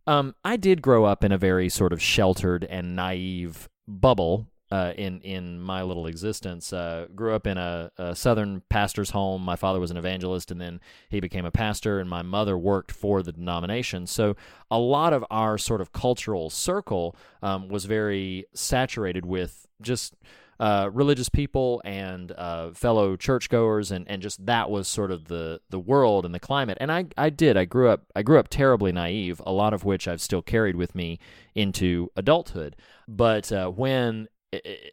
Um, 0.06 0.34
I 0.44 0.56
did 0.56 0.80
grow 0.80 1.04
up 1.04 1.22
in 1.22 1.32
a 1.32 1.38
very 1.38 1.68
sort 1.68 1.92
of 1.92 2.00
sheltered 2.00 2.64
and 2.64 2.96
naive 2.96 3.68
bubble 3.86 4.46
uh, 4.70 4.94
in 4.96 5.20
in 5.20 5.60
my 5.60 5.82
little 5.82 6.06
existence. 6.06 6.72
Uh, 6.72 7.06
grew 7.14 7.34
up 7.34 7.46
in 7.46 7.58
a, 7.58 7.90
a 7.98 8.16
southern 8.16 8.62
pastor's 8.70 9.10
home. 9.10 9.42
My 9.42 9.56
father 9.56 9.78
was 9.78 9.90
an 9.90 9.96
evangelist, 9.96 10.50
and 10.50 10.60
then 10.60 10.80
he 11.10 11.20
became 11.20 11.44
a 11.44 11.50
pastor. 11.50 12.00
And 12.00 12.08
my 12.08 12.22
mother 12.22 12.56
worked 12.56 12.90
for 12.90 13.22
the 13.22 13.32
denomination. 13.32 14.06
So 14.06 14.34
a 14.70 14.78
lot 14.78 15.12
of 15.12 15.24
our 15.30 15.58
sort 15.58 15.80
of 15.82 15.92
cultural 15.92 16.48
circle 16.48 17.14
um, 17.42 17.68
was 17.68 17.84
very 17.84 18.46
saturated 18.54 19.26
with 19.26 19.66
just. 19.82 20.14
Uh, 20.62 20.88
religious 20.92 21.28
people 21.28 21.82
and 21.84 22.30
uh, 22.38 22.70
fellow 22.70 23.16
churchgoers, 23.16 23.90
and, 23.90 24.08
and 24.08 24.22
just 24.22 24.46
that 24.46 24.70
was 24.70 24.86
sort 24.86 25.10
of 25.10 25.24
the, 25.24 25.60
the 25.70 25.78
world 25.80 26.24
and 26.24 26.32
the 26.32 26.38
climate. 26.38 26.78
And 26.80 26.92
I, 26.92 27.06
I 27.18 27.30
did. 27.30 27.56
I 27.56 27.64
grew 27.64 27.88
up. 27.88 28.04
I 28.14 28.22
grew 28.22 28.38
up 28.38 28.46
terribly 28.48 28.92
naive. 28.92 29.42
A 29.44 29.50
lot 29.50 29.74
of 29.74 29.84
which 29.84 30.06
I've 30.06 30.20
still 30.20 30.40
carried 30.40 30.76
with 30.76 30.94
me 30.94 31.18
into 31.56 32.10
adulthood. 32.14 32.76
But 33.08 33.50
uh, 33.50 33.70
when 33.70 34.28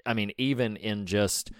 I 0.05 0.13
mean, 0.15 0.31
even 0.39 0.75
in 0.75 1.05
just 1.05 1.51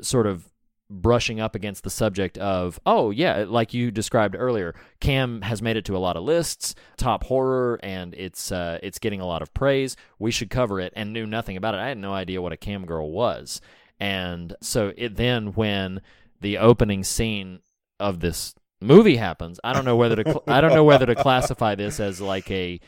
sort 0.00 0.28
of 0.28 0.52
brushing 0.88 1.40
up 1.40 1.54
against 1.54 1.82
the 1.82 1.90
subject 1.90 2.38
of, 2.38 2.78
oh, 2.86 3.10
yeah, 3.10 3.44
like 3.48 3.74
you 3.74 3.90
described 3.90 4.36
earlier, 4.38 4.74
Cam 5.00 5.42
has 5.42 5.60
made 5.60 5.76
it 5.76 5.84
to 5.86 5.96
a 5.96 5.98
lot 5.98 6.16
of 6.16 6.24
lists, 6.24 6.74
top 6.96 7.24
horror, 7.24 7.80
and 7.82 8.14
it's 8.14 8.52
uh, 8.52 8.78
it's 8.82 8.98
getting 8.98 9.20
a 9.20 9.26
lot 9.26 9.42
of 9.42 9.52
praise. 9.52 9.96
We 10.18 10.30
should 10.30 10.50
cover 10.50 10.80
it, 10.80 10.92
and 10.96 11.12
knew 11.12 11.26
nothing 11.26 11.56
about 11.56 11.74
it. 11.74 11.78
I 11.80 11.88
had 11.88 11.98
no 11.98 12.12
idea 12.12 12.42
what 12.42 12.52
a 12.52 12.56
Cam 12.56 12.86
girl 12.86 13.10
was, 13.10 13.60
and 13.98 14.54
so 14.60 14.92
it 14.96 15.16
then 15.16 15.48
when 15.52 16.02
the 16.40 16.58
opening 16.58 17.02
scene 17.02 17.60
of 17.98 18.20
this 18.20 18.54
movie 18.80 19.16
happens, 19.16 19.58
I 19.64 19.72
don't 19.72 19.84
know 19.84 19.96
whether 19.96 20.16
to 20.16 20.24
cl- 20.24 20.44
I 20.46 20.60
don't 20.60 20.74
know 20.74 20.84
whether 20.84 21.06
to 21.06 21.14
classify 21.14 21.74
this 21.74 21.98
as 21.98 22.20
like 22.20 22.50
a 22.50 22.80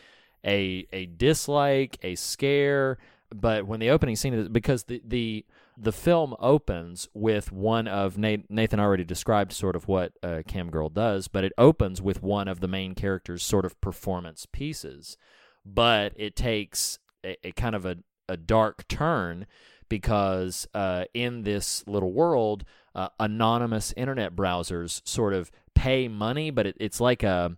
a 0.44 0.86
a 0.92 1.06
dislike, 1.06 1.98
a 2.02 2.14
scare, 2.14 2.98
but 3.34 3.66
when 3.66 3.80
the 3.80 3.90
opening 3.90 4.16
scene 4.16 4.34
is 4.34 4.48
because 4.48 4.84
the 4.84 5.02
the 5.04 5.44
the 5.80 5.92
film 5.92 6.34
opens 6.40 7.08
with 7.14 7.52
one 7.52 7.86
of 7.86 8.18
Nathan 8.18 8.80
already 8.80 9.04
described 9.04 9.52
sort 9.52 9.76
of 9.76 9.86
what 9.86 10.12
uh, 10.22 10.42
Cam 10.46 10.70
Girl 10.70 10.88
does, 10.88 11.28
but 11.28 11.44
it 11.44 11.52
opens 11.56 12.02
with 12.02 12.22
one 12.22 12.48
of 12.48 12.60
the 12.60 12.68
main 12.68 12.94
character's 12.94 13.44
sort 13.44 13.64
of 13.64 13.80
performance 13.80 14.46
pieces, 14.50 15.16
but 15.64 16.12
it 16.16 16.34
takes 16.34 16.98
a, 17.24 17.36
a 17.44 17.52
kind 17.52 17.76
of 17.76 17.86
a, 17.86 17.98
a 18.28 18.36
dark 18.36 18.88
turn 18.88 19.46
because 19.88 20.66
uh, 20.74 21.04
in 21.14 21.42
this 21.42 21.84
little 21.86 22.12
world, 22.12 22.64
uh, 22.94 23.08
anonymous 23.20 23.94
internet 23.96 24.34
browsers 24.34 25.00
sort 25.06 25.32
of 25.32 25.50
pay 25.74 26.08
money, 26.08 26.50
but 26.50 26.66
it, 26.66 26.76
it's 26.80 27.00
like 27.00 27.22
a 27.22 27.56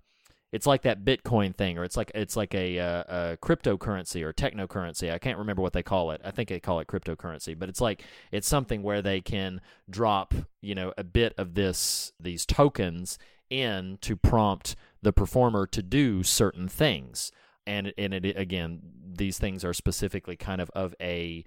it's 0.53 0.66
like 0.66 0.82
that 0.82 1.05
Bitcoin 1.05 1.55
thing, 1.55 1.78
or 1.78 1.84
it's 1.84 1.96
like 1.96 2.11
it's 2.14 2.36
like 2.36 2.55
a, 2.55 2.78
uh, 2.78 3.05
a 3.09 3.36
cryptocurrency 3.36 4.22
or 4.22 4.32
technocurrency. 4.32 5.12
I 5.12 5.18
can't 5.18 5.38
remember 5.38 5.62
what 5.62 5.72
they 5.72 5.82
call 5.82 6.11
it. 6.11 6.20
I 6.24 6.32
think 6.32 6.48
they 6.48 6.59
call 6.59 6.80
it 6.80 6.88
cryptocurrency, 6.88 7.57
but 7.57 7.68
it's 7.68 7.80
like 7.80 8.03
it's 8.32 8.48
something 8.48 8.82
where 8.82 9.01
they 9.01 9.20
can 9.20 9.61
drop 9.88 10.34
you 10.61 10.74
know 10.74 10.92
a 10.98 11.05
bit 11.05 11.34
of 11.38 11.55
this 11.55 12.12
these 12.18 12.44
tokens 12.44 13.18
in 13.48 13.98
to 14.01 14.16
prompt 14.16 14.74
the 15.03 15.12
performer 15.12 15.66
to 15.68 15.82
do 15.82 16.22
certain 16.24 16.68
things, 16.68 17.30
and 17.66 17.92
and 17.96 18.12
it 18.12 18.36
again 18.36 18.80
these 19.12 19.38
things 19.38 19.64
are 19.64 19.74
specifically 19.74 20.36
kind 20.36 20.61
of 20.61 20.70
of 20.70 20.94
a 21.01 21.44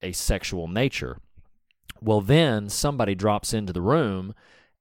a 0.00 0.12
sexual 0.12 0.68
nature. 0.68 1.18
Well, 2.00 2.20
then 2.20 2.68
somebody 2.68 3.14
drops 3.14 3.52
into 3.52 3.72
the 3.72 3.80
room 3.80 4.34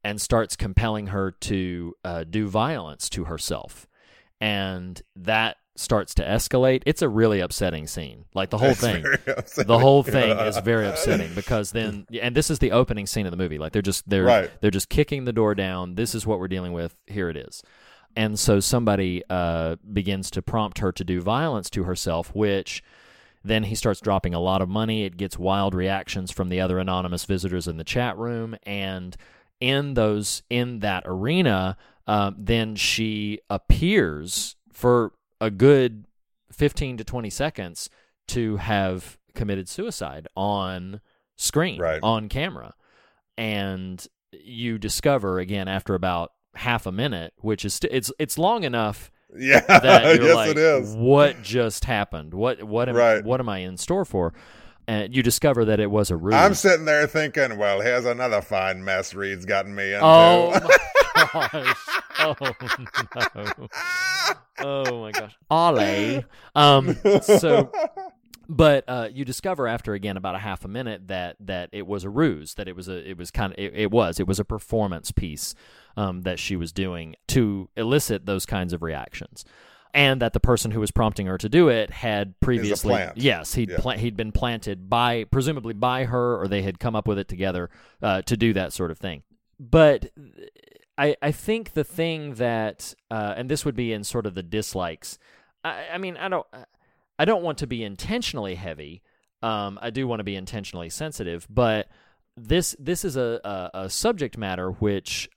and 0.04 0.20
starts 0.22 0.56
compelling 0.56 1.08
her 1.08 1.32
to 1.32 1.96
uh, 2.04 2.24
do 2.24 2.48
violence 2.48 3.10
to 3.10 3.26
herself. 3.26 3.88
And 4.42 5.02
that 5.16 5.58
starts 5.76 6.14
to 6.16 6.24
escalate. 6.24 6.84
It's 6.86 7.02
a 7.02 7.10
really 7.10 7.40
upsetting 7.40 7.88
scene. 7.88 8.26
Like 8.36 8.50
the 8.50 8.58
whole 8.58 8.72
It's 8.72 8.82
thing. 8.82 9.04
The 9.66 9.80
whole 9.80 10.04
thing 10.04 10.38
is 10.40 10.58
very 10.60 10.86
upsetting 10.88 11.34
because 11.34 11.72
then 11.72 12.06
and 12.22 12.36
this 12.36 12.52
is 12.52 12.60
the 12.60 12.72
opening 12.74 13.08
scene 13.08 13.26
of 13.26 13.32
the 13.32 13.38
movie. 13.38 13.58
Like 13.58 13.72
they're 13.72 13.82
just 13.82 14.08
they're 14.08 14.24
Right. 14.26 14.52
they're 14.62 14.70
just 14.72 14.90
kicking 14.90 15.26
the 15.26 15.34
door 15.34 15.56
down. 15.56 15.96
This 15.96 16.14
is 16.14 16.28
what 16.28 16.40
we're 16.40 16.48
dealing 16.48 16.74
with. 16.74 16.96
Here 17.08 17.30
it 17.30 17.38
is. 17.38 17.64
And 18.16 18.38
so 18.38 18.60
somebody 18.60 19.24
uh, 19.30 19.78
begins 19.92 20.30
to 20.32 20.42
prompt 20.44 20.78
her 20.80 20.92
to 20.92 21.04
do 21.04 21.20
violence 21.22 21.70
to 21.72 21.84
herself, 21.86 22.36
which 22.36 22.84
then 23.44 23.64
he 23.64 23.74
starts 23.76 24.00
dropping 24.00 24.36
a 24.36 24.40
lot 24.40 24.62
of 24.62 24.70
money. 24.70 25.06
It 25.06 25.18
gets 25.18 25.40
wild 25.40 25.74
reactions 25.74 26.32
from 26.32 26.50
the 26.50 26.62
other 26.62 26.78
anonymous 26.78 27.26
visitors 27.26 27.68
in 27.68 27.78
the 27.78 27.84
chat 27.84 28.16
room, 28.18 28.56
and 28.64 29.18
in 29.64 29.94
those 29.94 30.44
in 30.50 30.80
that 30.80 31.04
arena, 31.06 31.78
um, 32.06 32.36
then 32.38 32.76
she 32.76 33.40
appears 33.50 34.58
for 34.74 35.14
a 35.40 35.50
good 35.50 36.06
fifteen 36.52 36.98
to 36.98 37.04
twenty 37.06 37.30
seconds 37.30 37.90
to 38.28 38.58
have 38.58 39.18
committed 39.34 39.70
suicide 39.70 40.28
on 40.36 41.00
screen, 41.38 41.80
Right. 41.80 42.00
on 42.04 42.28
camera, 42.28 42.74
and 43.38 44.06
you 44.32 44.78
discover 44.78 45.40
again 45.40 45.68
after 45.68 45.96
about 45.96 46.34
half 46.56 46.86
a 46.86 46.92
minute, 46.92 47.34
which 47.38 47.64
is 47.66 47.76
st- 47.76 47.94
it's 47.94 48.12
it's 48.20 48.38
long 48.38 48.64
enough 48.64 49.12
Yeah, 49.36 49.60
that 49.68 50.16
you're 50.18 50.26
yes, 50.28 50.36
like, 50.36 50.52
it 50.52 50.58
is. 50.58 50.94
what 50.96 51.42
just 51.42 51.86
happened? 51.86 52.34
What 52.34 52.64
what 52.64 52.90
am 52.90 52.96
Right. 52.96 53.24
what 53.24 53.40
am 53.40 53.48
I 53.50 53.60
in 53.60 53.78
store 53.78 54.06
for? 54.06 54.34
And 54.88 55.16
you 55.16 55.24
discover 55.24 55.66
that 55.66 55.80
it 55.80 55.90
was 55.90 56.12
a 56.12 56.18
ruse. 56.18 56.36
I'm 56.36 56.54
sitting 56.54 56.86
there 56.86 57.08
thinking, 57.08 57.58
well, 57.58 57.82
here's 57.82 58.06
another 58.06 58.42
fine 58.42 58.84
mess 58.84 59.14
Reed's 59.14 59.46
gotten 59.46 59.74
me 59.74 59.94
into. 59.94 60.06
oh 60.06 60.52
my 61.34 61.48
gosh! 61.54 61.78
Oh 62.20 62.36
no! 63.36 63.68
Oh 64.60 65.02
my 65.02 65.12
gosh! 65.12 65.36
Ollie. 65.50 66.26
Um. 66.56 66.98
So, 67.22 67.72
but 68.50 68.84
uh, 68.88 69.10
you 69.12 69.26
discover 69.26 69.68
after 69.68 69.94
again 69.94 70.18
about 70.18 70.36
a 70.36 70.40
half 70.40 70.66
a 70.66 70.68
minute 70.68 71.08
that 71.08 71.38
that 71.40 71.70
it 71.72 71.88
was 71.88 72.04
a 72.04 72.10
ruse. 72.10 72.56
That 72.56 72.68
it 72.68 72.76
was 72.76 72.88
a 72.88 73.10
it 73.10 73.18
was 73.18 73.32
kind 73.32 73.54
of 73.54 73.60
it, 73.60 73.74
it 73.76 73.92
was 73.92 74.20
it 74.20 74.28
was 74.28 74.40
a 74.40 74.46
performance 74.46 75.12
piece 75.12 75.56
um, 75.96 76.22
that 76.22 76.40
she 76.40 76.56
was 76.56 76.72
doing 76.72 77.16
to 77.28 77.70
elicit 77.78 78.26
those 78.26 78.46
kinds 78.46 78.74
of 78.74 78.82
reactions. 78.82 79.46
And 79.96 80.22
that 80.24 80.34
the 80.34 80.40
person 80.40 80.72
who 80.72 80.80
was 80.80 80.90
prompting 80.90 81.28
her 81.28 81.38
to 81.38 81.48
do 81.48 81.70
it 81.70 81.92
had 81.92 82.40
previously, 82.40 82.94
yes, 83.16 83.54
he'd 83.54 83.70
Yeah. 83.70 83.78
pla- 83.78 83.98
he'd 83.98 84.18
been 84.18 84.32
planted 84.32 84.90
by 84.90 85.26
presumably 85.26 85.74
by 85.76 86.06
her, 86.06 86.42
or 86.42 86.48
they 86.48 86.64
had 86.64 86.80
come 86.80 86.96
up 86.96 87.08
with 87.08 87.20
it 87.20 87.28
together 87.28 87.70
uh, 88.02 88.24
to 88.24 88.36
do 88.36 88.54
that 88.54 88.74
sort 88.74 88.90
of 88.90 88.98
thing. 88.98 89.22
But 89.60 90.10
I 90.98 91.16
I 91.22 91.32
think 91.32 91.74
the 91.74 91.84
thing 91.84 92.36
that 92.36 92.96
uh, 93.12 93.36
and 93.38 93.50
this 93.50 93.66
would 93.66 93.76
be 93.76 93.94
in 93.94 94.04
sort 94.04 94.26
of 94.26 94.34
the 94.34 94.42
dislikes. 94.44 95.20
I, 95.64 95.86
I 95.94 95.98
mean 96.00 96.18
I 96.18 96.28
don't 96.28 96.48
I 97.20 97.26
don't 97.26 97.44
want 97.44 97.60
to 97.60 97.68
be 97.68 97.84
intentionally 97.84 98.56
heavy. 98.56 99.04
Um, 99.44 99.78
I 99.82 99.90
do 99.92 100.08
want 100.08 100.22
to 100.22 100.24
be 100.24 100.36
intentionally 100.36 100.90
sensitive, 100.90 101.46
but 101.50 101.88
this 102.36 102.76
this 102.80 103.06
is 103.06 103.16
a, 103.16 103.40
a, 103.44 103.70
a 103.86 103.90
subject 103.92 104.38
matter 104.40 104.72
which 104.72 105.30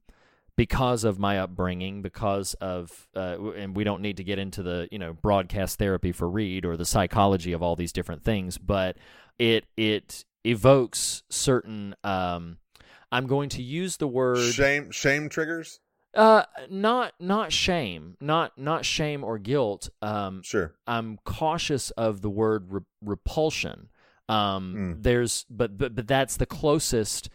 because 0.57 1.05
of 1.05 1.19
my 1.19 1.39
upbringing, 1.39 2.01
because 2.03 2.55
of, 2.55 3.09
uh, 3.15 3.37
and 3.53 3.77
we 3.77 3.85
don't 3.85 4.01
need 4.01 4.17
to 4.17 4.25
get 4.25 4.39
into 4.39 4.63
the 4.63 4.89
you 4.91 4.99
know 4.99 5.13
broadcast 5.13 5.79
therapy 5.79 6.13
for 6.13 6.29
Reed 6.29 6.65
or 6.65 6.77
the 6.77 6.85
psychology 6.87 7.53
of 7.53 7.63
all 7.63 7.77
these 7.77 7.93
different 7.93 8.25
things, 8.25 8.59
but 8.59 8.97
it 9.39 9.67
it 9.77 10.25
evokes 10.45 11.23
certain. 11.29 11.95
Um, 12.05 12.59
I'm 13.13 13.27
going 13.27 13.49
to 13.51 13.63
use 13.63 13.99
the 13.99 14.09
word 14.09 14.53
shame, 14.53 14.91
shame 14.91 15.29
triggers. 15.29 15.79
uh, 16.15 16.45
not 16.71 17.13
not 17.21 17.53
shame, 17.53 18.17
not 18.21 18.57
not 18.59 18.85
shame 18.85 19.23
or 19.23 19.39
guilt. 19.39 19.91
Um, 20.03 20.43
Sure. 20.43 20.75
I'm 20.87 21.19
cautious 21.25 21.91
of 21.93 22.23
the 22.23 22.31
word 22.31 22.73
re- 22.73 22.81
repulsion. 23.05 23.89
Um, 24.29 24.75
Mm. 24.77 25.03
There's, 25.03 25.47
but 25.49 25.79
but 25.79 25.95
but 25.95 26.09
that's 26.09 26.37
the 26.37 26.47
closest 26.47 27.29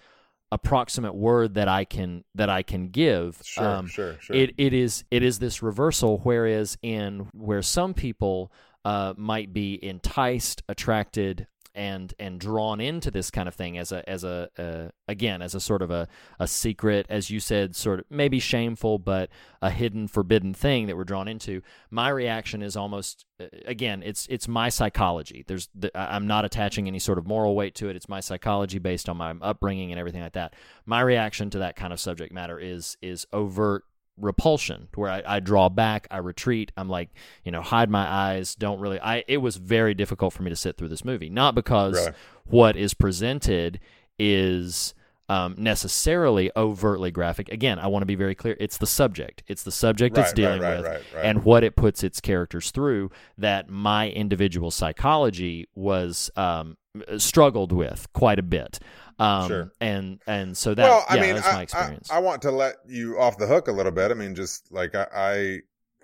approximate 0.51 1.15
word 1.15 1.53
that 1.53 1.67
I 1.67 1.85
can 1.85 2.23
that 2.35 2.49
I 2.49 2.63
can 2.63 2.89
give. 2.89 3.39
Sure, 3.43 3.65
um, 3.65 3.87
sure, 3.87 4.17
sure. 4.19 4.35
It 4.35 4.53
it 4.57 4.73
is 4.73 5.03
it 5.11 5.23
is 5.23 5.39
this 5.39 5.63
reversal. 5.63 6.19
Whereas 6.23 6.77
in 6.81 7.29
where 7.33 7.61
some 7.61 7.93
people 7.93 8.51
uh, 8.83 9.13
might 9.17 9.53
be 9.53 9.79
enticed, 9.83 10.63
attracted, 10.67 11.47
and 11.73 12.13
and 12.19 12.39
drawn 12.39 12.79
into 12.81 13.11
this 13.11 13.31
kind 13.31 13.47
of 13.47 13.55
thing 13.55 13.77
as 13.77 13.91
a 13.91 14.07
as 14.09 14.23
a 14.23 14.49
uh, 14.57 14.91
again 15.07 15.41
as 15.41 15.55
a 15.55 15.59
sort 15.59 15.81
of 15.81 15.91
a 15.91 16.07
a 16.39 16.47
secret, 16.47 17.05
as 17.09 17.29
you 17.29 17.39
said, 17.39 17.75
sort 17.75 17.99
of 17.99 18.05
maybe 18.09 18.39
shameful, 18.39 18.99
but 18.99 19.29
a 19.61 19.69
hidden, 19.69 20.07
forbidden 20.07 20.53
thing 20.53 20.87
that 20.87 20.97
we're 20.97 21.03
drawn 21.03 21.27
into. 21.27 21.61
My 21.89 22.09
reaction 22.09 22.61
is 22.61 22.75
almost 22.75 23.25
uh, 23.39 23.45
again, 23.65 24.01
it's 24.03 24.27
it's 24.29 24.47
my 24.47 24.69
psychology. 24.69 25.43
There's 25.47 25.69
the, 25.75 25.91
I'm 25.97 26.27
not 26.27 26.45
attaching 26.45 26.87
any 26.87 26.99
sort 26.99 27.17
of 27.17 27.27
moral 27.27 27.55
weight 27.55 27.75
to 27.75 27.89
it. 27.89 27.95
It's 27.95 28.09
my 28.09 28.19
psychology 28.19 28.79
based 28.79 29.07
on 29.09 29.17
my 29.17 29.35
upbringing 29.41 29.91
and 29.91 29.99
everything 29.99 30.21
like 30.21 30.33
that. 30.33 30.55
My 30.85 31.01
reaction 31.01 31.49
to 31.51 31.59
that 31.59 31.75
kind 31.75 31.93
of 31.93 31.99
subject 31.99 32.33
matter 32.33 32.59
is 32.59 32.97
is 33.01 33.25
overt 33.31 33.85
repulsion 34.17 34.87
to 34.93 34.99
where 34.99 35.09
I, 35.09 35.23
I 35.25 35.39
draw 35.39 35.69
back 35.69 36.07
i 36.11 36.17
retreat 36.17 36.71
i'm 36.77 36.89
like 36.89 37.09
you 37.43 37.51
know 37.51 37.61
hide 37.61 37.89
my 37.89 38.05
eyes 38.07 38.53
don't 38.55 38.79
really 38.79 38.99
i 38.99 39.23
it 39.27 39.37
was 39.37 39.55
very 39.57 39.93
difficult 39.93 40.33
for 40.33 40.43
me 40.43 40.49
to 40.49 40.55
sit 40.55 40.77
through 40.77 40.89
this 40.89 41.03
movie 41.05 41.29
not 41.29 41.55
because 41.55 41.95
Really? 41.95 42.11
what 42.45 42.75
is 42.75 42.93
presented 42.93 43.79
is 44.19 44.93
um, 45.29 45.55
necessarily 45.57 46.51
overtly 46.57 47.09
graphic 47.09 47.47
again 47.49 47.79
i 47.79 47.87
want 47.87 48.01
to 48.01 48.05
be 48.05 48.15
very 48.15 48.35
clear 48.35 48.57
it's 48.59 48.77
the 48.77 48.85
subject 48.85 49.43
it's 49.47 49.63
the 49.63 49.71
subject 49.71 50.17
it's 50.17 50.19
Right, 50.19 50.27
right, 50.27 50.35
dealing 50.35 50.61
right, 50.61 50.77
with 50.77 50.85
right, 50.85 51.01
right. 51.15 51.25
and 51.25 51.43
what 51.45 51.63
it 51.63 51.75
puts 51.77 52.03
its 52.03 52.19
characters 52.19 52.69
through 52.71 53.11
that 53.37 53.69
my 53.69 54.09
individual 54.09 54.71
psychology 54.71 55.69
was 55.73 56.29
um, 56.35 56.75
struggled 57.17 57.71
with 57.71 58.11
quite 58.13 58.39
a 58.39 58.43
bit 58.43 58.79
um, 59.21 59.47
Sure. 59.47 59.71
and 59.79 60.19
and 60.25 60.57
so 60.57 60.73
that 60.73 60.83
well, 60.83 61.05
I 61.07 61.15
yeah, 61.15 61.21
mean, 61.21 61.35
that's 61.35 61.47
I, 61.47 61.53
my 61.53 61.61
experience 61.61 62.09
I, 62.09 62.15
I 62.15 62.19
want 62.19 62.41
to 62.41 62.51
let 62.51 62.77
you 62.87 63.19
off 63.19 63.37
the 63.37 63.45
hook 63.45 63.67
a 63.67 63.71
little 63.71 63.91
bit. 63.91 64.09
I 64.09 64.15
mean, 64.15 64.33
just 64.33 64.71
like 64.71 64.95
I, 64.95 65.07
I, 65.13 65.59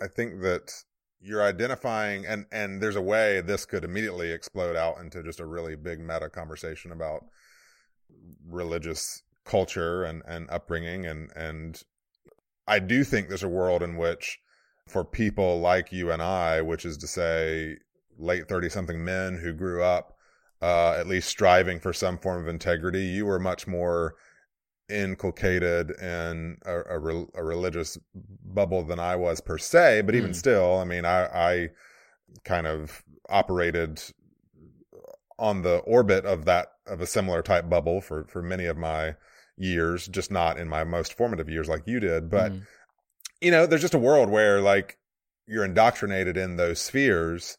I 0.06 0.08
think 0.08 0.42
that 0.42 0.72
you're 1.20 1.42
identifying, 1.44 2.28
and 2.28 2.46
and 2.52 2.80
there's 2.80 2.96
a 2.96 3.02
way 3.02 3.42
this 3.42 3.66
could 3.66 3.84
immediately 3.84 4.32
explode 4.32 4.76
out 4.76 5.00
into 5.00 5.24
just 5.24 5.40
a 5.40 5.48
really 5.48 5.76
big 5.76 6.00
meta 6.00 6.30
conversation 6.30 6.92
about 6.92 7.26
religious 8.48 9.24
culture 9.46 10.04
and 10.04 10.22
and 10.28 10.48
upbringing, 10.52 11.08
and 11.08 11.32
and 11.36 11.82
I 12.68 12.78
do 12.78 13.04
think 13.04 13.30
there's 13.30 13.42
a 13.42 13.50
world 13.50 13.82
in 13.82 13.98
which, 13.98 14.40
for 14.88 15.04
people 15.04 15.60
like 15.60 15.92
you 15.92 16.12
and 16.12 16.22
I, 16.22 16.62
which 16.62 16.86
is 16.86 16.98
to 16.98 17.08
say, 17.08 17.78
late 18.20 18.48
thirty 18.48 18.70
something 18.70 19.04
men 19.04 19.40
who 19.40 19.54
grew 19.54 19.82
up 19.82 20.17
uh, 20.62 20.92
at 20.94 21.08
least 21.08 21.30
striving 21.30 21.80
for 21.80 21.94
some 21.94 22.18
form 22.18 22.42
of 22.42 22.48
integrity. 22.48 23.04
You 23.06 23.26
were 23.26 23.40
much 23.40 23.68
more 23.68 24.16
inculcated 24.90 25.92
in 26.02 26.58
a, 26.66 26.82
a, 26.92 27.00
re- 27.00 27.28
a 27.36 27.44
religious 27.44 27.98
bubble 28.46 28.84
than 28.84 29.00
I 29.00 29.16
was 29.16 29.42
per 29.42 29.58
se, 29.58 30.02
but 30.02 30.16
even 30.16 30.34
Hmm. 30.34 30.34
still, 30.34 30.80
I 30.80 30.86
mean, 30.86 31.06
I, 31.06 31.26
I 31.26 31.70
kind 32.46 32.68
of 32.68 33.04
operated 33.30 34.02
on 35.40 35.62
the 35.62 35.78
orbit 35.80 36.26
of 36.26 36.46
that 36.46 36.68
of 36.88 37.02
a 37.02 37.06
similar 37.06 37.42
type 37.42 37.70
bubble 37.70 38.02
for 38.02 38.26
for 38.26 38.42
many 38.42 38.66
of 38.66 38.78
my 38.78 39.16
years, 39.58 40.08
just 40.08 40.32
not 40.32 40.58
in 40.58 40.68
my 40.68 40.84
most 40.84 41.14
formative 41.14 41.50
years 41.50 41.68
like 41.68 41.84
you 41.86 42.00
did, 42.00 42.30
but 42.30 42.52
Mhm. 42.52 42.66
you 43.42 43.52
know, 43.52 43.66
there's 43.66 43.82
just 43.82 43.94
a 43.94 44.00
world 44.00 44.30
where 44.30 44.62
like 44.62 44.98
you're 45.48 45.66
indoctrinated 45.66 46.38
in 46.38 46.56
those 46.58 46.82
spheres 46.82 47.58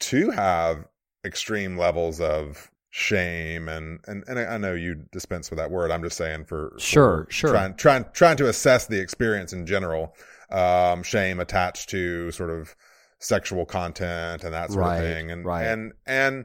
to 0.00 0.30
have 0.30 0.86
extreme 1.24 1.76
levels 1.78 2.20
of 2.20 2.70
shame 2.90 3.68
and 3.68 3.98
and 4.06 4.22
and 4.28 4.38
I 4.38 4.56
know 4.56 4.74
you 4.74 4.94
dispense 5.10 5.50
with 5.50 5.58
that 5.58 5.70
word. 5.70 5.90
I'm 5.90 6.02
just 6.02 6.16
saying 6.16 6.44
for 6.44 6.70
for 6.74 6.80
Sure, 6.80 7.26
sure. 7.30 7.50
trying 7.50 7.74
trying 7.74 8.04
trying 8.12 8.36
to 8.38 8.48
assess 8.48 8.86
the 8.86 9.00
experience 9.00 9.52
in 9.52 9.66
general. 9.66 10.14
Um, 10.50 11.02
shame 11.02 11.40
attached 11.40 11.88
to 11.90 12.30
sort 12.30 12.50
of 12.50 12.76
sexual 13.18 13.64
content 13.66 14.44
and 14.44 14.52
that 14.54 14.70
sort 14.70 14.84
Right, 14.84 14.96
of 14.98 15.02
thing, 15.02 15.30
and 15.30 15.44
right. 15.44 15.64
and 15.64 15.92
and 16.06 16.44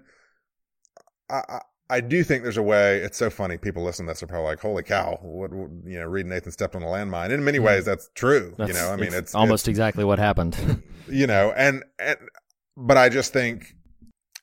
I, 1.30 1.60
I 1.92 2.02
do 2.02 2.24
think 2.24 2.44
there's 2.44 2.58
a 2.58 2.64
way. 2.64 2.98
It's 3.00 3.18
so 3.18 3.30
funny. 3.30 3.58
People 3.58 3.84
listen 3.84 4.06
to 4.06 4.12
this 4.12 4.24
are 4.24 4.28
probably 4.28 4.46
like, 4.48 4.60
"Holy 4.62 4.84
cow!" 4.84 5.20
What, 5.22 5.52
what 5.54 5.70
you 5.86 6.00
know? 6.00 6.06
Reed 6.06 6.26
Nathan 6.26 6.52
stepped 6.52 6.76
on 6.76 6.82
a 6.82 6.88
landmine. 6.88 7.30
In 7.32 7.44
many 7.44 7.60
ways, 7.60 7.86
that's 7.86 8.10
true. 8.16 8.56
you 8.58 8.66
Hmm. 8.66 8.72
Know, 8.74 8.92
I 8.92 8.96
mean, 8.96 9.14
it's, 9.14 9.36
almost 9.36 9.68
exactly 9.68 10.04
what 10.04 10.18
happened. 10.18 10.82
you 11.08 11.28
know, 11.28 11.54
and 11.56 11.84
and 12.00 12.18
but 12.78 12.98
I 12.98 13.10
just 13.10 13.34
think 13.34 13.76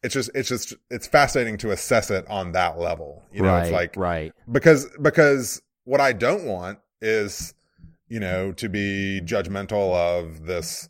it's 0.03 0.15
just 0.15 0.31
it's 0.35 0.49
just 0.49 0.75
it's 0.91 1.07
fascinating 1.07 1.57
to 1.59 1.71
assess 1.71 2.11
it 2.11 2.27
on 2.29 2.53
that 2.53 2.79
level. 2.79 3.23
You 3.33 3.43
know, 3.43 3.49
right, 3.49 3.63
it's 3.65 3.73
like 3.73 3.97
right, 3.97 4.33
because 4.51 4.89
because 5.01 5.63
what 5.85 6.01
I 6.01 6.13
don't 6.13 6.45
want 6.45 6.79
is 7.01 7.55
you 8.09 8.21
know 8.21 8.53
to 8.53 8.69
be 8.69 9.21
judgmental 9.25 9.95
of 9.95 10.47
this 10.47 10.89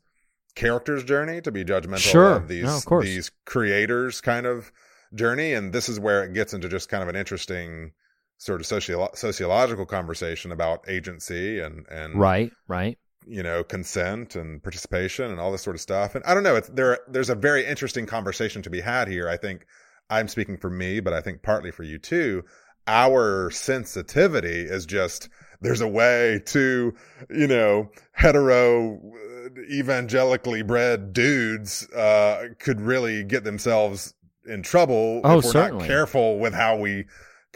character's 0.55 1.05
journey, 1.05 1.41
to 1.43 1.53
be 1.53 1.65
judgmental 1.65 1.99
Sure. 1.99 2.37
of 2.37 2.49
these 2.49 2.65
No, 2.65 2.81
of 2.99 3.03
these 3.03 3.31
creators 3.45 4.21
kind 4.21 4.47
of 4.47 4.73
journey, 5.15 5.53
and 5.53 5.73
this 5.73 5.89
is 5.89 6.01
where 6.01 6.25
it 6.25 6.33
gets 6.35 6.53
into 6.55 6.69
just 6.69 6.89
kind 6.89 7.03
of 7.03 7.09
an 7.09 7.17
interesting 7.17 7.93
sort 8.39 8.61
of 8.61 8.67
socio- 8.67 9.11
sociological 9.15 9.87
conversation 9.87 10.53
about 10.53 10.89
agency 10.89 11.59
and 11.61 11.87
and 11.89 12.19
right, 12.21 12.53
right. 12.69 12.99
You 13.27 13.43
know 13.43 13.65
consent 13.65 14.37
and 14.37 14.63
participation 14.63 15.31
and 15.31 15.41
all 15.41 15.51
this 15.53 15.63
sort 15.63 15.77
of 15.77 15.81
stuff. 15.81 16.15
And 16.15 16.25
i 16.25 16.33
don't 16.35 16.43
know 16.45 16.57
it's 16.57 16.69
there 16.69 16.99
there's 17.09 17.31
a 17.31 17.35
very 17.35 17.67
interesting 17.67 18.07
conversation 18.07 18.63
to 18.63 18.71
be 18.71 18.81
had 18.81 19.09
here. 19.09 19.29
I 19.29 19.37
think 19.37 19.67
i'm 20.11 20.29
speaking 20.29 20.57
for 20.57 20.71
me 20.71 21.01
but 21.01 21.13
i 21.13 21.21
think 21.21 21.43
partly 21.43 21.71
for 21.71 21.83
you 21.83 21.99
too. 21.99 22.45
Our 22.89 23.51
sensitivity 23.51 24.61
is 24.61 24.87
just 24.87 25.29
there's 25.61 25.81
a 25.81 25.89
way 25.89 26.41
to 26.47 26.95
you 27.31 27.47
know 27.49 27.91
hetero 28.13 28.95
uh, 28.97 29.61
evangelically 29.73 30.63
bred 30.63 31.13
dudes 31.13 31.89
uh 31.93 32.49
could 32.61 32.81
really 32.81 33.25
get 33.25 33.43
themselves 33.45 34.15
in 34.47 34.63
trouble 34.63 35.21
Oh, 35.25 35.39
if 35.39 35.45
we're 35.47 35.51
certainly. 35.51 35.79
not 35.81 35.87
careful 35.89 36.39
with 36.39 36.55
how 36.55 36.77
we 36.77 37.07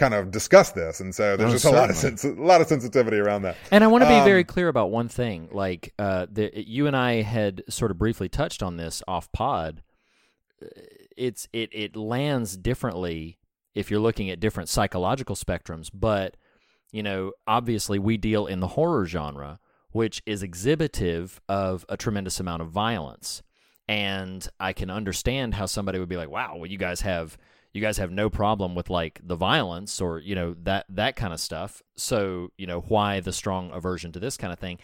kind 0.00 0.14
of 0.14 0.30
discuss 0.32 0.72
this 0.72 0.98
and 1.00 1.14
so 1.14 1.36
there's 1.36 1.50
Oh, 1.50 1.52
just 1.54 1.64
a 1.66 1.70
lot 1.70 1.90
of 1.90 1.96
certainly. 1.96 2.16
sense 2.18 2.38
a 2.38 2.42
lot 2.42 2.60
of 2.60 2.66
sensitivity 2.66 3.18
around 3.18 3.42
that 3.42 3.56
And 3.70 3.84
I 3.84 3.86
want 3.86 4.02
to 4.02 4.08
be 4.08 4.14
Um, 4.14 4.24
very 4.24 4.42
clear 4.44 4.68
about 4.68 4.90
one 4.90 5.08
thing. 5.08 5.48
Like, 5.52 5.92
uh, 5.98 6.26
the, 6.30 6.50
you 6.54 6.86
and 6.88 6.96
I 6.96 7.22
had 7.22 7.62
sort 7.68 7.90
of 7.92 7.98
briefly 7.98 8.28
touched 8.28 8.62
on 8.62 8.76
this 8.76 9.02
off 9.06 9.30
pod. 9.32 9.82
Uh, 10.62 10.66
It's 11.16 11.46
it 11.52 11.68
it 11.72 11.96
lands 11.96 12.56
differently 12.56 13.38
if 13.74 13.90
you're 13.90 14.00
looking 14.00 14.30
at 14.30 14.40
different 14.40 14.68
psychological 14.68 15.36
spectrums, 15.36 15.90
but 15.92 16.36
you 16.92 17.02
know, 17.02 17.32
obviously 17.46 17.98
we 17.98 18.16
deal 18.16 18.46
in 18.46 18.58
the 18.60 18.68
horror 18.68 19.06
genre, 19.06 19.60
which 19.92 20.22
is 20.26 20.42
exhibitive 20.42 21.40
of 21.48 21.84
a 21.88 21.96
tremendous 21.96 22.40
amount 22.40 22.62
of 22.62 22.68
violence. 22.70 23.42
And 23.86 24.46
I 24.58 24.72
can 24.72 24.88
understand 24.90 25.54
how 25.54 25.66
somebody 25.66 25.98
would 25.98 26.08
be 26.08 26.16
like, 26.16 26.30
"Wow, 26.30 26.56
well, 26.56 26.66
you 26.70 26.78
guys 26.78 27.00
have 27.02 27.36
you 27.72 27.80
guys 27.80 27.98
have 27.98 28.10
no 28.10 28.28
problem 28.28 28.74
with 28.74 28.90
like 28.90 29.20
the 29.22 29.36
violence 29.36 30.00
or 30.00 30.18
you 30.18 30.34
know 30.34 30.54
that 30.62 30.86
that 30.88 31.16
kind 31.16 31.32
of 31.32 31.40
stuff. 31.40 31.82
So 31.96 32.50
you 32.56 32.66
know 32.66 32.80
why 32.80 33.20
the 33.20 33.32
strong 33.32 33.70
aversion 33.72 34.12
to 34.12 34.20
this 34.20 34.36
kind 34.36 34.52
of 34.52 34.58
thing." 34.58 34.78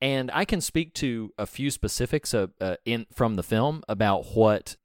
And 0.00 0.30
I 0.34 0.44
can 0.44 0.60
speak 0.60 0.92
to 0.94 1.32
a 1.38 1.46
few 1.46 1.70
specifics 1.70 2.34
uh, 2.34 2.48
uh, 2.60 2.76
in 2.84 3.06
from 3.12 3.36
the 3.36 3.42
film 3.42 3.82
about 3.88 4.34
what 4.34 4.76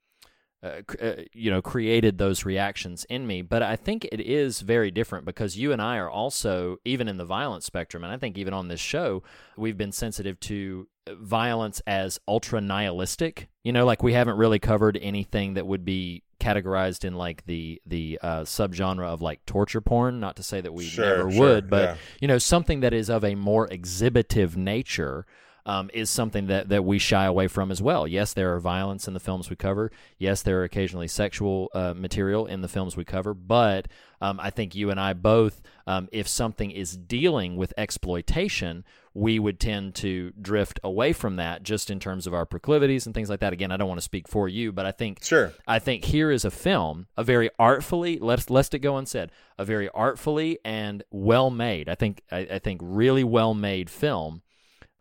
uh, 0.62 0.82
uh, 1.02 1.14
you 1.34 1.50
know 1.50 1.62
created 1.62 2.18
those 2.18 2.44
reactions 2.44 3.06
in 3.10 3.26
me 3.26 3.42
but 3.42 3.64
i 3.64 3.78
think 3.78 4.04
it 4.12 4.20
is 4.20 4.60
very 4.60 4.92
different 4.92 5.24
because 5.24 5.58
you 5.58 5.72
and 5.72 5.82
i 5.82 5.96
are 5.96 6.10
also 6.10 6.76
even 6.84 7.08
in 7.08 7.16
the 7.16 7.24
violence 7.24 7.66
spectrum 7.66 8.04
and 8.04 8.12
i 8.12 8.18
think 8.18 8.38
even 8.38 8.54
on 8.54 8.68
this 8.68 8.80
show 8.82 9.24
we've 9.56 9.78
been 9.78 9.94
sensitive 9.94 10.38
to 10.38 10.86
violence 11.12 11.82
as 11.88 12.20
ultra 12.28 12.60
nihilistic 12.60 13.48
you 13.64 13.72
know 13.72 13.86
like 13.86 14.04
we 14.04 14.12
haven't 14.12 14.36
really 14.36 14.60
covered 14.60 15.00
anything 15.02 15.54
that 15.54 15.66
would 15.66 15.86
be 15.86 16.24
categorized 16.40 17.04
in 17.06 17.16
like 17.16 17.46
the 17.46 17.82
the 17.86 18.20
uh, 18.22 18.42
subgenre 18.42 19.06
of 19.06 19.22
like 19.22 19.46
torture 19.46 19.82
porn 19.82 20.20
not 20.20 20.36
to 20.36 20.44
say 20.44 20.62
that 20.62 20.74
we 20.74 20.86
Sure, 20.86 21.18
never 21.18 21.32
sure, 21.32 21.40
would 21.40 21.70
but 21.70 21.82
yeah. 21.82 21.96
you 22.22 22.28
know 22.28 22.38
something 22.38 22.80
that 22.80 22.94
is 22.94 23.10
of 23.10 23.24
a 23.24 23.36
more 23.36 23.68
exhibitive 23.68 24.58
nature 24.58 25.26
um, 25.66 25.92
is 25.94 26.10
something 26.10 26.48
that, 26.48 26.70
that 26.70 26.84
we 26.84 26.98
shy 26.98 27.26
away 27.26 27.48
from 27.48 27.70
as 27.70 27.80
well. 27.80 28.08
Yes, 28.08 28.34
there 28.34 28.56
are 28.56 28.60
violence 28.60 29.08
in 29.08 29.14
the 29.14 29.20
films 29.20 29.52
we 29.52 29.56
cover. 29.56 29.92
Yes, 30.18 30.42
there 30.42 30.60
are 30.62 30.64
occasionally 30.64 31.08
sexual 31.08 31.70
uh, 31.76 31.94
material 31.96 32.48
in 32.48 32.62
the 32.62 32.68
films 32.68 32.98
we 32.98 33.06
cover. 33.06 33.36
But 33.36 33.88
um, 34.20 34.40
I 34.40 34.50
think 34.50 34.74
you 34.74 34.90
and 34.90 35.00
I 35.00 35.14
both, 35.14 35.62
um, 35.86 36.10
if 36.12 36.28
something 36.28 36.72
is 36.72 36.98
dealing 36.98 37.56
with 37.56 37.74
exploitation, 37.78 38.84
we 39.20 39.38
would 39.38 39.60
tend 39.60 39.94
to 39.96 40.32
drift 40.42 40.80
away 40.82 41.12
from 41.12 41.36
that 41.36 41.62
just 41.62 41.90
in 41.92 42.00
terms 42.00 42.26
of 42.26 42.34
our 42.34 42.46
proclivities 42.46 43.06
and 43.06 43.14
things 43.14 43.30
like 43.30 43.42
that. 43.42 43.52
Again, 43.52 43.70
I 43.70 43.76
don't 43.76 43.90
want 43.90 43.98
to 43.98 44.04
speak 44.04 44.30
for 44.30 44.48
you, 44.48 44.72
but 44.72 44.86
I 44.86 44.94
think 44.94 45.22
Sure. 45.22 45.52
I 45.68 45.78
think 45.80 46.06
here 46.06 46.32
is 46.32 46.46
a 46.46 46.52
film, 46.52 47.08
a 47.18 47.24
very 47.24 47.50
artfully 47.60 48.18
let's 48.18 48.50
lest 48.50 48.74
it 48.74 48.80
go 48.80 48.96
unsaid, 48.96 49.30
a 49.58 49.66
very 49.66 49.90
artfully 49.90 50.60
and 50.64 51.04
well 51.12 51.50
made. 51.50 51.90
I 51.90 51.96
think 51.96 52.22
I, 52.32 52.40
I 52.40 52.60
think 52.60 52.80
really 52.82 53.26
well 53.26 53.54
made 53.54 53.90
film 53.90 54.42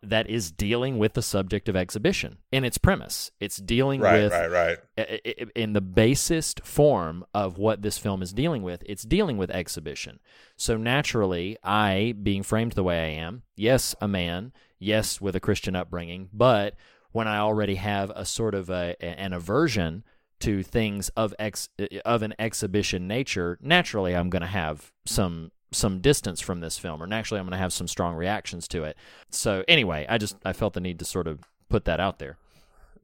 that 0.02 0.30
is 0.30 0.52
dealing 0.52 0.98
with 0.98 1.14
the 1.14 1.22
subject 1.22 1.68
of 1.68 1.74
exhibition 1.76 2.38
in 2.52 2.64
its 2.64 2.78
premise. 2.78 3.30
It's 3.40 3.56
dealing 3.56 4.00
Right, 4.00 4.22
with 4.22 4.32
right, 4.32 4.78
right. 4.96 5.50
in 5.56 5.72
the 5.72 5.80
basest 5.80 6.60
form 6.64 7.24
of 7.34 7.58
what 7.58 7.82
this 7.82 7.98
film 7.98 8.22
is 8.22 8.32
dealing 8.32 8.62
with, 8.62 8.82
it's 8.86 9.02
dealing 9.02 9.36
with 9.36 9.50
exhibition. 9.50 10.20
So 10.56 10.76
naturally, 10.76 11.56
I, 11.64 12.14
being 12.22 12.42
framed 12.42 12.72
the 12.72 12.84
way 12.84 13.00
I 13.00 13.20
am, 13.20 13.42
yes, 13.56 13.94
a 14.00 14.06
man, 14.08 14.52
yes, 14.78 15.20
with 15.20 15.34
a 15.34 15.40
Christian 15.40 15.74
upbringing, 15.74 16.28
but 16.32 16.74
when 17.10 17.26
I 17.26 17.38
already 17.38 17.76
have 17.76 18.10
a 18.14 18.24
sort 18.24 18.54
of 18.54 18.70
a, 18.70 18.94
an 19.02 19.32
aversion 19.32 20.04
to 20.40 20.62
things 20.62 21.08
of 21.10 21.34
ex 21.40 21.68
of 22.04 22.22
an 22.22 22.34
exhibition 22.38 23.08
nature, 23.08 23.58
naturally, 23.60 24.14
I'm 24.14 24.30
going 24.30 24.42
to 24.42 24.46
have 24.46 24.92
some 25.04 25.50
some 25.70 26.00
distance 26.00 26.40
from 26.40 26.60
this 26.60 26.78
film, 26.78 27.02
or 27.02 27.06
naturally, 27.06 27.38
I'm 27.38 27.46
going 27.46 27.52
to 27.52 27.58
have 27.58 27.72
some 27.72 27.88
strong 27.88 28.14
reactions 28.14 28.66
to 28.68 28.84
it. 28.84 28.96
So 29.30 29.64
anyway, 29.68 30.06
I 30.08 30.18
just 30.18 30.36
I 30.44 30.52
felt 30.52 30.74
the 30.74 30.80
need 30.80 30.98
to 30.98 31.04
sort 31.04 31.26
of 31.26 31.40
put 31.68 31.84
that 31.84 32.00
out 32.00 32.18
there. 32.18 32.36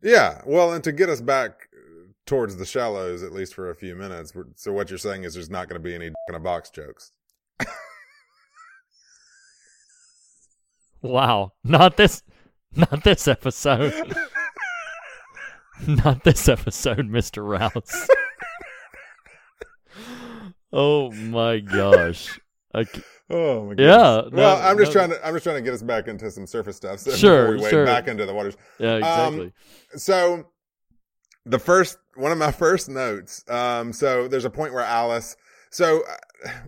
Yeah. 0.02 0.40
Well, 0.46 0.72
and 0.72 0.84
to 0.84 0.92
get 0.92 1.08
us 1.08 1.20
back 1.20 1.68
towards 2.26 2.56
the 2.56 2.66
shallows, 2.66 3.22
at 3.22 3.32
least 3.32 3.54
for 3.54 3.70
a 3.70 3.74
few 3.74 3.94
minutes. 3.94 4.32
So 4.56 4.72
what 4.72 4.90
you're 4.90 4.98
saying 4.98 5.24
is 5.24 5.34
there's 5.34 5.50
not 5.50 5.68
going 5.68 5.80
to 5.80 5.84
be 5.84 5.94
any 5.94 6.06
in 6.06 6.34
a 6.34 6.40
box 6.40 6.70
jokes. 6.70 7.12
Wow, 11.04 11.52
not 11.62 11.98
this, 11.98 12.22
not 12.74 13.04
this 13.04 13.28
episode. 13.28 13.92
not 15.86 16.24
this 16.24 16.48
episode, 16.48 17.10
Mr. 17.10 17.46
Rouse. 17.46 18.08
oh 20.72 21.12
my 21.12 21.58
gosh. 21.58 22.40
Okay. 22.74 23.02
Oh 23.30 23.64
my 23.66 23.74
god. 23.74 23.82
Yeah, 23.82 24.28
no, 24.30 24.36
well, 24.36 24.62
I'm 24.62 24.76
just 24.76 24.92
no. 24.94 25.00
trying 25.00 25.10
to 25.10 25.26
I'm 25.26 25.34
just 25.34 25.44
trying 25.44 25.56
to 25.56 25.62
get 25.62 25.74
us 25.74 25.82
back 25.82 26.08
into 26.08 26.30
some 26.30 26.46
surface 26.46 26.76
stuff 26.76 26.98
so 26.98 27.10
Sure, 27.16 27.42
before 27.42 27.56
we 27.56 27.62
wade 27.62 27.70
sure. 27.70 27.86
back 27.86 28.08
into 28.08 28.26
the 28.26 28.34
waters. 28.34 28.56
Yeah, 28.78 28.96
exactly. 28.96 29.46
Um, 29.46 29.52
So 29.96 30.46
the 31.46 31.58
first 31.58 31.98
one 32.16 32.32
of 32.32 32.38
my 32.38 32.52
first 32.52 32.88
notes. 32.88 33.44
Um, 33.48 33.92
so 33.92 34.28
there's 34.28 34.44
a 34.44 34.50
point 34.50 34.72
where 34.72 34.84
Alice. 34.84 35.36
So 35.70 36.02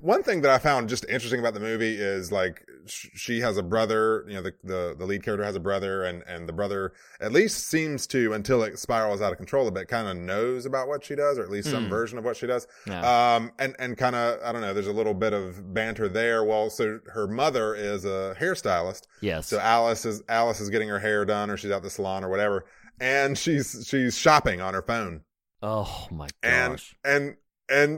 one 0.01 0.23
thing 0.23 0.41
that 0.43 0.51
I 0.51 0.59
found 0.59 0.89
just 0.89 1.05
interesting 1.09 1.41
about 1.41 1.55
the 1.55 1.61
movie 1.61 1.97
is 1.97 2.31
like 2.33 2.67
sh- 2.87 3.09
she 3.15 3.41
has 3.41 3.57
a 3.57 3.63
brother. 3.63 4.25
You 4.29 4.35
know, 4.35 4.43
the, 4.43 4.55
the 4.65 4.97
the 4.99 5.05
lead 5.07 5.23
character 5.23 5.45
has 5.45 5.57
a 5.57 5.61
brother, 5.61 6.05
and 6.05 6.23
and 6.27 6.49
the 6.49 6.53
brother 6.53 6.93
at 7.21 7.33
least 7.33 7.67
seems 7.69 8.07
to 8.09 8.33
until 8.33 8.63
it 8.63 8.79
spirals 8.79 9.21
out 9.21 9.33
of 9.33 9.39
control 9.39 9.67
a 9.69 9.71
bit, 9.71 9.89
kind 9.89 10.09
of 10.09 10.17
knows 10.17 10.67
about 10.67 10.89
what 10.89 11.05
she 11.05 11.15
does, 11.15 11.39
or 11.39 11.43
at 11.45 11.51
least 11.51 11.71
some 11.71 11.85
Hmm. 11.85 11.91
version 11.91 12.19
of 12.19 12.25
what 12.25 12.37
she 12.37 12.47
does. 12.47 12.67
Yeah. 12.87 13.35
Um, 13.37 13.53
and, 13.59 13.75
and 13.79 13.97
kind 13.99 14.17
of, 14.17 14.39
I 14.45 14.53
don't 14.53 14.61
know, 14.63 14.73
there's 14.75 14.87
a 14.87 14.93
little 14.93 15.15
bit 15.15 15.33
of 15.33 15.75
banter 15.75 16.09
there. 16.09 16.45
Well, 16.45 16.71
so 16.71 17.01
her 17.13 17.27
mother 17.27 17.75
is 17.75 18.05
a 18.05 18.35
hairstylist. 18.39 19.03
yes. 19.21 19.47
So 19.49 19.59
Alice 19.59 20.05
is, 20.05 20.23
Alice 20.29 20.61
is 20.61 20.71
getting 20.71 20.89
her 20.89 20.99
hair 20.99 21.25
done 21.25 21.51
or 21.51 21.57
she's 21.57 21.71
at 21.71 21.83
the 21.83 21.91
salon 21.91 22.25
or 22.25 22.29
whatever. 22.29 22.65
And 23.01 23.37
she's, 23.37 23.87
she's 23.87 24.17
shopping 24.17 24.61
on 24.61 24.75
her 24.75 24.83
phone 24.83 25.23
oh 25.63 26.07
my 26.11 26.29
gosh. 26.43 26.95
and, 27.05 27.15
and 27.25 27.37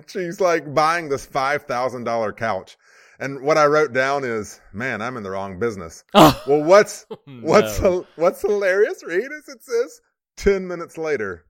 she's 0.09 0.41
like 0.41 0.73
buying 0.75 1.09
this 1.09 1.27
$5,000 1.27 2.37
couch. 2.37 2.77
And 3.21 3.43
what 3.43 3.59
I 3.59 3.67
wrote 3.67 3.93
down 3.93 4.23
is, 4.25 4.61
man, 4.73 5.03
I'm 5.03 5.17
in 5.17 5.23
the 5.25 5.31
wrong 5.31 5.59
business. 5.59 6.05
Oh, 6.15 6.41
Well, 6.47 6.63
what's, 6.63 7.05
what's, 7.41 7.81
no. 7.81 7.91
hil- 7.91 8.07
what's 8.17 8.43
hilarious, 8.43 9.03
Reed, 9.05 9.25
is 9.33 9.49
it 9.49 9.63
says 9.63 10.01
10 10.37 10.67
minutes 10.69 10.97
later, 10.97 11.45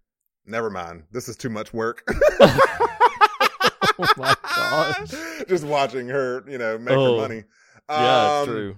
never 0.46 0.70
mind. 0.70 1.04
This 1.12 1.28
is 1.28 1.36
too 1.36 1.50
much 1.50 1.72
work. 1.74 2.02
oh 2.40 4.06
my 4.16 4.34
gosh. 4.42 5.10
Just 5.48 5.64
watching 5.64 6.08
her, 6.08 6.42
you 6.48 6.58
know, 6.58 6.78
make 6.78 6.96
Oh. 6.96 7.16
her 7.16 7.22
money. 7.22 7.44
Yeah, 7.90 8.40
Um, 8.40 8.42
it's 8.42 8.46
true. 8.48 8.76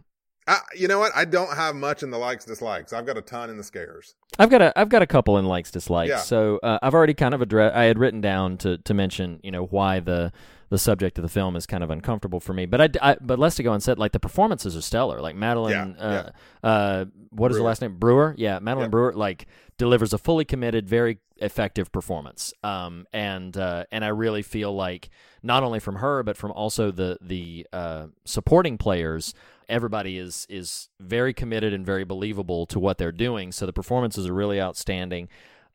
I, 0.51 0.61
you 0.74 0.88
know 0.88 0.98
what? 0.98 1.12
I 1.14 1.24
don't 1.24 1.55
have 1.55 1.76
much 1.76 2.03
in 2.03 2.11
the 2.11 2.18
likes 2.18 2.44
dislikes. 2.44 2.92
I've 2.92 3.07
got 3.07 3.16
a 3.16 3.22
ton 3.22 3.51
in 3.51 3.57
the 3.57 3.62
scares. 3.62 4.16
I've 4.36 4.51
got 4.51 4.61
a 4.61 4.76
I've 4.76 4.88
got 4.88 5.01
a 5.01 5.07
couple 5.07 5.38
in 5.38 5.44
likes 5.44 5.70
dislikes. 5.70 6.11
Yeah. 6.11 6.18
So 6.18 6.59
uh, 6.62 6.80
I've 6.82 6.92
already 6.92 7.14
kind 7.14 7.34
of 7.34 7.40
addressed. 7.40 7.76
I 7.76 7.84
had 7.84 7.98
written 7.98 8.20
down 8.20 8.59
to 8.59 8.78
to 8.78 8.92
mention 8.92 9.38
you 9.44 9.53
know 9.53 9.64
why 9.64 10.01
the 10.01 10.32
the 10.70 10.78
subject 10.78 11.18
of 11.18 11.22
the 11.22 11.28
film 11.28 11.55
is 11.55 11.66
kind 11.66 11.84
of 11.84 11.90
uncomfortable 11.90 12.40
for 12.40 12.53
me. 12.53 12.66
But 12.66 12.80
I, 13.01 13.11
I 13.12 13.16
but 13.20 13.38
less 13.38 13.55
to 13.57 13.62
go 13.62 13.72
and 13.72 13.82
said 13.82 13.98
like 13.98 14.11
the 14.11 14.18
performances 14.20 14.76
are 14.76 14.82
stellar. 14.82 15.20
Like 15.20 15.36
Madeline, 15.36 15.96
Yeah, 15.98 16.30
uh, 16.62 16.66
uh, 16.66 17.05
what 17.30 17.53
is 17.53 17.57
the 17.57 17.62
last 17.62 17.80
name? 17.80 17.96
Brewer. 17.96 18.34
Yeah, 18.36 18.59
Madeline 18.59 18.86
Yep. 18.86 18.90
Brewer 18.90 19.12
like 19.14 19.46
delivers 19.78 20.12
a 20.12 20.18
fully 20.18 20.44
committed, 20.44 20.88
very 20.88 21.18
effective 21.36 21.90
performance. 21.92 22.53
Um, 22.64 23.07
and 23.12 23.57
uh, 23.57 23.84
and 23.92 24.05
I 24.05 24.09
really 24.09 24.42
feel 24.42 24.74
like 24.74 25.11
not 25.42 25.62
only 25.62 25.78
from 25.80 25.96
her 25.96 26.22
but 26.22 26.36
from 26.36 26.51
also 26.53 26.90
the 26.90 27.18
the 27.20 27.66
uh, 27.72 28.07
supporting 28.24 28.78
players 28.78 29.32
everybody 29.70 30.18
is 30.18 30.46
is 30.50 30.88
very 31.00 31.32
committed 31.32 31.72
and 31.72 31.86
very 31.86 32.04
believable 32.04 32.66
to 32.66 32.78
what 32.78 32.98
they're 32.98 33.12
doing. 33.12 33.52
So 33.52 33.66
the 33.66 33.72
performances 33.72 34.26
are 34.26 34.34
really 34.34 34.60
outstanding. 34.60 35.28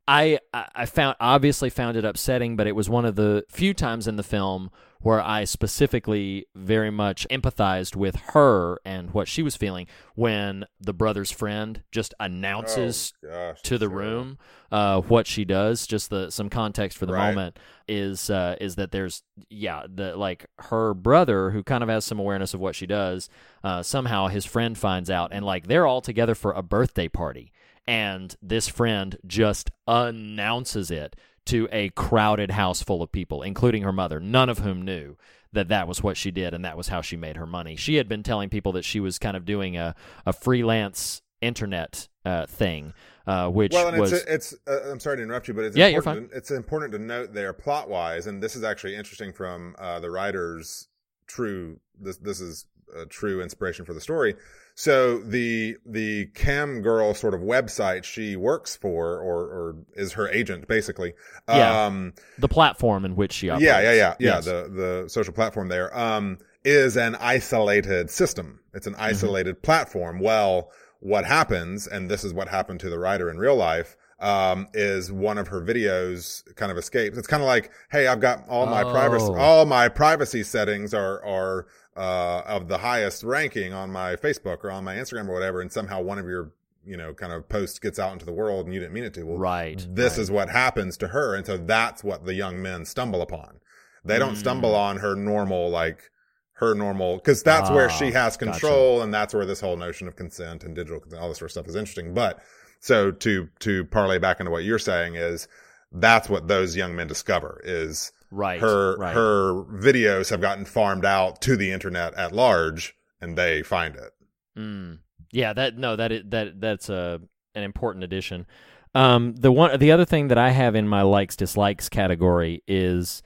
I 0.08 0.40
I 0.54 0.86
found 0.86 1.16
obviously 1.20 1.70
found 1.70 1.98
it 1.98 2.06
upsetting, 2.06 2.56
but 2.56 2.68
it 2.68 2.76
was 2.76 2.90
one 2.90 3.06
of 3.06 3.16
the 3.16 3.44
few 3.50 3.74
times 3.74 4.08
in 4.08 4.18
the 4.18 4.24
film 4.24 4.70
where 5.02 5.22
I 5.22 5.44
specifically 5.44 6.48
very 6.56 6.90
much 6.90 7.28
empathized 7.30 7.96
with 7.96 8.16
her 8.34 8.80
and 8.84 9.12
what 9.12 9.28
she 9.28 9.44
was 9.44 9.56
feeling 9.56 9.88
when 10.16 10.66
the 10.80 10.94
brother's 10.94 11.32
friend 11.32 11.84
just 11.92 12.14
announces 12.20 13.14
Oh, 13.24 13.28
gosh, 13.30 13.62
to 13.64 13.78
the 13.78 13.86
sure. 13.86 13.96
room 13.96 14.38
uh, 14.72 15.02
what 15.02 15.28
she 15.28 15.46
does. 15.46 15.86
Just 15.86 16.10
the 16.10 16.30
some 16.32 16.50
context 16.50 16.98
for 16.98 17.06
the 17.06 17.14
Right. 17.14 17.28
moment 17.30 17.60
is 17.88 18.30
uh, 18.30 18.56
is 18.60 18.76
that 18.76 18.92
there's 18.92 19.22
yeah 19.50 19.84
the 19.88 20.16
like 20.18 20.48
her 20.60 20.94
brother 20.94 21.52
who 21.52 21.62
kind 21.62 21.84
of 21.84 21.90
has 21.90 22.04
some 22.04 22.20
awareness 22.20 22.54
of 22.54 22.60
what 22.60 22.76
she 22.76 22.88
does. 22.88 23.30
Uh, 23.64 23.84
somehow 23.84 24.28
his 24.28 24.46
friend 24.46 24.78
finds 24.78 25.10
out 25.10 25.30
and 25.32 25.46
like 25.46 25.68
they're 25.68 25.86
all 25.86 26.02
together 26.02 26.34
for 26.36 26.52
a 26.54 26.64
birthday 26.64 27.08
party, 27.08 27.52
and 27.88 28.36
this 28.42 28.68
friend 28.68 29.18
just 29.28 29.70
announces 29.88 30.90
it 30.90 31.16
to 31.46 31.68
a 31.72 31.90
crowded 31.90 32.52
house 32.52 32.82
full 32.82 33.02
of 33.02 33.12
people, 33.12 33.42
including 33.42 33.84
her 33.84 33.94
mother, 33.94 34.20
none 34.20 34.50
of 34.50 34.60
whom 34.60 34.84
knew 34.84 35.16
that 35.54 35.70
that 35.70 35.88
was 35.88 36.04
what 36.04 36.18
she 36.18 36.32
did 36.32 36.54
and 36.54 36.66
that 36.66 36.78
was 36.78 36.90
how 36.90 37.02
she 37.02 37.16
made 37.16 37.38
her 37.38 37.46
money. 37.46 37.76
She 37.76 37.96
had 37.96 38.08
been 38.08 38.24
telling 38.24 38.50
people 38.50 38.74
that 38.74 38.84
she 38.84 39.00
was 39.00 39.18
kind 39.18 39.38
of 39.38 39.46
doing 39.46 39.78
a, 39.78 39.96
a 40.26 40.34
freelance 40.34 41.22
internet 41.42 42.08
uh, 42.26 42.46
thing, 42.46 42.94
uh, 43.28 43.50
which 43.50 43.72
Well, 43.72 43.88
and 43.88 43.98
was 43.98 44.12
it's 44.12 44.26
it's. 44.26 44.54
Uh, 44.68 44.92
I'm 44.92 45.00
sorry 45.00 45.18
to 45.18 45.24
interrupt 45.24 45.48
you, 45.48 45.54
but 45.54 45.66
it's 45.66 45.78
Yeah, 45.78 45.88
you're 45.88 46.00
important. 46.00 46.32
To, 46.32 46.38
it's 46.38 46.52
important 46.52 46.92
to 46.94 47.00
note 47.00 47.34
there 47.34 47.54
plot 47.54 47.90
wise, 47.90 48.28
and 48.28 48.42
this 48.42 48.56
is 48.56 48.64
actually 48.64 48.96
interesting 48.96 49.32
from 49.34 49.76
uh, 49.80 50.00
the 50.00 50.12
writer's 50.12 50.88
true. 51.28 51.80
This 52.00 52.18
this 52.18 52.42
is 52.42 52.66
a 52.96 53.06
true 53.06 53.42
inspiration 53.42 53.86
for 53.86 53.94
the 53.94 54.02
story. 54.02 54.36
So 54.78 55.20
the 55.20 55.78
the 55.86 56.26
cam 56.36 56.82
girl 56.82 57.14
sort 57.14 57.34
of 57.34 57.40
website 57.40 58.04
she 58.04 58.36
works 58.36 58.76
for, 58.76 59.18
or 59.20 59.38
or 59.44 59.76
is 59.96 60.12
her 60.14 60.28
agent 60.30 60.68
basically. 60.68 61.14
Yeah. 61.48 61.86
Um, 61.86 62.14
the 62.38 62.50
platform 62.50 63.06
in 63.06 63.16
which 63.16 63.32
she 63.32 63.50
operates. 63.50 63.66
Yeah, 63.66 63.80
yeah, 63.82 63.94
yeah, 63.94 64.16
yeah. 64.20 64.36
Yes. 64.36 64.46
The 64.46 64.70
the 65.04 65.10
social 65.10 65.34
platform 65.34 65.70
there 65.70 65.98
um, 65.98 66.40
is 66.66 66.98
an 66.98 67.16
isolated 67.16 68.10
system. 68.12 68.60
It's 68.74 68.86
Mm-hmm. 68.86 68.96
an 68.96 69.00
isolated 69.10 69.62
platform. 69.64 70.20
Well, 70.20 70.72
what 71.00 71.24
happens, 71.24 71.88
and 71.88 72.10
this 72.12 72.24
is 72.26 72.34
what 72.34 72.50
happened 72.50 72.82
to 72.82 72.90
the 72.90 73.00
writer 73.00 73.30
in 73.30 73.38
real 73.38 73.56
life, 73.56 73.96
um, 74.20 74.68
is 74.74 75.10
one 75.12 75.38
of 75.38 75.48
her 75.50 75.62
videos 75.62 76.44
kind 76.56 76.72
of 76.72 76.78
escapes. 76.78 77.18
It's 77.18 77.28
kind 77.28 77.42
of 77.44 77.48
like, 77.48 77.72
hey, 77.92 78.08
I've 78.08 78.20
got 78.20 78.44
all 78.50 78.66
my 78.66 78.84
privacy, 78.84 79.28
Oh. 79.30 79.36
all 79.36 79.66
my 79.66 79.88
privacy 79.88 80.44
settings 80.44 80.94
are 80.94 81.24
are 81.24 81.68
uh, 81.96 82.42
of 82.46 82.68
the 82.68 82.80
highest 82.80 83.24
ranking 83.24 83.74
on 83.74 83.92
my 83.92 84.16
Facebook 84.16 84.64
or 84.64 84.72
on 84.72 84.84
my 84.84 84.96
Instagram 84.96 85.28
or 85.30 85.34
whatever, 85.34 85.62
and 85.62 85.72
somehow 85.72 86.02
one 86.02 86.20
of 86.20 86.26
your 86.28 86.52
you 86.86 86.98
know 86.98 87.14
kind 87.14 87.34
of 87.34 87.48
posts 87.50 87.80
gets 87.80 87.98
out 88.00 88.14
into 88.14 88.26
the 88.26 88.32
world 88.32 88.66
and 88.66 88.74
you 88.74 88.80
didn't 88.80 88.94
mean 88.94 89.04
it 89.06 89.14
to. 89.16 89.24
Well, 89.24 89.38
Right, 89.38 89.86
This 89.90 90.14
right. 90.14 90.20
is 90.22 90.30
what 90.32 90.50
happens 90.50 90.98
to 90.98 91.08
her, 91.10 91.36
and 91.36 91.46
so 91.46 91.58
that's 91.58 92.04
what 92.04 92.26
the 92.26 92.34
young 92.34 92.62
men 92.62 92.86
stumble 92.86 93.22
upon. 93.22 93.60
They 94.04 94.20
don't 94.20 94.34
Mm. 94.36 94.40
stumble 94.40 94.76
on 94.76 94.98
her 94.98 95.16
normal 95.16 95.70
like 95.70 96.12
her 96.60 96.74
normal 96.76 97.16
because 97.18 97.44
that's 97.44 97.70
where 97.70 97.90
she 97.90 98.10
Ah, 98.10 98.24
has 98.24 98.38
control 98.38 99.02
and 99.02 99.14
that's 99.14 99.34
where 99.34 99.46
this 99.46 99.60
whole 99.62 99.76
notion 99.78 100.08
of 100.08 100.16
consent 100.16 100.64
and 100.64 100.74
digital 100.76 101.00
consent, 101.00 101.22
all 101.22 101.28
this 101.30 101.40
sort 101.40 101.48
of 101.50 101.52
stuff 101.54 101.68
is 101.68 101.76
interesting. 101.76 102.14
But 102.14 102.40
so 102.80 103.12
to 103.12 103.50
to 103.60 103.84
parlay 103.86 104.20
back 104.20 104.40
into 104.40 104.52
what 104.52 104.64
you're 104.64 104.78
saying 104.80 105.16
is 105.16 105.48
that's 105.92 106.30
what 106.30 106.48
those 106.48 106.76
young 106.76 106.96
men 106.96 107.08
discover 107.08 107.62
is 107.66 108.12
right. 108.32 108.60
her 108.60 108.98
right. 108.98 109.14
her 109.14 109.64
videos 109.64 110.30
have 110.30 110.42
gotten 110.42 110.66
farmed 110.66 111.06
out 111.06 111.42
to 111.42 111.56
the 111.56 111.72
internet 111.72 112.14
at 112.16 112.32
large 112.32 112.96
and 113.22 113.38
they 113.38 113.62
find 113.64 113.96
it. 113.96 114.12
Mm. 114.58 115.00
Yeah, 115.32 115.54
that 115.54 115.78
no, 115.78 115.96
that 115.96 116.12
is, 116.12 116.24
that 116.28 116.62
that's 116.62 116.90
a 116.90 117.22
an 117.54 117.64
important 117.64 118.04
addition. 118.04 118.46
Um, 118.94 119.36
the 119.36 119.52
one, 119.52 119.78
the 119.78 119.92
other 119.92 120.06
thing 120.06 120.30
that 120.30 120.38
I 120.38 120.52
have 120.52 120.76
in 120.76 120.88
my 120.88 121.02
likes 121.02 121.36
dislikes 121.36 121.90
category 121.90 122.64
is, 122.68 123.22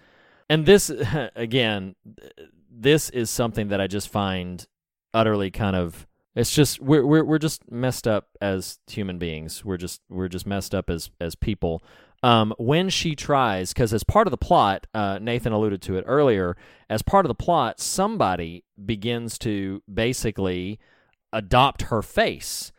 and 0.50 0.66
this 0.66 0.90
again, 1.36 1.96
this 2.72 3.10
is 3.12 3.30
something 3.30 3.68
that 3.68 3.80
I 3.80 3.88
just 3.88 4.10
find 4.10 4.66
utterly 5.14 5.52
kind 5.52 5.76
of. 5.76 6.08
It's 6.36 6.52
just 6.52 6.80
we're 6.80 7.06
we're 7.06 7.24
we're 7.24 7.40
just 7.40 7.70
messed 7.72 8.08
up 8.08 8.30
as 8.42 8.80
human 8.88 9.18
beings. 9.18 9.66
We're 9.66 9.78
just 9.78 10.02
we're 10.10 10.28
just 10.28 10.48
messed 10.48 10.74
up 10.74 10.90
as 10.90 11.12
as 11.20 11.36
people. 11.36 11.84
Um, 12.22 12.54
when 12.58 12.90
she 12.90 13.16
tries, 13.16 13.74
because 13.74 13.94
as 13.94 14.04
part 14.04 14.28
of 14.28 14.32
the 14.32 14.38
plot, 14.38 14.88
uh, 14.94 15.20
Nathan 15.22 15.54
alluded 15.54 15.82
to 15.84 15.96
it 15.96 16.04
earlier. 16.06 16.58
As 16.90 17.02
part 17.02 17.26
of 17.26 17.30
the 17.30 17.36
plot, 17.36 17.80
somebody 17.80 18.66
begins 18.84 19.38
to 19.40 19.82
basically 19.92 20.80
adopt 21.32 21.84
her 21.84 22.02
face 22.02 22.72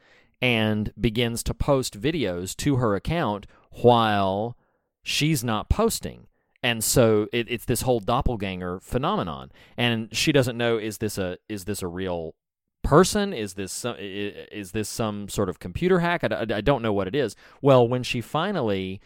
and 0.42 0.92
begins 1.00 1.42
to 1.44 1.54
post 1.54 2.00
videos 2.00 2.56
to 2.56 2.76
her 2.76 2.94
account 2.94 3.46
while 3.70 4.56
she's 5.02 5.44
not 5.44 5.68
posting. 5.68 6.26
And 6.62 6.84
so 6.84 7.26
it, 7.32 7.50
it's 7.50 7.64
this 7.64 7.82
whole 7.82 8.00
doppelganger 8.00 8.80
phenomenon, 8.80 9.50
and 9.76 10.14
she 10.14 10.32
doesn't 10.32 10.58
know 10.58 10.76
is 10.76 10.98
this 10.98 11.16
a 11.16 11.38
is 11.48 11.64
this 11.64 11.80
a 11.80 11.86
real 11.86 12.34
person? 12.82 13.32
Is 13.32 13.54
this 13.54 13.72
some, 13.72 13.96
is 13.98 14.72
this 14.72 14.88
some 14.88 15.28
sort 15.28 15.48
of 15.48 15.58
computer 15.58 16.00
hack? 16.00 16.22
I 16.22 16.60
don't 16.60 16.82
know 16.82 16.92
what 16.92 17.08
it 17.08 17.14
is. 17.14 17.34
Well, 17.62 17.88
when 17.88 18.02
she 18.02 18.20
finally 18.20 19.00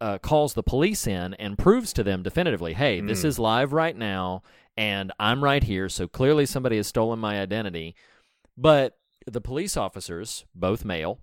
uh, 0.00 0.18
calls 0.18 0.54
the 0.54 0.62
police 0.62 1.06
in 1.06 1.34
and 1.34 1.58
proves 1.58 1.92
to 1.94 2.02
them 2.02 2.22
definitively, 2.22 2.74
hey, 2.74 3.00
this 3.00 3.24
is 3.24 3.38
live 3.38 3.72
right 3.72 3.96
now, 3.96 4.42
and 4.76 5.12
I'm 5.18 5.42
right 5.42 5.62
here, 5.62 5.88
so 5.88 6.06
clearly 6.06 6.46
somebody 6.46 6.76
has 6.76 6.86
stolen 6.86 7.18
my 7.18 7.40
identity. 7.40 7.94
But 8.56 8.98
the 9.26 9.40
police 9.40 9.76
officers, 9.76 10.44
both 10.54 10.84
male, 10.84 11.20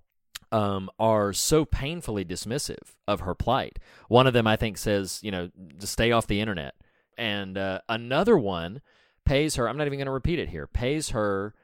um, 0.52 0.90
are 0.98 1.32
so 1.32 1.64
painfully 1.64 2.24
dismissive 2.24 2.94
of 3.08 3.20
her 3.20 3.34
plight. 3.34 3.78
One 4.08 4.26
of 4.26 4.34
them, 4.34 4.46
I 4.46 4.56
think, 4.56 4.78
says, 4.78 5.20
you 5.22 5.30
know, 5.30 5.50
to 5.80 5.86
stay 5.86 6.12
off 6.12 6.26
the 6.26 6.40
internet. 6.40 6.74
And 7.16 7.58
uh, 7.58 7.80
another 7.88 8.36
one 8.36 8.80
pays 9.24 9.56
her, 9.56 9.68
I'm 9.68 9.76
not 9.76 9.86
even 9.86 9.98
going 9.98 10.06
to 10.06 10.12
repeat 10.12 10.38
it 10.38 10.50
here, 10.50 10.66
pays 10.66 11.10
her 11.10 11.54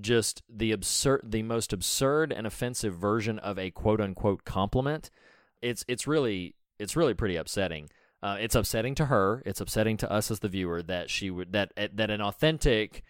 just 0.00 0.42
the 0.48 0.72
absurd, 0.72 1.22
the 1.24 1.42
most 1.42 1.72
absurd 1.72 2.32
and 2.32 2.46
offensive 2.46 2.94
version 2.94 3.38
of 3.38 3.58
a 3.58 3.70
quote 3.70 4.00
unquote 4.00 4.44
compliment. 4.44 5.10
It's, 5.62 5.84
it's 5.88 6.06
really, 6.06 6.54
it's 6.78 6.96
really 6.96 7.14
pretty 7.14 7.36
upsetting. 7.36 7.88
Uh, 8.22 8.36
it's 8.40 8.54
upsetting 8.54 8.94
to 8.96 9.06
her. 9.06 9.42
It's 9.46 9.60
upsetting 9.60 9.96
to 9.98 10.10
us 10.10 10.30
as 10.30 10.40
the 10.40 10.48
viewer 10.48 10.82
that 10.82 11.10
she 11.10 11.30
would, 11.30 11.52
that, 11.52 11.72
that 11.76 12.10
an 12.10 12.20
authentic, 12.20 13.02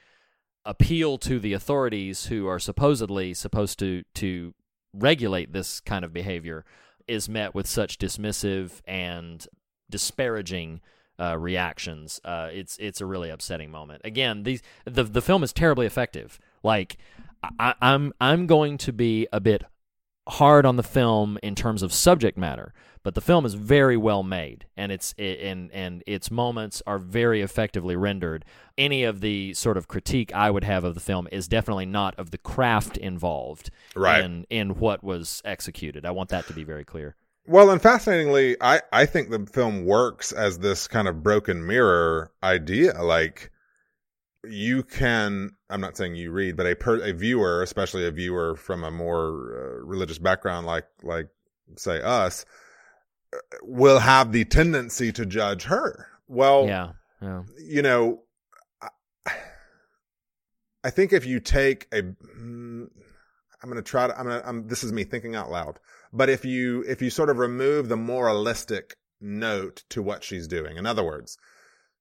appeal 0.67 1.17
to 1.17 1.39
the 1.39 1.53
authorities 1.53 2.27
who 2.27 2.47
are 2.47 2.59
supposedly 2.59 3.33
supposed 3.33 3.79
to 3.79 4.03
to 4.15 4.53
regulate 4.93 5.53
this 5.53 5.81
kind 5.81 6.05
of 6.05 6.13
behavior 6.13 6.65
is 7.07 7.29
met 7.29 7.55
with 7.55 7.67
such 7.67 7.99
dismissive 7.99 8.81
and 8.85 9.47
disparaging 9.89 10.81
uh, 11.21 11.39
reactions. 11.39 12.21
Uh, 12.25 12.49
it's 12.53 12.77
it's 12.79 13.01
a 13.01 13.07
really 13.07 13.31
upsetting 13.31 13.71
moment. 13.71 14.03
Again, 14.05 14.43
these 14.43 14.61
the 14.85 15.05
the 15.05 15.23
film 15.23 15.43
is 15.43 15.53
terribly 15.53 15.87
effective. 15.87 16.39
Like 16.63 16.99
I, 17.59 17.75
I'm 17.81 18.13
I'm 18.21 18.47
going 18.47 18.77
to 18.79 18.93
be 18.93 19.29
a 19.33 19.41
bit 19.41 19.63
hard 20.29 20.67
on 20.67 20.77
the 20.77 20.83
film 20.83 21.39
in 21.43 21.55
terms 21.55 21.83
of 21.83 21.93
subject 21.93 22.37
matter, 22.37 22.73
but 23.03 23.15
the 23.15 23.21
film 23.21 23.47
is 23.47 23.55
very 23.55 23.97
well 23.97 24.23
made, 24.25 24.67
and 24.77 24.91
its 24.91 25.15
and 25.19 25.71
and 25.73 26.03
its 26.07 26.31
moments 26.31 26.83
are 26.87 26.99
very 26.99 27.41
effectively 27.43 27.95
rendered. 27.97 28.45
Any 28.77 29.05
of 29.05 29.21
the 29.21 29.55
sort 29.55 29.77
of 29.77 29.87
critique 29.89 30.35
I 30.35 30.51
would 30.51 30.65
have 30.65 30.83
of 30.85 30.95
the 30.95 31.01
film 31.01 31.29
is 31.31 31.47
definitely 31.47 31.87
not 31.87 32.15
of 32.17 32.31
the 32.33 32.39
craft 32.39 32.97
involved 32.97 33.71
Right. 33.95 34.25
in 34.25 34.47
in 34.51 34.71
what 34.81 35.05
was 35.05 35.41
executed. 35.45 36.05
I 36.05 36.11
want 36.11 36.31
that 36.31 36.47
to 36.49 36.53
be 36.53 36.65
very 36.65 36.85
clear. 36.85 37.15
Well, 37.49 37.71
and 37.71 37.81
fascinatingly, 37.81 38.57
I, 38.61 38.81
I 38.93 39.07
think 39.07 39.31
the 39.31 39.47
film 39.47 39.85
works 39.85 40.33
as 40.33 40.59
this 40.59 40.89
kind 40.89 41.07
of 41.07 41.23
broken 41.23 41.65
mirror 41.65 42.33
idea. 42.43 43.01
Like, 43.01 43.53
you 44.49 44.83
can, 44.83 45.51
I'm 45.71 45.81
not 45.81 45.97
saying 45.97 46.15
you 46.15 46.31
Reed, 46.31 46.57
but 46.57 46.67
a 46.67 46.75
per, 46.75 47.01
a 47.03 47.13
viewer, 47.13 47.63
especially 47.63 48.07
a 48.07 48.11
viewer 48.11 48.57
from 48.57 48.85
a 48.85 48.91
more 48.91 49.29
uh, 49.81 49.85
religious 49.85 50.19
background, 50.19 50.67
like, 50.67 50.87
like, 51.03 51.29
say 51.77 52.01
us, 52.01 52.45
uh, 53.33 53.39
will 53.63 53.99
have 53.99 54.33
the 54.33 54.45
tendency 54.45 55.13
to 55.13 55.27
judge 55.27 55.65
her. 55.65 56.07
Well, 56.29 56.67
yeah, 56.67 56.93
yeah, 57.23 57.43
you 57.59 57.83
know, 57.83 58.23
I- 58.83 58.89
I 60.85 60.91
think 60.91 61.13
if 61.13 61.27
you 61.27 61.41
take 61.41 61.87
a, 61.93 62.03
mm, 62.03 62.87
I'm 63.63 63.71
going 63.71 63.77
to 63.77 63.83
try 63.83 64.07
to, 64.07 64.19
I'm 64.19 64.27
going 64.27 64.63
to, 64.63 64.69
this 64.69 64.85
is 64.85 64.93
me 64.93 65.05
thinking 65.05 65.35
out 65.35 65.51
loud, 65.51 65.79
but 66.13 66.29
if 66.29 66.45
you, 66.45 66.85
if 66.87 67.03
you 67.03 67.11
sort 67.11 67.31
of 67.31 67.39
remove 67.39 67.89
the 67.89 67.97
moralistic 67.97 68.97
note 69.21 69.83
to 69.91 70.03
what 70.03 70.23
she's 70.23 70.47
doing, 70.47 70.77
in 70.77 70.87
other 70.87 71.03
words, 71.05 71.39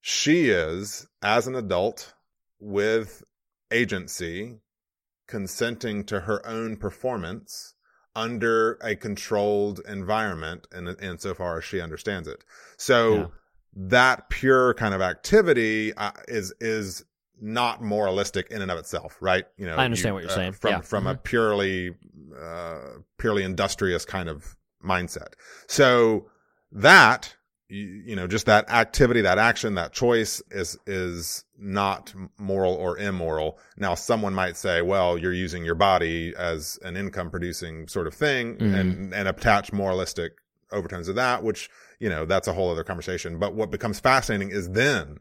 she 0.01 0.49
is, 0.49 1.07
as 1.23 1.47
an 1.47 1.55
adult 1.55 2.13
with 2.65 3.23
agency, 3.71 4.59
consenting 5.27 6.03
to 6.05 6.21
her 6.21 6.45
own 6.47 6.77
performance 6.77 7.75
under 8.15 8.73
a 8.81 8.95
controlled 8.95 9.81
environment 9.87 10.67
and 10.71 10.99
insofar 11.01 11.59
as 11.59 11.63
she 11.63 11.79
understands 11.79 12.27
it. 12.27 12.43
So, 12.77 13.13
Yeah. 13.15 13.27
that 13.77 14.29
pure 14.29 14.73
kind 14.73 14.93
of 14.93 15.01
activity 15.01 15.93
uh, 15.93 16.11
is 16.27 16.53
is 16.61 17.03
not 17.41 17.83
moralistic 17.83 18.49
in 18.49 18.61
and 18.61 18.71
of 18.71 18.79
itself, 18.79 19.17
right? 19.19 19.45
You 19.57 19.65
know, 19.65 19.75
I 19.75 19.83
understand 19.83 20.15
what 20.15 20.23
you're 20.23 20.29
saying. 20.31 20.53
From 20.53 20.71
Yeah. 20.71 20.81
from 20.81 21.07
a 21.07 21.15
Mhm. 21.15 21.23
purely 21.23 21.95
uh, 22.39 22.99
purely 23.17 23.43
industrious 23.43 24.05
kind 24.05 24.29
of 24.29 24.55
mindset. 24.83 25.33
So 25.67 26.29
that 26.71 27.35
you, 27.67 28.03
you 28.05 28.15
know, 28.15 28.27
just 28.27 28.45
that 28.45 28.69
activity, 28.69 29.21
that 29.21 29.37
action, 29.37 29.75
that 29.75 29.91
choice 29.91 30.41
is 30.51 30.77
is 30.85 31.43
not 31.57 32.13
moral 32.37 32.73
or 32.73 32.97
immoral. 32.97 33.57
Now, 33.77 33.95
someone 33.95 34.33
might 34.33 34.55
say, 34.57 34.81
"Well, 34.81 35.17
you're 35.17 35.33
using 35.33 35.65
your 35.65 35.75
body 35.75 36.33
as 36.37 36.77
an 36.83 36.95
income 36.95 37.29
producing 37.31 37.87
sort 37.87 38.07
of 38.07 38.13
thing," 38.13 38.57
Mhm. 38.57 38.79
and 38.79 39.13
and 39.13 39.27
attach 39.27 39.73
moralistic 39.73 40.33
overtones 40.71 41.07
of 41.07 41.15
that, 41.15 41.43
which 41.43 41.69
you 41.99 42.09
know 42.09 42.25
that's 42.25 42.47
a 42.47 42.53
whole 42.53 42.71
other 42.71 42.83
conversation. 42.83 43.39
But 43.39 43.53
what 43.53 43.71
becomes 43.71 43.99
fascinating 43.99 44.49
is 44.49 44.69
then 44.69 45.19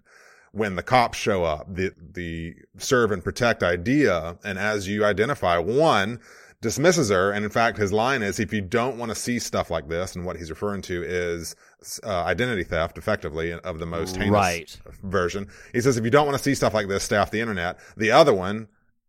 when 0.52 0.76
the 0.76 0.82
cops 0.82 1.18
show 1.18 1.44
up, 1.44 1.74
the 1.74 1.92
the 1.98 2.56
serve 2.78 3.10
and 3.10 3.24
protect 3.24 3.62
idea, 3.62 4.36
and 4.44 4.58
as 4.58 4.86
you 4.86 5.04
identify, 5.04 5.56
one 5.58 6.20
dismisses 6.64 7.10
her, 7.10 7.30
and 7.30 7.44
in 7.44 7.50
fact, 7.50 7.78
his 7.78 7.92
line 7.92 8.22
is, 8.24 8.40
"If 8.40 8.52
you 8.52 8.60
don't 8.60 8.98
want 8.98 9.10
to 9.10 9.14
see 9.14 9.38
stuff 9.38 9.70
like 9.70 9.88
this," 9.88 10.16
and 10.16 10.26
what 10.26 10.36
he's 10.36 10.50
referring 10.50 10.82
to 10.82 11.04
is 11.04 11.54
uh, 12.02 12.24
identity 12.24 12.64
theft, 12.64 12.98
effectively, 12.98 13.52
of 13.52 13.78
the 13.78 13.86
most 13.86 14.16
heinous 14.16 14.32
Right. 14.32 14.76
version. 15.04 15.46
He 15.72 15.80
says, 15.80 15.96
"If 15.96 16.04
you 16.04 16.10
don't 16.10 16.26
want 16.26 16.36
to 16.36 16.42
see 16.42 16.54
stuff 16.56 16.74
like 16.74 16.88
this, 16.88 17.04
stay 17.04 17.16
off 17.16 17.30
the 17.30 17.40
internet." 17.40 17.78
The 17.96 18.10
other 18.10 18.34
one. 18.34 18.66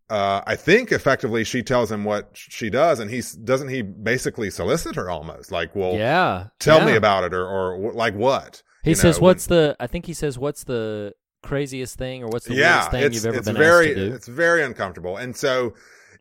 Uh, 0.07 0.41
I 0.45 0.55
think 0.55 0.91
effectively 0.91 1.43
she 1.43 1.63
tells 1.63 1.91
him 1.91 2.03
what 2.03 2.29
she 2.33 2.69
does, 2.69 2.99
and 2.99 3.09
he 3.09 3.23
doesn't 3.43 3.69
he 3.69 3.81
basically 3.81 4.51
solicit 4.51 4.95
her 4.97 5.09
almost 5.09 5.51
like, 5.51 5.75
well, 5.75 5.93
yeah. 5.95 6.49
tell 6.59 6.77
yeah. 6.81 6.85
me 6.85 6.95
about 6.95 7.23
it, 7.23 7.33
or 7.33 7.43
or 7.47 7.91
like 7.91 8.13
what? 8.13 8.61
He 8.83 8.91
You 8.91 8.95
says, 8.95 9.17
know, 9.17 9.23
when- 9.23 9.29
"What's 9.31 9.47
the?" 9.47 9.75
I 9.79 9.87
think 9.87 10.05
he 10.05 10.13
says, 10.13 10.37
"What's 10.37 10.63
the 10.65 11.13
craziest 11.41 11.97
thing, 11.97 12.21
or 12.23 12.27
what's 12.27 12.45
the 12.45 12.53
yeah, 12.53 12.87
weirdest 12.91 12.91
thing 12.91 13.13
you've 13.13 13.25
ever 13.35 13.41
been 13.41 13.57
very, 13.57 13.87
asked 13.87 13.95
to 13.95 14.09
do?" 14.09 14.13
It's 14.15 14.27
very 14.27 14.61
uncomfortable, 14.63 15.17
and 15.17 15.35
so 15.35 15.73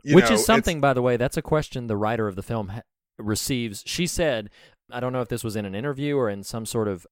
you 0.05 0.15
Which 0.15 0.29
know, 0.29 0.35
is 0.35 0.45
something, 0.45 0.81
by 0.81 0.93
the 0.95 1.03
way, 1.03 1.17
that's 1.17 1.37
a 1.37 1.43
question 1.43 1.87
the 1.87 1.97
writer 1.97 2.29
of 2.29 2.37
the 2.37 2.43
film 2.43 2.69
ha- 2.69 2.83
receives. 3.19 3.83
She 3.87 4.07
said, 4.07 4.51
I 4.91 5.01
don't 5.01 5.13
know 5.13 5.21
if 5.23 5.29
this 5.29 5.43
was 5.45 5.57
in 5.57 5.65
an 5.65 5.75
interview 5.75 6.17
or 6.17 6.29
in 6.29 6.43
some 6.45 6.67
sort 6.67 6.89
of 6.89 7.07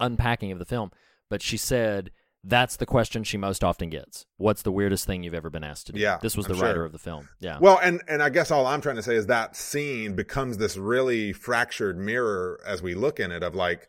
unpacking 0.00 0.50
of 0.52 0.58
the 0.58 0.64
film, 0.64 0.90
but 1.28 1.42
she 1.42 1.56
said 1.56 2.10
that's 2.44 2.76
the 2.76 2.86
question 2.86 3.24
she 3.24 3.36
most 3.36 3.62
often 3.64 3.90
gets. 3.90 4.24
What's 4.36 4.62
the 4.62 4.72
weirdest 4.72 5.06
thing 5.06 5.22
you've 5.22 5.34
ever 5.34 5.50
been 5.50 5.64
asked 5.64 5.86
to 5.88 5.92
do? 5.92 6.00
Yeah, 6.00 6.18
This 6.22 6.36
was 6.36 6.46
I'm 6.46 6.52
the 6.52 6.58
sure. 6.58 6.66
writer 6.68 6.84
of 6.84 6.92
the 6.92 6.98
film. 6.98 7.28
Yeah. 7.40 7.58
Well, 7.60 7.78
and 7.82 8.00
and 8.08 8.22
I 8.22 8.28
guess 8.30 8.50
all 8.50 8.66
I'm 8.66 8.80
trying 8.80 8.96
to 8.96 9.02
say 9.02 9.16
is 9.16 9.26
that 9.26 9.56
scene 9.56 10.14
becomes 10.14 10.56
this 10.58 10.76
really 10.76 11.32
fractured 11.32 11.98
mirror 11.98 12.60
as 12.66 12.80
we 12.82 12.94
look 12.94 13.18
in 13.20 13.32
it 13.32 13.42
of 13.42 13.54
like 13.54 13.88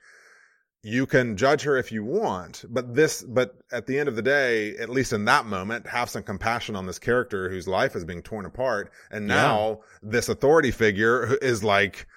you 0.81 1.05
can 1.05 1.35
judge 1.35 1.63
her 1.63 1.75
if 1.77 1.91
you 1.91 2.03
want, 2.05 2.63
but 2.69 2.95
this 2.95 3.21
but 3.21 3.55
at 3.71 3.85
the 3.85 3.99
end 3.99 4.07
of 4.07 4.15
the 4.15 4.21
day, 4.21 4.77
at 4.77 4.89
least 4.89 5.11
in 5.11 5.25
that 5.25 5.45
moment, 5.45 5.85
have 5.87 6.09
some 6.09 6.23
compassion 6.23 6.75
on 6.75 6.85
this 6.85 6.99
character 6.99 7.49
whose 7.49 7.67
life 7.67 7.95
is 7.95 8.05
being 8.05 8.21
torn 8.21 8.45
apart 8.45 8.91
and 9.11 9.27
Yeah. 9.27 9.35
now 9.35 9.79
this 10.01 10.29
authority 10.29 10.71
figure 10.71 11.35
is 11.41 11.63
like 11.63 12.07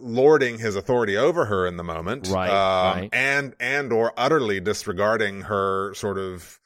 lording 0.00 0.58
his 0.58 0.74
authority 0.76 1.16
over 1.16 1.44
her 1.44 1.66
in 1.66 1.76
the 1.76 1.84
moment 1.84 2.28
Right, 2.28 2.50
um, 2.50 2.98
right. 3.02 3.10
and 3.12 3.54
and 3.60 3.92
or 3.92 4.12
utterly 4.16 4.58
disregarding 4.60 5.42
her 5.42 5.94
sort 5.94 6.18
of 6.18 6.58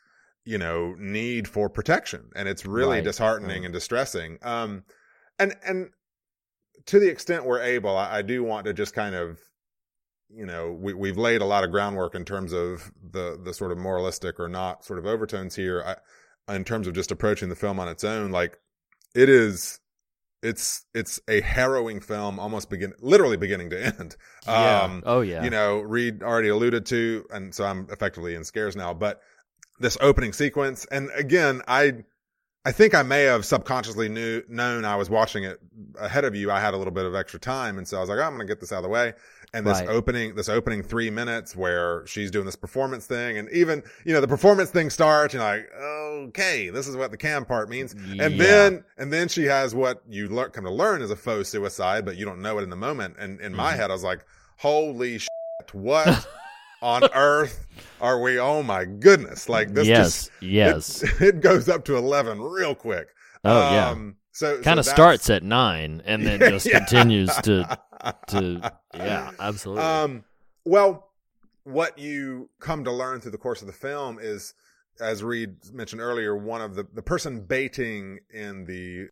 you 0.46 0.56
know 0.56 0.94
need 0.98 1.46
for 1.46 1.68
protection 1.68 2.30
and 2.34 2.48
it's 2.48 2.64
really 2.64 2.96
Right, 2.96 3.04
disheartening 3.04 3.58
right. 3.58 3.64
and 3.66 3.74
distressing 3.74 4.38
um 4.42 4.84
and 5.38 5.54
and 5.64 5.90
to 6.86 6.98
the 6.98 7.10
extent 7.10 7.44
we're 7.44 7.60
able 7.62 7.94
I, 7.94 8.18
I 8.18 8.22
do 8.22 8.42
want 8.42 8.64
to 8.64 8.72
just 8.72 8.94
kind 8.94 9.14
of 9.14 9.38
you 10.34 10.46
know 10.46 10.72
we, 10.72 10.94
we've 10.94 11.18
laid 11.18 11.40
a 11.40 11.44
lot 11.44 11.64
of 11.64 11.70
groundwork 11.70 12.14
in 12.14 12.24
terms 12.24 12.52
of 12.52 12.92
the 13.12 13.40
the 13.42 13.52
sort 13.54 13.72
of 13.72 13.78
moralistic 13.78 14.38
or 14.38 14.48
not 14.48 14.84
sort 14.84 14.98
of 14.98 15.06
overtones 15.06 15.56
here 15.56 15.82
I, 16.48 16.54
in 16.54 16.64
terms 16.64 16.86
of 16.86 16.94
just 16.94 17.10
approaching 17.10 17.48
the 17.48 17.56
film 17.56 17.78
on 17.80 17.88
its 17.88 18.04
own 18.04 18.30
like 18.30 18.58
it 19.14 19.28
is 19.28 19.80
it's 20.42 20.86
it's 20.94 21.20
a 21.28 21.40
harrowing 21.42 22.00
film 22.00 22.38
almost 22.38 22.70
begin 22.70 22.92
literally 23.00 23.36
beginning 23.36 23.70
to 23.70 23.84
end 23.98 24.16
Yeah. 24.46 24.82
um 24.82 25.02
oh 25.04 25.20
yeah. 25.20 25.44
you 25.44 25.50
know, 25.50 25.80
Reed 25.80 26.22
already 26.22 26.48
alluded 26.48 26.86
to, 26.86 27.26
and 27.30 27.54
so 27.54 27.64
I'm 27.64 27.86
effectively 27.90 28.34
in 28.34 28.44
scares 28.44 28.74
now, 28.76 28.94
but 28.94 29.20
this 29.80 29.96
opening 30.00 30.32
sequence, 30.32 30.86
and 30.90 31.10
again, 31.14 31.62
I, 31.68 32.04
I 32.64 32.72
think 32.72 32.94
I 32.94 33.02
may 33.02 33.22
have 33.22 33.44
subconsciously 33.46 34.08
knew 34.08 34.42
known 34.48 34.84
I 34.84 34.96
was 34.96 35.08
watching 35.10 35.44
it 35.44 35.58
ahead 35.98 36.24
of 36.24 36.34
you. 36.34 36.50
I 36.50 36.60
had 36.60 36.74
a 36.74 36.76
little 36.76 36.92
bit 36.92 37.06
of 37.06 37.14
extra 37.14 37.40
time, 37.40 37.78
and 37.78 37.86
so 37.88 37.96
I 37.96 38.00
was 38.00 38.08
like, 38.10 38.18
oh, 38.18 38.22
I'm 38.22 38.34
going 38.34 38.46
to 38.46 38.50
get 38.50 38.60
this 38.60 38.72
out 38.72 38.78
of 38.78 38.82
the 38.84 38.88
way. 38.90 39.14
And 39.52 39.66
this 39.66 39.80
Right. 39.80 39.88
opening, 39.88 40.36
this 40.36 40.48
opening 40.48 40.82
three 40.82 41.10
minutes 41.10 41.56
where 41.56 42.06
she's 42.06 42.30
doing 42.30 42.46
this 42.46 42.54
performance 42.54 43.06
thing, 43.06 43.36
and 43.36 43.48
even 43.50 43.82
you 44.04 44.12
know 44.14 44.20
the 44.20 44.28
performance 44.28 44.70
thing 44.70 44.90
starts, 44.90 45.34
and 45.34 45.42
you're 45.42 45.50
like, 45.52 45.68
okay, 46.28 46.70
this 46.70 46.86
is 46.86 46.96
what 46.96 47.10
the 47.10 47.16
cam 47.16 47.44
part 47.44 47.68
means. 47.68 47.92
And 47.92 48.40
then 48.40 48.84
and 48.96 49.12
then 49.12 49.26
she 49.28 49.44
has 49.46 49.74
what 49.74 50.02
you 50.08 50.28
lear- 50.28 50.50
come 50.50 50.64
to 50.64 50.70
learn 50.70 51.02
is 51.02 51.10
a 51.10 51.16
faux 51.16 51.48
suicide, 51.48 52.04
but 52.04 52.16
you 52.16 52.24
don't 52.24 52.40
know 52.40 52.58
it 52.58 52.62
in 52.62 52.70
the 52.70 52.76
moment. 52.76 53.16
And 53.18 53.40
in 53.40 53.48
Mm-hmm. 53.52 53.56
my 53.56 53.72
head, 53.74 53.90
I 53.90 53.92
was 53.94 54.04
like, 54.04 54.24
holy 54.58 55.18
shit, 55.18 55.28
what 55.72 56.26
on 56.82 57.02
earth 57.12 57.66
are 58.00 58.20
we? 58.20 58.38
Oh 58.38 58.62
my 58.62 58.84
goodness! 58.84 59.48
Like 59.48 59.74
this 59.74 59.88
yes, 59.88 59.98
just 59.98 60.30
yes. 60.40 61.02
it, 61.02 61.20
it 61.20 61.40
goes 61.40 61.68
up 61.68 61.84
to 61.86 61.96
11 61.96 62.40
real 62.40 62.76
quick. 62.76 63.08
Oh, 63.44 63.72
yeah. 63.72 63.88
Um, 63.88 64.14
So 64.19 64.19
so 64.32 64.54
kind 64.62 64.78
of 64.78 64.84
that's- 64.86 64.90
starts 64.90 65.30
at 65.30 65.42
nine 65.42 66.02
and 66.04 66.26
then 66.26 66.38
just 66.50 66.66
Yeah. 66.66 66.78
continues 66.78 67.34
to 67.42 67.78
to 68.28 68.72
yeah, 68.94 69.30
absolutely. 69.38 69.82
Um, 69.84 70.24
well, 70.64 71.08
what 71.64 71.98
you 71.98 72.48
come 72.58 72.84
to 72.84 72.92
learn 72.92 73.20
through 73.20 73.32
the 73.32 73.38
course 73.38 73.60
of 73.60 73.66
the 73.66 73.72
film 73.72 74.18
is, 74.20 74.54
as 75.00 75.22
Reed 75.22 75.56
mentioned 75.72 76.00
earlier, 76.00 76.36
one 76.36 76.60
of 76.60 76.74
the 76.74 76.86
the 76.92 77.02
person 77.02 77.40
baiting 77.42 78.20
in 78.30 78.64
the 78.64 79.08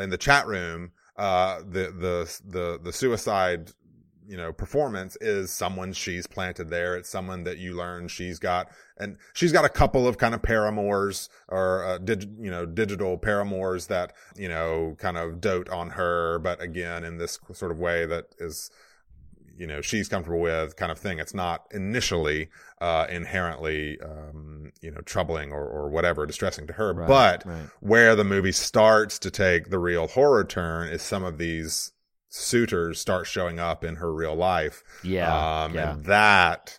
in 0.00 0.10
the 0.10 0.18
chat 0.18 0.46
room, 0.46 0.92
uh, 1.16 1.58
the 1.60 1.92
the 1.92 2.40
the 2.44 2.80
the 2.82 2.92
suicide. 2.92 3.70
You 4.28 4.36
know, 4.36 4.52
performance 4.52 5.16
is 5.20 5.50
someone 5.50 5.92
she's 5.92 6.26
planted 6.26 6.68
there. 6.68 6.96
It's 6.96 7.08
someone 7.08 7.44
that 7.44 7.58
you 7.58 7.74
learn 7.76 8.08
she's 8.08 8.38
got, 8.38 8.68
and 8.96 9.16
she's 9.34 9.52
got 9.52 9.64
a 9.64 9.68
couple 9.68 10.08
of 10.08 10.18
kind 10.18 10.34
of 10.34 10.42
paramours 10.42 11.28
or, 11.48 11.84
uh, 11.84 11.98
dig, 11.98 12.22
you 12.40 12.50
know, 12.50 12.66
digital 12.66 13.18
paramours 13.18 13.86
that, 13.86 14.12
you 14.36 14.48
know, 14.48 14.96
kind 14.98 15.16
of 15.16 15.40
dote 15.40 15.68
on 15.70 15.90
her. 15.90 16.38
But 16.40 16.60
again, 16.60 17.04
in 17.04 17.18
this 17.18 17.38
sort 17.52 17.70
of 17.70 17.78
way 17.78 18.04
that 18.06 18.34
is, 18.38 18.70
you 19.58 19.66
know 19.66 19.80
she's 19.80 20.08
comfortable 20.08 20.40
with 20.40 20.76
kind 20.76 20.92
of 20.92 20.98
thing 20.98 21.18
it's 21.18 21.32
not 21.32 21.66
initially 21.72 22.48
uh 22.82 23.06
inherently 23.08 23.98
um 24.02 24.70
you 24.82 24.90
know 24.90 25.00
troubling 25.00 25.50
or 25.50 25.66
or 25.66 25.88
whatever 25.88 26.26
distressing 26.26 26.66
to 26.66 26.74
her 26.74 26.92
Right, 26.92 27.08
but 27.08 27.46
right. 27.46 27.66
where 27.80 28.14
the 28.14 28.24
movie 28.24 28.52
starts 28.52 29.18
to 29.20 29.30
take 29.30 29.70
the 29.70 29.78
real 29.78 30.08
horror 30.08 30.44
turn 30.44 30.88
is 30.88 31.00
some 31.00 31.24
of 31.24 31.38
these 31.38 31.92
suitors 32.28 33.00
start 33.00 33.26
showing 33.26 33.58
up 33.58 33.84
in 33.84 33.96
her 33.96 34.12
real 34.12 34.34
life 34.34 34.82
yeah, 35.02 35.62
um 35.64 35.74
yeah. 35.74 35.92
and 35.92 36.04
that 36.06 36.78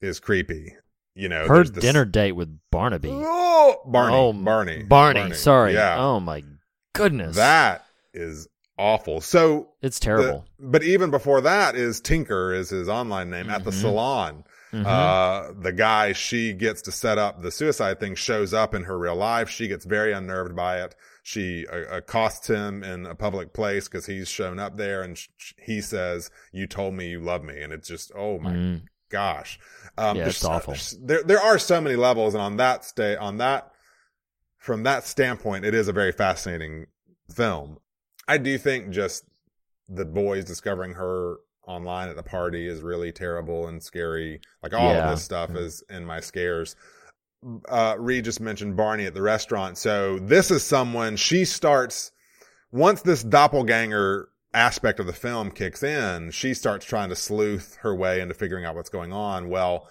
is 0.00 0.20
creepy 0.20 0.74
you 1.14 1.28
know 1.28 1.46
Her 1.46 1.64
this- 1.64 1.82
dinner 1.82 2.04
date 2.04 2.32
with 2.32 2.58
Barnaby. 2.70 3.10
oh 3.12 3.80
barney 3.86 4.14
Oh, 4.16 4.32
barney 4.32 4.82
Barney, 4.84 5.32
sorry. 5.34 5.74
yeah 5.74 5.96
Oh 5.98 6.20
my 6.20 6.44
goodness. 6.92 7.36
that 7.36 7.84
is 8.14 8.48
awful 8.78 9.20
so 9.20 9.70
it's 9.82 9.98
the- 9.98 10.04
terrible. 10.04 10.44
but 10.60 10.82
even 10.84 11.10
before 11.10 11.40
that 11.40 11.74
is 11.74 12.00
Tinker 12.00 12.52
is 12.54 12.70
his 12.70 12.88
online 12.88 13.30
name 13.30 13.50
at 13.50 13.64
the 13.64 13.70
Mhm. 13.72 13.80
salon. 13.80 14.44
Mhm. 14.72 14.84
Uh, 14.86 15.52
the 15.60 15.72
guy 15.72 16.12
she 16.12 16.52
gets 16.52 16.82
to 16.82 16.92
set 16.92 17.16
up 17.16 17.40
the 17.42 17.50
suicide 17.50 17.98
thing 18.00 18.14
shows 18.14 18.52
up 18.52 18.74
in 18.74 18.84
her 18.84 18.98
real 18.98 19.16
life. 19.16 19.48
She 19.48 19.66
gets 19.66 19.86
very 19.86 20.12
unnerved 20.12 20.54
by 20.54 20.82
it. 20.82 20.94
She 21.28 21.66
uh, 21.66 21.94
accosts 21.94 22.46
him 22.48 22.82
in 22.82 23.04
a 23.04 23.14
public 23.14 23.52
place 23.52 23.86
because 23.86 24.06
he's 24.06 24.28
shown 24.30 24.58
up 24.58 24.78
there 24.78 25.02
and 25.02 25.18
sh- 25.18 25.52
he 25.58 25.82
says, 25.82 26.30
you 26.52 26.66
told 26.66 26.94
me 26.94 27.10
you 27.10 27.20
love 27.20 27.44
me. 27.44 27.60
And 27.60 27.70
it's 27.70 27.86
just, 27.86 28.10
oh 28.16 28.38
my 28.38 28.52
Mhm. 28.52 28.82
gosh. 29.10 29.58
Um, 29.98 30.16
Yeah, 30.16 30.28
it's 30.28 30.42
awful. 30.42 30.74
There, 31.02 31.22
there 31.22 31.38
are 31.38 31.58
so 31.58 31.82
many 31.82 31.96
levels. 31.96 32.32
And 32.32 32.40
on 32.40 32.56
that 32.56 32.82
stay, 32.86 33.14
on 33.14 33.36
that, 33.36 33.70
from 34.56 34.84
that 34.84 35.04
standpoint, 35.04 35.66
it 35.66 35.74
is 35.74 35.86
a 35.86 35.92
very 35.92 36.12
fascinating 36.12 36.86
film. 37.30 37.76
I 38.26 38.38
do 38.38 38.56
think 38.56 38.88
just 38.88 39.24
the 39.86 40.06
boys 40.06 40.46
discovering 40.46 40.94
her 40.94 41.36
online 41.66 42.08
at 42.08 42.16
the 42.16 42.22
party 42.22 42.66
is 42.66 42.80
really 42.80 43.12
terrible 43.12 43.66
and 43.66 43.82
scary. 43.82 44.40
Like 44.62 44.72
all 44.72 44.94
Yeah. 44.94 45.04
of 45.10 45.10
this 45.10 45.24
stuff 45.24 45.54
is 45.54 45.82
in 45.90 46.06
my 46.06 46.20
scares. 46.20 46.74
Uh, 47.68 47.96
Reed 47.98 48.24
just 48.24 48.40
mentioned 48.40 48.76
Barney 48.76 49.06
at 49.06 49.14
the 49.14 49.22
restaurant. 49.22 49.78
So 49.78 50.18
this 50.18 50.50
is 50.50 50.64
someone 50.64 51.16
she 51.16 51.44
starts 51.44 52.12
once 52.70 53.02
this 53.02 53.22
doppelganger 53.22 54.28
aspect 54.52 55.00
of 55.00 55.06
the 55.06 55.12
film 55.12 55.50
kicks 55.50 55.82
in, 55.82 56.30
she 56.30 56.54
starts 56.54 56.84
trying 56.84 57.08
to 57.08 57.16
sleuth 57.16 57.76
her 57.82 57.94
way 57.94 58.20
into 58.20 58.34
figuring 58.34 58.64
out 58.64 58.74
what's 58.74 58.90
going 58.90 59.12
on. 59.12 59.48
Well, 59.48 59.88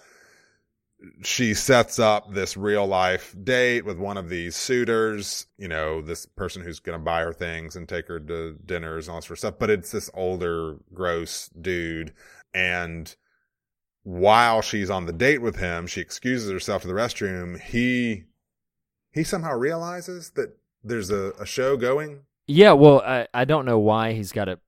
she 1.23 1.53
sets 1.53 1.99
up 1.99 2.33
this 2.33 2.57
real 2.57 2.85
life 2.85 3.35
date 3.43 3.85
with 3.85 3.99
one 3.99 4.17
of 4.17 4.29
these 4.29 4.55
suitors, 4.55 5.45
you 5.57 5.67
know, 5.67 6.01
this 6.01 6.25
person 6.25 6.63
who's 6.63 6.79
going 6.79 6.97
to 6.97 7.03
buy 7.03 7.21
her 7.21 7.33
things 7.33 7.75
and 7.75 7.87
take 7.87 8.07
her 8.07 8.19
to 8.19 8.55
dinners 8.65 9.07
and 9.07 9.13
all 9.13 9.19
this 9.19 9.27
sort 9.27 9.35
of 9.35 9.39
stuff. 9.39 9.59
But 9.59 9.69
it's 9.69 9.91
this 9.91 10.09
older, 10.13 10.77
gross 10.93 11.49
dude. 11.49 12.13
And 12.53 13.15
while 14.07 14.61
she's 14.61 14.89
on 14.89 15.05
the 15.05 15.11
date 15.11 15.41
with 15.41 15.57
him, 15.57 15.85
she 15.85 15.99
excuses 15.99 16.49
herself 16.49 16.81
to 16.81 16.87
the 16.87 16.93
restroom. 16.93 17.59
He, 17.59 18.23
he 19.11 19.25
somehow 19.25 19.53
realizes 19.53 20.29
that 20.31 20.57
there's 20.81 21.09
a, 21.09 21.33
a 21.41 21.45
show 21.45 21.75
going. 21.75 22.21
Yeah, 22.47 22.71
well, 22.71 23.01
I, 23.01 23.27
I 23.33 23.43
don't 23.43 23.65
know 23.65 23.77
why 23.77 24.13
he's 24.13 24.31
got 24.31 24.47
it 24.47 24.59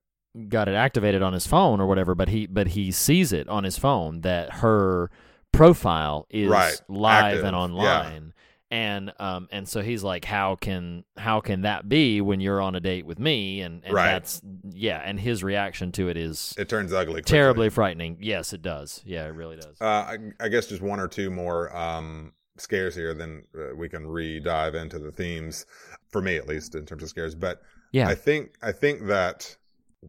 got 0.48 0.68
it 0.68 0.74
activated 0.74 1.22
on 1.22 1.32
his 1.32 1.46
phone 1.46 1.80
or 1.80 1.86
whatever, 1.86 2.14
but 2.14 2.28
he 2.28 2.46
but 2.46 2.68
he 2.68 2.90
sees 2.90 3.32
it 3.32 3.48
on 3.48 3.64
his 3.64 3.78
phone 3.78 4.20
that 4.20 4.56
her 4.56 5.10
profile 5.52 6.26
is 6.28 6.50
Right, 6.50 6.78
live 6.90 7.24
active, 7.24 7.44
and 7.44 7.56
online. 7.56 8.34
And 8.72 9.12
um 9.18 9.48
and 9.50 9.68
so 9.68 9.82
he's 9.82 10.04
like, 10.04 10.24
How 10.24 10.54
can 10.56 11.04
how 11.16 11.40
can 11.40 11.62
that 11.62 11.88
be 11.88 12.20
when 12.20 12.38
you're 12.40 12.60
on 12.60 12.74
a 12.76 12.80
date 12.80 13.04
with 13.04 13.18
me? 13.18 13.60
And, 13.62 13.84
and 13.84 13.92
Right. 13.92 14.06
that's 14.12 14.40
yeah, 14.70 15.02
and 15.04 15.18
his 15.18 15.42
reaction 15.42 15.90
to 15.92 16.08
it 16.08 16.16
is 16.16 16.54
It 16.56 16.68
turns 16.68 16.92
ugly. 16.92 17.14
quickly. 17.14 17.30
terribly 17.30 17.68
frightening. 17.68 18.18
Yes, 18.20 18.52
it 18.52 18.62
does. 18.62 19.02
Yeah, 19.04 19.26
it 19.26 19.34
really 19.34 19.56
does. 19.56 19.76
Uh, 19.80 19.84
I, 19.84 20.16
I 20.38 20.48
guess 20.48 20.66
just 20.68 20.82
one 20.82 21.00
or 21.00 21.08
two 21.08 21.30
more 21.30 21.74
um, 21.76 22.32
scares 22.58 22.94
here, 22.94 23.12
then 23.12 23.42
uh, 23.58 23.74
we 23.74 23.88
can 23.88 24.06
re-dive 24.06 24.74
into 24.76 24.98
the 25.00 25.10
themes 25.10 25.66
for 26.10 26.20
me, 26.22 26.36
at 26.36 26.46
least 26.46 26.74
in 26.76 26.86
terms 26.86 27.02
of 27.02 27.08
scares. 27.08 27.34
But 27.34 27.62
yeah. 27.92 28.08
I 28.08 28.14
think 28.14 28.54
I 28.62 28.70
think 28.70 29.06
that 29.08 29.56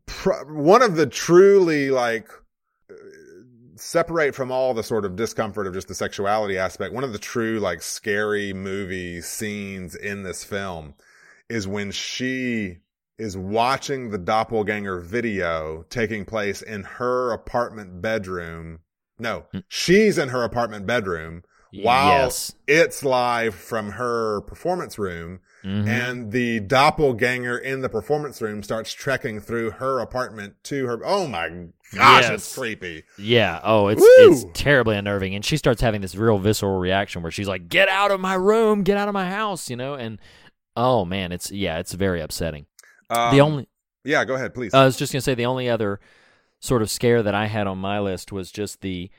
pr- 0.06 0.46
one 0.54 0.84
of 0.84 0.96
the 0.98 1.08
truly 1.08 1.90
like 1.90 2.30
separate 3.82 4.36
from 4.36 4.52
all 4.52 4.74
the 4.74 4.84
sort 4.84 5.06
of 5.06 5.16
discomfort 5.16 5.68
of 5.68 5.74
just 5.74 5.88
the 5.88 5.96
sexuality 5.96 6.58
aspect. 6.58 6.94
One 6.94 7.04
of 7.04 7.14
the 7.14 7.20
true 7.20 7.60
like 7.60 7.82
scary 7.82 8.54
movie 8.54 9.22
scenes 9.22 9.96
in 9.96 10.24
this 10.24 10.44
film 10.44 10.94
is 11.50 11.68
when 11.68 11.92
she 11.92 12.78
is 13.18 13.36
watching 13.38 14.10
the 14.10 14.18
doppelganger 14.18 15.00
video 15.00 15.84
taking 15.90 16.26
place 16.26 16.62
in 16.62 16.84
her 16.84 17.32
apartment 17.32 18.02
bedroom. 18.02 18.80
No, 19.20 19.46
Hmm. 19.52 19.60
she's 19.68 20.18
in 20.18 20.30
her 20.30 20.44
apartment 20.44 20.86
bedroom 20.88 21.44
while 21.74 22.24
yes. 22.26 22.54
it's 22.68 23.04
live 23.04 23.56
from 23.56 23.92
her 23.92 24.42
performance 24.42 24.98
room 25.00 25.40
Mhm. 25.64 25.88
and 25.88 26.32
the 26.32 26.60
doppelganger 26.60 27.58
in 27.58 27.82
the 27.82 27.90
performance 27.90 28.42
room 28.42 28.62
starts 28.64 28.92
trekking 28.94 29.40
through 29.40 29.72
her 29.72 30.00
apartment 30.00 30.56
to 30.64 30.88
her. 30.88 31.00
Oh 31.06 31.28
my 31.28 31.68
gosh, 31.94 32.24
Yes. 32.24 32.32
it's 32.32 32.56
creepy. 32.56 33.04
Yeah. 33.18 33.60
Oh, 33.64 33.88
it's 33.88 34.02
Woo! 34.02 34.08
it's 34.32 34.46
terribly 34.54 34.98
unnerving, 34.98 35.36
and 35.36 35.44
she 35.46 35.58
starts 35.58 35.82
having 35.82 36.02
this 36.02 36.16
real 36.16 36.38
visceral 36.38 36.80
reaction 36.80 37.22
where 37.22 37.32
she's 37.32 37.48
like, 37.48 37.68
"Get 37.70 37.90
out 37.90 38.12
of 38.12 38.20
my 38.20 38.34
room! 38.36 38.84
Get 38.84 38.98
out 38.98 39.08
of 39.08 39.14
my 39.14 39.30
house!" 39.30 39.70
You 39.70 39.76
know, 39.76 39.94
and 39.96 40.20
oh 40.76 41.06
man, 41.06 41.32
it's 41.32 41.52
yeah, 41.52 41.80
it's 41.80 41.94
very 41.94 42.22
upsetting. 42.22 42.66
Um, 43.10 43.36
the 43.36 43.42
only 43.42 43.68
yeah, 44.04 44.24
go 44.26 44.36
ahead, 44.36 44.54
please. 44.54 44.74
I 44.74 44.86
was 44.86 44.98
just 44.98 45.12
gonna 45.14 45.22
say 45.22 45.36
the 45.36 45.46
only 45.46 45.70
other 45.70 46.00
sort 46.60 46.82
of 46.82 46.90
scare 46.92 47.22
that 47.24 47.36
I 47.36 47.48
had 47.48 47.68
on 47.68 47.78
my 47.78 48.00
list 48.00 48.32
was 48.32 48.52
just 48.52 48.82
the 48.82 49.10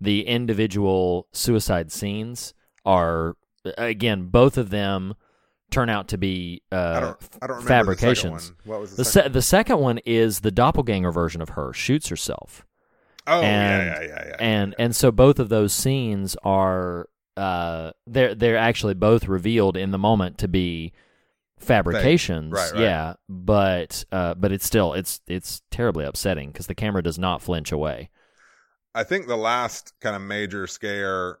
the 0.00 0.26
individual 0.26 1.26
suicide 1.32 1.90
scenes 1.90 2.54
are 2.84 3.36
again 3.76 4.26
both 4.26 4.56
of 4.56 4.70
them 4.70 5.14
turn 5.70 5.88
out 5.90 6.08
to 6.08 6.18
be 6.18 6.62
uh, 6.72 6.76
I 6.76 7.00
don't, 7.00 7.16
I 7.42 7.46
don't 7.46 7.62
fabrications. 7.62 8.32
The, 8.32 8.54
second 8.54 8.56
one. 8.64 8.72
What 8.74 8.80
was 8.80 8.90
the, 8.92 8.96
the 8.98 9.04
second? 9.04 9.30
se- 9.30 9.32
the 9.34 9.42
second 9.42 9.78
one 9.80 9.98
is 10.06 10.40
the 10.40 10.50
doppelganger 10.50 11.12
version 11.12 11.40
of 11.42 11.50
her 11.50 11.72
shoots 11.72 12.08
herself. 12.08 12.64
oh 13.26 13.42
and- 13.42 13.86
yeah, 13.86 14.00
yeah, 14.00 14.06
yeah, 14.08 14.28
yeah. 14.28 14.36
and 14.38 14.74
and 14.78 14.96
so 14.96 15.10
both 15.10 15.38
of 15.38 15.48
those 15.48 15.72
scenes 15.72 16.36
are 16.44 17.08
uh 17.36 17.92
they're 18.06 18.34
they're 18.34 18.56
actually 18.56 18.94
both 18.94 19.28
revealed 19.28 19.76
in 19.76 19.90
the 19.90 19.98
moment 19.98 20.38
to 20.38 20.48
be 20.48 20.92
fabrications 21.58 22.52
Right, 22.52 22.72
right. 22.72 22.80
yeah 22.80 23.14
but 23.28 24.04
uh 24.12 24.34
but 24.34 24.52
it's 24.52 24.64
still 24.64 24.92
it's 24.94 25.20
it's 25.26 25.62
terribly 25.70 26.04
upsetting 26.04 26.50
because 26.50 26.66
the 26.68 26.74
camera 26.74 27.02
does 27.02 27.18
not 27.18 27.42
flinch 27.42 27.72
away 27.72 28.10
I 28.94 29.04
think 29.04 29.26
the 29.26 29.36
last 29.36 29.92
kind 30.00 30.16
of 30.16 30.22
major 30.22 30.66
scare, 30.66 31.38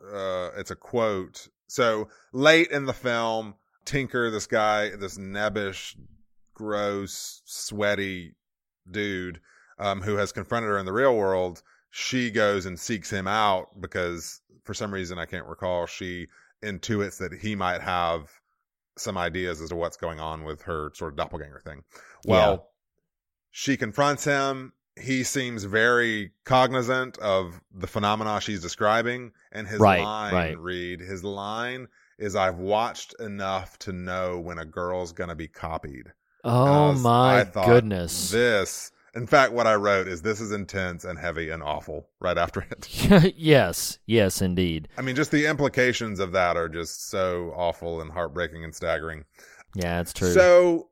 uh, 0.00 0.50
it's 0.56 0.70
a 0.70 0.76
quote. 0.76 1.48
So 1.66 2.08
late 2.32 2.70
in 2.70 2.86
the 2.86 2.94
film, 2.94 3.56
Tinker, 3.84 4.30
this 4.30 4.46
guy, 4.46 4.90
this 4.96 5.18
nebbish, 5.18 5.96
gross, 6.54 7.42
sweaty 7.44 8.34
dude, 8.90 9.40
um, 9.78 10.00
who 10.02 10.16
has 10.16 10.32
confronted 10.32 10.68
her 10.70 10.78
in 10.78 10.86
the 10.86 10.92
real 10.92 11.16
world, 11.16 11.62
she 11.90 12.30
goes 12.30 12.66
and 12.66 12.78
seeks 12.78 13.10
him 13.10 13.26
out 13.26 13.80
because 13.80 14.40
for 14.64 14.74
some 14.74 14.92
reason 14.92 15.18
I 15.18 15.26
can't 15.26 15.46
recall, 15.46 15.86
she 15.86 16.28
intuits 16.62 17.18
that 17.18 17.32
he 17.34 17.54
might 17.54 17.80
have 17.82 18.30
some 18.96 19.18
ideas 19.18 19.60
as 19.60 19.68
to 19.70 19.76
what's 19.76 19.96
going 19.96 20.20
on 20.20 20.44
with 20.44 20.62
her 20.62 20.90
sort 20.94 21.12
of 21.12 21.16
doppelganger 21.16 21.60
thing. 21.64 21.82
Well, 22.26 22.50
Yeah. 22.52 22.58
she 23.50 23.76
confronts 23.76 24.24
him. 24.24 24.72
He 24.96 25.24
seems 25.24 25.64
very 25.64 26.32
cognizant 26.44 27.18
of 27.18 27.60
the 27.72 27.88
phenomena 27.88 28.40
she's 28.40 28.62
describing, 28.62 29.32
and 29.50 29.66
his 29.66 29.80
Right, 29.80 30.00
line, 30.02 30.32
right. 30.32 30.58
read 30.58 31.00
his 31.00 31.24
line 31.24 31.88
is, 32.18 32.36
"I've 32.36 32.58
watched 32.58 33.14
enough 33.20 33.78
to 33.80 33.92
know 33.92 34.38
when 34.38 34.58
a 34.58 34.64
girl's 34.64 35.12
gonna 35.12 35.34
be 35.34 35.48
copied." 35.48 36.12
Oh 36.44 36.90
was- 36.90 37.02
my 37.02 37.44
thought, 37.44 37.66
goodness. 37.66 38.30
This, 38.30 38.92
in 39.14 39.26
fact, 39.26 39.52
what 39.52 39.66
I 39.66 39.74
wrote 39.76 40.08
is 40.08 40.22
this 40.22 40.40
is 40.40 40.52
intense 40.52 41.04
and 41.04 41.18
heavy 41.18 41.50
and 41.50 41.62
awful. 41.62 42.08
Right 42.20 42.36
after 42.36 42.66
it, 42.70 43.34
yes, 43.36 43.98
yes, 44.06 44.42
indeed. 44.42 44.88
I 44.98 45.02
mean, 45.02 45.16
just 45.16 45.30
the 45.30 45.46
implications 45.46 46.20
of 46.20 46.32
that 46.32 46.56
are 46.56 46.68
just 46.68 47.08
so 47.08 47.52
awful 47.56 48.00
and 48.00 48.10
heartbreaking 48.10 48.64
and 48.64 48.74
staggering. 48.74 49.24
Yeah, 49.74 50.00
it's 50.00 50.12
true. 50.12 50.32
So 50.32 50.90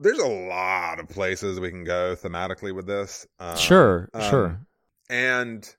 there's 0.00 0.18
a 0.18 0.26
lot 0.26 0.98
of 1.00 1.08
places 1.08 1.60
we 1.60 1.70
can 1.70 1.84
go 1.84 2.16
thematically 2.16 2.74
with 2.74 2.86
this. 2.86 3.26
Um, 3.38 3.56
sure, 3.56 4.08
um, 4.14 4.30
sure. 4.30 4.60
And 5.08 5.76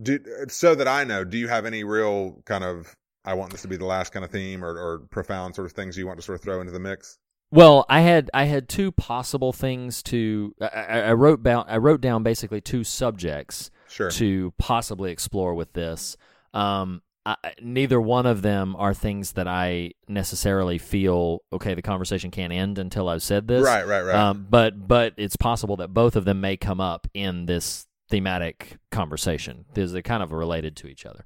do, 0.00 0.18
so 0.48 0.74
that 0.74 0.88
I 0.88 1.04
know, 1.04 1.24
do 1.24 1.36
you 1.38 1.48
have 1.48 1.66
any 1.66 1.84
real 1.84 2.42
kind 2.46 2.64
of 2.64 2.96
I 3.24 3.34
want 3.34 3.52
this 3.52 3.62
to 3.62 3.68
be 3.68 3.76
the 3.76 3.86
last 3.86 4.12
kind 4.12 4.24
of 4.24 4.30
theme 4.30 4.64
or, 4.64 4.70
or 4.70 4.98
profound 5.10 5.54
sort 5.54 5.66
of 5.66 5.72
things 5.72 5.96
you 5.96 6.06
want 6.06 6.18
to 6.18 6.24
sort 6.24 6.38
of 6.38 6.42
throw 6.42 6.60
into 6.60 6.72
the 6.72 6.80
mix? 6.80 7.18
Well, 7.52 7.84
I 7.88 8.00
had 8.00 8.30
I 8.32 8.44
had 8.44 8.68
two 8.68 8.92
possible 8.92 9.52
things 9.52 10.02
to 10.04 10.54
I, 10.60 11.00
I 11.00 11.12
wrote 11.14 11.42
down 11.42 11.64
I 11.68 11.78
wrote 11.78 12.00
down 12.00 12.22
basically 12.22 12.60
two 12.60 12.84
subjects 12.84 13.70
Sure. 13.88 14.10
to 14.12 14.54
possibly 14.56 15.10
explore 15.10 15.54
with 15.54 15.72
this. 15.72 16.16
Um, 16.54 17.02
I, 17.26 17.36
neither 17.60 18.00
one 18.00 18.24
of 18.24 18.40
them 18.42 18.76
are 18.76 18.94
things 18.94 19.32
that 19.32 19.48
I 19.48 19.92
necessarily 20.08 20.78
feel 20.78 21.40
okay. 21.52 21.74
The 21.74 21.82
conversation 21.82 22.30
can't 22.30 22.52
end 22.52 22.78
until 22.78 23.08
I've 23.08 23.22
said 23.22 23.48
this. 23.48 23.64
Right, 23.64 23.86
right, 23.86 24.02
right. 24.02 24.14
Um, 24.14 24.46
but 24.48 24.86
but 24.86 25.14
it's 25.16 25.36
possible 25.36 25.76
that 25.78 25.92
both 25.92 26.14
of 26.16 26.24
them 26.24 26.40
may 26.40 26.56
come 26.56 26.80
up 26.80 27.08
in 27.12 27.46
this 27.46 27.86
thematic 28.08 28.78
conversation 28.90 29.64
because 29.74 29.92
they're 29.92 30.02
kind 30.02 30.22
of 30.22 30.32
related 30.32 30.76
to 30.76 30.86
each 30.86 31.04
other. 31.04 31.24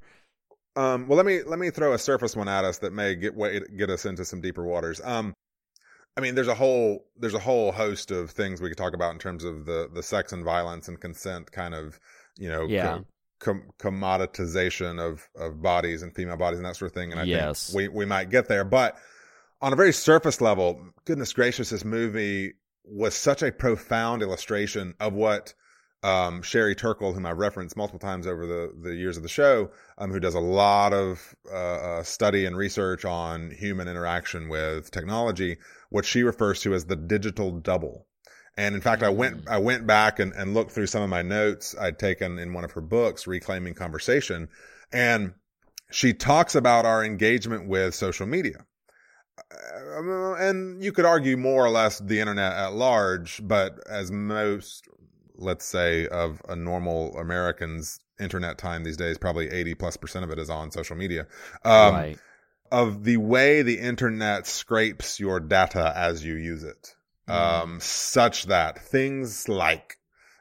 Um, 0.76 1.06
well, 1.06 1.16
let 1.16 1.26
me 1.26 1.42
let 1.44 1.58
me 1.58 1.70
throw 1.70 1.92
a 1.92 1.98
surface 1.98 2.34
one 2.36 2.48
at 2.48 2.64
us 2.64 2.78
that 2.78 2.92
may 2.92 3.14
get 3.14 3.34
way, 3.34 3.60
get 3.76 3.90
us 3.90 4.04
into 4.06 4.24
some 4.24 4.40
deeper 4.40 4.64
waters. 4.64 5.00
Um, 5.04 5.34
I 6.16 6.20
mean, 6.20 6.34
there's 6.34 6.48
a 6.48 6.54
whole 6.54 7.04
there's 7.16 7.34
a 7.34 7.38
whole 7.40 7.72
host 7.72 8.10
of 8.10 8.30
things 8.30 8.60
we 8.60 8.68
could 8.68 8.78
talk 8.78 8.94
about 8.94 9.12
in 9.12 9.18
terms 9.18 9.44
of 9.44 9.66
the 9.66 9.88
the 9.92 10.02
sex 10.02 10.32
and 10.32 10.44
violence 10.44 10.88
and 10.88 11.00
consent 11.00 11.50
kind 11.52 11.74
of 11.74 11.98
you 12.38 12.48
know 12.48 12.66
Yeah. 12.66 13.00
com- 13.40 13.70
commoditization 13.78 15.00
of 15.00 15.28
of 15.36 15.62
bodies 15.62 16.02
and 16.02 16.14
female 16.14 16.36
bodies 16.36 16.58
and 16.58 16.66
that 16.66 16.76
sort 16.76 16.90
of 16.90 16.94
thing. 16.94 17.12
And 17.12 17.20
I 17.20 17.24
Yes. 17.24 17.66
think 17.72 17.76
we 17.76 17.88
we 17.88 18.04
might 18.04 18.30
get 18.30 18.48
there, 18.48 18.64
but 18.64 18.96
on 19.60 19.72
a 19.72 19.76
very 19.76 19.92
surface 19.92 20.40
level, 20.40 20.80
goodness 21.04 21.32
gracious, 21.32 21.70
this 21.70 21.84
movie 21.84 22.54
was 22.84 23.14
such 23.14 23.42
a 23.42 23.50
profound 23.50 24.22
illustration 24.22 24.94
of 25.00 25.14
what 25.14 25.54
um, 26.04 26.42
Sherry 26.42 26.74
Turkle, 26.74 27.14
whom 27.14 27.24
I've 27.24 27.38
referenced 27.38 27.76
multiple 27.76 27.98
times 27.98 28.26
over 28.26 28.46
the, 28.46 28.74
the 28.78 28.94
years 28.94 29.16
of 29.16 29.22
the 29.22 29.28
show, 29.28 29.70
um, 29.96 30.10
who 30.10 30.20
does 30.20 30.34
a 30.34 30.40
lot 30.40 30.92
of 30.92 31.34
uh, 31.50 31.56
uh, 31.56 32.02
study 32.02 32.44
and 32.44 32.56
research 32.56 33.06
on 33.06 33.50
human 33.50 33.88
interaction 33.88 34.50
with 34.50 34.90
technology, 34.90 35.56
what 35.88 36.04
she 36.04 36.22
refers 36.22 36.60
to 36.60 36.74
as 36.74 36.84
the 36.84 36.96
digital 36.96 37.52
double. 37.52 38.06
And 38.56 38.74
in 38.74 38.82
fact, 38.82 39.02
I 39.02 39.08
went 39.08 39.48
I 39.48 39.58
went 39.58 39.86
back 39.86 40.20
and, 40.20 40.32
and 40.34 40.54
looked 40.54 40.72
through 40.72 40.86
some 40.86 41.02
of 41.02 41.08
my 41.08 41.22
notes 41.22 41.74
I'd 41.80 41.98
taken 41.98 42.38
in 42.38 42.52
one 42.52 42.64
of 42.64 42.72
her 42.72 42.82
books, 42.82 43.26
Reclaiming 43.26 43.74
Conversation, 43.74 44.48
and 44.92 45.32
she 45.90 46.12
talks 46.12 46.54
about 46.54 46.84
our 46.84 47.02
engagement 47.02 47.66
with 47.66 47.94
social 47.94 48.26
media. 48.26 48.66
Uh, 49.50 50.34
and 50.34 50.82
you 50.82 50.92
could 50.92 51.04
argue 51.04 51.36
more 51.36 51.64
or 51.64 51.70
less 51.70 51.98
the 51.98 52.20
internet 52.20 52.52
at 52.52 52.74
large, 52.74 53.40
but 53.42 53.78
as 53.88 54.12
most, 54.12 54.86
let's 55.36 55.64
say, 55.64 56.06
of 56.08 56.40
a 56.48 56.56
normal 56.56 57.16
American's 57.18 58.00
internet 58.20 58.58
time 58.58 58.84
these 58.84 58.96
days, 58.96 59.18
probably 59.18 59.50
80 59.50 59.74
plus 59.74 59.96
percent 59.96 60.24
of 60.24 60.30
it 60.30 60.38
is 60.38 60.50
on 60.50 60.70
social 60.70 60.96
media. 60.96 61.26
Um, 61.64 61.94
right. 61.94 62.18
Of 62.72 63.04
the 63.04 63.18
way 63.18 63.62
the 63.62 63.78
internet 63.78 64.46
scrapes 64.46 65.20
your 65.20 65.38
data 65.38 65.92
as 65.94 66.24
you 66.24 66.34
use 66.34 66.64
it, 66.64 66.94
um, 67.28 67.78
such 67.80 68.46
that 68.46 68.78
things 68.78 69.48
like, 69.48 69.98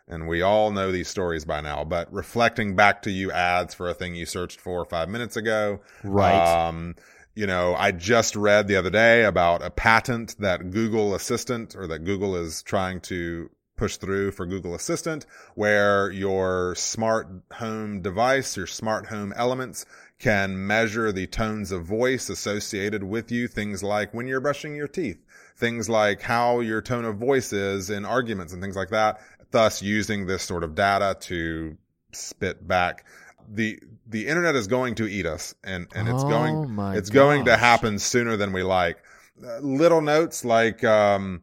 and 0.07 0.27
we 0.27 0.41
all 0.41 0.71
know 0.71 0.91
these 0.91 1.07
stories 1.07 1.45
by 1.45 1.61
now, 1.61 1.83
but 1.83 2.11
reflecting 2.11 2.75
back 2.75 3.03
to 3.03 3.11
you 3.11 3.31
ads 3.31 3.73
for 3.73 3.87
a 3.89 3.93
thing 3.93 4.15
you 4.15 4.25
searched 4.25 4.59
for 4.59 4.83
five 4.85 5.09
minutes 5.09 5.37
ago, 5.37 5.81
Right. 6.03 6.67
um, 6.67 6.95
you 7.35 7.47
know, 7.47 7.75
I 7.75 7.91
just 7.91 8.35
read 8.35 8.67
the 8.67 8.75
other 8.77 8.89
day 8.89 9.25
about 9.25 9.63
a 9.63 9.69
patent 9.69 10.35
that 10.39 10.71
Google 10.71 11.15
Assistant 11.15 11.75
or 11.75 11.87
that 11.87 11.99
Google 12.03 12.35
is 12.35 12.61
trying 12.63 13.01
to 13.01 13.49
push 13.75 13.97
through 13.97 14.31
for 14.31 14.45
Google 14.45 14.75
Assistant, 14.75 15.25
where 15.55 16.11
your 16.11 16.75
smart 16.75 17.27
home 17.53 18.01
device, 18.01 18.55
your 18.57 18.67
smart 18.67 19.07
home 19.07 19.33
elements 19.35 19.85
can 20.19 20.65
measure 20.67 21.11
the 21.11 21.27
tones 21.27 21.71
of 21.71 21.85
voice 21.85 22.29
associated 22.29 23.03
with 23.03 23.31
you. 23.31 23.47
Things 23.47 23.83
like 23.83 24.13
when 24.13 24.27
you're 24.27 24.39
brushing 24.39 24.75
your 24.75 24.87
teeth, 24.87 25.23
things 25.57 25.89
like 25.89 26.21
how 26.21 26.59
your 26.61 26.81
tone 26.81 27.05
of 27.05 27.17
voice 27.17 27.51
is 27.53 27.89
in 27.89 28.05
arguments 28.05 28.53
and 28.53 28.61
things 28.61 28.75
like 28.75 28.89
that. 28.89 29.21
Thus 29.51 29.81
using 29.81 30.25
this 30.25 30.43
sort 30.43 30.63
of 30.63 30.75
data 30.75 31.15
to 31.21 31.77
spit 32.11 32.67
back 32.67 33.05
the 33.49 33.79
the 34.07 34.27
internet 34.27 34.55
is 34.55 34.67
going 34.67 34.95
to 34.95 35.07
eat 35.07 35.25
us 35.25 35.55
and 35.63 35.87
and 35.93 36.07
it's 36.07 36.23
Oh 36.23 36.29
going 36.29 36.63
it's 36.93 37.09
going 37.09 37.45
to 37.45 37.57
happen 37.57 37.99
sooner 37.99 38.37
than 38.37 38.53
we 38.53 38.63
like 38.63 39.03
Uh, 39.43 39.59
little 39.59 40.01
notes 40.01 40.45
like 40.45 40.83
um 40.83 41.41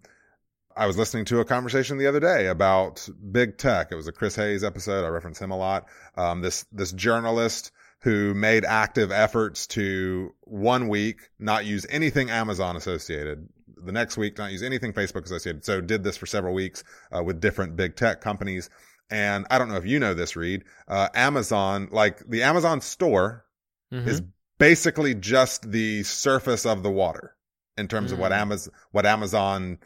I 0.80 0.86
was 0.86 0.96
listening 0.96 1.26
to 1.26 1.40
a 1.40 1.44
conversation 1.44 1.98
the 1.98 2.06
other 2.06 2.20
day 2.20 2.46
about 2.46 3.06
big 3.30 3.58
tech. 3.58 3.88
It 3.92 3.96
was 3.96 4.08
a 4.08 4.12
Chris 4.12 4.34
Hayes 4.36 4.64
episode. 4.64 5.04
I 5.04 5.08
reference 5.08 5.38
him 5.38 5.50
a 5.50 5.56
lot. 5.58 5.86
Um, 6.16 6.40
this, 6.40 6.64
this 6.72 6.90
journalist 6.92 7.70
who 8.00 8.32
made 8.32 8.64
active 8.64 9.12
efforts 9.12 9.66
to 9.66 10.34
one 10.44 10.88
week 10.88 11.28
not 11.38 11.66
use 11.66 11.84
anything 11.90 12.30
Amazon 12.30 12.76
associated. 12.76 13.46
The 13.76 13.92
next 13.92 14.16
week, 14.16 14.38
not 14.38 14.52
use 14.52 14.62
anything 14.62 14.94
Facebook 14.94 15.24
associated. 15.26 15.66
So 15.66 15.82
did 15.82 16.02
this 16.02 16.16
for 16.16 16.24
several 16.24 16.54
weeks, 16.54 16.82
uh, 17.14 17.22
with 17.22 17.42
different 17.42 17.76
big 17.76 17.94
tech 17.94 18.22
companies. 18.22 18.70
And 19.10 19.46
I 19.50 19.58
don't 19.58 19.68
know 19.68 19.76
if 19.76 19.84
you 19.84 19.98
know 19.98 20.14
this, 20.14 20.34
Reed, 20.34 20.64
uh, 20.88 21.08
Amazon, 21.14 21.88
like 21.90 22.26
the 22.26 22.42
Amazon 22.42 22.80
store 22.80 23.44
Mhm. 23.92 24.06
is 24.06 24.22
basically 24.58 25.14
just 25.14 25.70
the 25.70 26.04
surface 26.04 26.64
of 26.64 26.82
the 26.82 26.90
water 26.90 27.34
in 27.76 27.86
terms 27.86 28.12
of 28.12 28.18
what 28.18 28.32
Mm. 28.32 28.36
Amazon, 28.38 28.72
what 28.92 29.04
Amazon 29.04 29.78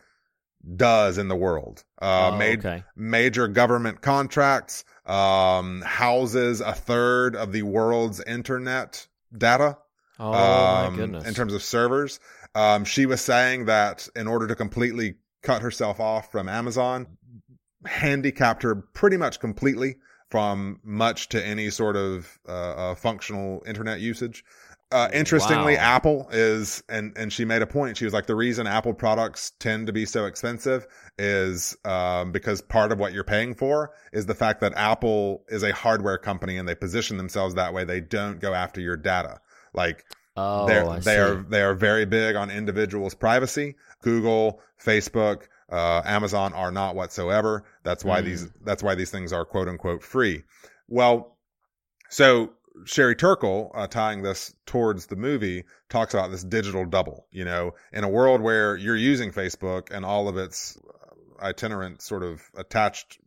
does 0.76 1.18
in 1.18 1.28
the 1.28 1.36
world. 1.36 1.84
Uh, 2.00 2.30
Oh, 2.32 2.36
made 2.36 2.60
okay. 2.64 2.84
major 2.96 3.48
government 3.48 4.00
contracts, 4.00 4.84
um, 5.06 5.82
houses 5.82 6.60
a 6.60 6.72
third 6.72 7.36
of 7.36 7.52
the 7.52 7.62
world's 7.62 8.20
internet 8.20 9.06
data. 9.36 9.78
Oh 10.18 10.32
um, 10.32 10.92
my 10.92 10.96
goodness. 10.96 11.26
In 11.26 11.34
terms 11.34 11.54
of 11.54 11.62
servers, 11.62 12.20
um, 12.54 12.84
she 12.84 13.06
was 13.06 13.20
saying 13.20 13.66
that 13.66 14.08
in 14.14 14.26
order 14.26 14.46
to 14.46 14.54
completely 14.54 15.16
cut 15.42 15.62
herself 15.62 16.00
off 16.00 16.30
from 16.30 16.48
Amazon, 16.48 17.06
handicapped 17.84 18.62
her 18.62 18.74
pretty 18.74 19.16
much 19.16 19.40
completely 19.40 19.96
from 20.30 20.80
much 20.82 21.28
to 21.28 21.44
any 21.44 21.70
sort 21.70 21.96
of 21.96 22.38
uh, 22.48 22.52
uh, 22.52 22.94
functional 22.94 23.62
internet 23.66 24.00
usage. 24.00 24.44
Uh, 24.94 25.08
interestingly, 25.12 25.74
Wow. 25.74 25.80
Apple 25.96 26.28
is, 26.30 26.84
and 26.88 27.12
and 27.18 27.32
she 27.32 27.44
made 27.44 27.62
a 27.62 27.66
point. 27.66 27.96
She 27.96 28.04
was 28.04 28.14
like, 28.14 28.26
the 28.26 28.36
reason 28.36 28.68
Apple 28.68 28.94
products 28.94 29.50
tend 29.58 29.88
to 29.88 29.92
be 29.92 30.06
so 30.06 30.26
expensive 30.26 30.86
is 31.18 31.76
um, 31.84 32.30
because 32.30 32.60
part 32.60 32.92
of 32.92 33.00
what 33.00 33.12
you're 33.12 33.24
paying 33.24 33.54
for 33.56 33.90
is 34.12 34.26
the 34.26 34.36
fact 34.36 34.60
that 34.60 34.72
Apple 34.76 35.44
is 35.48 35.64
a 35.64 35.72
hardware 35.72 36.16
company 36.16 36.56
and 36.58 36.68
they 36.68 36.76
position 36.76 37.16
themselves 37.16 37.56
that 37.56 37.74
way. 37.74 37.82
They 37.84 38.00
don't 38.00 38.38
go 38.40 38.54
after 38.54 38.80
your 38.80 38.96
data. 38.96 39.40
Like 39.74 40.04
oh, 40.36 40.66
they're, 40.68 41.00
they 41.00 41.18
are 41.18 41.44
they 41.48 41.62
are 41.62 41.74
very 41.74 42.04
big 42.06 42.36
on 42.36 42.48
individuals' 42.52 43.14
privacy. 43.14 43.74
Google, 44.00 44.60
Facebook, 44.80 45.48
uh, 45.72 46.02
Amazon 46.04 46.52
are 46.52 46.70
not 46.70 46.94
whatsoever. 46.94 47.64
That's 47.82 48.04
why 48.04 48.20
Mm. 48.22 48.24
these 48.26 48.48
that's 48.64 48.82
why 48.84 48.94
these 48.94 49.10
things 49.10 49.32
are 49.32 49.44
quote 49.44 49.66
unquote 49.66 50.04
free. 50.04 50.44
Well, 50.88 51.36
so 52.10 52.52
Sherry 52.84 53.14
Turkle, 53.14 53.70
uh, 53.74 53.86
tying 53.86 54.22
this 54.22 54.54
towards 54.66 55.06
the 55.06 55.16
movie, 55.16 55.64
talks 55.88 56.14
about 56.14 56.30
this 56.30 56.44
digital 56.44 56.84
double. 56.84 57.26
You 57.30 57.44
know, 57.44 57.74
in 57.92 58.04
a 58.04 58.08
world 58.08 58.40
where 58.40 58.76
you're 58.76 58.96
using 58.96 59.30
Facebook 59.30 59.90
and 59.90 60.04
all 60.04 60.28
of 60.28 60.36
its 60.36 60.78
uh, 60.88 61.44
itinerant 61.44 62.02
sort 62.02 62.22
of 62.22 62.42
attached 62.56 63.18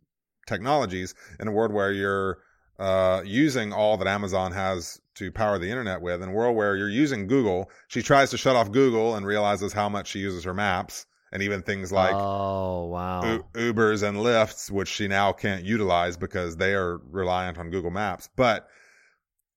technologies, 0.46 1.14
in 1.40 1.48
a 1.48 1.52
world 1.52 1.72
where 1.72 1.92
you're 1.92 2.38
uh, 2.78 3.22
using 3.24 3.72
all 3.72 3.96
that 3.96 4.06
Amazon 4.06 4.52
has 4.52 5.00
to 5.14 5.32
power 5.32 5.58
the 5.58 5.68
internet 5.68 6.00
with, 6.00 6.22
in 6.22 6.28
a 6.28 6.32
world 6.32 6.56
where 6.56 6.76
you're 6.76 6.88
using 6.88 7.26
Google, 7.26 7.70
she 7.88 8.02
tries 8.02 8.30
to 8.30 8.38
shut 8.38 8.54
off 8.54 8.70
Google 8.70 9.16
and 9.16 9.26
realizes 9.26 9.72
how 9.72 9.88
much 9.88 10.08
she 10.08 10.20
uses 10.20 10.44
her 10.44 10.54
maps 10.54 11.06
and 11.32 11.42
even 11.42 11.62
things 11.62 11.92
like 11.92 12.14
oh 12.14 12.86
wow. 12.86 13.22
U- 13.22 13.44
Ubers 13.72 14.06
and 14.06 14.18
Lyfts, 14.18 14.70
which 14.70 14.88
she 14.88 15.08
now 15.08 15.32
can't 15.32 15.64
utilize 15.64 16.16
because 16.16 16.56
they 16.56 16.74
are 16.74 16.98
reliant 17.10 17.58
on 17.58 17.70
Google 17.70 17.90
Maps. 17.90 18.28
But 18.36 18.68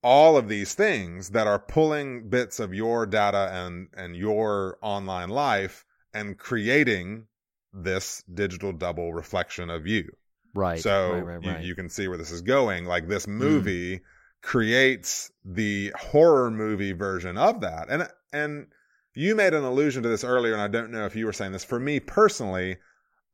all 0.03 0.37
of 0.37 0.47
these 0.47 0.73
things 0.73 1.29
that 1.29 1.47
are 1.47 1.59
pulling 1.59 2.29
bits 2.29 2.59
of 2.59 2.73
your 2.73 3.05
data 3.05 3.49
and 3.51 3.87
and 3.93 4.15
your 4.15 4.77
online 4.81 5.29
life 5.29 5.85
and 6.13 6.37
creating 6.37 7.27
this 7.73 8.23
digital 8.33 8.73
double 8.73 9.13
reflection 9.13 9.69
of 9.69 9.87
you. 9.87 10.11
Right. 10.53 10.81
so 10.81 11.13
right, 11.13 11.21
right, 11.21 11.43
you- 11.43 11.51
right. 11.51 11.63
You, 11.63 11.75
can 11.75 11.89
see 11.89 12.07
where 12.07 12.17
this 12.17 12.31
is 12.31 12.41
going. 12.41 12.85
Like 12.85 13.07
this 13.07 13.25
mm. 13.25 13.33
movie 13.33 14.01
creates 14.41 15.31
the 15.45 15.93
horror 15.97 16.51
movie 16.51 16.91
version 16.91 17.37
of 17.37 17.61
that. 17.61 17.87
And 17.89 18.09
and 18.33 18.67
you 19.13 19.35
made 19.35 19.53
an 19.53 19.63
allusion 19.63 20.03
to 20.03 20.09
this 20.09 20.23
earlier, 20.23 20.53
and 20.53 20.61
I 20.61 20.67
don't 20.67 20.91
know 20.91 21.05
if 21.05 21.15
you 21.15 21.25
were 21.25 21.33
saying 21.33 21.51
this. 21.51 21.65
For 21.65 21.79
me 21.79 21.99
personally, 21.99 22.77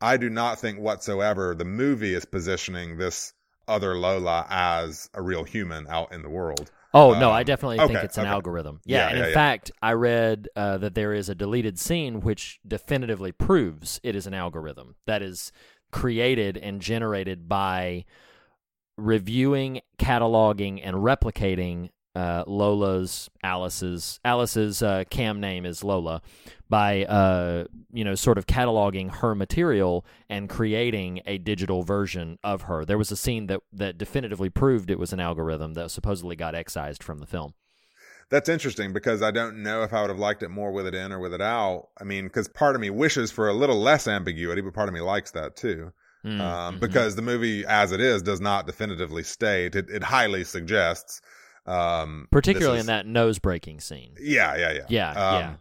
I 0.02 0.18
do 0.18 0.30
not 0.30 0.60
think 0.60 0.80
whatsoever 0.80 1.56
the 1.56 1.66
movie 1.66 2.14
is 2.14 2.26
positioning 2.26 2.98
this 2.98 3.34
other 3.68 3.96
Lola 3.98 4.46
as 4.50 5.10
a 5.14 5.22
real 5.22 5.44
human 5.44 5.88
out 5.88 6.12
in 6.14 6.22
the 6.22 6.30
world. 6.30 6.72
Oh 6.94 7.14
no, 7.14 7.32
Um, 7.32 7.34
I 7.34 7.44
definitely 7.44 7.82
think 7.82 8.00
okay, 8.00 8.06
it's 8.06 8.18
an 8.18 8.26
okay. 8.26 8.32
algorithm. 8.32 8.82
Yeah, 8.86 9.02
Yeah, 9.02 9.10
and 9.10 9.18
yeah, 9.18 9.26
in 9.26 9.30
yeah. 9.30 9.34
fact, 9.34 9.72
I 9.82 9.94
read 9.94 10.48
uh, 10.56 10.78
that 10.80 10.96
there 10.96 11.14
is 11.14 11.30
a 11.30 11.36
deleted 11.36 11.78
scene 11.78 12.22
which 12.22 12.60
definitively 12.68 13.32
proves 13.32 14.00
it 14.04 14.16
is 14.16 14.26
an 14.26 14.34
algorithm 14.34 14.96
that 15.06 15.22
is 15.22 15.52
created 15.92 16.58
and 16.58 16.82
generated 16.82 17.48
by 17.48 18.06
reviewing, 18.98 19.82
cataloging, 20.00 20.82
and 20.84 20.98
replicating 20.98 21.90
uh, 22.18 22.44
Lola's 22.48 23.30
Alice's 23.44 24.20
Alice's 24.26 24.82
uh, 24.82 25.04
cam 25.12 25.40
name 25.40 25.68
is 25.68 25.84
Lola 25.84 26.24
by 26.68 27.06
uh, 27.06 27.66
you 27.94 28.04
know 28.04 28.16
sort 28.16 28.40
of 28.40 28.48
cataloging 28.48 29.14
her 29.18 29.36
material 29.36 30.04
and 30.28 30.50
creating 30.50 31.22
a 31.28 31.38
digital 31.38 31.84
version 31.84 32.40
of 32.44 32.64
her. 32.64 32.86
There 32.86 32.98
was 32.98 33.12
a 33.12 33.16
scene 33.16 33.46
that 33.48 33.60
that 33.72 34.00
definitively 34.00 34.50
proved 34.50 34.90
it 34.90 34.98
was 34.98 35.14
an 35.14 35.20
algorithm 35.20 35.76
that 35.76 35.92
supposedly 35.92 36.36
got 36.36 36.56
excised 36.56 37.04
from 37.04 37.20
the 37.20 37.28
film. 37.28 37.54
That's 38.32 38.50
interesting 38.50 38.94
because 38.94 39.22
I 39.22 39.30
don't 39.30 39.62
know 39.62 39.84
if 39.84 39.94
I 39.94 40.02
would 40.02 40.10
have 40.10 40.20
liked 40.20 40.42
it 40.42 40.50
more 40.50 40.72
with 40.72 40.88
it 40.88 40.96
in 40.96 41.14
or 41.14 41.20
with 41.20 41.36
it 41.36 41.42
out. 41.42 41.90
I 42.02 42.04
mean, 42.04 42.26
because 42.26 42.48
part 42.48 42.74
of 42.74 42.82
me 42.82 42.90
wishes 42.90 43.32
for 43.32 43.48
a 43.48 43.54
little 43.54 43.80
less 43.80 44.08
ambiguity, 44.08 44.62
but 44.62 44.74
part 44.74 44.90
of 44.90 44.94
me 44.96 45.02
likes 45.02 45.32
that 45.32 45.56
too. 45.56 45.94
Mm, 46.26 46.42
um, 46.42 46.76
mhm. 46.76 46.80
because 46.80 47.16
the 47.16 47.22
movie 47.22 47.64
as 47.68 47.92
it 47.92 48.02
is 48.02 48.24
does 48.24 48.42
not 48.42 48.66
definitively 48.66 49.22
state 49.22 49.76
it, 49.76 49.88
it 49.88 50.04
highly 50.04 50.44
suggests 50.44 51.22
um 51.68 52.28
particularly 52.32 52.78
this 52.78 52.84
in 52.84 52.88
that 52.88 53.06
nose 53.06 53.40
breaking 53.40 53.80
scene. 53.80 54.14
yeah 54.20 54.56
yeah 54.56 54.72
yeah 54.72 54.86
Yeah, 54.90 55.10
Um, 55.12 55.40
yeah. 55.42 55.56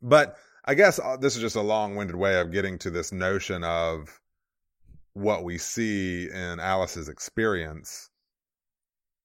but 0.00 0.36
i 0.64 0.74
guess 0.74 0.98
uh, 0.98 1.16
this 1.16 1.34
is 1.36 1.42
just 1.42 1.56
a 1.56 1.60
long-winded 1.60 2.16
way 2.16 2.40
of 2.40 2.50
getting 2.52 2.78
to 2.78 2.90
this 2.90 3.12
notion 3.12 3.62
of 3.64 4.20
what 5.14 5.44
we 5.44 5.58
see 5.58 6.28
in 6.30 6.60
alice's 6.60 7.08
experience 7.08 8.08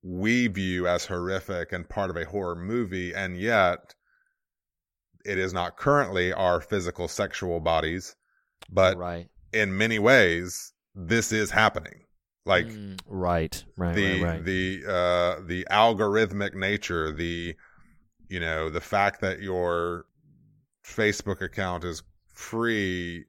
we 0.04 0.48
view 0.48 0.88
as 0.88 1.06
horrific 1.06 1.72
and 1.72 1.88
part 1.90 2.10
of 2.10 2.18
a 2.18 2.26
horror 2.26 2.56
movie 2.56 3.14
and 3.14 3.38
yet 3.38 3.94
it 5.26 5.38
is 5.38 5.54
not 5.54 5.78
currently 5.78 6.32
our 6.34 6.60
physical 6.62 7.08
sexual 7.08 7.60
bodies 7.60 8.16
but 8.70 8.98
right, 8.98 9.28
in 9.54 9.78
many 9.78 10.00
ways 10.00 10.74
this 10.96 11.32
is 11.32 11.50
happening 11.52 12.02
like 12.48 12.80
Mm, 12.80 12.98
right, 13.08 13.64
right, 13.78 14.00
the 14.04 14.04
right, 14.04 14.20
right. 14.20 14.44
the 14.44 14.84
uh 14.88 15.42
the 15.46 15.66
algorithmic 15.72 16.54
nature 16.54 17.12
the 17.12 17.56
you 18.30 18.40
know 18.40 18.70
the 18.70 18.82
fact 18.82 19.22
that 19.22 19.42
your 19.42 20.06
facebook 20.86 21.42
account 21.42 21.84
is 21.84 22.04
free 22.34 23.26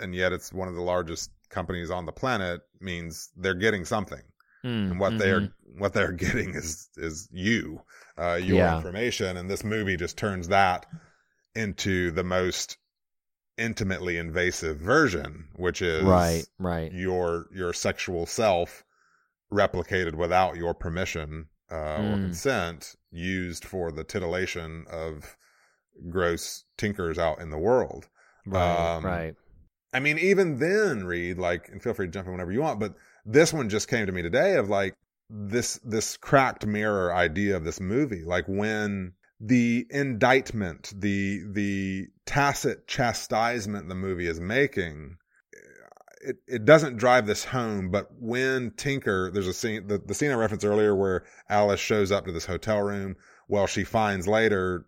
and 0.00 0.14
yet 0.14 0.32
it's 0.32 0.52
one 0.52 0.68
of 0.68 0.74
the 0.74 0.82
largest 0.82 1.30
companies 1.50 1.90
on 1.90 2.06
the 2.06 2.12
planet 2.12 2.60
means 2.80 3.30
they're 3.36 3.54
getting 3.54 3.84
something 3.84 4.22
Mm, 4.64 4.90
and 4.90 5.00
what 5.00 5.18
mhm. 5.18 5.18
they're 5.18 5.52
what 5.78 5.92
they're 5.94 6.12
getting 6.26 6.54
is 6.54 6.88
is 6.96 7.28
you 7.32 7.80
uh 8.18 8.34
your 8.34 8.68
Yeah. 8.68 8.70
information 8.70 9.36
and 9.36 9.50
this 9.50 9.64
movie 9.64 9.96
just 9.96 10.18
turns 10.18 10.48
that 10.48 10.86
into 11.54 12.10
the 12.12 12.24
most 12.24 12.78
intimately 13.58 14.16
invasive 14.18 14.78
version 14.78 15.48
which 15.56 15.80
is 15.80 16.02
right, 16.04 16.44
right. 16.58 16.92
your 16.92 17.46
your 17.54 17.72
sexual 17.72 18.26
self 18.26 18.84
replicated 19.52 20.14
without 20.14 20.56
your 20.56 20.74
permission 20.74 21.46
uh, 21.70 21.96
or 22.02 22.16
Mm. 22.16 22.20
consent 22.22 22.96
used 23.10 23.64
for 23.64 23.90
the 23.90 24.04
titillation 24.04 24.84
of 24.90 25.36
gross 26.10 26.64
tinkers 26.76 27.18
out 27.18 27.40
in 27.40 27.50
the 27.50 27.58
world 27.58 28.08
Right, 28.46 28.96
um, 28.96 29.04
right. 29.04 29.34
I 29.92 30.00
mean, 30.00 30.18
even 30.18 30.58
then, 30.58 31.04
Reed 31.04 31.38
like, 31.38 31.68
and 31.68 31.82
feel 31.82 31.94
free 31.94 32.06
to 32.06 32.12
jump 32.12 32.26
in 32.26 32.32
whenever 32.32 32.52
you 32.52 32.60
want, 32.60 32.78
but 32.78 32.94
this 33.24 33.52
one 33.52 33.68
just 33.68 33.88
came 33.88 34.06
to 34.06 34.12
me 34.12 34.22
today 34.22 34.54
of 34.56 34.68
like 34.68 34.94
this 35.28 35.80
this 35.82 36.16
cracked 36.16 36.64
mirror 36.66 37.12
idea 37.14 37.56
of 37.56 37.64
this 37.64 37.80
movie. 37.80 38.22
Like 38.22 38.44
when 38.46 39.14
the 39.40 39.86
indictment, 39.90 40.92
the 40.96 41.42
the 41.52 42.06
tacit 42.24 42.86
chastisement 42.86 43.88
the 43.88 43.94
movie 43.94 44.26
is 44.26 44.40
making, 44.40 45.16
eh, 45.54 46.30
it, 46.30 46.36
it 46.46 46.64
doesn't 46.64 46.96
drive 46.96 47.26
this 47.26 47.44
home, 47.44 47.90
but 47.90 48.08
when 48.18 48.70
Tinker, 48.72 49.30
there's 49.30 49.46
a 49.46 49.52
scene, 49.52 49.86
the, 49.86 49.98
the 49.98 50.14
scene 50.14 50.30
I 50.30 50.34
referenced 50.34 50.64
earlier 50.64 50.94
where 50.94 51.24
Alice 51.48 51.80
shows 51.80 52.10
up 52.10 52.24
to 52.24 52.32
this 52.32 52.46
hotel 52.46 52.80
room. 52.80 53.16
Well, 53.48 53.66
she 53.66 53.84
finds 53.84 54.26
later, 54.26 54.86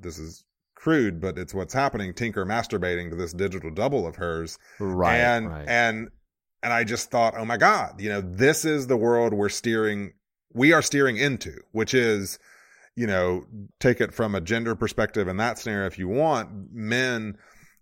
this 0.00 0.18
is 0.18 0.44
crude, 0.74 1.20
but 1.20 1.36
it's 1.36 1.52
what's 1.52 1.74
happening. 1.74 2.14
Tinker 2.14 2.46
masturbating 2.46 3.10
to 3.10 3.16
this 3.16 3.32
digital 3.32 3.70
double 3.70 4.06
of 4.06 4.16
hers. 4.16 4.58
Right, 4.78 5.16
and, 5.16 5.48
right. 5.50 5.68
and, 5.68 6.08
and 6.62 6.72
I 6.72 6.84
just 6.84 7.10
thought, 7.10 7.34
oh 7.36 7.44
my 7.44 7.56
God, 7.56 8.00
you 8.00 8.08
know, 8.08 8.20
this 8.20 8.64
is 8.64 8.86
the 8.86 8.96
world 8.96 9.34
we're 9.34 9.48
steering, 9.48 10.12
we 10.54 10.72
are 10.72 10.82
steering 10.82 11.16
into, 11.16 11.58
which 11.72 11.94
is, 11.94 12.38
you 12.96 13.06
know, 13.06 13.44
take 13.80 14.00
it 14.00 14.12
from 14.14 14.34
a 14.34 14.40
gender 14.40 14.74
perspective 14.74 15.28
in 15.28 15.36
that 15.38 15.58
scenario 15.58 15.86
if 15.86 15.98
you 15.98 16.08
want, 16.08 16.72
men, 16.72 17.36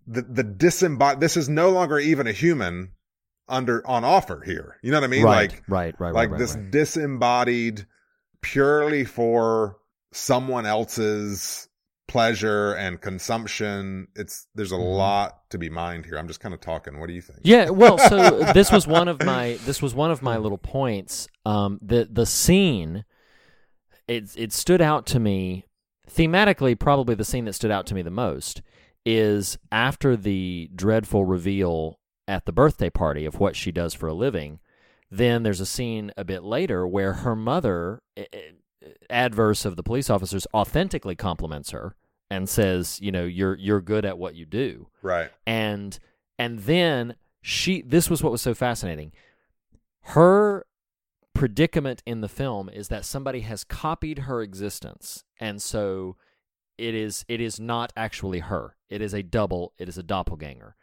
the, 0.06 0.22
the 0.22 0.44
disembodied, 0.44 1.20
this 1.20 1.36
is 1.36 1.48
no 1.48 1.70
longer 1.70 1.98
even 1.98 2.26
a 2.26 2.32
human 2.32 2.92
under, 3.48 3.86
on 3.86 4.04
offer 4.04 4.42
here. 4.44 4.76
You 4.82 4.90
know 4.92 4.98
what 4.98 5.04
I 5.04 5.08
mean? 5.08 5.24
right, 5.24 5.52
Like, 5.52 5.64
right, 5.68 5.94
right, 5.98 6.12
like 6.14 6.30
right, 6.30 6.38
this 6.38 6.54
right. 6.54 6.70
disembodied 6.70 7.86
purely 8.42 9.04
for 9.04 9.76
someone 10.12 10.66
else's 10.66 11.68
pleasure 12.08 12.74
and 12.74 13.00
consumption 13.00 14.08
it's 14.16 14.48
there's 14.56 14.72
a 14.72 14.76
Mhm. 14.76 14.96
lot 14.96 15.48
to 15.50 15.58
be 15.58 15.70
mined 15.70 16.04
here 16.04 16.18
i'm 16.18 16.26
just 16.26 16.40
kind 16.40 16.52
of 16.52 16.60
talking 16.60 16.98
what 16.98 17.06
do 17.06 17.12
you 17.12 17.22
think 17.22 17.38
Yeah, 17.42 17.70
well, 17.70 17.98
so 17.98 18.44
this 18.52 18.70
was 18.70 18.86
one 18.86 19.08
of 19.08 19.22
my 19.22 19.58
this 19.64 19.80
was 19.80 19.94
one 19.94 20.10
of 20.10 20.22
my 20.22 20.36
little 20.36 20.58
points. 20.58 21.26
Um, 21.46 21.78
the 21.80 22.06
the 22.10 22.26
scene, 22.26 23.04
it 24.10 24.36
it 24.36 24.52
stood 24.52 24.82
out 24.82 25.06
to 25.06 25.20
me 25.20 25.64
thematically. 26.10 26.78
Probably 26.78 27.14
the 27.14 27.24
scene 27.24 27.44
that 27.44 27.54
stood 27.54 27.70
out 27.70 27.86
to 27.86 27.94
me 27.94 28.02
the 28.02 28.10
most 28.10 28.60
is 29.06 29.56
after 29.70 30.16
the 30.16 30.68
dreadful 30.74 31.24
reveal 31.24 31.98
at 32.28 32.44
the 32.44 32.52
birthday 32.52 32.90
party 32.90 33.24
of 33.24 33.40
what 33.40 33.56
she 33.56 33.72
does 33.72 33.94
for 33.94 34.08
a 34.08 34.14
living. 34.14 34.58
Then 35.10 35.42
there's 35.42 35.60
a 35.60 35.66
scene 35.66 36.12
a 36.16 36.24
bit 36.24 36.42
later 36.42 36.86
where 36.86 37.14
her 37.14 37.34
mother, 37.34 38.02
adverse 39.08 39.64
of 39.64 39.76
the 39.76 39.82
police 39.82 40.10
officers, 40.10 40.46
authentically 40.52 41.16
compliments 41.16 41.70
her 41.70 41.94
and 42.30 42.48
says, 42.48 43.00
"You 43.00 43.12
know, 43.12 43.24
you're 43.24 43.56
you're 43.56 43.80
good 43.80 44.04
at 44.04 44.18
what 44.18 44.34
you 44.34 44.44
do." 44.44 44.88
right 45.02 45.30
and 45.46 45.98
and 46.38 46.60
then 46.60 47.14
she 47.42 47.82
this 47.82 48.10
was 48.10 48.22
what 48.22 48.32
was 48.32 48.42
so 48.42 48.54
fascinating 48.54 49.12
her 50.02 50.64
predicament 51.40 52.02
in 52.04 52.20
the 52.20 52.28
film 52.28 52.68
is 52.68 52.88
that 52.88 53.02
somebody 53.02 53.40
has 53.40 53.64
copied 53.64 54.18
her 54.18 54.42
existence 54.42 55.24
and 55.40 55.62
so 55.62 56.14
it 56.76 56.94
is 56.94 57.24
it 57.28 57.40
is 57.40 57.58
not 57.58 57.94
actually 57.96 58.40
her. 58.40 58.76
It 58.90 59.00
is 59.00 59.14
a 59.14 59.22
double 59.22 59.72
it 59.78 59.88
is 59.88 59.96
a 59.96 60.02
doppelganger. 60.02 60.76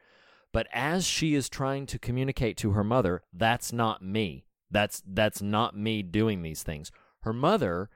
But 0.52 0.66
as 0.74 1.06
she 1.06 1.36
is 1.36 1.48
trying 1.48 1.86
to 1.86 2.00
communicate 2.00 2.58
to 2.58 2.72
her 2.72 2.84
mother 2.84 3.22
that's 3.32 3.72
not 3.72 4.02
me. 4.02 4.48
That's 4.72 5.04
that's 5.06 5.44
not 5.44 5.78
me 5.78 6.02
doing 6.02 6.42
these 6.42 6.64
things. 6.64 6.92
Her 7.22 7.34
mother 7.34 7.92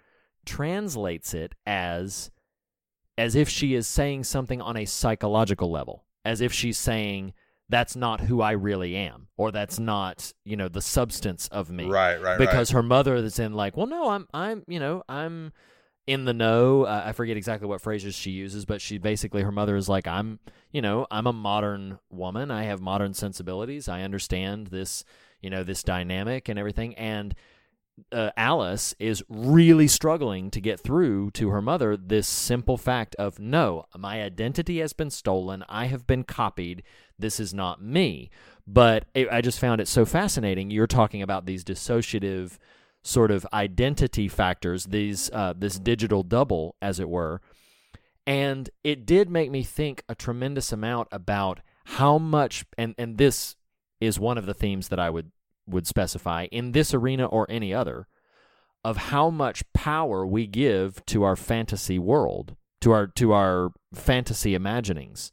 translates 0.45 1.33
it 1.33 1.55
as 1.65 2.29
as 3.17 3.33
if 3.33 3.49
she 3.49 3.73
is 3.73 3.87
saying 3.87 4.25
something 4.25 4.61
on 4.61 4.77
a 4.77 4.85
psychological 4.85 5.71
level, 5.71 6.05
as 6.23 6.41
if 6.41 6.53
she's 6.53 6.77
saying 6.77 7.33
that's 7.71 7.95
not 7.95 8.21
who 8.21 8.41
I 8.41 8.51
really 8.51 8.95
am, 8.95 9.27
or 9.37 9.51
that's 9.51 9.79
not 9.79 10.33
you 10.45 10.55
know 10.55 10.67
the 10.67 10.81
substance 10.81 11.47
of 11.47 11.71
me, 11.71 11.85
right 11.85 12.21
right 12.21 12.37
because 12.37 12.69
her 12.71 12.83
mother 12.83 13.15
is 13.15 13.39
in 13.39 13.53
like, 13.53 13.75
well, 13.75 13.87
no, 13.87 14.09
I'm 14.09 14.27
I'm 14.33 14.63
you 14.67 14.79
know 14.79 15.03
I'm 15.09 15.53
in 16.05 16.25
the 16.25 16.33
know. 16.33 16.83
Uh, 16.83 17.03
I 17.05 17.13
forget 17.13 17.37
exactly 17.37 17.67
what 17.67 17.81
phrases 17.81 18.13
she 18.13 18.31
uses, 18.31 18.65
but 18.65 18.81
she 18.81 18.97
basically 18.97 19.41
her 19.41 19.51
mother 19.51 19.75
is 19.75 19.87
like, 19.89 20.07
I'm 20.07 20.39
you 20.71 20.81
know 20.81 21.07
I'm 21.09 21.25
a 21.27 21.33
modern 21.33 21.99
woman. 22.09 22.51
I 22.51 22.63
have 22.63 22.81
modern 22.81 23.13
sensibilities. 23.13 23.87
I 23.87 24.01
understand 24.01 24.67
this 24.67 25.03
you 25.41 25.49
know 25.49 25.63
this 25.63 25.83
dynamic 25.83 26.49
and 26.49 26.59
everything, 26.59 26.93
and 26.95 27.33
uh, 28.11 28.31
Alice 28.35 28.95
is 28.99 29.23
really 29.29 29.87
struggling 29.87 30.51
to 30.51 30.61
get 30.61 30.79
through 30.79 31.31
to 31.31 31.49
her 31.49 31.61
mother 31.61 31.95
this 31.95 32.27
simple 32.27 32.77
fact 32.77 33.15
of 33.15 33.39
no, 33.39 33.85
my 33.97 34.21
identity 34.21 34.79
has 34.79 34.93
been 34.93 35.09
stolen. 35.09 35.63
I 35.69 35.85
have 35.85 36.07
been 36.07 36.23
copied. 36.23 36.83
This 37.17 37.39
is 37.39 37.53
not 37.53 37.81
me. 37.81 38.29
But 38.67 39.05
it, 39.13 39.27
I 39.31 39.41
just 39.41 39.59
found 39.59 39.81
it 39.81 39.87
so 39.87 40.05
fascinating. 40.05 40.71
You're 40.71 40.87
talking 40.87 41.21
about 41.21 41.45
these 41.45 41.63
dissociative 41.63 42.57
sort 43.03 43.31
of 43.31 43.47
identity 43.51 44.27
factors, 44.27 44.85
these 44.85 45.29
uh, 45.31 45.53
this 45.57 45.79
digital 45.79 46.23
double, 46.23 46.75
as 46.81 46.99
it 46.99 47.09
were, 47.09 47.41
and 48.27 48.69
it 48.83 49.05
did 49.05 49.29
make 49.29 49.49
me 49.49 49.63
think 49.63 50.03
a 50.07 50.15
tremendous 50.15 50.71
amount 50.71 51.07
about 51.11 51.61
how 51.85 52.17
much, 52.17 52.65
and 52.77 52.93
and 52.97 53.17
this 53.17 53.55
is 53.99 54.19
one 54.19 54.37
of 54.37 54.45
the 54.45 54.53
themes 54.53 54.89
that 54.89 54.99
I 54.99 55.09
would 55.09 55.31
would 55.71 55.87
specify 55.87 56.45
in 56.51 56.71
this 56.71 56.93
arena 56.93 57.25
or 57.25 57.45
any 57.49 57.73
other, 57.73 58.07
of 58.83 58.97
how 58.97 59.29
much 59.29 59.63
power 59.73 60.25
we 60.25 60.47
give 60.47 61.05
to 61.05 61.23
our 61.23 61.35
fantasy 61.35 61.99
world, 61.99 62.55
to 62.81 62.91
our 62.91 63.07
to 63.07 63.31
our 63.31 63.71
fantasy 63.93 64.55
imaginings, 64.55 65.31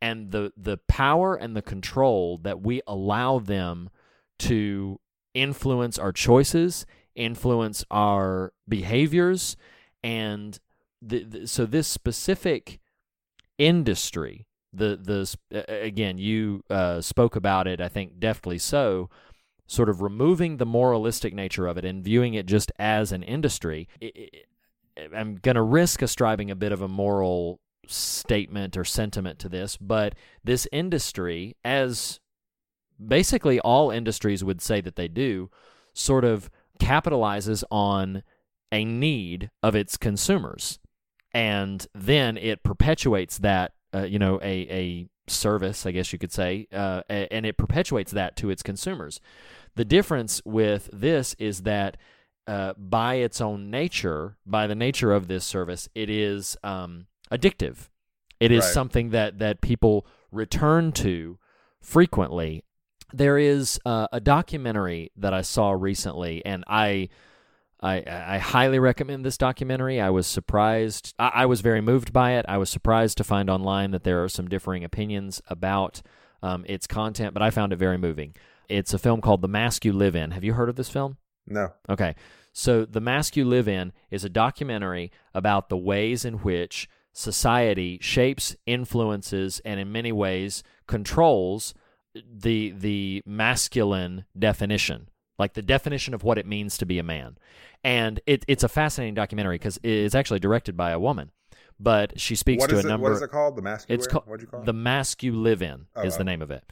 and 0.00 0.30
the 0.30 0.52
the 0.56 0.78
power 0.88 1.34
and 1.34 1.56
the 1.56 1.62
control 1.62 2.38
that 2.38 2.60
we 2.60 2.80
allow 2.86 3.38
them 3.38 3.90
to 4.38 5.00
influence 5.34 5.98
our 5.98 6.12
choices, 6.12 6.86
influence 7.14 7.84
our 7.90 8.52
behaviors, 8.68 9.56
and 10.02 10.58
the, 11.02 11.24
the, 11.24 11.46
so 11.46 11.66
this 11.66 11.88
specific 11.88 12.78
industry, 13.58 14.46
the 14.72 14.96
the 15.50 15.64
again, 15.68 16.18
you 16.18 16.62
uh, 16.70 17.00
spoke 17.00 17.36
about 17.36 17.66
it, 17.66 17.80
I 17.80 17.88
think 17.88 18.18
deftly 18.20 18.58
so, 18.58 19.10
sort 19.66 19.88
of 19.88 20.02
removing 20.02 20.56
the 20.56 20.66
moralistic 20.66 21.34
nature 21.34 21.66
of 21.66 21.78
it 21.78 21.84
and 21.84 22.04
viewing 22.04 22.34
it 22.34 22.46
just 22.46 22.70
as 22.78 23.12
an 23.12 23.22
industry. 23.22 23.88
It, 24.00 24.16
it, 24.16 24.46
I'm 25.14 25.36
going 25.36 25.56
to 25.56 25.62
risk 25.62 26.02
ascribing 26.02 26.50
a 26.50 26.56
bit 26.56 26.72
of 26.72 26.82
a 26.82 26.88
moral 26.88 27.60
statement 27.86 28.76
or 28.76 28.84
sentiment 28.84 29.38
to 29.40 29.48
this, 29.48 29.76
but 29.76 30.14
this 30.42 30.68
industry, 30.72 31.56
as 31.64 32.20
basically 33.04 33.60
all 33.60 33.90
industries 33.90 34.44
would 34.44 34.62
say 34.62 34.80
that 34.80 34.96
they 34.96 35.08
do, 35.08 35.50
sort 35.92 36.24
of 36.24 36.50
capitalizes 36.80 37.64
on 37.70 38.22
a 38.72 38.84
need 38.84 39.50
of 39.62 39.74
its 39.74 39.96
consumers. 39.96 40.78
And 41.32 41.86
then 41.94 42.36
it 42.36 42.62
perpetuates 42.62 43.38
that, 43.38 43.72
uh, 43.94 44.02
you 44.02 44.18
know, 44.18 44.40
a, 44.42 44.66
a 44.70 45.08
service, 45.26 45.86
I 45.86 45.92
guess 45.92 46.12
you 46.12 46.18
could 46.18 46.32
say, 46.32 46.66
uh, 46.72 47.02
and 47.08 47.46
it 47.46 47.56
perpetuates 47.56 48.12
that 48.12 48.36
to 48.36 48.50
its 48.50 48.62
consumers. 48.62 49.20
The 49.76 49.84
difference 49.84 50.42
with 50.44 50.90
this 50.92 51.34
is 51.38 51.62
that 51.62 51.96
uh, 52.46 52.74
by 52.76 53.14
its 53.14 53.40
own 53.40 53.70
nature, 53.70 54.36
by 54.44 54.66
the 54.66 54.74
nature 54.74 55.12
of 55.12 55.28
this 55.28 55.44
service, 55.44 55.88
it 55.94 56.10
is 56.10 56.56
um, 56.62 57.06
addictive. 57.32 57.88
It 58.40 58.50
is 58.52 58.64
Right. 58.64 58.74
something 58.74 59.10
that 59.10 59.38
that 59.38 59.60
people 59.60 60.06
return 60.30 60.92
to 60.92 61.38
frequently. 61.80 62.64
There 63.12 63.38
is 63.38 63.80
uh, 63.86 64.08
a 64.12 64.20
documentary 64.20 65.12
that 65.16 65.32
I 65.32 65.42
saw 65.42 65.70
recently, 65.72 66.44
and 66.44 66.64
I, 66.66 67.08
I, 67.84 68.02
I 68.06 68.38
highly 68.38 68.78
recommend 68.78 69.24
this 69.24 69.36
documentary. 69.36 70.00
I 70.00 70.08
was 70.10 70.26
surprised. 70.26 71.14
I, 71.18 71.30
I 71.34 71.46
was 71.46 71.60
very 71.60 71.82
moved 71.82 72.12
by 72.12 72.32
it. 72.32 72.46
I 72.48 72.56
was 72.56 72.70
surprised 72.70 73.18
to 73.18 73.24
find 73.24 73.50
online 73.50 73.90
that 73.90 74.04
there 74.04 74.24
are 74.24 74.28
some 74.28 74.48
differing 74.48 74.84
opinions 74.84 75.42
about 75.48 76.00
um, 76.42 76.64
its 76.66 76.86
content, 76.86 77.34
but 77.34 77.42
I 77.42 77.50
found 77.50 77.72
it 77.72 77.76
very 77.76 77.98
moving. 77.98 78.34
It's 78.68 78.94
a 78.94 78.98
film 78.98 79.20
called 79.20 79.42
The 79.42 79.48
Mask 79.48 79.84
You 79.84 79.92
Live 79.92 80.16
In. 80.16 80.30
Have 80.30 80.44
you 80.44 80.54
heard 80.54 80.70
of 80.70 80.76
this 80.76 80.88
film? 80.88 81.18
No. 81.46 81.72
Okay. 81.88 82.14
So, 82.52 82.86
The 82.86 83.00
Mask 83.00 83.36
You 83.36 83.44
Live 83.44 83.68
In 83.68 83.92
is 84.10 84.24
a 84.24 84.30
documentary 84.30 85.12
about 85.34 85.68
the 85.68 85.76
ways 85.76 86.24
in 86.24 86.34
which 86.34 86.88
society 87.12 87.98
shapes, 88.00 88.56
influences, 88.64 89.60
and 89.64 89.78
in 89.78 89.92
many 89.92 90.12
ways 90.12 90.62
controls 90.86 91.74
the 92.14 92.70
the 92.70 93.22
masculine 93.26 94.24
definition, 94.38 95.08
like 95.38 95.54
the 95.54 95.62
definition 95.62 96.14
of 96.14 96.22
what 96.22 96.38
it 96.38 96.46
means 96.46 96.78
to 96.78 96.86
be 96.86 96.98
a 96.98 97.02
man. 97.02 97.36
And 97.82 98.20
it, 98.26 98.44
it's 98.48 98.64
a 98.64 98.68
fascinating 98.68 99.14
documentary 99.14 99.56
because 99.56 99.78
it's 99.82 100.14
actually 100.14 100.40
directed 100.40 100.76
by 100.76 100.90
a 100.92 100.98
woman, 100.98 101.30
but 101.78 102.18
she 102.20 102.34
speaks 102.34 102.60
What 102.60 102.70
to 102.70 102.76
a 102.76 102.80
it? 102.80 102.86
number. 102.86 103.04
What 103.10 103.12
is 103.16 103.22
it 103.22 103.30
called? 103.30 103.56
The 103.56 103.62
mask. 103.62 103.86
It's 103.90 104.06
called 104.06 104.26
What'd 104.26 104.42
you 104.42 104.48
call 104.48 104.60
it? 104.60 104.66
the 104.66 104.72
mask 104.72 105.22
you 105.22 105.32
live 105.32 105.60
in 105.62 105.86
Oh, 105.96 106.02
is 106.02 106.16
the 106.16 106.24
name 106.24 106.40
of 106.42 106.50
it, 106.50 106.64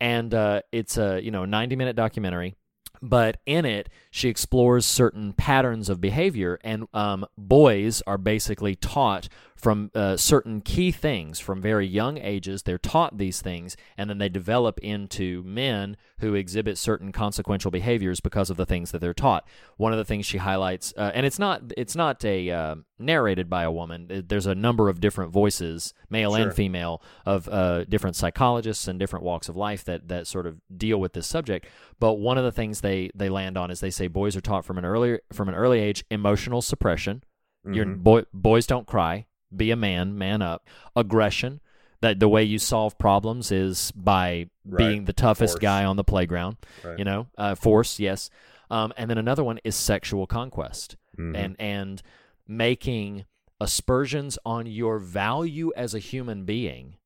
and 0.00 0.32
uh, 0.32 0.62
it's 0.72 0.96
a 0.96 1.20
you 1.22 1.30
know 1.30 1.44
ninety 1.44 1.76
minute 1.76 1.96
documentary. 1.96 2.54
But 3.02 3.38
in 3.44 3.66
it, 3.66 3.90
she 4.10 4.30
explores 4.30 4.86
certain 4.86 5.34
patterns 5.34 5.90
of 5.90 6.00
behavior, 6.00 6.58
and 6.64 6.86
um, 6.94 7.26
boys 7.36 8.00
are 8.06 8.16
basically 8.16 8.76
taught 8.76 9.28
from 9.64 9.90
uh, 9.94 10.14
certain 10.14 10.60
key 10.60 10.92
things 10.92 11.40
from 11.40 11.62
very 11.62 11.86
young 11.86 12.18
ages. 12.18 12.62
They're 12.62 12.76
taught 12.76 13.16
these 13.16 13.40
things, 13.40 13.78
and 13.96 14.10
then 14.10 14.18
they 14.18 14.28
develop 14.28 14.78
into 14.80 15.42
men 15.42 15.96
who 16.18 16.34
exhibit 16.34 16.76
certain 16.76 17.12
consequential 17.12 17.70
behaviors 17.70 18.20
because 18.20 18.50
of 18.50 18.58
the 18.58 18.66
things 18.66 18.90
that 18.92 18.98
they're 19.00 19.14
taught. 19.14 19.48
One 19.78 19.92
of 19.92 19.96
the 19.98 20.04
things 20.04 20.26
she 20.26 20.36
highlights, 20.36 20.92
uh, 20.98 21.12
and 21.14 21.24
it's 21.24 21.38
not 21.38 21.62
it's 21.78 21.96
not 21.96 22.22
a 22.26 22.50
uh, 22.50 22.74
narrated 22.98 23.48
by 23.48 23.62
a 23.62 23.72
woman. 23.72 24.24
There's 24.28 24.44
a 24.46 24.54
number 24.54 24.90
of 24.90 25.00
different 25.00 25.32
voices, 25.32 25.94
male 26.10 26.34
Sure. 26.36 26.42
and 26.44 26.54
female, 26.54 27.02
of 27.24 27.48
uh, 27.48 27.84
different 27.84 28.16
psychologists 28.16 28.86
and 28.86 28.98
different 28.98 29.24
walks 29.24 29.48
of 29.48 29.56
life 29.56 29.82
that 29.84 30.08
that 30.08 30.26
sort 30.26 30.46
of 30.46 30.60
deal 30.76 31.00
with 31.00 31.14
this 31.14 31.26
subject. 31.26 31.66
But 31.98 32.14
one 32.14 32.36
of 32.36 32.44
the 32.44 32.52
things 32.52 32.82
they 32.82 33.08
they 33.14 33.30
land 33.30 33.56
on 33.56 33.70
is 33.70 33.80
they 33.80 33.90
say 33.90 34.08
boys 34.08 34.36
are 34.36 34.42
taught 34.42 34.66
from 34.66 34.76
an 34.76 34.84
early 34.84 35.20
from 35.32 35.48
an 35.48 35.54
early 35.54 35.80
age 35.80 36.04
emotional 36.10 36.60
suppression. 36.60 37.24
Your 37.66 37.86
Mhm. 37.86 38.02
boy, 38.02 38.22
boys 38.34 38.66
don't 38.66 38.86
cry. 38.86 39.24
Be 39.56 39.70
a 39.70 39.76
man, 39.76 40.16
man 40.18 40.42
up. 40.42 40.66
Aggression. 40.96 41.60
That 42.00 42.20
the 42.20 42.28
way 42.28 42.44
you 42.44 42.58
solve 42.58 42.98
problems 42.98 43.50
is 43.50 43.90
by 43.92 44.50
Right. 44.66 44.78
being 44.78 45.04
the 45.06 45.12
toughest 45.14 45.54
Force. 45.54 45.60
guy 45.62 45.84
on 45.86 45.96
the 45.96 46.04
playground. 46.04 46.58
Right. 46.84 46.98
You 46.98 47.04
know, 47.04 47.26
uh, 47.38 47.54
force, 47.54 47.98
yes. 47.98 48.28
Um, 48.70 48.92
and 48.98 49.08
then 49.08 49.16
another 49.18 49.42
one 49.44 49.58
is 49.64 49.74
sexual 49.74 50.26
conquest 50.26 50.96
Mhm. 51.18 51.36
and 51.36 51.56
and 51.58 52.02
making 52.46 53.24
aspersions 53.60 54.38
on 54.44 54.66
your 54.66 54.98
value 54.98 55.72
as 55.76 55.94
a 55.94 55.98
human 55.98 56.44
being 56.44 56.96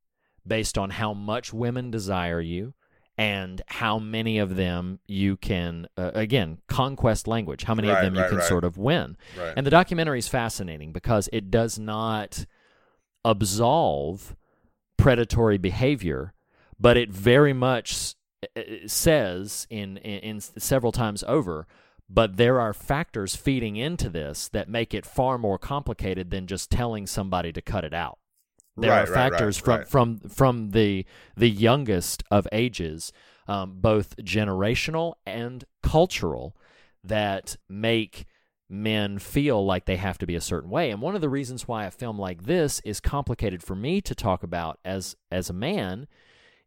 based 0.46 0.76
on 0.78 0.90
how 0.90 1.12
much 1.14 1.52
women 1.52 1.90
desire 1.90 2.40
you 2.40 2.74
and 3.18 3.60
how 3.66 3.98
many 3.98 4.38
of 4.38 4.54
them 4.56 5.00
you 5.08 5.36
can 5.36 5.86
uh, 5.96 6.12
again 6.14 6.58
conquest 6.68 7.26
language 7.26 7.64
how 7.64 7.74
many 7.74 7.88
Right, 7.88 7.98
of 7.98 8.04
them 8.04 8.14
you 8.14 8.20
right, 8.20 8.28
can 8.30 8.38
right. 8.38 8.48
sort 8.48 8.64
of 8.64 8.78
win 8.78 9.16
and 9.56 9.66
the 9.66 9.70
documentary 9.70 10.20
is 10.20 10.28
fascinating 10.28 10.92
because 10.92 11.28
it 11.32 11.50
does 11.50 11.78
not 11.78 12.46
absolve 13.24 14.36
predatory 14.96 15.58
behavior, 15.58 16.34
but 16.78 16.96
it 16.96 17.10
very 17.10 17.52
much 17.52 18.14
uh, 18.56 18.60
says 18.86 19.66
in, 19.70 19.96
in, 19.98 20.18
in 20.36 20.40
several 20.40 20.92
times 20.92 21.24
over. 21.26 21.66
But 22.10 22.36
there 22.36 22.60
are 22.60 22.72
factors 22.72 23.36
feeding 23.36 23.76
into 23.76 24.08
this 24.08 24.48
that 24.48 24.68
make 24.68 24.94
it 24.94 25.04
far 25.04 25.36
more 25.38 25.58
complicated 25.58 26.30
than 26.30 26.46
just 26.46 26.70
telling 26.70 27.06
somebody 27.06 27.52
to 27.52 27.60
cut 27.60 27.84
it 27.84 27.92
out. 27.92 28.18
There 28.80 28.90
Right, 28.90 29.08
are 29.08 29.12
right, 29.12 29.20
right, 29.22 29.30
factors 29.32 29.56
from, 29.58 29.78
right. 29.78 29.88
from 29.88 30.18
from 30.18 30.70
the 30.70 31.04
the 31.36 31.50
youngest 31.50 32.22
of 32.30 32.46
ages, 32.52 33.12
um, 33.46 33.74
both 33.80 34.16
generational 34.18 35.14
and 35.26 35.64
cultural, 35.82 36.56
that 37.04 37.56
make 37.68 38.26
men 38.70 39.18
feel 39.18 39.64
like 39.64 39.86
they 39.86 39.96
have 39.96 40.18
to 40.18 40.26
be 40.26 40.34
a 40.34 40.40
certain 40.40 40.68
way. 40.70 40.90
And 40.90 41.00
one 41.00 41.14
of 41.14 41.20
the 41.22 41.28
reasons 41.28 41.66
why 41.66 41.84
a 41.86 41.90
film 41.90 42.18
like 42.18 42.44
this 42.44 42.80
is 42.84 43.00
complicated 43.00 43.62
for 43.62 43.74
me 43.74 44.00
to 44.02 44.14
talk 44.14 44.42
about 44.42 44.78
as 44.84 45.16
as 45.30 45.48
a 45.48 45.54
man 45.54 46.06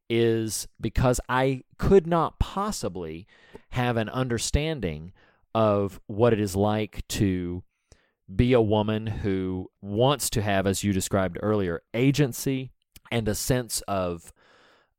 is 0.09 0.67
because 0.79 1.21
I 1.29 1.63
could 1.77 2.05
not 2.05 2.39
possibly 2.39 3.27
have 3.71 3.95
an 3.97 4.09
understanding 4.09 5.13
of 5.55 6.01
what 6.07 6.33
it 6.33 6.39
is 6.39 6.55
like 6.55 7.07
to 7.09 7.63
be 8.35 8.53
a 8.53 8.61
woman 8.61 9.07
who 9.07 9.69
wants 9.81 10.29
to 10.31 10.41
have, 10.41 10.67
as 10.67 10.83
you 10.83 10.93
described 10.93 11.37
earlier, 11.41 11.81
agency 11.93 12.71
and 13.11 13.27
a 13.27 13.35
sense 13.35 13.81
of 13.87 14.31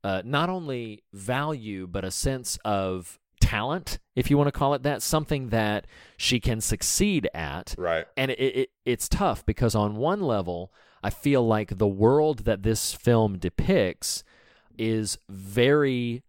uh, 0.03 0.21
not 0.25 0.49
only 0.49 1.03
value, 1.13 1.87
but 1.87 2.03
a 2.05 2.11
sense 2.11 2.59
of 2.63 3.19
talent, 3.41 3.99
if 4.15 4.29
you 4.29 4.37
want 4.37 4.47
to 4.47 4.51
call 4.51 4.73
it 4.73 4.83
that, 4.83 5.01
something 5.01 5.49
that 5.49 5.87
she 6.17 6.39
can 6.39 6.61
succeed 6.61 7.29
at. 7.33 7.75
Right. 7.77 8.05
And 8.15 8.31
it, 8.31 8.39
it, 8.39 8.69
it's 8.85 9.09
tough 9.09 9.45
because, 9.45 9.75
on 9.75 9.95
one 9.95 10.21
level, 10.21 10.71
I 11.01 11.09
feel 11.09 11.45
like 11.45 11.77
the 11.77 11.87
world 11.87 12.39
that 12.39 12.63
this 12.63 12.93
film 12.93 13.37
depicts 13.37 14.23
is 14.77 15.17
very 15.29 16.23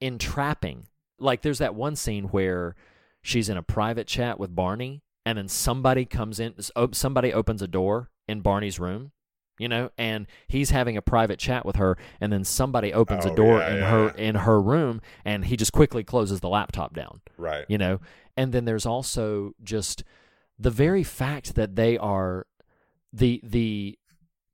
entrapping. 0.00 0.86
Like, 1.18 1.42
there's 1.42 1.58
that 1.58 1.74
one 1.74 1.96
scene 1.96 2.24
where 2.24 2.76
she's 3.22 3.48
in 3.48 3.56
a 3.56 3.62
private 3.62 4.06
chat 4.06 4.38
with 4.38 4.54
Barney, 4.54 5.02
and 5.26 5.38
then 5.38 5.48
somebody 5.48 6.04
comes 6.04 6.40
in, 6.40 6.54
somebody 6.92 7.32
opens 7.32 7.62
a 7.62 7.68
door 7.68 8.10
in 8.26 8.40
Barney's 8.40 8.78
room, 8.80 9.12
you 9.58 9.68
know, 9.68 9.90
and 9.98 10.26
he's 10.46 10.70
having 10.70 10.96
a 10.96 11.02
private 11.02 11.38
chat 11.38 11.64
with 11.66 11.76
her, 11.76 11.96
and 12.20 12.32
then 12.32 12.44
somebody 12.44 12.92
opens 12.92 13.26
Oh, 13.26 13.32
a 13.32 13.34
door 13.36 13.58
yeah, 13.58 13.70
in 13.70 13.76
yeah, 13.78 13.90
her 13.90 14.14
yeah. 14.16 14.22
in 14.24 14.34
her 14.36 14.60
room, 14.60 15.00
and 15.24 15.44
he 15.46 15.56
just 15.56 15.72
quickly 15.72 16.04
closes 16.04 16.40
the 16.40 16.48
laptop 16.48 16.94
down 16.94 17.20
Right. 17.36 17.64
you 17.68 17.78
know 17.78 18.00
and 18.36 18.52
then 18.52 18.64
there's 18.66 18.86
also 18.86 19.52
just 19.64 20.04
the 20.58 20.70
very 20.70 21.02
fact 21.02 21.54
that 21.56 21.74
they 21.76 21.98
are 21.98 22.46
the 23.12 23.40
the 23.42 23.98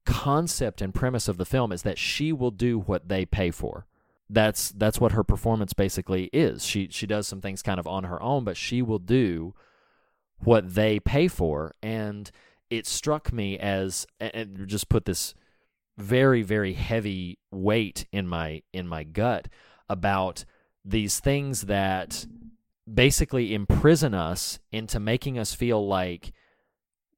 concept 0.07 0.81
and 0.83 0.95
premise 0.95 1.29
of 1.29 1.37
the 1.39 1.45
film 1.47 1.73
is 1.73 1.83
that 1.83 1.99
she 1.99 2.33
will 2.33 2.51
do 2.51 2.79
what 2.79 3.09
they 3.09 3.25
pay 3.25 3.51
for 3.51 3.87
that's 4.31 4.71
that's 4.73 5.01
what 5.01 5.13
her 5.13 5.23
performance 5.23 5.75
basically 5.75 6.31
is. 6.33 6.65
She 6.65 6.89
she 6.91 7.07
does 7.07 7.27
some 7.29 7.43
things 7.43 7.63
kind 7.63 7.79
of 7.79 7.87
on 7.87 8.05
her 8.05 8.21
own, 8.23 8.43
but 8.43 8.57
she 8.57 8.81
will 8.81 8.99
do 8.99 9.55
what 10.39 10.75
they 10.75 11.01
pay 11.01 11.29
for. 11.29 11.75
And 11.83 12.31
it 12.71 12.87
struck 12.87 13.33
me 13.33 13.59
as 13.59 14.07
and 14.21 14.67
just 14.67 14.89
put 14.89 15.05
this 15.05 15.35
very 15.97 16.43
very 16.43 16.73
heavy 16.73 17.39
weight 17.53 18.05
in 18.11 18.27
my 18.27 18.61
in 18.73 18.89
my 18.89 19.05
gut 19.05 19.47
about 19.89 20.45
these 20.85 21.21
things 21.21 21.63
that 21.63 22.27
basically 22.93 23.55
imprison 23.55 24.13
us 24.13 24.59
into 24.73 24.99
making 24.99 25.39
us 25.39 25.55
feel 25.55 25.87
like 25.87 26.33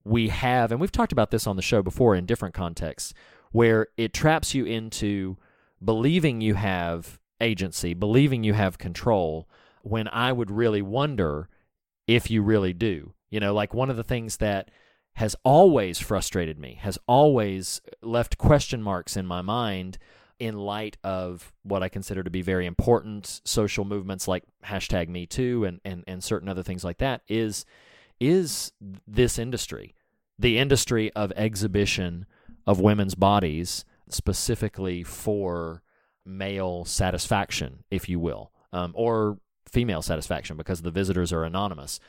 we 0.04 0.28
have 0.28 0.70
and 0.70 0.78
we've 0.78 0.92
talked 0.92 1.10
about 1.10 1.30
this 1.30 1.46
on 1.46 1.56
the 1.56 1.62
show 1.62 1.82
before 1.82 2.14
in 2.14 2.26
different 2.26 2.54
contexts 2.54 3.14
where 3.50 3.86
it 3.96 4.12
traps 4.12 4.54
you 4.54 4.66
into 4.66 5.38
believing 5.82 6.40
you 6.40 6.54
have 6.54 7.18
agency, 7.40 7.94
believing 7.94 8.44
you 8.44 8.52
have 8.52 8.78
control 8.78 9.48
when 9.82 10.08
I 10.08 10.32
would 10.32 10.50
really 10.50 10.82
wonder 10.82 11.48
if 12.06 12.30
you 12.30 12.42
really 12.42 12.72
do. 12.72 13.12
You 13.30 13.40
know, 13.40 13.54
like 13.54 13.74
one 13.74 13.90
of 13.90 13.96
the 13.96 14.04
things 14.04 14.38
that 14.38 14.70
has 15.14 15.34
always 15.44 15.98
frustrated 15.98 16.58
me, 16.58 16.78
has 16.82 16.98
always 17.08 17.80
left 18.02 18.38
question 18.38 18.82
marks 18.82 19.16
in 19.16 19.26
my 19.26 19.40
mind 19.40 19.98
in 20.38 20.58
light 20.58 20.98
of 21.02 21.52
what 21.62 21.82
I 21.82 21.88
consider 21.88 22.22
to 22.22 22.30
be 22.30 22.42
very 22.42 22.66
important 22.66 23.40
social 23.44 23.84
movements 23.84 24.28
like 24.28 24.44
hashtag 24.64 25.08
me 25.08 25.26
too 25.26 25.64
and, 25.64 25.80
and, 25.84 26.04
and 26.06 26.22
certain 26.22 26.48
other 26.48 26.62
things 26.62 26.84
like 26.84 26.98
that 26.98 27.22
is 27.28 27.64
is 28.20 28.72
this 29.06 29.38
industry, 29.38 29.94
the 30.38 30.58
industry 30.58 31.12
of 31.12 31.32
exhibition 31.32 32.26
of 32.66 32.80
women's 32.80 33.14
bodies 33.14 33.84
specifically 34.08 35.02
for 35.02 35.82
male 36.24 36.84
satisfaction, 36.84 37.84
if 37.90 38.08
you 38.08 38.18
will, 38.18 38.52
um, 38.72 38.92
or 38.94 39.38
female 39.76 40.00
satisfaction 40.00 40.56
because 40.56 40.80
the 40.80 40.90
visitors 40.90 41.34
are 41.34 41.44
anonymous. 41.44 42.00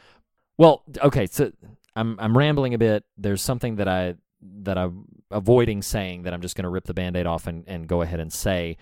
Well, 0.57 0.83
okay, 1.03 1.25
so 1.25 1.51
I'm 1.97 2.17
I'm 2.17 2.37
rambling 2.37 2.73
a 2.73 2.77
bit. 2.77 3.03
There's 3.17 3.41
something 3.41 3.75
that 3.75 3.89
I 3.89 4.15
that 4.63 4.77
I'm 4.77 5.03
avoiding 5.31 5.81
saying 5.81 6.23
that 6.23 6.33
I'm 6.33 6.41
just 6.41 6.55
going 6.55 6.63
to 6.63 6.69
rip 6.69 6.85
the 6.85 6.93
band-aid 6.93 7.25
off 7.25 7.45
and, 7.45 7.65
and 7.67 7.85
go 7.85 8.01
ahead 8.01 8.21
and 8.21 8.31
say. 8.31 8.77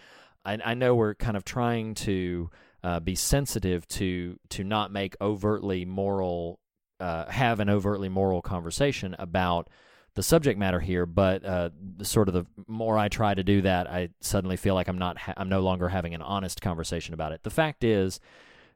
I, 0.45 0.59
I 0.63 0.73
know 0.75 0.93
we're 0.93 1.15
kind 1.15 1.35
of 1.35 1.43
trying 1.43 1.95
to 1.95 2.51
uh, 2.83 2.99
be 2.99 3.15
sensitive 3.15 3.87
to 3.87 4.37
to 4.49 4.63
not 4.63 4.91
make 4.91 5.15
overtly 5.19 5.83
moral 5.85 6.59
uh, 6.99 7.25
have 7.25 7.59
an 7.59 7.69
overtly 7.71 8.09
moral 8.09 8.43
conversation 8.43 9.15
about 9.17 9.67
the 10.13 10.21
subject 10.21 10.59
matter 10.59 10.79
here, 10.79 11.07
but 11.07 11.43
uh, 11.43 11.71
sort 12.03 12.27
of 12.27 12.35
the 12.35 12.45
more 12.67 12.99
I 12.99 13.07
try 13.09 13.33
to 13.33 13.43
do 13.43 13.63
that, 13.63 13.89
I 13.89 14.09
suddenly 14.21 14.57
feel 14.57 14.75
like 14.75 14.87
I'm 14.87 14.99
not 14.99 15.17
ha- 15.17 15.33
I'm 15.37 15.49
no 15.49 15.61
longer 15.61 15.89
having 15.89 16.13
an 16.13 16.21
honest 16.21 16.61
conversation 16.61 17.15
about 17.15 17.31
it. 17.31 17.41
The 17.41 17.49
fact 17.49 17.83
is 17.83 18.19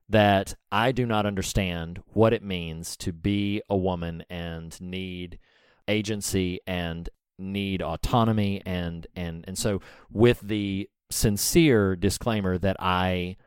that 0.09 0.55
I 0.71 0.91
do 0.91 1.05
not 1.05 1.25
understand 1.25 2.01
what 2.13 2.33
it 2.33 2.43
means 2.43 2.97
to 2.97 3.13
be 3.13 3.61
a 3.69 3.77
woman 3.77 4.23
and 4.29 4.79
need 4.81 5.39
agency 5.87 6.59
and 6.67 7.09
need 7.37 7.81
autonomy 7.81 8.61
and 8.65 9.07
and 9.15 9.45
and 9.47 9.57
so 9.57 9.81
with 10.11 10.41
the 10.41 10.89
sincere 11.09 11.95
disclaimer 11.95 12.57
that 12.57 12.75
I 12.79 13.37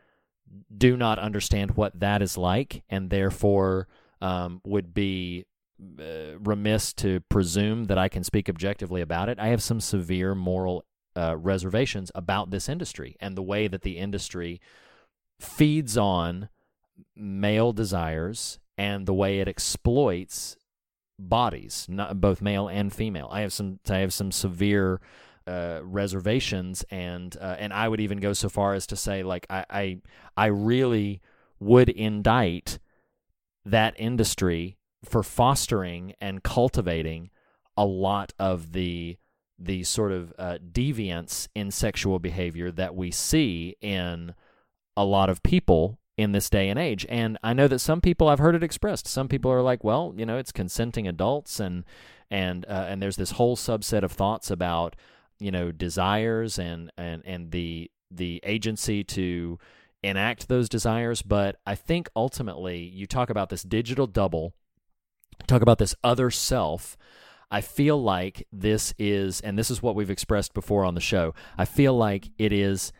do 0.76 0.96
not 0.96 1.18
understand 1.18 1.72
what 1.72 1.98
that 2.00 2.22
is 2.22 2.36
like 2.36 2.82
and 2.88 3.10
therefore 3.10 3.88
um, 4.20 4.60
would 4.64 4.94
be 4.94 5.46
uh, 5.98 6.38
remiss 6.38 6.92
to 6.94 7.20
presume 7.28 7.84
that 7.84 7.98
I 7.98 8.08
can 8.08 8.24
speak 8.24 8.48
objectively 8.48 9.00
about 9.00 9.28
it. 9.28 9.38
I 9.38 9.48
have 9.48 9.62
some 9.62 9.80
severe 9.80 10.34
moral 10.34 10.84
uh, 11.16 11.36
reservations 11.36 12.10
about 12.14 12.50
this 12.50 12.68
industry 12.68 13.16
and 13.20 13.36
the 13.36 13.42
way 13.42 13.68
that 13.68 13.82
the 13.82 13.98
industry 13.98 14.60
feeds 15.42 15.96
on 15.98 16.48
male 17.16 17.72
desires 17.72 18.58
and 18.78 19.06
the 19.06 19.14
way 19.14 19.40
it 19.40 19.48
exploits 19.48 20.56
bodies, 21.18 21.88
both 22.14 22.42
male 22.42 22.68
and 22.68 22.92
female. 22.92 23.28
I 23.30 23.40
have 23.40 23.52
some 23.52 23.78
I 23.88 23.98
have 23.98 24.12
some 24.12 24.32
severe 24.32 25.00
uh, 25.46 25.80
reservations, 25.82 26.84
and 26.90 27.36
uh, 27.40 27.56
and 27.58 27.72
I 27.72 27.88
would 27.88 28.00
even 28.00 28.18
go 28.18 28.32
so 28.32 28.48
far 28.48 28.74
as 28.74 28.86
to 28.88 28.96
say, 28.96 29.22
like 29.22 29.46
I 29.50 29.64
I, 29.68 29.98
I 30.36 30.46
really 30.46 31.20
would 31.60 31.88
indict 31.88 32.78
that 33.64 33.94
industry 33.96 34.78
for 35.04 35.22
fostering 35.22 36.14
and 36.20 36.42
cultivating 36.42 37.30
a 37.76 37.84
lot 37.84 38.32
of 38.38 38.72
the 38.72 39.16
the 39.58 39.84
sort 39.84 40.10
of 40.10 40.32
uh, 40.38 40.58
deviance 40.72 41.46
in 41.54 41.70
sexual 41.70 42.18
behavior 42.18 42.72
that 42.72 42.96
we 42.96 43.10
see 43.10 43.76
in 43.80 44.34
a 44.96 45.04
lot 45.04 45.30
of 45.30 45.42
people 45.42 45.98
in 46.16 46.32
this 46.32 46.50
day 46.50 46.68
and 46.68 46.78
age. 46.78 47.06
And 47.08 47.38
I 47.42 47.52
know 47.52 47.68
that 47.68 47.78
some 47.78 48.00
people 48.00 48.28
I've 48.28 48.38
heard 48.38 48.54
it 48.54 48.62
expressed. 48.62 49.06
Some 49.06 49.28
people 49.28 49.50
are 49.50 49.62
like, 49.62 49.82
well, 49.82 50.14
you 50.16 50.26
know, 50.26 50.36
it's 50.38 50.52
consenting 50.52 51.08
adults, 51.08 51.60
and 51.60 51.84
and 52.30 52.64
uh, 52.66 52.86
and 52.88 53.02
there's 53.02 53.16
this 53.16 53.32
whole 53.32 53.56
subset 53.56 54.02
of 54.02 54.12
thoughts 54.12 54.50
about 54.50 54.96
you 55.38 55.50
know 55.50 55.72
desires 55.72 56.58
and 56.58 56.90
and 56.96 57.22
and 57.24 57.50
the 57.50 57.90
the 58.10 58.40
agency 58.44 59.02
to 59.04 59.58
enact 60.02 60.48
those 60.48 60.68
desires. 60.68 61.22
But 61.22 61.56
I 61.66 61.74
think 61.74 62.08
ultimately, 62.14 62.78
you 62.78 63.06
talk 63.06 63.30
about 63.30 63.48
this 63.48 63.62
digital 63.62 64.06
double, 64.06 64.54
talk 65.46 65.62
about 65.62 65.78
this 65.78 65.94
other 66.04 66.30
self. 66.30 66.96
I 67.50 67.60
feel 67.60 68.02
like 68.02 68.46
this 68.50 68.94
is, 68.98 69.42
and 69.42 69.58
this 69.58 69.70
is 69.70 69.82
what 69.82 69.94
we've 69.94 70.08
expressed 70.08 70.54
before 70.54 70.86
on 70.86 70.94
the 70.94 71.02
show. 71.02 71.34
I 71.58 71.66
feel 71.66 71.94
like 71.94 72.30
it 72.38 72.50
is 72.50 72.92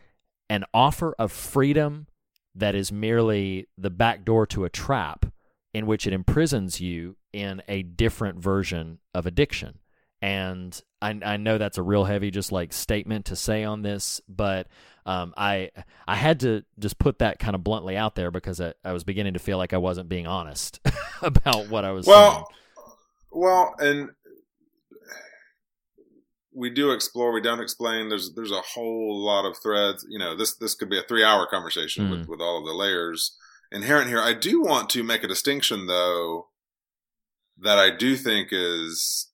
an 0.53 0.63
offer 0.71 1.15
of 1.17 1.31
freedom 1.31 2.05
that 2.53 2.75
is 2.75 2.91
merely 2.91 3.67
the 3.75 3.89
back 3.89 4.23
door 4.23 4.45
to 4.45 4.65
a 4.65 4.69
trap 4.69 5.25
in 5.73 5.87
which 5.87 6.05
it 6.05 6.13
imprisons 6.13 6.79
you 6.79 7.15
in 7.31 7.63
a 7.67 7.81
different 7.81 8.37
version 8.37 8.99
of 9.15 9.25
addiction. 9.25 9.79
And 10.21 10.79
I, 11.01 11.19
I 11.25 11.37
know 11.37 11.57
that's 11.57 11.79
a 11.79 11.81
real 11.81 12.03
heavy, 12.03 12.29
just 12.29 12.51
like 12.51 12.71
statement 12.71 13.25
to 13.25 13.35
say 13.35 13.63
on 13.63 13.81
this, 13.81 14.21
but 14.29 14.67
um, 15.07 15.33
I 15.35 15.71
I 16.07 16.15
had 16.15 16.41
to 16.41 16.63
just 16.77 16.99
put 16.99 17.17
that 17.17 17.39
kind 17.39 17.55
of 17.55 17.63
bluntly 17.63 17.97
out 17.97 18.13
there 18.13 18.29
because 18.29 18.61
I, 18.61 18.75
I 18.85 18.93
was 18.93 19.03
beginning 19.03 19.33
to 19.33 19.39
feel 19.39 19.57
like 19.57 19.73
I 19.73 19.77
wasn't 19.77 20.07
being 20.07 20.27
honest 20.27 20.79
about 21.23 21.67
what 21.69 21.83
I 21.83 21.93
was 21.93 22.05
well, 22.05 22.31
saying. 22.31 22.45
Well, 23.31 23.75
and 23.79 24.11
we 26.55 26.69
do 26.69 26.91
explore, 26.91 27.31
we 27.31 27.41
don't 27.41 27.59
explain. 27.61 28.09
There's 28.09 28.33
there's 28.33 28.51
a 28.51 28.61
whole 28.61 29.23
lot 29.23 29.45
of 29.45 29.57
threads. 29.61 30.05
You 30.09 30.19
know, 30.19 30.35
this 30.35 30.55
this 30.55 30.75
could 30.75 30.89
be 30.89 30.99
a 30.99 31.03
three 31.03 31.23
hour 31.23 31.45
conversation 31.47 32.07
Mm. 32.07 32.11
with, 32.19 32.27
with 32.29 32.41
all 32.41 32.59
of 32.59 32.65
the 32.65 32.73
layers 32.73 33.35
inherent 33.71 34.07
here. 34.09 34.19
I 34.21 34.33
do 34.33 34.61
want 34.61 34.89
to 34.91 35.03
make 35.03 35.23
a 35.23 35.27
distinction 35.27 35.87
though 35.87 36.49
that 37.57 37.77
I 37.77 37.89
do 37.95 38.15
think 38.15 38.49
is 38.51 39.29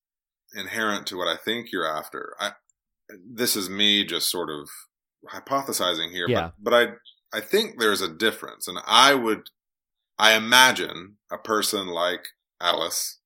inherent 0.53 1.07
to 1.07 1.17
what 1.17 1.27
I 1.27 1.35
think 1.37 1.71
you're 1.71 1.87
after. 1.87 2.35
I 2.39 2.51
this 3.25 3.55
is 3.55 3.69
me 3.69 4.05
just 4.05 4.29
sort 4.29 4.49
of 4.49 4.69
hypothesizing 5.33 6.11
here, 6.11 6.27
Yeah. 6.29 6.51
but 6.59 6.71
but 6.71 6.73
I 6.73 7.37
I 7.37 7.41
think 7.41 7.79
there's 7.79 8.01
a 8.01 8.07
difference, 8.13 8.67
and 8.67 8.79
I 8.85 9.13
would 9.13 9.49
I 10.17 10.33
imagine 10.33 11.17
a 11.31 11.37
person 11.37 11.87
like 11.87 12.27
Alice 12.61 13.19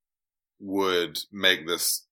would 0.60 1.20
make 1.32 1.68
this 1.68 2.06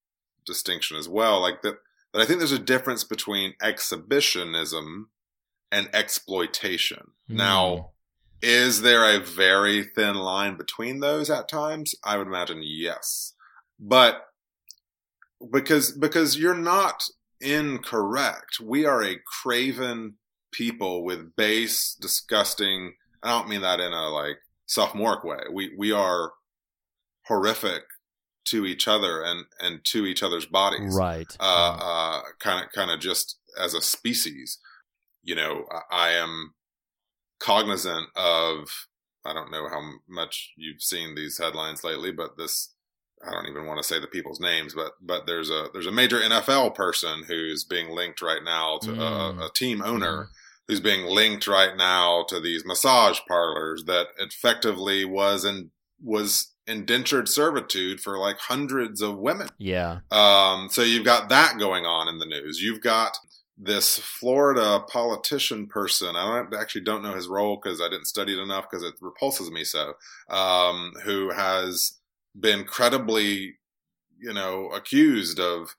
distinction 0.46 0.98
as 0.98 1.08
well. 1.08 1.42
Like 1.42 1.62
that, 1.62 1.76
that 2.14 2.22
I 2.22 2.26
think 2.26 2.40
there's 2.40 2.52
a 2.52 2.60
difference 2.60 3.04
between 3.04 3.54
exhibitionism 3.62 5.10
and 5.72 5.90
exploitation. 5.94 7.12
Hmm. 7.28 7.36
Now, 7.38 7.92
is 8.42 8.82
there 8.82 9.06
a 9.06 9.20
very 9.20 9.84
thin 9.84 10.16
line 10.16 10.58
between 10.58 11.00
those 11.00 11.30
at 11.30 11.48
times? 11.48 11.96
I 12.04 12.18
would 12.18 12.28
imagine 12.28 12.62
yes. 12.64 13.34
But 13.80 14.26
because 15.52 15.92
because 15.92 16.38
you're 16.38 16.54
not 16.54 17.04
incorrect. 17.40 18.60
We 18.60 18.86
are 18.86 19.04
a 19.04 19.20
craven 19.42 20.16
people 20.52 21.04
with 21.04 21.36
base, 21.36 21.96
disgusting. 22.00 22.94
I 23.24 23.30
don't 23.30 23.50
mean 23.50 23.62
that 23.62 23.80
in 23.80 23.94
a 23.94 24.10
like 24.10 24.38
sophomoric 24.66 25.24
way. 25.24 25.40
We 25.52 25.74
we 25.78 25.92
are 25.92 26.34
horrific 27.28 27.84
to 28.46 28.66
each 28.66 28.88
other 28.88 29.22
and 29.22 29.46
and 29.60 29.84
to 29.86 30.06
each 30.06 30.24
other's 30.24 30.46
bodies. 30.46 30.96
Right. 30.96 31.36
Uh, 31.40 31.78
uh, 31.80 32.22
kind 32.40 32.66
of 32.66 32.72
kind 32.72 32.92
of 32.92 33.00
just 33.00 33.38
as 33.60 33.74
a 33.74 33.82
species. 33.82 34.60
You 35.24 35.36
know, 35.36 35.66
I, 35.92 36.10
I 36.10 36.10
am 36.12 36.54
cognizant 37.40 38.08
of. 38.16 38.70
I 39.24 39.34
don't 39.34 39.52
know 39.52 39.70
how 39.70 39.82
much 40.10 40.52
you've 40.58 40.82
seen 40.82 41.14
these 41.14 41.38
headlines 41.38 41.84
lately, 41.84 42.12
but 42.12 42.38
this 42.38 42.74
I 43.24 43.30
don't 43.32 43.48
even 43.48 43.68
want 43.68 43.78
to 43.78 43.88
say 43.88 44.00
the 44.00 44.08
people's 44.08 44.40
names, 44.40 44.74
but 44.74 44.94
but 45.00 45.28
there's 45.28 45.52
a 45.52 45.68
there's 45.74 45.86
a 45.86 45.92
major 45.92 46.20
NFL 46.20 46.74
person 46.74 47.24
who's 47.28 47.64
being 47.64 47.90
linked 47.96 48.22
right 48.24 48.44
now 48.44 48.80
to 48.80 48.90
Mm. 48.90 49.40
a, 49.42 49.46
a 49.46 49.50
team 49.54 49.84
owner 49.84 50.30
who's 50.68 50.80
being 50.80 51.06
linked 51.06 51.48
right 51.48 51.78
now 51.78 52.26
to 52.30 52.40
these 52.40 52.66
massage 52.66 53.20
parlors 53.28 53.84
that 53.86 54.08
effectively 54.18 55.06
was 55.06 55.44
and 55.44 55.70
was 56.02 56.51
indentured 56.68 57.28
servitude 57.28 58.00
for 58.00 58.18
like 58.18 58.38
hundreds 58.38 59.02
of 59.02 59.18
women. 59.18 59.50
yeah. 59.58 60.00
Um, 60.12 60.70
so 60.70 60.82
you've 60.82 61.06
got 61.06 61.30
that 61.30 61.58
going 61.58 61.86
on 61.86 62.08
in 62.08 62.20
the 62.20 62.26
news. 62.26 62.62
You've 62.62 62.82
got 62.82 63.18
this 63.58 64.00
Florida 64.00 64.84
politician 64.88 65.68
person. 65.68 66.16
I 66.16 66.38
don't 66.38 66.60
actually 66.60 66.82
don't 66.82 67.04
know 67.04 67.14
his 67.14 67.28
role 67.28 67.60
because 67.62 67.82
I 67.82 67.90
didn't 67.90 68.08
study 68.08 68.34
it 68.34 68.42
enough 68.42 68.70
because 68.70 68.84
it 68.84 68.96
repulses 69.02 69.52
me 69.52 69.64
so. 69.64 69.94
Um, 70.30 70.94
who 71.04 71.32
has 71.32 72.00
been 72.40 72.64
credibly, 72.64 73.56
you 74.20 74.34
know, 74.34 74.70
accused 74.70 75.40
of 75.40 75.76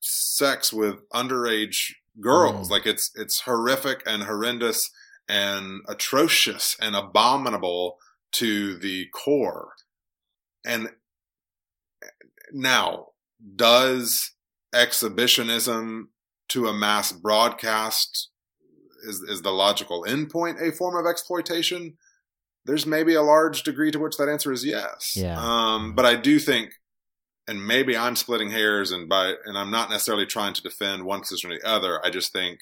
sex 0.00 0.72
with 0.72 1.08
underage 1.10 1.92
girls. 2.20 2.68
Mm. 2.68 2.70
Like 2.70 2.86
it's 2.86 3.10
it's 3.14 3.40
horrific 3.40 4.02
and 4.06 4.24
horrendous 4.24 4.90
and 5.28 5.82
atrocious 5.88 6.76
and 6.80 6.96
abominable 6.96 7.98
to 8.32 8.76
the 8.76 9.06
core. 9.12 9.72
And 10.68 10.90
now, 12.52 13.08
does 13.56 14.32
exhibitionism 14.74 16.10
to 16.50 16.68
a 16.68 16.74
mass 16.74 17.10
broadcast 17.10 18.28
is 19.02 19.20
is 19.20 19.42
the 19.42 19.50
logical 19.50 20.04
endpoint 20.06 20.60
a 20.60 20.70
form 20.70 20.94
of 20.94 21.10
exploitation? 21.10 21.96
There's 22.66 22.86
maybe 22.86 23.14
a 23.14 23.22
large 23.22 23.62
degree 23.62 23.90
to 23.90 23.98
which 23.98 24.18
that 24.18 24.28
answer 24.28 24.52
is 24.52 24.64
yes. 24.64 25.14
Yeah. 25.16 25.38
Um, 25.38 25.94
but 25.94 26.04
I 26.04 26.16
do 26.16 26.38
think, 26.38 26.72
and 27.46 27.66
maybe 27.66 27.96
I'm 27.96 28.14
splitting 28.14 28.50
hairs, 28.50 28.92
and 28.92 29.08
by 29.08 29.34
and 29.46 29.56
I'm 29.56 29.70
not 29.70 29.88
necessarily 29.88 30.26
trying 30.26 30.52
to 30.52 30.62
defend 30.62 31.04
one 31.04 31.20
position 31.20 31.50
or 31.50 31.58
the 31.58 31.66
other. 31.66 32.04
I 32.04 32.10
just 32.10 32.30
think, 32.32 32.60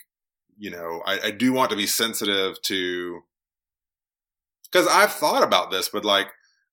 you 0.57 0.71
know, 0.71 1.03
I, 1.05 1.19
I 1.25 1.31
do 1.33 1.53
want 1.53 1.71
to 1.71 1.77
be 1.77 1.89
sensitive 1.89 2.63
to 2.63 3.23
because 4.71 4.87
I've 4.87 5.13
thought 5.13 5.43
about 5.43 5.73
this, 5.73 5.89
but 5.89 6.05
like 6.05 6.29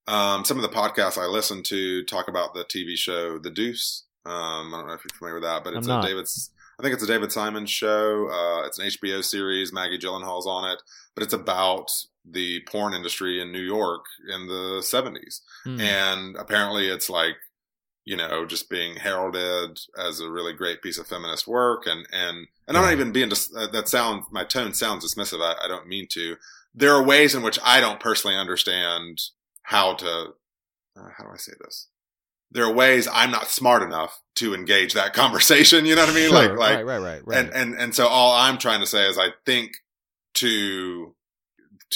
um, 0.08 0.44
some 0.44 0.58
of 0.58 0.64
the 0.64 0.76
podcasts 0.76 1.18
I 1.18 1.26
listen 1.26 1.64
to 1.64 2.04
talk 2.04 2.28
about 2.28 2.54
the 2.54 2.66
TV 2.66 2.96
show 2.96 3.38
The 3.38 3.52
Deuce. 3.52 4.04
Um, 4.26 4.74
I 4.74 4.78
don't 4.78 4.88
know 4.88 4.94
if 4.94 5.04
you're 5.04 5.18
familiar 5.18 5.36
with 5.36 5.44
that, 5.44 5.64
but 5.64 5.74
it's 5.74 5.88
I'm 5.88 5.92
a 5.92 5.96
not. 5.96 6.06
David's. 6.06 6.52
I 6.80 6.82
think 6.82 6.94
it's 6.94 7.04
a 7.04 7.08
David 7.08 7.32
Simon 7.32 7.66
show. 7.66 8.30
Uh, 8.30 8.66
it's 8.66 8.80
an 8.80 8.88
HBO 8.88 9.24
series. 9.24 9.72
Maggie 9.72 10.00
Gyllenhaal's 10.00 10.48
on 10.48 10.70
it, 10.72 10.82
but 11.14 11.24
it's 11.24 11.34
about 11.34 11.90
the 12.26 12.62
porn 12.62 12.94
industry 12.94 13.42
in 13.42 13.52
New 13.52 13.62
York 13.62 14.06
in 14.34 14.48
the 14.48 14.82
70s. 14.82 15.42
Hmm. 15.64 15.80
And 15.80 16.36
apparently 16.36 16.88
it's 16.88 17.10
like, 17.10 17.36
you 18.06 18.18
know, 18.18 18.46
just 18.46 18.70
being 18.70 18.96
heralded 18.96 19.80
as 19.98 20.20
a 20.20 20.32
really 20.32 20.54
great 20.54 20.82
piece 20.82 20.98
of 20.98 21.08
feminist 21.08 21.48
work. 21.48 21.86
And, 21.86 22.08
and, 22.12 22.48
and 22.68 22.78
I'm 22.78 22.84
not 22.84 22.94
even 22.94 23.12
being, 23.12 23.30
dis- 23.30 23.54
uh, 23.56 23.68
that 23.68 23.88
sounds, 23.88 24.26
my 24.32 24.44
tone 24.44 24.74
sounds 24.74 25.06
dismissive. 25.06 25.42
I, 25.42 25.64
I 25.64 25.68
don't 25.68 25.88
mean 25.88 26.08
to. 26.12 26.38
There 26.74 26.94
are 26.94 27.04
ways 27.04 27.36
in 27.36 27.44
which 27.44 27.60
I 27.64 27.80
don't 27.80 28.00
personally 28.00 28.36
understand 28.36 29.22
how 29.64 29.96
to, 29.96 30.08
uh, 30.98 31.10
how 31.18 31.24
do 31.24 31.30
I 31.34 31.38
say 31.38 31.54
this? 31.64 31.88
There 32.52 32.66
are 32.66 32.74
ways 32.74 33.08
I'm 33.12 33.32
not 33.32 33.48
smart 33.48 33.82
enough 33.82 34.22
to 34.36 34.54
engage 34.54 34.94
that 34.94 35.14
conversation. 35.14 35.86
You 35.86 35.96
know 35.96 36.04
what 36.04 36.12
I 36.12 36.16
mean? 36.16 36.30
Sure, 36.30 36.50
like, 36.50 36.58
like, 36.58 36.76
right, 36.78 36.84
right, 36.86 37.00
right, 37.00 37.22
right. 37.26 37.38
and 37.40 37.54
and 37.54 37.76
and 37.76 37.96
so 37.96 38.08
all 38.08 38.34
I'm 38.34 38.58
trying 38.58 38.82
to 38.82 38.86
say 38.86 39.08
is 39.08 39.18
I 39.18 39.30
think 39.46 39.72
to 40.36 41.16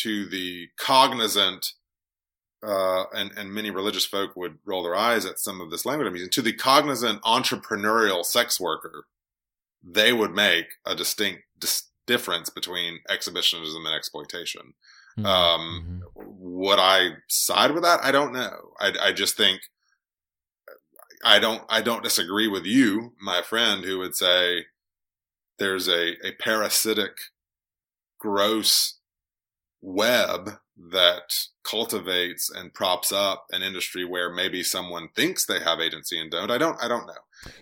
to 0.02 0.26
the 0.28 0.68
cognizant 0.80 1.74
uh, 2.66 3.04
and 3.14 3.32
and 3.38 3.54
many 3.54 3.70
religious 3.70 4.06
folk 4.06 4.36
would 4.36 4.58
roll 4.66 4.84
their 4.84 4.96
eyes 4.96 5.26
at 5.26 5.40
some 5.40 5.62
of 5.62 5.70
this 5.70 5.86
language 5.86 6.08
I'm 6.08 6.16
using. 6.16 6.32
To 6.32 6.42
the 6.42 6.54
cognizant 6.54 7.22
entrepreneurial 7.22 8.26
sex 8.26 8.60
worker, 8.60 9.06
they 9.84 10.12
would 10.12 10.32
make 10.32 10.66
a 10.86 10.96
distinct 10.96 11.44
dis- 11.60 11.90
difference 12.08 12.50
between 12.50 13.00
exhibitionism 13.10 13.86
and 13.86 13.96
exploitation. 13.96 14.74
Mhm, 15.18 15.26
Um, 15.26 16.02
mhm. 16.16 16.24
Would 16.40 16.80
I 16.80 17.12
side 17.28 17.72
with 17.72 17.84
that? 17.84 18.00
I 18.04 18.12
don't 18.12 18.34
know. 18.34 18.72
I, 18.80 18.94
I 19.02 19.14
just 19.14 19.38
think 19.38 19.62
I 21.24 21.40
don't 21.40 21.64
I 21.70 21.82
don't 21.82 22.04
disagree 22.04 22.48
with 22.48 22.66
you, 22.66 23.14
my 23.22 23.42
friend, 23.42 23.84
who 23.84 24.00
would 24.00 24.16
say 24.16 24.66
there's 25.60 25.88
a, 25.90 26.16
a 26.28 26.34
parasitic, 26.40 27.14
gross 28.20 29.00
web 29.82 30.60
that 30.92 31.34
cultivates 31.64 32.50
and 32.50 32.74
props 32.74 33.12
up 33.12 33.46
an 33.52 33.64
industry 33.64 34.06
where 34.06 34.32
maybe 34.32 34.64
someone 34.64 35.10
thinks 35.16 35.46
they 35.46 35.60
have 35.60 35.80
agency 35.80 36.20
and 36.20 36.32
don't. 36.32 36.52
I 36.52 36.58
don't 36.58 36.82
I 36.82 36.88
don't 36.88 37.08
know. 37.08 37.14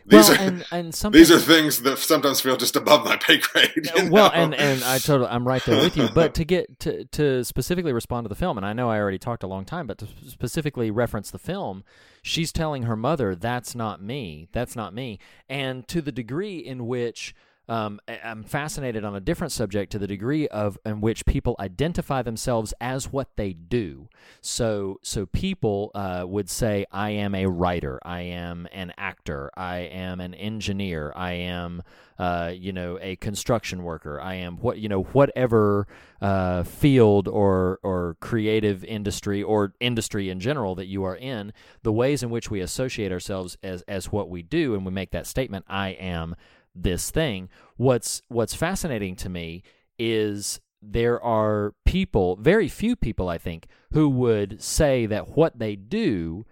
These 0.05 0.29
well, 0.29 0.37
are 0.37 0.41
and 0.41 0.65
and 0.71 0.93
these 1.11 1.31
are 1.31 1.39
things 1.39 1.81
that 1.81 1.97
sometimes 1.99 2.41
feel 2.41 2.57
just 2.57 2.75
above 2.75 3.03
my 3.03 3.17
pay 3.17 3.37
grade. 3.37 3.89
well, 4.09 4.29
know? 4.29 4.35
and 4.35 4.55
and 4.55 4.83
I 4.83 4.99
totally, 4.99 5.29
I'm 5.29 5.47
right 5.47 5.63
there 5.65 5.81
with 5.81 5.97
you. 5.97 6.07
But 6.13 6.33
to 6.35 6.45
get 6.45 6.79
to 6.79 7.05
to 7.05 7.43
specifically 7.43 7.93
respond 7.93 8.25
to 8.25 8.29
the 8.29 8.35
film, 8.35 8.57
and 8.57 8.65
I 8.65 8.73
know 8.73 8.89
I 8.89 8.99
already 8.99 9.19
talked 9.19 9.43
a 9.43 9.47
long 9.47 9.65
time, 9.65 9.87
but 9.87 9.97
to 9.99 10.07
specifically 10.27 10.91
reference 10.91 11.31
the 11.31 11.39
film, 11.39 11.83
she's 12.21 12.51
telling 12.51 12.83
her 12.83 12.95
mother, 12.95 13.35
"That's 13.35 13.75
not 13.75 14.01
me. 14.01 14.47
That's 14.51 14.75
not 14.75 14.93
me." 14.93 15.19
And 15.49 15.87
to 15.89 16.01
the 16.01 16.11
degree 16.11 16.59
in 16.59 16.87
which 16.87 17.35
um, 17.67 17.99
I'm 18.07 18.43
fascinated 18.43 19.03
on 19.03 19.15
a 19.15 19.19
different 19.19 19.51
subject 19.51 19.91
to 19.93 19.99
the 19.99 20.07
degree 20.07 20.47
of 20.47 20.77
in 20.85 21.01
which 21.01 21.25
people 21.25 21.55
identify 21.59 22.21
themselves 22.21 22.73
as 22.79 23.11
what 23.11 23.35
they 23.37 23.53
do. 23.53 24.07
So, 24.41 24.99
so 25.01 25.25
people 25.25 25.91
uh, 25.95 26.25
would 26.27 26.49
say, 26.49 26.85
"I 26.91 27.11
am 27.11 27.33
a 27.33 27.47
writer. 27.47 27.99
I 28.03 28.21
am 28.21 28.67
an 28.71 28.93
actor. 28.97 29.49
I 29.57 29.77
am 29.77 30.21
an 30.21 30.35
engineer. 30.35 31.11
I 31.15 31.33
am, 31.33 31.81
uh, 32.19 32.51
you 32.55 32.71
know, 32.71 32.99
a 33.01 33.15
construction 33.15 33.83
worker. 33.83 34.21
I 34.21 34.35
am 34.35 34.57
what 34.57 34.77
you 34.77 34.87
know, 34.87 35.03
whatever 35.03 35.87
uh, 36.21 36.63
field 36.63 37.27
or 37.27 37.79
or 37.81 38.17
creative 38.19 38.83
industry 38.83 39.41
or 39.41 39.73
industry 39.79 40.29
in 40.29 40.39
general 40.39 40.75
that 40.75 40.85
you 40.85 41.03
are 41.03 41.15
in. 41.15 41.51
The 41.81 41.91
ways 41.91 42.21
in 42.21 42.29
which 42.29 42.51
we 42.51 42.61
associate 42.61 43.11
ourselves 43.11 43.57
as 43.63 43.81
as 43.83 44.11
what 44.11 44.29
we 44.29 44.43
do, 44.43 44.75
and 44.75 44.85
we 44.85 44.91
make 44.91 45.09
that 45.11 45.25
statement, 45.25 45.65
"I 45.67 45.89
am." 45.89 46.35
This 46.75 47.11
thing. 47.11 47.49
What's 47.77 48.21
what's 48.27 48.53
fascinating 48.53 49.15
to 49.17 49.29
me 49.29 49.63
is 49.97 50.59
there 50.81 51.21
are 51.23 51.73
people, 51.85 52.35
very 52.35 52.67
few 52.67 52.95
people 52.95 53.29
I 53.29 53.37
think, 53.37 53.67
who 53.93 54.09
would 54.09 54.61
say 54.61 55.05
that 55.05 55.29
what 55.29 55.57
they 55.57 55.75
do 55.75 56.45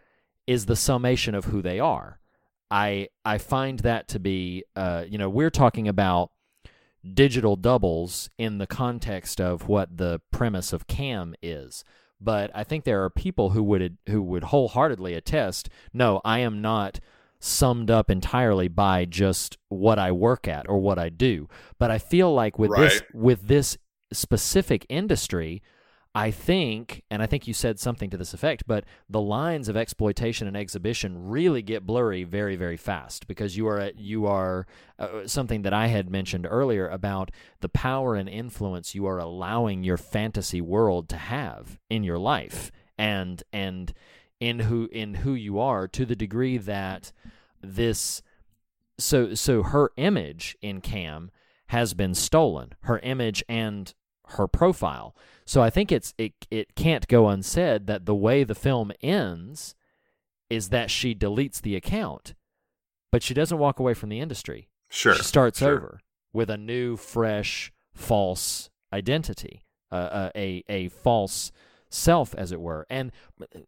is 0.48 0.66
the 0.66 0.76
summation 0.76 1.36
of 1.36 1.46
who 1.46 1.62
they 1.62 1.80
are. 1.80 2.20
I 2.72 3.10
I 3.24 3.38
find 3.38 3.80
that 3.80 4.08
to 4.10 4.20
be 4.20 4.64
uh, 4.76 5.06
you 5.08 5.18
know, 5.18 5.30
we're 5.30 5.50
talking 5.50 5.88
about 5.88 6.32
digital 7.14 7.56
doubles 7.56 8.30
in 8.38 8.58
the 8.58 8.68
context 8.68 9.42
of 9.42 9.68
what 9.68 9.98
the 9.98 10.22
premise 10.32 10.72
of 10.74 10.88
cam 10.88 11.36
is. 11.42 11.84
But 12.20 12.52
I 12.56 12.64
think 12.64 12.86
there 12.86 13.04
are 13.04 13.10
people 13.10 13.50
who 13.50 13.62
would 13.64 13.98
who 14.08 14.22
would 14.22 14.46
wholeheartedly 14.46 15.14
attest, 15.14 15.70
no, 15.94 16.22
I 16.24 16.40
am 16.40 16.62
not 16.62 17.00
summed 17.44 17.92
up 17.92 18.10
entirely 18.10 18.70
by 18.70 19.04
just 19.04 19.58
what 19.68 20.00
I 20.00 20.14
work 20.14 20.48
at 20.48 20.68
or 20.70 20.80
what 20.80 20.98
I 20.98 21.10
do. 21.10 21.50
But 21.78 21.92
I 21.92 21.98
feel 21.98 22.34
like 22.34 22.58
with 22.58 22.72
this 22.76 23.02
with 23.14 23.48
this 23.48 23.78
specific 24.14 24.86
industry, 24.88 25.62
I 26.16 26.32
think, 26.32 27.04
and 27.10 27.22
I 27.22 27.26
think 27.26 27.48
you 27.48 27.54
said 27.54 27.80
something 27.80 28.10
to 28.12 28.18
this 28.18 28.34
effect, 28.34 28.64
but 28.66 28.86
the 29.10 29.20
lines 29.20 29.68
of 29.68 29.76
exploitation 29.76 30.48
and 30.48 30.56
exhibition 30.56 31.28
really 31.28 31.62
get 31.64 31.86
blurry 31.86 32.24
very, 32.24 32.56
very 32.56 32.78
fast 32.78 33.28
because 33.28 33.58
you 33.58 33.68
are 33.68 33.80
at, 33.80 34.00
you 34.00 34.26
are 34.28 34.66
uh, 35.00 35.26
something 35.26 35.64
that 35.64 35.74
I 35.74 35.88
had 35.88 36.12
mentioned 36.12 36.48
earlier 36.50 36.88
about 36.88 37.32
the 37.62 37.70
power 37.70 38.16
and 38.16 38.30
influence 38.30 38.96
you 38.96 39.06
are 39.08 39.18
allowing 39.18 39.84
your 39.84 39.98
fantasy 39.98 40.62
world 40.62 41.10
to 41.10 41.18
have 41.18 41.80
in 41.90 42.04
your 42.04 42.20
life 42.20 42.72
and 42.98 43.42
and 43.52 43.92
in 44.40 44.60
who 44.60 44.90
in 44.92 45.16
who 45.16 45.34
you 45.34 45.58
are 45.58 45.88
to 45.88 46.06
the 46.06 46.16
degree 46.16 46.58
that 46.58 47.12
this 47.64 48.22
so 49.00 49.34
so 49.34 49.64
her 49.64 49.92
image 49.98 50.56
in 50.62 50.82
cam 50.82 51.32
has 51.68 51.94
been 51.94 52.14
stolen 52.14 52.74
her 52.82 53.00
image 53.00 53.44
and 53.50 53.94
her 54.30 54.48
profile 54.48 55.16
so 55.46 55.62
i 55.62 55.70
think 55.70 55.92
it's 55.92 56.14
it 56.18 56.34
it 56.52 56.76
can't 56.76 57.08
go 57.08 57.28
unsaid 57.28 57.88
that 57.88 58.06
the 58.06 58.16
way 58.16 58.44
the 58.44 58.56
film 58.56 58.92
ends 59.02 59.76
is 60.50 60.70
that 60.70 60.92
she 60.92 61.16
deletes 61.16 61.62
the 61.62 61.76
account 61.76 62.34
but 63.12 63.24
she 63.24 63.34
doesn't 63.34 63.60
walk 63.60 63.80
away 63.80 63.94
from 63.94 64.10
the 64.10 64.20
industry 64.20 64.70
sure. 64.90 65.16
she 65.16 65.24
starts 65.24 65.60
sure. 65.60 65.76
over 65.76 66.00
with 66.32 66.50
a 66.50 66.58
new 66.58 66.96
fresh 66.96 67.72
false 67.94 68.70
identity 68.92 69.64
uh, 69.92 69.96
uh, 69.96 70.30
a 70.36 70.64
a 70.68 70.90
false 70.90 71.52
self 71.94 72.34
as 72.36 72.52
it 72.52 72.60
were. 72.60 72.86
And 72.90 73.12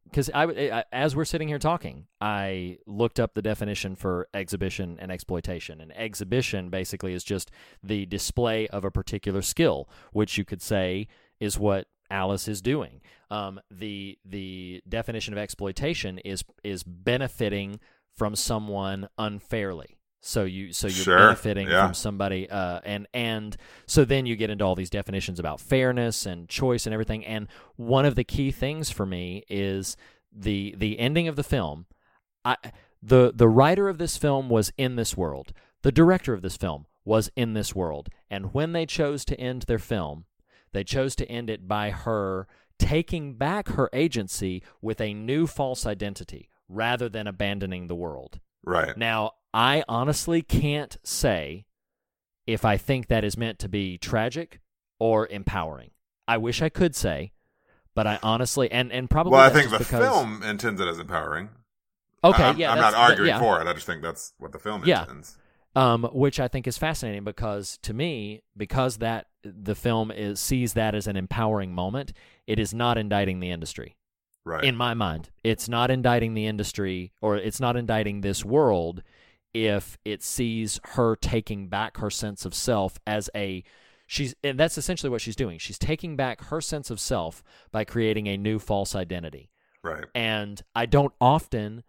because 0.03 0.29
I, 0.33 0.45
I 0.45 0.83
as 0.91 1.15
we're 1.15 1.25
sitting 1.25 1.47
here 1.47 1.59
talking 1.59 2.07
i 2.19 2.77
looked 2.87 3.19
up 3.19 3.33
the 3.33 3.41
definition 3.41 3.95
for 3.95 4.27
exhibition 4.33 4.97
and 4.99 5.11
exploitation. 5.11 5.79
And 5.79 5.95
exhibition 5.95 6.69
basically 6.69 7.13
is 7.13 7.23
just 7.23 7.51
the 7.83 8.05
display 8.05 8.67
of 8.67 8.83
a 8.83 8.91
particular 8.91 9.41
skill 9.41 9.87
which 10.11 10.37
you 10.37 10.45
could 10.45 10.61
say 10.61 11.07
is 11.39 11.59
what 11.59 11.87
alice 12.09 12.47
is 12.47 12.61
doing. 12.61 13.01
Um, 13.29 13.59
the 13.69 14.17
the 14.25 14.81
definition 14.87 15.33
of 15.33 15.37
exploitation 15.37 16.19
is 16.19 16.43
is 16.63 16.83
benefiting 16.83 17.79
from 18.15 18.35
someone 18.35 19.07
unfairly 19.17 19.97
so 20.25 20.43
you 20.43 20.73
so 20.73 20.87
you're 20.87 21.03
Sure, 21.03 21.17
benefiting 21.17 21.69
yeah. 21.69 21.85
from 21.85 21.93
somebody 21.93 22.49
uh, 22.49 22.79
and 22.83 23.07
and 23.13 23.57
so 23.85 24.05
then 24.05 24.25
you 24.25 24.35
get 24.35 24.49
into 24.49 24.63
all 24.63 24.75
these 24.75 24.89
definitions 24.89 25.39
about 25.39 25.59
fairness 25.59 26.25
and 26.25 26.49
choice 26.49 26.85
and 26.85 26.93
everything 26.93 27.25
and 27.25 27.47
one 27.75 28.05
of 28.05 28.15
the 28.15 28.23
key 28.23 28.51
things 28.51 28.89
for 28.89 29.05
me 29.05 29.43
is 29.49 29.97
the 30.31 30.73
the 30.77 30.99
ending 30.99 31.27
of 31.27 31.35
the 31.35 31.43
film 31.43 31.85
I 32.43 32.57
the 33.01 33.31
the 33.35 33.47
writer 33.47 33.87
of 33.87 33.97
this 33.97 34.17
film 34.17 34.49
was 34.49 34.71
in 34.77 34.95
this 34.95 35.15
world 35.15 35.53
the 35.83 35.91
director 35.91 36.33
of 36.33 36.41
this 36.41 36.57
film 36.57 36.87
was 37.05 37.31
in 37.35 37.53
this 37.53 37.75
world. 37.75 38.09
And 38.29 38.53
when 38.53 38.73
they 38.73 38.85
chose 38.85 39.23
to 39.25 39.39
end 39.39 39.61
their 39.63 39.79
film, 39.79 40.25
they 40.73 40.83
chose 40.83 41.15
to 41.17 41.31
end 41.31 41.49
it 41.49 41.67
by 41.67 41.91
her 41.91 42.47
taking 42.77 43.35
back 43.35 43.69
her 43.69 43.89
agency 43.93 44.63
with 44.81 44.99
a 44.99 45.13
new 45.13 45.47
false 45.47 45.85
identity 45.85 46.49
rather 46.67 47.07
than 47.07 47.27
abandoning 47.27 47.87
the 47.87 47.95
world. 47.95 48.39
Right. 48.63 48.97
Now, 48.97 49.33
I 49.55 49.83
honestly 49.87 50.41
can't 50.41 50.97
say 51.03 51.65
if 52.45 52.65
I 52.65 52.75
think 52.75 53.07
that 53.07 53.23
is 53.23 53.37
meant 53.37 53.57
to 53.59 53.69
be 53.69 53.97
tragic 53.97 54.59
or 54.99 55.27
empowering. 55.27 55.91
I 56.27 56.37
wish 56.37 56.61
I 56.61 56.67
could 56.67 56.93
say, 56.93 57.31
but 57.95 58.05
I 58.05 58.19
honestly 58.21 58.69
and 58.69 58.91
and 58.91 59.09
probably 59.09 59.31
well, 59.31 59.41
I 59.41 59.49
think 59.49 59.71
the 59.71 59.77
because, 59.77 60.05
film 60.05 60.43
intends 60.43 60.81
it 60.81 60.87
as 60.89 60.99
empowering. 60.99 61.49
Okay, 62.21 62.43
I'm, 62.43 62.57
yeah, 62.57 62.73
I'm 62.73 62.79
not 62.79 62.91
that- 62.91 62.99
arguing 63.11 63.29
yeah. 63.29 63.39
for 63.39 63.61
it. 63.61 63.67
I 63.67 63.73
just 63.73 63.85
think 63.85 64.01
that's 64.01 64.33
what 64.39 64.51
the 64.51 64.59
film 64.59 64.83
Yeah. 64.85 65.03
intends. 65.03 65.37
um, 65.77 66.03
which 66.11 66.39
I 66.39 66.47
think 66.47 66.67
is 66.67 66.77
fascinating 66.77 67.23
because 67.23 67.77
to 67.83 67.93
me, 67.93 68.41
because 68.57 68.97
that 68.97 69.27
the 69.43 69.75
film 69.75 70.11
is 70.11 70.39
sees 70.39 70.73
that 70.73 70.95
as 70.95 71.07
an 71.07 71.15
empowering 71.15 71.73
moment, 71.73 72.11
it 72.45 72.59
is 72.59 72.73
not 72.73 72.97
indicting 72.97 73.39
the 73.39 73.51
industry. 73.51 73.95
Right. 74.43 74.63
In 74.63 74.75
my 74.75 74.93
mind, 74.93 75.31
it's 75.43 75.67
not 75.69 75.89
indicting 75.89 76.33
the 76.33 76.45
industry 76.45 77.11
or 77.21 77.35
it's 77.37 77.59
not 77.59 77.75
indicting 77.75 78.21
this 78.21 78.43
world 78.45 79.01
if 79.55 79.97
it 80.03 80.21
sees 80.21 80.81
her 80.83 81.15
taking 81.15 81.69
back 81.69 81.97
her 81.97 82.09
sense 82.09 82.43
of 82.45 82.53
self 82.53 82.99
as 83.07 83.29
a 83.33 83.63
she's 84.05 84.35
and 84.43 84.59
that's 84.59 84.77
essentially 84.77 85.09
what 85.09 85.21
she's 85.21 85.35
doing. 85.35 85.57
She's 85.57 85.79
taking 85.79 86.17
back 86.17 86.43
her 86.45 86.59
sense 86.59 86.91
of 86.91 86.99
self 86.99 87.41
by 87.71 87.85
creating 87.85 88.27
a 88.27 88.35
new 88.37 88.59
false 88.59 88.93
identity. 88.95 89.49
right. 89.81 90.03
And 90.13 90.61
I 90.75 90.85
don't 90.85 91.13
often 91.21 91.83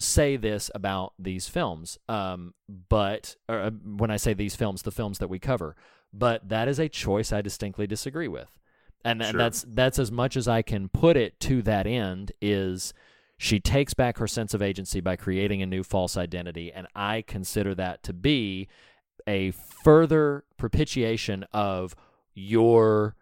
say 0.00 0.36
this 0.36 0.68
about 0.74 1.12
these 1.18 1.48
films, 1.48 1.96
um, 2.08 2.54
but 2.88 3.36
or, 3.48 3.60
uh, 3.60 3.70
when 3.70 4.10
I 4.10 4.16
say 4.16 4.34
these 4.34 4.56
films, 4.56 4.82
the 4.82 4.90
films 4.90 5.18
that 5.20 5.28
we 5.28 5.38
cover, 5.38 5.76
but 6.12 6.48
that 6.48 6.66
is 6.66 6.78
a 6.80 6.88
choice 6.88 7.32
I 7.32 7.40
distinctly 7.40 7.86
disagree 7.86 8.28
with, 8.28 8.58
and, 9.04 9.22
and 9.22 9.30
Sure. 9.30 9.38
that's 9.38 9.64
that's 9.68 9.98
as 10.00 10.10
much 10.10 10.36
as 10.36 10.48
I 10.48 10.62
can 10.62 10.88
put 10.88 11.16
it 11.16 11.38
to 11.40 11.62
that 11.62 11.86
end. 11.86 12.32
Is 12.42 12.92
she 13.38 13.60
takes 13.60 13.94
back 13.94 14.18
her 14.18 14.26
sense 14.26 14.54
of 14.54 14.62
agency 14.62 15.00
by 15.00 15.16
creating 15.16 15.62
a 15.62 15.66
new 15.66 15.82
false 15.82 16.16
identity, 16.16 16.72
and 16.72 16.86
I 16.94 17.22
consider 17.22 17.74
that 17.74 18.02
to 18.04 18.12
be 18.12 18.68
a 19.26 19.50
further 19.50 20.44
propitiation 20.56 21.44
of 21.52 21.94
your 22.34 23.14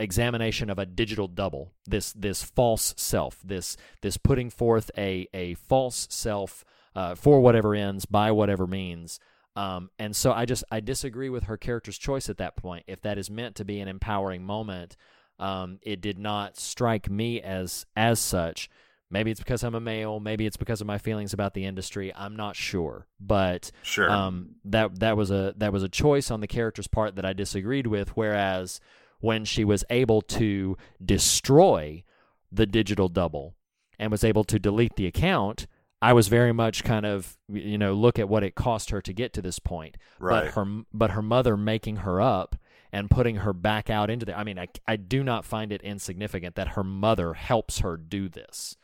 examination 0.00 0.68
of 0.68 0.78
a 0.80 0.86
digital 0.86 1.28
double 1.28 1.70
this 1.86 2.12
this 2.14 2.42
false 2.42 2.92
self 2.96 3.38
this 3.44 3.76
this 4.00 4.16
putting 4.16 4.50
forth 4.50 4.90
a 4.98 5.28
a 5.32 5.54
false 5.54 6.08
self 6.10 6.64
uh, 6.96 7.14
for 7.14 7.40
whatever 7.40 7.74
ends 7.74 8.04
by 8.04 8.30
whatever 8.30 8.66
means. 8.66 9.20
Um, 9.54 9.90
and 9.98 10.16
so 10.16 10.32
i 10.32 10.44
just 10.44 10.64
i 10.70 10.80
disagree 10.80 11.28
with 11.28 11.44
her 11.44 11.56
character's 11.56 11.98
choice 11.98 12.28
at 12.28 12.38
that 12.38 12.56
point. 12.56 12.84
If 12.88 13.02
that 13.02 13.18
is 13.18 13.30
meant 13.30 13.54
to 13.56 13.64
be 13.64 13.80
an 13.80 13.88
empowering 13.88 14.44
moment 14.44 14.96
um, 15.38 15.78
it 15.82 16.00
did 16.00 16.18
not 16.18 16.56
strike 16.56 17.10
me 17.10 17.40
as 17.40 17.86
as 17.94 18.18
such 18.18 18.68
maybe 19.12 19.30
it's 19.30 19.40
because 19.40 19.62
i'm 19.62 19.74
a 19.74 19.80
male 19.80 20.18
maybe 20.18 20.46
it's 20.46 20.56
because 20.56 20.80
of 20.80 20.86
my 20.86 20.98
feelings 20.98 21.32
about 21.32 21.54
the 21.54 21.64
industry 21.64 22.12
i'm 22.16 22.34
not 22.34 22.56
sure 22.56 23.06
but 23.20 23.70
Sure. 23.82 24.10
um, 24.10 24.56
that 24.64 24.98
that 25.00 25.16
was 25.16 25.30
a 25.30 25.54
that 25.58 25.72
was 25.72 25.82
a 25.84 25.88
choice 25.88 26.30
on 26.30 26.40
the 26.40 26.46
character's 26.48 26.88
part 26.88 27.14
that 27.16 27.24
I 27.24 27.32
disagreed 27.32 27.86
with. 27.86 28.16
Whereas 28.16 28.80
when 29.20 29.44
she 29.44 29.64
was 29.64 29.84
able 29.90 30.20
to 30.22 30.76
destroy 31.04 32.02
the 32.50 32.66
digital 32.66 33.08
double 33.08 33.54
and 33.98 34.10
was 34.10 34.24
able 34.24 34.42
to 34.44 34.58
delete 34.58 34.96
the 34.96 35.06
account, 35.06 35.66
I 36.00 36.12
was 36.12 36.26
very 36.28 36.52
much 36.52 36.82
kind 36.82 37.06
of 37.06 37.38
you 37.48 37.78
know 37.78 37.92
look 37.94 38.18
at 38.18 38.28
what 38.28 38.42
it 38.42 38.54
cost 38.56 38.90
her 38.90 39.00
to 39.02 39.12
get 39.12 39.32
to 39.34 39.42
this 39.42 39.58
point. 39.60 39.96
Right. 40.18 40.44
But 40.46 40.54
her 40.54 40.82
but 40.92 41.10
her 41.12 41.22
mother 41.22 41.56
making 41.56 41.96
her 41.98 42.20
up 42.20 42.56
and 42.92 43.08
putting 43.10 43.36
her 43.36 43.52
back 43.52 43.88
out 43.88 44.10
into 44.10 44.26
the 44.26 44.36
I 44.36 44.42
mean 44.44 44.58
I 44.58 44.66
I 44.86 44.96
do 44.96 45.22
not 45.22 45.44
find 45.44 45.70
it 45.72 45.80
insignificant 45.82 46.56
that 46.56 46.68
her 46.68 46.84
mother 46.84 47.34
helps 47.34 47.78
her 47.78 47.96
do 47.96 48.28
this 48.28 48.76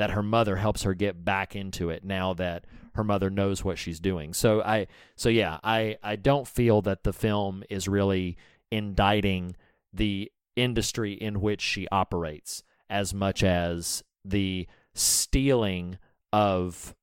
that 0.00 0.12
her 0.12 0.22
mother 0.22 0.56
helps 0.56 0.84
her 0.84 0.94
get 0.94 1.26
back 1.26 1.54
into 1.54 1.90
it 1.90 2.02
now 2.02 2.32
that 2.32 2.64
her 2.94 3.04
mother 3.04 3.28
knows 3.28 3.62
what 3.62 3.76
she's 3.76 4.00
doing. 4.00 4.32
So 4.32 4.62
I 4.62 4.86
so 5.14 5.28
yeah, 5.28 5.58
I 5.62 5.98
I 6.02 6.16
don't 6.16 6.48
feel 6.48 6.80
that 6.82 7.04
the 7.04 7.12
film 7.12 7.62
is 7.68 7.86
really 7.86 8.38
indicting 8.70 9.56
the 9.92 10.32
industry 10.56 11.12
in 11.12 11.42
which 11.42 11.60
she 11.60 11.86
operates 11.92 12.62
as 12.88 13.12
much 13.12 13.44
as 13.44 14.02
the 14.24 14.66
stealing 14.94 15.98
of 16.32 16.94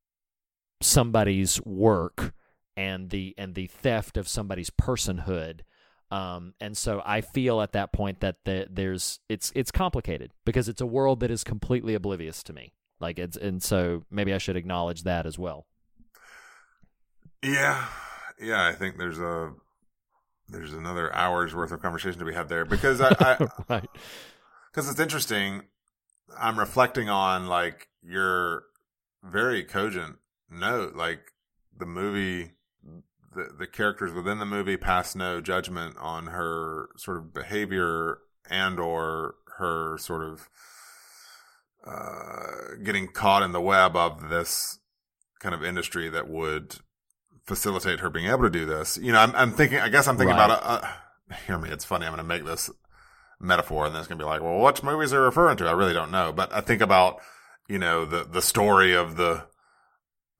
somebody's 0.82 1.62
work 1.64 2.34
and 2.76 3.12
the 3.12 3.36
and 3.38 3.54
the 3.54 3.68
theft 3.68 4.18
of 4.18 4.28
somebody's 4.28 4.72
personhood 4.72 5.60
um, 6.10 6.54
and 6.62 6.78
so 6.78 7.02
I 7.06 7.22
feel 7.22 7.62
at 7.62 7.74
that 7.74 7.92
point 7.92 8.22
that 8.22 8.38
the, 8.46 8.68
there's 8.70 9.20
it's 9.28 9.52
it's 9.56 9.72
complicated 9.72 10.32
because 10.46 10.70
it's 10.70 10.82
a 10.82 10.86
world 10.86 11.20
that 11.20 11.32
is 11.32 11.44
completely 11.44 11.96
oblivious 11.96 12.42
to 12.44 12.54
me. 12.54 12.74
Like 13.00 13.20
it's 13.20 13.38
and 13.38 13.62
so 13.62 14.04
maybe 14.10 14.34
I 14.34 14.38
should 14.38 14.56
acknowledge 14.56 15.04
that 15.04 15.26
as 15.26 15.38
well. 15.38 15.68
Yeah, 17.44 17.86
yeah. 18.42 18.66
I 18.66 18.74
think 18.74 18.98
there's 18.98 19.20
a 19.20 19.54
there's 20.50 20.74
another 20.74 21.14
hour's 21.14 21.54
worth 21.54 21.72
of 21.72 21.82
conversation 21.82 22.20
to 22.20 22.26
be 22.26 22.34
had 22.34 22.50
there 22.50 22.66
because 22.66 23.02
I, 23.02 23.10
I 23.20 23.48
right. 23.70 23.90
because 24.72 24.90
it's 24.90 25.00
interesting. 25.00 25.64
I'm 26.40 26.58
reflecting 26.60 27.10
on 27.10 27.48
like 27.48 27.88
your 28.02 28.64
very 29.24 29.64
cogent 29.64 30.18
note, 30.50 30.96
like 30.96 31.32
the 31.78 31.86
movie, 31.86 32.54
the 33.36 33.54
the 33.58 33.68
characters 33.68 34.14
within 34.14 34.40
the 34.40 34.46
movie 34.46 34.78
pass 34.78 35.16
no 35.16 35.42
judgment 35.42 35.96
on 36.00 36.28
her 36.28 36.90
sort 36.98 37.18
of 37.18 37.34
behavior 37.34 38.20
and 38.50 38.80
or 38.80 39.36
her 39.58 39.98
sort 39.98 40.24
of 40.24 40.50
uh, 41.88 42.76
getting 42.84 43.08
caught 43.08 43.44
in 43.44 43.52
the 43.52 43.62
web 43.62 43.96
of 43.96 44.30
this 44.30 44.80
kind 45.40 45.56
of 45.56 45.64
industry 45.64 46.10
that 46.10 46.28
would 46.30 46.76
facilitate 47.46 48.00
her 48.02 48.10
being 48.10 48.28
able 48.28 48.44
to 48.44 48.50
do 48.50 48.66
this. 48.66 48.98
You 48.98 49.12
know, 49.12 49.20
I'm, 49.20 49.34
I'm 49.36 49.52
thinking. 49.52 49.80
I 49.80 49.90
guess 49.90 50.08
I'm 50.08 50.18
thinking 50.18 50.36
Right. 50.36 50.46
about. 50.46 50.64
Uh, 50.64 50.88
uh, 51.32 51.36
hear 51.46 51.58
me. 51.58 51.70
It's 51.70 51.86
funny. 51.86 52.06
I'm 52.06 52.12
going 52.14 52.24
to 52.24 52.28
make 52.28 52.46
this 52.46 52.70
metaphor, 53.40 53.86
and 53.86 53.94
then 53.94 54.00
it's 54.00 54.08
going 54.08 54.18
to 54.20 54.24
be 54.24 54.28
like, 54.30 54.42
well, 54.42 54.58
what 54.58 54.84
movies 54.84 55.14
are 55.14 55.22
referring 55.22 55.58
to? 55.58 55.68
I 55.68 55.72
really 55.72 55.94
don't 55.94 56.12
know. 56.12 56.32
But 56.32 56.52
I 56.54 56.62
think 56.62 56.82
about, 56.82 57.20
you 57.68 57.78
know, 57.80 58.06
the 58.06 58.24
the 58.24 58.42
story 58.42 58.94
of 58.94 59.16
the 59.18 59.46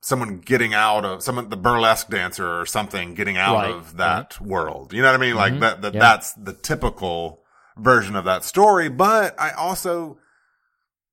someone 0.00 0.38
getting 0.38 0.74
out 0.74 1.04
of 1.04 1.22
someone 1.22 1.48
the 1.48 1.56
burlesque 1.56 2.08
dancer 2.08 2.60
or 2.60 2.64
something 2.66 3.14
getting 3.14 3.36
out 3.36 3.56
Right. 3.56 3.70
of 3.70 3.96
that 3.96 4.40
world. 4.40 4.92
You 4.92 5.02
know 5.02 5.08
what 5.08 5.14
I 5.20 5.24
mean? 5.26 5.34
Like 5.34 5.52
Mhm. 5.54 5.60
that. 5.60 5.82
that 5.82 5.94
Yeah. 5.94 6.00
That's 6.00 6.32
the 6.34 6.52
typical 6.52 7.42
version 7.76 8.14
of 8.16 8.24
that 8.24 8.44
story. 8.44 8.88
But 8.88 9.38
I 9.40 9.50
also 9.50 10.18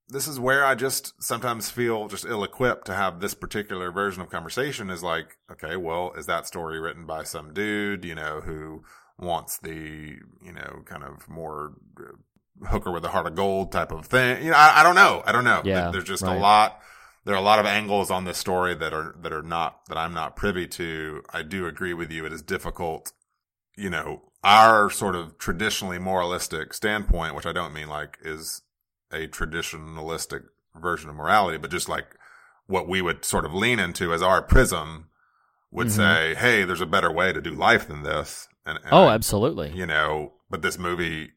this 0.08 0.28
is 0.28 0.38
where 0.38 0.64
I 0.64 0.74
just 0.74 1.20
sometimes 1.22 1.68
feel 1.68 2.06
just 2.08 2.24
ill 2.24 2.44
equipped 2.44 2.86
to 2.86 2.94
have 2.94 3.20
this 3.20 3.34
particular 3.34 3.90
version 3.90 4.22
of 4.22 4.30
conversation 4.30 4.88
is 4.90 5.02
like, 5.02 5.36
okay, 5.50 5.76
well, 5.76 6.12
is 6.16 6.26
that 6.26 6.46
story 6.46 6.78
written 6.78 7.06
by 7.06 7.24
some 7.24 7.52
dude, 7.52 8.04
you 8.04 8.14
know, 8.14 8.40
who 8.40 8.84
wants 9.18 9.58
the, 9.58 10.16
you 10.42 10.52
know, 10.52 10.82
kind 10.84 11.02
of 11.02 11.28
more 11.28 11.72
uh, 11.98 12.68
hooker 12.68 12.92
with 12.92 13.04
a 13.04 13.08
heart 13.08 13.26
of 13.26 13.34
gold 13.34 13.72
type 13.72 13.90
of 13.90 14.06
thing? 14.06 14.44
You 14.44 14.50
know, 14.50 14.56
I, 14.56 14.80
I 14.80 14.82
don't 14.84 14.94
know. 14.94 15.22
I 15.26 15.32
don't 15.32 15.44
know. 15.44 15.62
Yeah, 15.64 15.90
There's 15.90 16.04
just 16.04 16.22
right. 16.22 16.36
a 16.36 16.40
lot. 16.40 16.80
There 17.24 17.34
are 17.34 17.38
a 17.38 17.42
lot 17.42 17.58
of 17.58 17.66
angles 17.66 18.08
on 18.08 18.24
this 18.24 18.38
story 18.38 18.76
that 18.76 18.92
are, 18.92 19.16
that 19.22 19.32
are 19.32 19.42
not, 19.42 19.86
that 19.86 19.98
I'm 19.98 20.14
not 20.14 20.36
privy 20.36 20.68
to. 20.68 21.22
I 21.32 21.42
do 21.42 21.66
agree 21.66 21.94
with 21.94 22.12
you. 22.12 22.24
It 22.24 22.32
is 22.32 22.42
difficult, 22.42 23.12
you 23.76 23.90
know, 23.90 24.22
our 24.44 24.88
sort 24.90 25.16
of 25.16 25.36
traditionally 25.36 25.98
moralistic 25.98 26.72
standpoint, 26.72 27.34
which 27.34 27.46
I 27.46 27.52
don't 27.52 27.74
mean 27.74 27.88
like 27.88 28.18
is 28.22 28.62
a 29.12 29.26
traditionalistic 29.28 30.44
version 30.74 31.08
of 31.10 31.16
morality, 31.16 31.58
but 31.58 31.70
just 31.70 31.88
like 31.88 32.16
what 32.66 32.88
we 32.88 33.00
would 33.00 33.24
sort 33.24 33.44
of 33.44 33.54
lean 33.54 33.78
into 33.78 34.12
as 34.12 34.22
our 34.22 34.42
prism 34.42 35.08
would 35.70 35.86
Mhm. 35.88 35.90
say, 35.90 36.34
Hey, 36.34 36.64
there's 36.64 36.80
a 36.80 36.86
better 36.86 37.10
way 37.12 37.32
to 37.32 37.40
do 37.40 37.50
life 37.52 37.86
than 37.88 38.02
this. 38.02 38.48
And, 38.64 38.78
and 38.78 38.88
Oh, 38.92 39.06
I- 39.06 39.14
absolutely. 39.14 39.70
you 39.70 39.86
know, 39.86 40.34
but 40.50 40.62
this 40.62 40.78
movie 40.78 41.32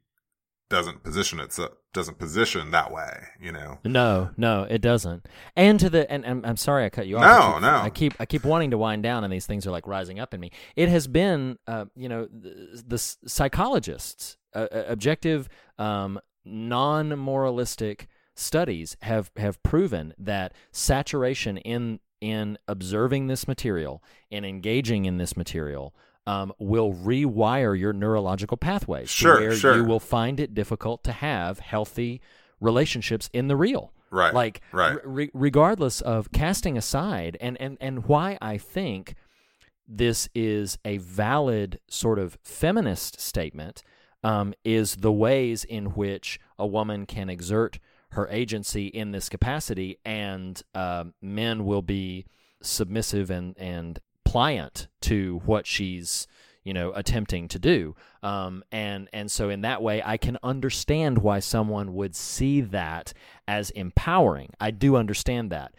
doesn't 0.70 1.04
position 1.04 1.40
itself, 1.40 1.72
doesn't 1.94 2.20
position 2.20 2.70
that 2.72 2.91
way, 2.91 3.24
you 3.41 3.52
know? 3.52 3.80
No, 3.84 4.30
no, 4.38 4.64
it 4.70 4.82
doesn't. 4.82 5.26
And 5.56 5.80
to 5.80 5.90
the 5.90 6.10
and, 6.12 6.24
and 6.26 6.46
I'm 6.46 6.58
sorry 6.58 6.86
I 6.86 6.90
cut 6.90 7.08
you 7.08 7.18
off. 7.18 7.24
No, 7.24 7.30
I 7.30 7.52
keep, 7.54 7.62
no. 7.62 7.78
I 7.78 7.90
keep 7.90 8.14
I 8.22 8.26
keep 8.28 8.44
wanting 8.44 8.70
to 8.72 8.78
wind 8.78 9.02
down, 9.02 9.24
and 9.24 9.34
these 9.34 9.48
things 9.48 9.66
are 9.66 9.72
like 9.72 9.88
rising 9.88 10.20
up 10.20 10.32
in 10.34 10.40
me. 10.40 10.52
It 10.76 10.90
has 10.90 11.08
been, 11.08 11.58
uh, 11.66 11.86
you 11.96 12.08
know, 12.08 12.26
the, 12.26 12.84
the 12.88 12.98
psychologists, 13.00 14.38
uh, 14.54 14.68
uh, 14.72 14.84
objective, 14.88 15.50
um, 15.80 16.20
non-moralistic 16.45 18.07
studies 18.36 18.95
have 19.02 19.32
have 19.36 19.61
proven 19.64 20.14
that 20.18 20.53
saturation 20.72 21.57
in 21.57 21.99
in 22.22 22.57
observing 22.68 23.28
this 23.28 23.48
material 23.48 24.03
and 24.32 24.45
engaging 24.45 25.06
in 25.06 25.18
this 25.18 25.36
material. 25.38 25.94
Um, 26.28 26.53
will 26.60 26.94
rewire 26.94 27.80
your 27.80 27.91
neurological 27.91 28.56
pathways 28.56 29.10
Sure, 29.10 29.40
where 29.40 29.56
sure. 29.56 29.78
you 29.78 29.84
will 29.84 30.02
find 30.02 30.40
it 30.40 30.53
difficult 30.53 31.03
to 31.06 31.11
have 31.11 31.57
healthy 31.57 32.22
relationships 32.60 33.32
in 33.34 33.48
the 33.48 33.56
real. 33.56 33.94
Right. 34.11 34.32
Like, 34.32 34.61
right. 34.72 34.99
re- 35.03 35.32
regardless 35.34 36.02
of 36.02 36.32
casting 36.32 36.78
aside, 36.78 37.36
and, 37.41 37.60
and, 37.60 37.78
and 37.82 38.06
why 38.06 38.38
I 38.44 38.60
think 38.60 39.16
this 39.88 40.30
is 40.36 40.78
a 40.86 40.98
valid 40.98 41.80
sort 41.90 42.20
of 42.20 42.38
feminist 42.44 43.20
statement 43.20 43.82
um, 44.24 44.54
is 44.64 44.98
the 44.98 45.12
ways 45.12 45.64
in 45.64 45.88
which 45.94 46.40
a 46.58 46.68
woman 46.68 47.06
can 47.06 47.30
exert 47.30 47.80
her 48.12 48.28
agency 48.30 48.88
in 48.88 49.12
this 49.12 49.30
capacity, 49.30 49.98
and 50.04 50.62
uh, 50.74 51.06
men 51.22 51.66
will 51.66 51.82
be 51.82 52.26
submissive 52.62 53.30
and 53.30 53.58
and 53.58 54.00
pliant 54.26 54.88
to 55.02 55.41
what 55.46 55.66
she's 55.66 56.28
you 56.64 56.74
know 56.74 56.91
attempting 56.94 57.48
to 57.48 57.60
do. 57.60 57.96
Um, 58.22 58.64
and 58.72 59.10
and 59.14 59.32
so 59.32 59.50
in 59.50 59.62
that 59.62 59.82
way 59.82 60.02
i 60.04 60.18
can 60.18 60.38
understand 60.44 61.20
why 61.20 61.40
someone 61.40 61.94
would 61.94 62.16
see 62.16 62.62
that 62.62 63.14
as 63.48 63.70
empowering. 63.72 64.52
I 64.60 64.72
do 64.72 64.96
understand 64.96 65.52
that. 65.52 65.74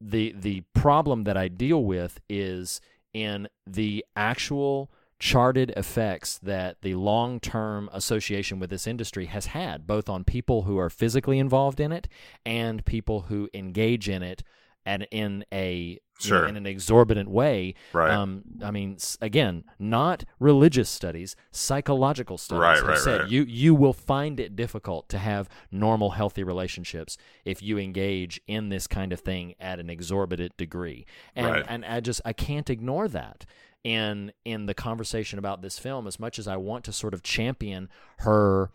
The 0.00 0.34
the 0.36 0.62
problem 0.74 1.24
that 1.24 1.36
i 1.36 1.48
deal 1.48 1.84
with 1.84 2.20
is 2.28 2.80
in 3.14 3.48
the 3.66 4.04
actual 4.16 4.90
charted 5.18 5.72
effects 5.76 6.38
that 6.38 6.80
the 6.82 6.94
long-term 6.94 7.90
association 7.92 8.60
with 8.60 8.70
this 8.70 8.86
industry 8.86 9.26
has 9.26 9.46
had 9.46 9.86
both 9.86 10.08
on 10.08 10.22
people 10.24 10.62
who 10.62 10.78
are 10.78 10.90
physically 10.90 11.38
involved 11.38 11.80
in 11.80 11.90
it 11.92 12.08
and 12.46 12.84
people 12.84 13.22
who 13.22 13.48
engage 13.52 14.08
in 14.08 14.22
it 14.22 14.42
and 14.86 15.06
in 15.10 15.44
a 15.52 15.98
you 16.20 16.32
know, 16.32 16.46
in 16.46 16.56
an 16.56 16.66
exorbitant 16.66 17.28
way 17.30 17.74
Right. 17.92 18.10
um, 18.10 18.42
I 18.62 18.72
mean, 18.72 18.96
again, 19.20 19.62
not 19.78 20.24
religious 20.40 20.88
studies, 20.88 21.36
psychological 21.52 22.38
studies 22.38 22.60
Right, 22.60 22.76
have 22.78 22.88
right, 22.88 22.98
said 22.98 23.20
right. 23.22 23.30
you 23.30 23.42
you 23.44 23.72
will 23.74 23.92
find 23.92 24.40
it 24.40 24.56
difficult 24.56 25.08
to 25.10 25.18
have 25.18 25.48
normal, 25.70 26.10
healthy 26.10 26.42
relationships 26.42 27.16
if 27.44 27.62
you 27.62 27.78
engage 27.78 28.40
in 28.48 28.68
this 28.68 28.86
kind 28.88 29.12
of 29.12 29.20
thing 29.20 29.54
at 29.60 29.78
an 29.78 29.90
exorbitant 29.90 30.56
degree. 30.56 31.06
And 31.36 31.46
Right. 31.46 31.64
and 31.68 31.84
I 31.84 32.00
just 32.00 32.20
I 32.24 32.32
can't 32.32 32.68
ignore 32.68 33.06
that 33.08 33.46
in 33.84 34.32
in 34.44 34.66
the 34.66 34.74
conversation 34.74 35.38
about 35.38 35.62
this 35.62 35.78
film 35.78 36.06
as 36.06 36.18
much 36.18 36.38
as 36.38 36.48
I 36.48 36.56
want 36.56 36.84
to 36.84 36.92
sort 36.92 37.14
of 37.14 37.22
champion 37.22 37.88
her 38.18 38.70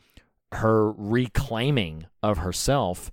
her 0.54 0.92
reclaiming 0.92 2.06
of 2.22 2.40
herself 2.40 3.12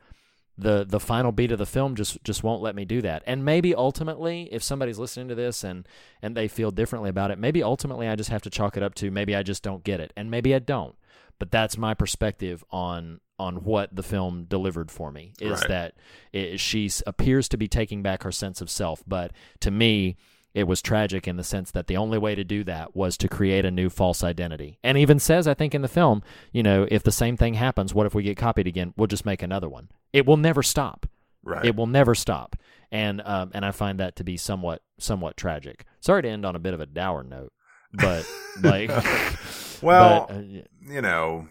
the 0.58 0.84
the 0.86 1.00
final 1.00 1.32
beat 1.32 1.50
of 1.52 1.58
the 1.58 1.64
film 1.66 1.94
just 1.96 2.22
just 2.22 2.42
won't 2.42 2.60
let 2.60 2.74
me 2.74 2.84
do 2.84 3.00
that. 3.00 3.22
And 3.26 3.44
maybe 3.46 3.74
ultimately, 3.74 4.46
if 4.52 4.62
somebody's 4.62 4.98
listening 4.98 5.28
to 5.28 5.34
this 5.34 5.64
and 5.64 5.88
and 6.20 6.36
they 6.36 6.48
feel 6.48 6.70
differently 6.70 7.08
about 7.08 7.30
it, 7.30 7.38
maybe 7.38 7.62
ultimately 7.62 8.06
I 8.06 8.14
just 8.14 8.28
have 8.28 8.42
to 8.42 8.50
chalk 8.50 8.76
it 8.76 8.82
up 8.82 8.94
to 8.96 9.10
maybe 9.10 9.34
I 9.34 9.42
just 9.42 9.62
don't 9.62 9.82
get 9.82 10.00
it, 10.00 10.12
and 10.16 10.30
maybe 10.30 10.54
I 10.54 10.58
don't. 10.58 10.96
But 11.38 11.50
that's 11.50 11.78
my 11.78 11.94
perspective 11.94 12.62
on 12.70 13.20
on 13.38 13.64
what 13.64 13.96
the 13.96 14.02
film 14.02 14.44
delivered 14.44 14.90
for 14.90 15.10
me 15.10 15.32
is 15.40 15.60
Right. 15.60 15.68
that 15.68 15.94
it, 16.30 16.60
she 16.60 16.90
appears 17.06 17.48
to 17.48 17.56
be 17.56 17.66
taking 17.66 18.02
back 18.02 18.22
her 18.24 18.32
sense 18.32 18.60
of 18.60 18.68
self, 18.70 19.02
but 19.06 19.32
to 19.60 19.70
me. 19.70 20.16
It 20.52 20.64
was 20.64 20.82
tragic 20.82 21.28
in 21.28 21.36
the 21.36 21.44
sense 21.44 21.70
that 21.70 21.86
the 21.86 21.96
only 21.96 22.18
way 22.18 22.34
to 22.34 22.42
do 22.42 22.64
that 22.64 22.96
was 22.96 23.16
to 23.18 23.28
create 23.28 23.64
a 23.64 23.70
new 23.70 23.88
false 23.88 24.24
identity. 24.24 24.78
And 24.82 24.98
even 24.98 25.18
says, 25.18 25.46
I 25.46 25.54
think, 25.54 25.74
in 25.74 25.82
the 25.82 25.88
film, 25.88 26.22
you 26.52 26.62
know, 26.62 26.86
if 26.90 27.02
the 27.02 27.12
same 27.12 27.36
thing 27.36 27.54
happens, 27.54 27.94
what 27.94 28.06
if 28.06 28.14
we 28.14 28.22
get 28.24 28.36
copied 28.36 28.66
again? 28.66 28.92
We'll 28.96 29.06
just 29.06 29.26
make 29.26 29.42
another 29.42 29.68
one. 29.68 29.90
It 30.12 30.26
will 30.26 30.36
never 30.36 30.62
stop. 30.62 31.06
Right. 31.42 31.64
It 31.64 31.76
will 31.76 31.86
never 31.86 32.14
stop, 32.14 32.54
and 32.92 33.22
um, 33.24 33.50
and 33.54 33.64
I 33.64 33.70
find 33.70 33.98
that 33.98 34.16
to 34.16 34.24
be 34.24 34.36
somewhat 34.36 34.82
somewhat 34.98 35.38
tragic. 35.38 35.86
Sorry 36.00 36.20
to 36.20 36.28
end 36.28 36.44
on 36.44 36.54
a 36.54 36.58
bit 36.58 36.74
of 36.74 36.80
a 36.80 36.86
dour 36.86 37.22
note, 37.22 37.52
but 37.94 38.26
like, 38.62 38.90
Well, 39.82 40.26
but, 40.28 40.36
uh, 40.36 40.40
you 40.86 41.00
know, 41.00 41.48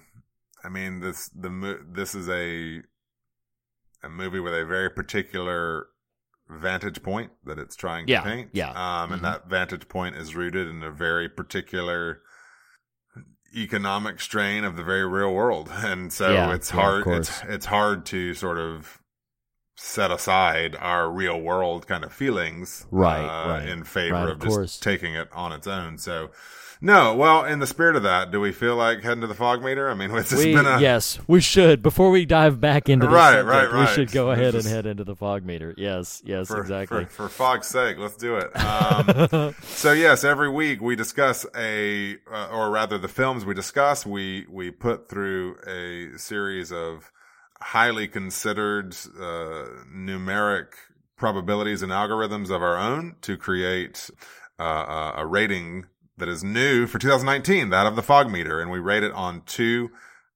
I 0.63 0.69
mean 0.69 0.99
this 0.99 1.29
the 1.29 1.49
mo- 1.49 1.79
this 1.91 2.13
is 2.13 2.29
a 2.29 2.83
a 4.03 4.09
movie 4.09 4.39
with 4.39 4.53
a 4.53 4.65
very 4.65 4.89
particular 4.89 5.87
vantage 6.49 7.03
point 7.03 7.31
that 7.45 7.59
it's 7.59 7.75
trying 7.75 8.07
Yeah, 8.07 8.21
to 8.21 8.29
paint. 8.29 8.49
yeah. 8.53 8.71
Um, 8.71 9.11
and 9.13 9.21
Mhm. 9.21 9.25
that 9.25 9.47
vantage 9.47 9.87
point 9.87 10.15
is 10.15 10.35
rooted 10.35 10.67
in 10.67 10.81
a 10.83 10.91
very 10.91 11.29
particular 11.29 12.21
economic 13.55 14.19
strain 14.19 14.63
of 14.63 14.75
the 14.75 14.83
very 14.83 15.07
real 15.07 15.33
world, 15.33 15.69
and 15.73 16.11
so 16.13 16.31
Yeah, 16.33 16.53
it's 16.53 16.69
hard. 16.69 17.03
course. 17.03 17.29
it's 17.29 17.41
it's 17.49 17.65
hard 17.67 18.05
to 18.07 18.33
sort 18.33 18.57
of 18.57 18.99
set 19.75 20.11
aside 20.11 20.75
our 20.75 21.09
real 21.09 21.39
world 21.39 21.87
kind 21.87 22.03
of 22.03 22.11
feelings, 22.11 22.85
Right, 22.91 23.19
uh, 23.23 23.49
right. 23.49 23.67
in 23.69 23.83
favor 23.85 24.15
Right, 24.15 24.29
of, 24.29 24.43
of 24.43 24.63
just 24.65 24.83
taking 24.83 25.15
it 25.15 25.29
on 25.31 25.51
its 25.53 25.67
own. 25.67 25.97
So. 25.97 26.31
No, 26.81 27.13
well, 27.13 27.43
in 27.43 27.59
the 27.59 27.67
spirit 27.67 27.97
of 27.97 28.03
that, 28.03 28.31
do 28.31 28.39
we 28.39 28.53
feel 28.53 28.77
like 28.77 29.03
heading 29.03 29.19
to 29.21 29.27
the 29.27 29.35
fog 29.35 29.61
meter? 29.61 29.89
I 29.89 29.95
mean, 29.95 30.11
it's 30.15 30.31
we 30.31 30.53
been 30.53 30.65
a 30.65 30.79
yes, 30.79 31.19
we 31.27 31.41
should 31.41 31.81
before 31.81 32.09
we 32.09 32.25
dive 32.25 32.61
back 32.61 32.87
into 32.87 33.05
this 33.05 33.13
Right, 33.13 33.33
subject, 33.33 33.73
right, 33.73 33.79
we 33.81 33.93
should 33.93 34.11
go 34.11 34.31
ahead 34.31 34.53
Just- 34.53 34.65
and 34.67 34.75
head 34.75 34.85
into 34.85 35.03
the 35.03 35.15
fog 35.15 35.43
meter. 35.43 35.73
Yes, 35.77 36.21
yes, 36.23 36.47
for, 36.47 36.61
exactly. 36.61 37.05
for, 37.05 37.11
for 37.11 37.29
fog's 37.29 37.67
sake, 37.67 37.97
let's 37.97 38.15
do 38.15 38.37
it. 38.37 38.55
Um, 38.55 39.55
so 39.63 39.91
yes, 39.91 40.23
every 40.23 40.49
week 40.49 40.81
we 40.81 40.95
discuss 40.95 41.45
a, 41.55 42.15
uh, 42.31 42.47
or 42.49 42.69
rather, 42.69 42.97
the 42.97 43.09
films 43.09 43.43
we 43.43 43.53
discuss, 43.53 44.05
we 44.05 44.45
we 44.49 44.71
put 44.71 45.09
through 45.09 45.57
a 45.67 46.17
series 46.17 46.71
of 46.71 47.11
highly 47.61 48.07
considered 48.07 48.95
uh, 49.19 49.65
numeric 49.93 50.67
probabilities 51.17 51.81
and 51.81 51.91
algorithms 51.91 52.49
of 52.49 52.63
our 52.63 52.77
own 52.77 53.15
to 53.21 53.35
create 53.35 54.09
uh, 54.57 55.11
a 55.17 55.25
rating 55.25 55.85
that 56.19 56.29
is 56.29 56.43
new 56.43 56.85
for 56.85 56.99
2019, 56.99 57.69
that 57.69 57.85
of 57.85 57.95
the 57.95 58.03
fog 58.03 58.29
meter, 58.29 58.61
and 58.61 58.69
we 58.69 58.79
rate 58.79 59.03
it 59.03 59.11
on 59.13 59.41
two 59.45 59.89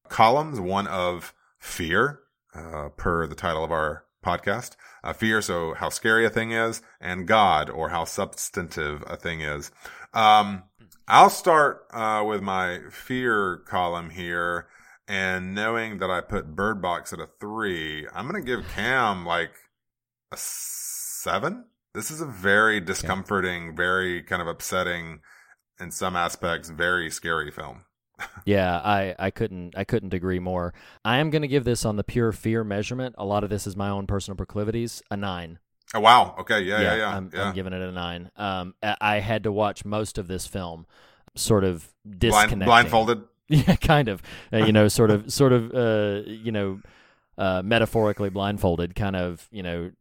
columns, 0.10 0.60
one 0.60 0.88
of 0.88 1.34
fear, 1.60 2.20
uh, 2.56 2.90
per 2.90 3.28
the 3.28 3.36
title 3.36 3.64
of 3.64 3.72
our 3.72 4.06
podcast, 4.26 4.76
uh, 5.04 5.14
fear, 5.14 5.42
so 5.42 5.74
how 5.74 5.90
scary 5.90 6.26
a 6.26 6.30
thing 6.30 6.52
is, 6.52 6.82
and 7.00 7.28
God, 7.28 7.70
or 7.70 7.90
how 7.90 8.06
substantive 8.06 9.04
a 9.08 9.16
thing 9.16 9.42
is. 9.42 9.72
Um, 10.14 10.64
I'll 11.08 11.30
start 11.30 11.86
uh, 11.92 12.24
with 12.26 12.42
my 12.42 12.80
fear 12.90 13.58
column 13.68 14.10
here, 14.10 14.68
and 15.08 15.54
knowing 15.54 16.00
that 16.00 16.10
I 16.10 16.22
put 16.22 16.56
Bird 16.56 16.82
Box 16.82 17.12
at 17.12 17.20
a 17.20 17.28
three, 17.40 18.08
I'm 18.14 18.28
going 18.28 18.42
to 18.42 18.48
give 18.48 18.68
Cam 18.70 19.26
like 19.26 19.52
a 20.32 20.38
seven. 20.38 21.66
This 21.94 22.10
is 22.10 22.22
a 22.22 22.26
very 22.26 22.80
discomforting, 22.80 23.76
very 23.76 24.24
kind 24.24 24.42
of 24.42 24.48
upsetting, 24.48 25.20
in 25.84 25.92
some 25.92 26.16
aspects, 26.16 26.70
very 26.70 27.12
scary 27.12 27.52
film. 27.52 27.86
Yeah, 28.46 28.78
I, 28.78 29.16
I 29.18 29.32
couldn't 29.32 29.78
I 29.78 29.84
couldn't 29.84 30.14
agree 30.14 30.40
more. 30.40 30.74
I 31.04 31.18
am 31.18 31.30
going 31.30 31.42
to 31.42 31.48
give 31.48 31.64
this 31.64 31.84
on 31.84 31.96
the 31.96 32.04
pure 32.04 32.32
fear 32.32 32.64
measurement. 32.64 33.16
A 33.18 33.26
lot 33.26 33.44
of 33.44 33.50
this 33.50 33.66
is 33.68 33.76
my 33.76 33.90
own 33.90 34.06
personal 34.06 34.36
proclivities. 34.36 35.02
A 35.10 35.18
nine. 35.18 35.60
Oh 35.94 36.00
wow! 36.00 36.36
Okay, 36.40 36.62
yeah, 36.62 36.82
yeah, 36.82 36.96
yeah. 36.96 37.16
I'm, 37.16 37.32
yeah. 37.34 37.44
I'm 37.44 37.54
giving 37.54 37.74
it 37.74 37.82
a 37.82 37.92
nine. 37.92 38.32
Um, 38.36 38.76
I 38.82 39.20
had 39.20 39.44
to 39.44 39.52
watch 39.52 39.86
most 39.86 40.18
of 40.18 40.28
this 40.28 40.48
film, 40.48 40.86
sort 41.36 41.64
of 41.64 41.94
Blind, 42.06 42.60
blindfolded. 42.60 43.24
Yeah, 43.48 43.76
kind 43.76 44.08
of. 44.08 44.22
Uh, 44.52 44.58
you 44.58 44.72
know, 44.72 44.88
sort 44.88 45.12
of, 45.12 45.32
sort 45.32 45.52
of. 45.52 45.74
Uh, 45.74 46.22
you 46.26 46.52
know, 46.52 46.80
uh, 47.38 47.62
metaphorically 47.64 48.30
blindfolded, 48.30 48.96
kind 48.96 49.16
of. 49.16 49.48
You 49.52 49.64
know, 49.64 49.92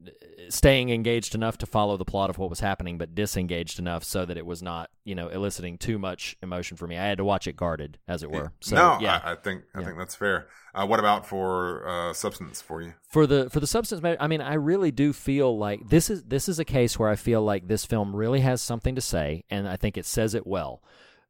staying 0.48 0.90
engaged 0.90 1.34
enough 1.34 1.56
to 1.58 1.66
follow 1.66 1.96
the 1.96 2.04
plot 2.04 2.30
of 2.30 2.38
what 2.38 2.50
was 2.50 2.60
happening, 2.60 2.98
but 2.98 3.14
disengaged 3.14 3.78
enough 3.78 4.04
so 4.04 4.24
that 4.26 4.36
it 4.36 4.44
was 4.44 4.62
not, 4.62 4.90
you 5.04 5.14
know, 5.14 5.28
eliciting 5.28 5.78
too 5.78 5.98
much 5.98 6.36
emotion 6.42 6.76
for 6.76 6.86
me. 6.86 6.98
I 6.98 7.06
had 7.06 7.18
to 7.18 7.24
watch 7.24 7.46
it 7.46 7.56
guarded, 7.56 7.98
as 8.08 8.22
it 8.22 8.30
were. 8.30 8.52
So, 8.60 8.76
no, 8.76 8.98
yeah. 9.00 9.20
I, 9.24 9.32
I 9.32 9.34
think 9.36 9.62
I 9.74 9.80
Yeah. 9.80 9.86
think 9.86 9.98
that's 9.98 10.14
fair. 10.14 10.48
Uh, 10.74 10.86
what 10.86 10.98
about 10.98 11.26
for 11.26 11.86
uh, 11.86 12.12
substance 12.12 12.60
for 12.62 12.80
you? 12.82 12.94
for 13.08 13.26
the 13.26 13.50
for 13.50 13.60
the 13.60 13.66
substance 13.66 14.02
i 14.20 14.26
mean 14.26 14.40
i 14.40 14.54
really 14.54 14.90
do 14.90 15.12
feel 15.12 15.58
like 15.58 15.86
this 15.90 16.08
is 16.08 16.22
this 16.22 16.48
is 16.48 16.58
a 16.58 16.64
case 16.64 16.98
where 16.98 17.10
i 17.10 17.14
feel 17.14 17.42
like 17.42 17.68
this 17.68 17.84
film 17.84 18.16
really 18.16 18.40
has 18.40 18.62
something 18.62 18.94
to 18.94 19.02
say 19.02 19.44
and 19.50 19.68
i 19.68 19.76
think 19.76 19.98
it 19.98 20.06
says 20.06 20.34
it 20.34 20.46
well 20.46 20.82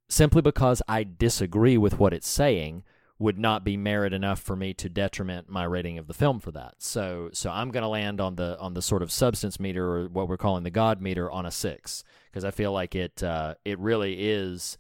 simply 0.08 0.40
because 0.40 0.80
i 0.86 1.02
disagree 1.02 1.76
with 1.76 1.98
what 1.98 2.12
it's 2.14 2.28
saying 2.28 2.84
would 3.22 3.38
not 3.38 3.64
be 3.64 3.76
merit 3.76 4.12
enough 4.12 4.40
for 4.40 4.56
me 4.56 4.74
to 4.74 4.88
detriment 4.88 5.48
my 5.48 5.64
rating 5.64 5.98
of 5.98 6.06
the 6.06 6.14
film 6.14 6.40
for 6.40 6.50
that 6.50 6.74
so 6.78 7.30
so 7.32 7.50
i'm 7.50 7.70
going 7.70 7.82
to 7.82 7.88
land 7.88 8.20
on 8.20 8.36
the 8.36 8.58
on 8.58 8.74
the 8.74 8.82
sort 8.82 9.02
of 9.02 9.12
substance 9.12 9.60
meter 9.60 9.96
or 9.96 10.08
what 10.08 10.28
we're 10.28 10.36
calling 10.36 10.64
the 10.64 10.70
god 10.70 11.00
meter 11.00 11.30
on 11.30 11.46
a 11.46 11.50
6 11.50 12.04
because 12.30 12.44
i 12.44 12.50
feel 12.50 12.72
like 12.72 12.94
it 12.94 13.22
uh 13.22 13.54
it 13.64 13.78
really 13.78 14.28
is 14.30 14.76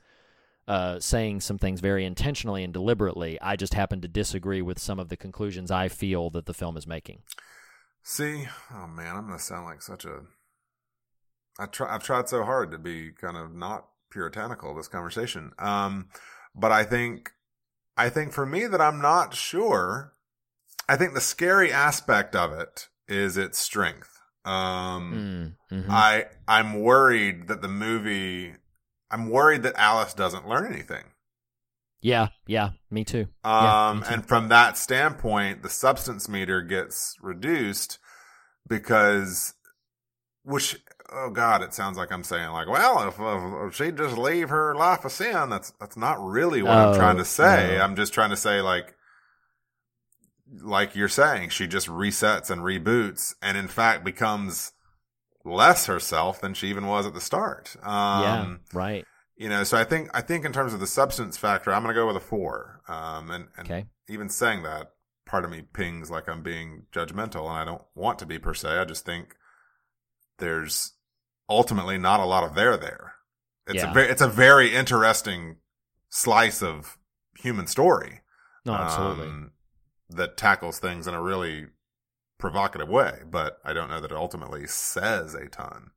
uh, 0.68 1.00
saying 1.00 1.40
some 1.40 1.58
things 1.58 1.80
very 1.80 2.04
intentionally 2.04 2.62
and 2.62 2.72
deliberately. 2.72 3.38
I 3.40 3.56
just 3.56 3.74
happen 3.74 4.00
to 4.02 4.08
disagree 4.08 4.62
with 4.62 4.78
some 4.78 4.98
of 4.98 5.08
the 5.08 5.16
conclusions 5.16 5.70
I 5.70 5.88
feel 5.88 6.30
that 6.30 6.46
the 6.46 6.54
film 6.54 6.76
is 6.76 6.86
making. 6.86 7.22
See, 8.02 8.46
oh 8.72 8.86
man, 8.86 9.16
I'm 9.16 9.26
gonna 9.26 9.38
sound 9.38 9.66
like 9.66 9.82
such 9.82 10.04
a. 10.04 10.20
I 11.58 11.66
try. 11.66 11.94
I've 11.94 12.02
tried 12.02 12.28
so 12.28 12.44
hard 12.44 12.70
to 12.72 12.78
be 12.78 13.10
kind 13.10 13.36
of 13.36 13.54
not 13.54 13.86
puritanical 14.10 14.74
this 14.74 14.88
conversation. 14.88 15.52
Um, 15.58 16.08
but 16.54 16.72
I 16.72 16.84
think, 16.84 17.32
I 17.96 18.08
think 18.08 18.32
for 18.32 18.46
me 18.46 18.66
that 18.66 18.80
I'm 18.80 19.00
not 19.00 19.34
sure. 19.34 20.12
I 20.88 20.96
think 20.96 21.14
the 21.14 21.20
scary 21.20 21.72
aspect 21.72 22.34
of 22.34 22.52
it 22.52 22.88
is 23.08 23.36
its 23.36 23.58
strength. 23.58 24.10
Um, 24.44 25.56
Mm, 25.70 25.84
mhm. 25.84 25.90
I 25.90 26.26
I'm 26.48 26.80
worried 26.80 27.48
that 27.48 27.62
the 27.62 27.68
movie. 27.68 28.54
I'm 29.10 29.28
worried 29.30 29.62
that 29.62 29.74
Alice 29.76 30.14
doesn't 30.14 30.48
learn 30.48 30.72
anything. 30.72 31.04
yeah, 32.00 32.28
yeah, 32.46 32.70
me 32.90 33.04
too. 33.04 33.28
Yeah, 33.44 33.88
Um, 33.90 33.98
me 33.98 34.02
too. 34.04 34.12
and 34.14 34.26
from 34.26 34.48
that 34.48 34.76
standpoint, 34.76 35.62
the 35.62 35.68
substance 35.70 36.28
meter 36.28 36.62
gets 36.62 37.16
reduced 37.20 37.98
because 38.68 39.54
which 40.44 40.80
oh 41.12 41.30
god, 41.30 41.62
it 41.62 41.74
sounds 41.74 41.96
like 41.98 42.10
I'm 42.12 42.24
saying 42.24 42.50
like, 42.50 42.68
well, 42.68 43.08
if, 43.08 43.14
if, 43.20 43.68
if 43.68 43.74
she'd 43.76 43.96
just 43.96 44.16
leave 44.18 44.48
her 44.48 44.74
life 44.74 45.04
of 45.04 45.12
sin, 45.12 45.50
that's 45.50 45.70
that's 45.80 45.96
not 45.96 46.22
really 46.24 46.62
what 46.62 46.78
I'm 46.78 46.90
Oh, 46.90 46.92
trying 46.92 47.16
to 47.18 47.24
say. 47.24 47.78
no. 47.78 47.80
I'm 47.80 47.96
just 47.96 48.12
trying 48.12 48.30
to 48.30 48.36
say 48.36 48.60
like 48.60 48.94
like 50.60 50.94
you're 50.94 51.08
saying, 51.08 51.48
she 51.50 51.66
just 51.66 51.88
resets 51.88 52.50
and 52.50 52.62
reboots 52.62 53.34
and 53.40 53.56
in 53.56 53.68
fact 53.68 54.04
becomes 54.04 54.72
less 55.44 55.86
herself 55.86 56.40
than 56.40 56.54
she 56.54 56.68
even 56.68 56.86
was 56.86 57.06
at 57.06 57.14
the 57.14 57.20
start. 57.22 57.76
Um 57.84 58.12
yeah, 58.12 58.46
right. 58.72 59.06
you 59.36 59.48
know, 59.48 59.64
so 59.64 59.78
I 59.78 59.84
think 59.84 60.10
I 60.14 60.22
think 60.22 60.44
in 60.44 60.52
terms 60.52 60.74
of 60.74 60.80
the 60.80 60.86
substance 60.86 61.36
factor, 61.38 61.72
I'm 61.72 61.82
going 61.82 61.94
to 61.94 62.00
go 62.00 62.06
with 62.08 62.16
a 62.16 62.20
four. 62.20 62.82
Um, 62.88 63.30
and, 63.30 63.48
and 63.58 63.70
Okay. 63.70 63.86
even 64.08 64.28
saying 64.28 64.62
that, 64.64 64.92
part 65.26 65.44
of 65.44 65.50
me 65.50 65.62
pings 65.62 66.10
like 66.10 66.28
I'm 66.28 66.42
being 66.42 66.84
judgmental, 66.92 67.48
and 67.48 67.58
I 67.58 67.64
don't 67.64 67.82
want 67.94 68.18
to 68.20 68.26
be 68.26 68.38
per 68.38 68.54
se. 68.54 68.68
I 68.78 68.84
just 68.84 69.04
think 69.06 69.36
there's 70.38 70.92
ultimately 71.48 71.98
not 71.98 72.20
a 72.20 72.24
lot 72.24 72.44
of 72.44 72.54
there 72.54 72.76
there. 72.76 73.14
It's 73.66 73.76
Yeah. 73.82 73.90
a 73.90 73.94
very, 73.94 74.08
it's 74.08 74.22
a 74.22 74.28
very 74.28 74.74
interesting 74.74 75.56
slice 76.08 76.62
of 76.62 76.98
human 77.38 77.66
story. 77.66 78.20
No, 78.64 78.74
absolutely. 78.74 79.26
um, 79.28 79.52
that 80.10 80.36
tackles 80.36 80.78
things 80.78 81.06
in 81.06 81.14
a 81.14 81.22
really 81.22 81.66
provocative 82.38 82.88
way, 82.88 83.20
but 83.28 83.58
I 83.64 83.72
don't 83.72 83.88
know 83.88 84.00
that 84.00 84.10
it 84.10 84.16
ultimately 84.16 84.66
says 84.66 85.34
a 85.34 85.48
ton. 85.48 85.90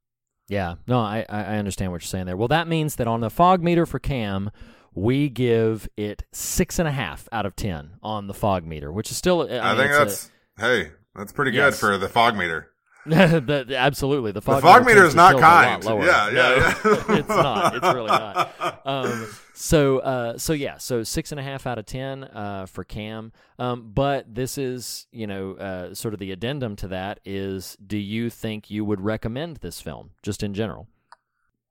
Yeah, 0.47 0.75
no, 0.87 0.99
I, 0.99 1.25
I 1.27 1.57
understand 1.57 1.91
what 1.91 2.01
you're 2.01 2.07
saying 2.07 2.27
there. 2.27 2.37
Well, 2.37 2.47
that 2.49 2.67
means 2.67 2.95
that 2.97 3.07
on 3.07 3.19
the 3.21 3.29
fog 3.31 3.63
meter 3.63 3.85
for 3.87 3.97
Cam, 3.99 4.51
we 4.93 5.27
give 5.27 5.89
it 5.97 6.23
six 6.31 6.77
and 6.79 6.87
a 6.87 6.91
half 6.91 7.27
out 7.31 7.45
of 7.47 7.55
ten 7.55 7.95
on 8.03 8.27
the 8.27 8.33
fog 8.33 8.63
meter, 8.65 8.91
which 8.91 9.09
is 9.11 9.17
still. 9.17 9.41
I, 9.41 9.57
I, 9.57 9.69
mean, 9.75 9.77
think 9.77 9.89
it's 9.89 9.97
a- 9.97 10.05
that's 10.05 10.31
hey, 10.59 10.91
that's 11.15 11.33
pretty 11.33 11.51
good 11.51 11.57
Yes. 11.57 11.79
for 11.79 11.97
the 11.97 12.07
fog 12.07 12.35
meter. 12.37 12.71
The, 13.05 13.65
the- 13.67 13.75
absolutely 13.77 14.31
the 14.31 14.41
fog, 14.41 14.57
the 14.57 14.61
fog 14.61 14.85
meter 14.85 15.05
is 15.05 15.13
not 15.15 15.31
tilt 15.31 15.43
a 15.43 15.45
lot 15.45 15.81
kind. 15.83 16.03
Yeah, 16.03 16.29
yeah, 16.29 16.33
No, 16.33 16.55
yeah. 16.55 17.03
it's 17.19 17.27
not. 17.29 17.75
It's 17.75 17.85
really 17.93 18.07
not. 18.07 18.51
Um, 18.85 19.27
so, 19.55 19.97
uh, 19.99 20.37
so 20.37 20.53
yeah, 20.53 20.77
so 20.77 21.01
six 21.01 21.31
and 21.31 21.39
a 21.39 21.43
half 21.43 21.65
out 21.65 21.79
of 21.79 21.87
ten 21.87 22.23
uh, 22.25 22.67
for 22.67 22.83
Cam. 22.83 23.31
Um, 23.57 23.91
but 23.95 24.35
this 24.35 24.59
is, 24.59 25.07
you 25.11 25.25
know, 25.25 25.53
uh, 25.53 25.95
sort 25.95 26.13
of 26.13 26.19
the 26.19 26.31
addendum 26.31 26.75
to 26.75 26.87
that 26.89 27.19
is: 27.25 27.75
Do 27.83 27.97
you 27.97 28.29
think 28.29 28.69
you 28.69 28.85
would 28.85 29.01
recommend 29.01 29.57
this 29.57 29.81
film, 29.81 30.11
just 30.21 30.43
in 30.43 30.53
general? 30.53 30.87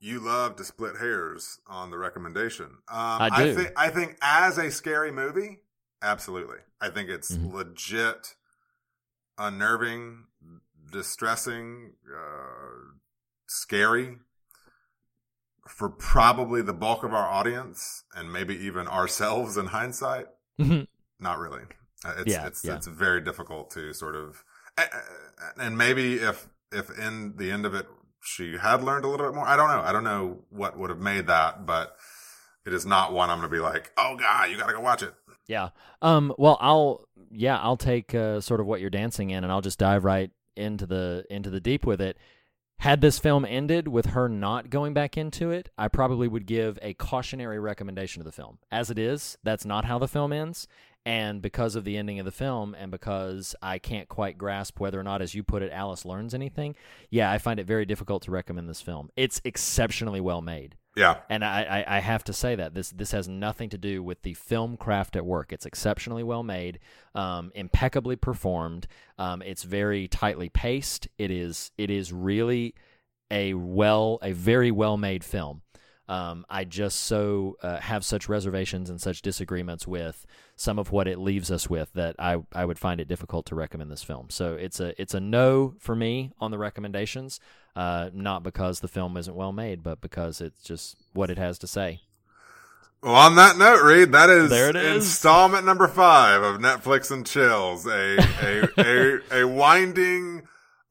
you 0.00 0.18
love 0.20 0.56
to 0.56 0.64
split 0.64 0.96
hairs 0.96 1.60
on 1.68 1.90
the 1.90 1.96
recommendation. 1.96 2.66
Um, 2.66 2.76
I 2.88 3.44
do. 3.44 3.54
think 3.54 3.72
I 3.76 3.90
think 3.90 4.18
as 4.20 4.58
a 4.58 4.72
scary 4.72 5.12
movie, 5.12 5.60
absolutely. 6.02 6.58
I 6.80 6.90
think 6.90 7.08
it's 7.08 7.30
Mhm. 7.30 7.52
legit, 7.54 8.34
unnerving, 9.38 10.24
distressing, 10.94 11.92
uh, 12.08 12.94
scary 13.48 14.18
for 15.68 15.88
probably 15.88 16.62
the 16.62 16.72
bulk 16.72 17.02
of 17.04 17.12
our 17.12 17.26
audience, 17.26 18.04
and 18.14 18.32
maybe 18.32 18.54
even 18.56 18.86
ourselves 18.86 19.56
in 19.56 19.66
hindsight. 19.66 20.26
Not 21.18 21.38
really. 21.38 21.62
Uh, 22.04 22.14
It's 22.18 22.30
Yeah, 22.32 22.46
it's 22.46 22.64
yeah. 22.64 22.76
it's 22.76 22.86
very 22.86 23.20
difficult 23.20 23.70
to 23.72 23.92
sort 23.92 24.14
of, 24.14 24.44
and 25.58 25.76
maybe 25.76 26.14
if 26.16 26.48
if 26.70 26.90
in 26.98 27.36
the 27.36 27.50
end 27.50 27.66
of 27.66 27.74
it 27.74 27.86
she 28.22 28.56
had 28.56 28.82
learned 28.82 29.04
a 29.04 29.08
little 29.08 29.26
bit 29.26 29.34
more. 29.34 29.46
I 29.46 29.56
don't 29.56 29.68
know. 29.68 29.80
I 29.82 29.92
don't 29.92 30.04
know 30.04 30.44
what 30.50 30.78
would 30.78 30.90
have 30.90 31.00
made 31.00 31.26
that, 31.26 31.66
but 31.66 31.96
it 32.66 32.72
is 32.72 32.86
not 32.86 33.12
one 33.12 33.30
I'm 33.30 33.38
going 33.38 33.50
to 33.50 33.54
be 33.56 33.60
like, 33.60 33.90
oh 33.96 34.16
god, 34.16 34.50
you 34.50 34.56
got 34.56 34.66
to 34.68 34.72
go 34.74 34.80
watch 34.80 35.02
it. 35.02 35.14
Yeah. 35.46 35.70
Um. 36.02 36.32
Well, 36.38 36.58
I'll 36.60 37.08
yeah, 37.30 37.58
I'll 37.58 37.76
take 37.76 38.14
uh, 38.14 38.40
sort 38.40 38.60
of 38.60 38.66
what 38.66 38.80
you're 38.80 38.90
dancing 38.90 39.30
in, 39.30 39.44
and 39.44 39.52
I'll 39.52 39.60
just 39.60 39.78
dive 39.78 40.04
right 40.04 40.30
into 40.56 40.86
the 40.86 41.24
into 41.30 41.50
the 41.50 41.60
deep 41.60 41.86
with 41.86 42.00
it. 42.00 42.16
Had 42.78 43.00
this 43.00 43.18
film 43.18 43.44
ended 43.44 43.88
with 43.88 44.06
her 44.06 44.28
not 44.28 44.68
going 44.68 44.94
back 44.94 45.16
into 45.16 45.50
it, 45.50 45.70
I 45.78 45.88
probably 45.88 46.28
would 46.28 46.44
give 46.44 46.78
a 46.82 46.94
cautionary 46.94 47.58
recommendation 47.58 48.20
to 48.20 48.24
the 48.24 48.32
film. 48.32 48.58
As 48.70 48.90
it 48.90 48.98
is, 48.98 49.38
that's 49.42 49.64
not 49.64 49.84
how 49.84 49.98
the 49.98 50.08
film 50.08 50.32
ends. 50.32 50.66
And 51.06 51.42
because 51.42 51.76
of 51.76 51.84
the 51.84 51.96
ending 51.96 52.18
of 52.18 52.24
the 52.24 52.32
film, 52.32 52.74
and 52.74 52.90
because 52.90 53.54
I 53.62 53.78
can't 53.78 54.08
quite 54.08 54.38
grasp 54.38 54.80
whether 54.80 54.98
or 54.98 55.02
not, 55.02 55.20
as 55.20 55.34
you 55.34 55.42
put 55.42 55.62
it, 55.62 55.70
Alice 55.70 56.06
learns 56.06 56.34
anything, 56.34 56.76
yeah, 57.10 57.30
I 57.30 57.38
find 57.38 57.60
it 57.60 57.66
very 57.66 57.84
difficult 57.84 58.22
to 58.22 58.30
recommend 58.30 58.68
this 58.68 58.80
film. 58.80 59.10
It's 59.14 59.40
exceptionally 59.44 60.20
well 60.20 60.40
made. 60.40 60.76
Yeah, 60.96 61.16
And 61.28 61.44
I, 61.44 61.84
I, 61.86 61.96
I 61.96 62.00
have 62.00 62.22
to 62.24 62.32
say 62.32 62.54
that 62.54 62.74
this 62.74 62.90
this 62.90 63.10
has 63.10 63.26
nothing 63.28 63.68
to 63.70 63.78
do 63.78 64.02
with 64.02 64.22
the 64.22 64.34
film 64.34 64.76
craft 64.76 65.16
at 65.16 65.26
work. 65.26 65.52
It's 65.52 65.66
exceptionally 65.66 66.22
well 66.22 66.44
made, 66.44 66.78
um, 67.14 67.50
impeccably 67.54 68.16
performed. 68.16 68.86
Um, 69.18 69.42
it's 69.42 69.64
very 69.64 70.06
tightly 70.06 70.48
paced. 70.48 71.08
It 71.18 71.30
is 71.30 71.72
it 71.76 71.90
is 71.90 72.12
really 72.12 72.74
a 73.30 73.54
well 73.54 74.18
a 74.22 74.32
very 74.32 74.70
well 74.70 74.96
made 74.96 75.24
film. 75.24 75.62
Um, 76.06 76.44
I 76.50 76.64
just 76.64 77.00
so 77.04 77.56
uh, 77.62 77.80
have 77.80 78.04
such 78.04 78.28
reservations 78.28 78.90
and 78.90 79.00
such 79.00 79.22
disagreements 79.22 79.86
with 79.86 80.26
some 80.54 80.78
of 80.78 80.92
what 80.92 81.08
it 81.08 81.18
leaves 81.18 81.50
us 81.50 81.70
with 81.70 81.92
that 81.94 82.14
I, 82.18 82.42
I 82.52 82.66
would 82.66 82.78
find 82.78 83.00
it 83.00 83.08
difficult 83.08 83.46
to 83.46 83.54
recommend 83.54 83.90
this 83.90 84.02
film. 84.02 84.28
So 84.28 84.54
it's 84.54 84.80
a 84.80 85.00
it's 85.00 85.14
a 85.14 85.20
no 85.20 85.74
for 85.78 85.96
me 85.96 86.30
on 86.38 86.50
the 86.50 86.58
recommendations. 86.58 87.40
Uh, 87.76 88.10
not 88.12 88.42
because 88.44 88.80
the 88.80 88.88
film 88.88 89.16
isn't 89.16 89.34
well 89.34 89.52
made, 89.52 89.82
but 89.82 90.00
because 90.00 90.40
it's 90.40 90.62
just 90.62 90.96
what 91.12 91.28
it 91.30 91.38
has 91.38 91.58
to 91.58 91.66
say. 91.66 92.00
Well, 93.02 93.16
on 93.16 93.34
that 93.36 93.58
note, 93.58 93.82
Reed, 93.82 94.12
that 94.12 94.30
is, 94.30 94.48
There 94.48 94.70
it 94.70 94.76
is. 94.76 95.04
installment 95.04 95.66
number 95.66 95.88
five 95.88 96.42
of 96.42 96.60
Netflix 96.60 97.10
and 97.10 97.26
Chills, 97.26 97.84
a 97.86 98.16
a 98.42 98.68
a, 98.78 99.40
a 99.42 99.48
winding, 99.48 100.42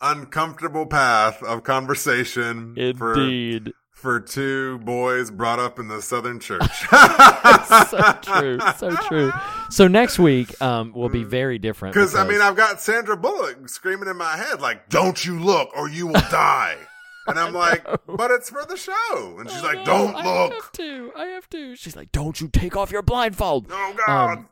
uncomfortable 0.02 0.86
path 0.86 1.42
of 1.42 1.64
conversation 1.64 2.76
for 2.98 3.16
for 4.04 4.20
two 4.20 4.80
boys 4.80 5.32
brought 5.32 5.60
up 5.60 5.80
in 5.80 5.88
the 5.88 6.02
Southern 6.02 6.38
Church. 6.38 6.62
so 7.90 8.18
true, 8.22 8.60
so 8.78 8.96
true. 9.08 9.32
So 9.70 9.88
next 9.88 10.20
week 10.20 10.62
um, 10.62 10.92
will 10.92 11.08
be 11.08 11.24
very 11.24 11.58
different 11.58 11.94
Because 11.94 12.14
I 12.14 12.28
mean, 12.28 12.42
I've 12.42 12.58
got 12.58 12.82
Sandra 12.82 13.16
Bullock 13.16 13.70
screaming 13.70 14.10
in 14.10 14.18
my 14.18 14.36
head 14.36 14.60
like, 14.60 14.90
"Don't 14.90 15.26
you 15.26 15.40
look, 15.40 15.70
or 15.76 15.90
you 15.90 16.08
will 16.08 16.22
die." 16.30 16.76
And 17.28 17.40
I'm 17.40 17.54
like, 17.66 17.86
"But 18.06 18.30
it's 18.32 18.50
for 18.50 18.66
the 18.68 18.76
show," 18.76 19.38
and 19.40 19.50
she's 19.50 19.64
like, 19.64 19.86
"Don't 19.86 20.14
I 20.16 20.44
look." 20.44 20.54
have 20.54 20.72
to. 20.74 21.12
I 21.16 21.26
have 21.28 21.50
to. 21.52 21.76
She's 21.78 21.96
like, 21.96 22.12
"Don't 22.12 22.42
you 22.42 22.50
take 22.50 22.76
off 22.76 22.92
your 22.92 23.04
blindfold." 23.04 23.68
Oh 23.72 23.96
God! 24.06 24.38
Um, 24.38 24.50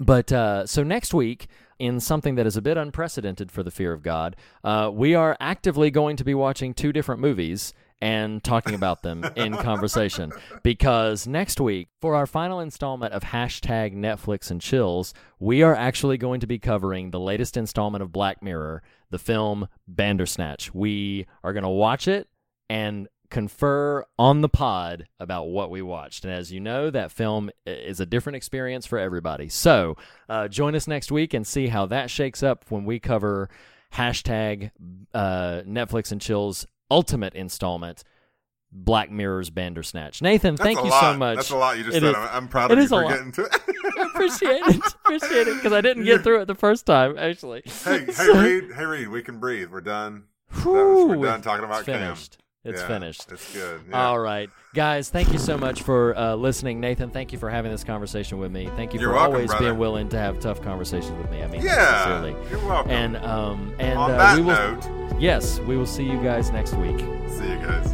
But 0.00 0.32
uh, 0.32 0.66
so 0.66 0.82
next 0.82 1.14
week, 1.14 1.46
in 1.78 2.00
something 2.00 2.34
that 2.34 2.46
is 2.46 2.56
a 2.56 2.62
bit 2.62 2.76
unprecedented 2.76 3.52
for 3.52 3.62
the 3.62 3.70
fear 3.70 3.92
of 3.92 4.02
God, 4.02 4.34
uh, 4.64 4.90
we 4.92 5.14
are 5.14 5.36
actively 5.38 5.92
going 5.92 6.16
to 6.16 6.24
be 6.24 6.34
watching 6.34 6.74
two 6.74 6.92
different 6.92 7.20
movies 7.20 7.72
and 8.02 8.42
talking 8.42 8.74
about 8.74 9.02
them 9.02 9.24
in 9.36 9.56
conversation. 9.58 10.32
Because 10.64 11.26
next 11.26 11.60
week, 11.60 11.88
for 12.00 12.16
our 12.16 12.26
final 12.26 12.58
installment 12.58 13.14
of 13.14 13.22
hashtag 13.22 13.94
Netflix 13.94 14.50
and 14.50 14.60
Chills, 14.60 15.14
we 15.38 15.62
are 15.62 15.74
actually 15.74 16.18
going 16.18 16.40
to 16.40 16.48
be 16.48 16.58
covering 16.58 17.12
the 17.12 17.20
latest 17.20 17.56
installment 17.56 18.02
of 18.02 18.10
Black 18.10 18.42
Mirror, 18.42 18.82
the 19.10 19.20
film 19.20 19.68
Bandersnatch. 19.86 20.74
We 20.74 21.26
are 21.44 21.52
going 21.52 21.62
to 21.62 21.68
watch 21.68 22.08
it 22.08 22.28
and 22.68 23.06
confer 23.30 24.04
on 24.18 24.40
the 24.40 24.48
pod 24.48 25.06
about 25.20 25.44
what 25.44 25.70
we 25.70 25.80
watched. 25.80 26.24
And 26.24 26.34
as 26.34 26.50
you 26.50 26.58
know, 26.58 26.90
that 26.90 27.12
film 27.12 27.50
is 27.64 28.00
a 28.00 28.06
different 28.06 28.36
experience 28.36 28.84
for 28.84 28.98
everybody. 28.98 29.48
So 29.48 29.96
uh, 30.28 30.48
join 30.48 30.74
us 30.74 30.88
next 30.88 31.12
week 31.12 31.34
and 31.34 31.46
see 31.46 31.68
how 31.68 31.86
that 31.86 32.10
shakes 32.10 32.42
up 32.42 32.64
when 32.68 32.84
we 32.84 32.98
cover 32.98 33.48
hashtag 33.94 34.72
uh, 35.14 35.62
Netflix 35.66 36.10
and 36.10 36.20
Chill's 36.20 36.66
ultimate 36.92 37.34
installment. 37.34 38.04
Black 38.74 39.10
Mirror's 39.10 39.50
Bandersnatch. 39.50 40.22
Nathan, 40.22 40.54
That's 40.54 40.64
thank 40.64 40.78
you 40.82 40.88
lot. 40.90 41.12
so 41.12 41.18
much. 41.18 41.36
That's 41.36 41.50
a 41.50 41.56
lot 41.56 41.76
you 41.76 41.84
just 41.84 41.96
It 41.96 42.00
said. 42.00 42.10
is- 42.10 42.16
I'm, 42.32 42.48
proud 42.48 42.70
of 42.70 42.78
you 42.78 42.84
is 42.84 42.90
a 42.90 42.96
for 42.96 43.02
lot. 43.04 43.10
getting 43.10 43.32
to 43.32 43.42
it. 43.44 43.52
I 43.98 44.02
appreciate 44.14 44.62
it. 44.66 44.82
Appreciate 45.04 45.48
it 45.48 45.54
because 45.56 45.74
I 45.74 45.82
didn't 45.82 46.04
get 46.04 46.22
through 46.22 46.40
it 46.40 46.46
the 46.46 46.54
first 46.54 46.86
time. 46.86 47.18
Actually, 47.18 47.62
hey, 47.84 48.06
hey, 48.16 48.28
Reed. 48.60 48.72
Hey, 48.74 48.84
Reed. 48.86 49.08
We 49.08 49.22
can 49.22 49.38
breathe. 49.40 49.68
We're 49.70 49.82
done. 49.82 50.24
That 50.54 50.64
was- 50.66 51.16
we're 51.18 51.26
done 51.26 51.42
talking 51.42 51.66
about 51.66 51.84
Cam. 51.84 52.16
It's 52.64 52.80
Yeah, 52.80 52.86
finished. 52.86 53.32
It's 53.32 53.52
good. 53.52 53.80
Yeah. 53.90 54.06
All 54.06 54.20
right, 54.20 54.48
guys. 54.72 55.08
Thank 55.10 55.32
you 55.32 55.38
so 55.38 55.58
much 55.58 55.82
for 55.82 56.16
uh, 56.16 56.36
listening, 56.36 56.78
Nathan. 56.80 57.10
Thank 57.10 57.32
you 57.32 57.38
for 57.38 57.50
having 57.50 57.72
this 57.72 57.82
conversation 57.82 58.38
with 58.38 58.52
me. 58.52 58.68
Thank 58.76 58.94
you 58.94 59.00
You're 59.00 59.10
for 59.10 59.16
welcome, 59.16 59.32
always 59.34 59.50
brother. 59.50 59.64
being 59.66 59.78
willing 59.78 60.08
to 60.10 60.18
have 60.18 60.38
tough 60.38 60.62
conversations 60.62 61.12
with 61.18 61.28
me. 61.32 61.42
I 61.42 61.48
mean, 61.48 61.60
Yeah. 61.62 62.04
sincerely. 62.22 62.50
You're 62.50 62.64
welcome. 62.68 62.90
And 62.92 63.16
um 63.16 63.74
and 63.80 63.98
uh, 63.98 64.34
we 64.36 64.42
will. 64.42 64.54
note, 64.54 64.88
Yes, 65.20 65.58
we 65.60 65.76
will 65.76 65.86
see 65.86 66.04
you 66.04 66.22
guys 66.22 66.50
next 66.52 66.74
week. 66.74 66.98
see 67.00 67.48
you 67.50 67.58
guys. 67.58 67.92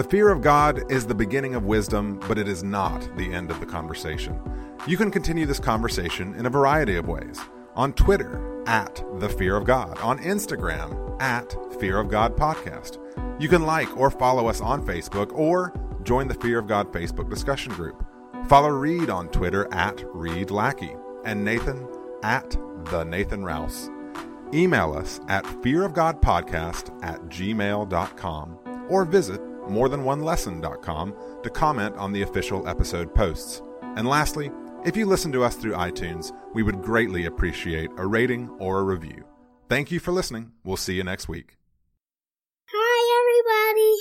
The 0.00 0.08
fear 0.08 0.30
of 0.30 0.40
God 0.40 0.90
is 0.90 1.06
the 1.06 1.14
beginning 1.14 1.54
of 1.54 1.66
wisdom, 1.66 2.20
but 2.26 2.38
it 2.38 2.48
is 2.48 2.64
not 2.64 3.06
the 3.18 3.34
end 3.34 3.50
of 3.50 3.60
the 3.60 3.66
conversation. 3.66 4.40
You 4.86 4.96
can 4.96 5.10
continue 5.10 5.44
this 5.44 5.60
conversation 5.60 6.34
in 6.36 6.46
a 6.46 6.48
variety 6.48 6.96
of 6.96 7.06
ways. 7.06 7.38
On 7.74 7.92
Twitter, 7.92 8.64
at 8.66 9.04
the 9.18 9.28
fear 9.28 9.58
of 9.58 9.66
God. 9.66 9.98
On 9.98 10.18
Instagram, 10.20 11.20
at 11.20 11.54
Fear 11.78 11.98
of 11.98 12.08
God 12.08 12.34
Podcast. 12.34 12.96
You 13.38 13.50
can 13.50 13.64
like 13.64 13.94
or 13.94 14.10
follow 14.10 14.46
us 14.46 14.62
on 14.62 14.86
Facebook 14.86 15.34
or 15.34 15.74
join 16.02 16.28
the 16.28 16.34
Fear 16.34 16.60
of 16.60 16.66
God 16.66 16.90
Facebook 16.94 17.28
discussion 17.28 17.74
group. 17.74 18.02
Follow 18.48 18.70
Reed 18.70 19.10
on 19.10 19.28
Twitter 19.28 19.68
at 19.70 20.02
Reed 20.14 20.50
Lackey 20.50 20.96
and 21.26 21.44
Nathan 21.44 21.86
at 22.22 22.56
the 22.86 23.04
Nathan 23.04 23.44
Rouse. 23.44 23.90
Email 24.54 24.94
us 24.94 25.20
at 25.28 25.44
fearofgodpodcast 25.44 27.04
at 27.04 27.20
gmail.com 27.26 28.86
or 28.88 29.04
visit 29.04 29.49
morethanonelesson.com 29.70 31.14
to 31.42 31.50
comment 31.50 31.96
on 31.96 32.12
the 32.12 32.22
official 32.22 32.68
episode 32.68 33.14
posts. 33.14 33.62
And 33.96 34.06
lastly, 34.06 34.50
if 34.84 34.96
you 34.96 35.06
listen 35.06 35.32
to 35.32 35.44
us 35.44 35.56
through 35.56 35.72
iTunes, 35.72 36.32
we 36.54 36.62
would 36.62 36.82
greatly 36.82 37.26
appreciate 37.26 37.90
a 37.96 38.06
rating 38.06 38.48
or 38.58 38.80
a 38.80 38.84
review. 38.84 39.24
Thank 39.68 39.90
you 39.90 40.00
for 40.00 40.10
listening. 40.10 40.52
We'll 40.64 40.76
see 40.76 40.94
you 40.94 41.04
next 41.04 41.28
week. 41.28 41.56
Hi, 42.72 43.20
everybody. 43.20 43.96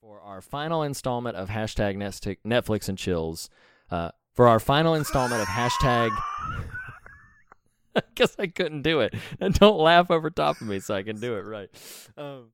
For 0.00 0.20
our 0.20 0.40
final 0.40 0.82
installment 0.82 1.36
of 1.36 1.48
hashtag 1.48 1.96
Netflix 1.96 2.38
Netflix 2.46 2.88
and 2.88 2.98
Chills, 2.98 3.48
uh, 3.90 4.10
for 4.34 4.48
our 4.48 4.60
final 4.60 4.94
installment 4.94 5.40
of 5.40 5.48
hashtag. 5.48 6.10
I 7.96 8.02
guess 8.14 8.34
I 8.38 8.48
couldn't 8.48 8.82
do 8.82 9.00
it. 9.00 9.14
And 9.40 9.54
don't 9.58 9.78
laugh 9.78 10.10
over 10.10 10.30
top 10.30 10.60
of 10.60 10.66
me 10.66 10.80
so 10.80 10.94
I 10.94 11.02
can 11.02 11.20
do 11.20 11.36
it 11.36 11.42
right. 11.42 11.68
Um, 12.16 12.50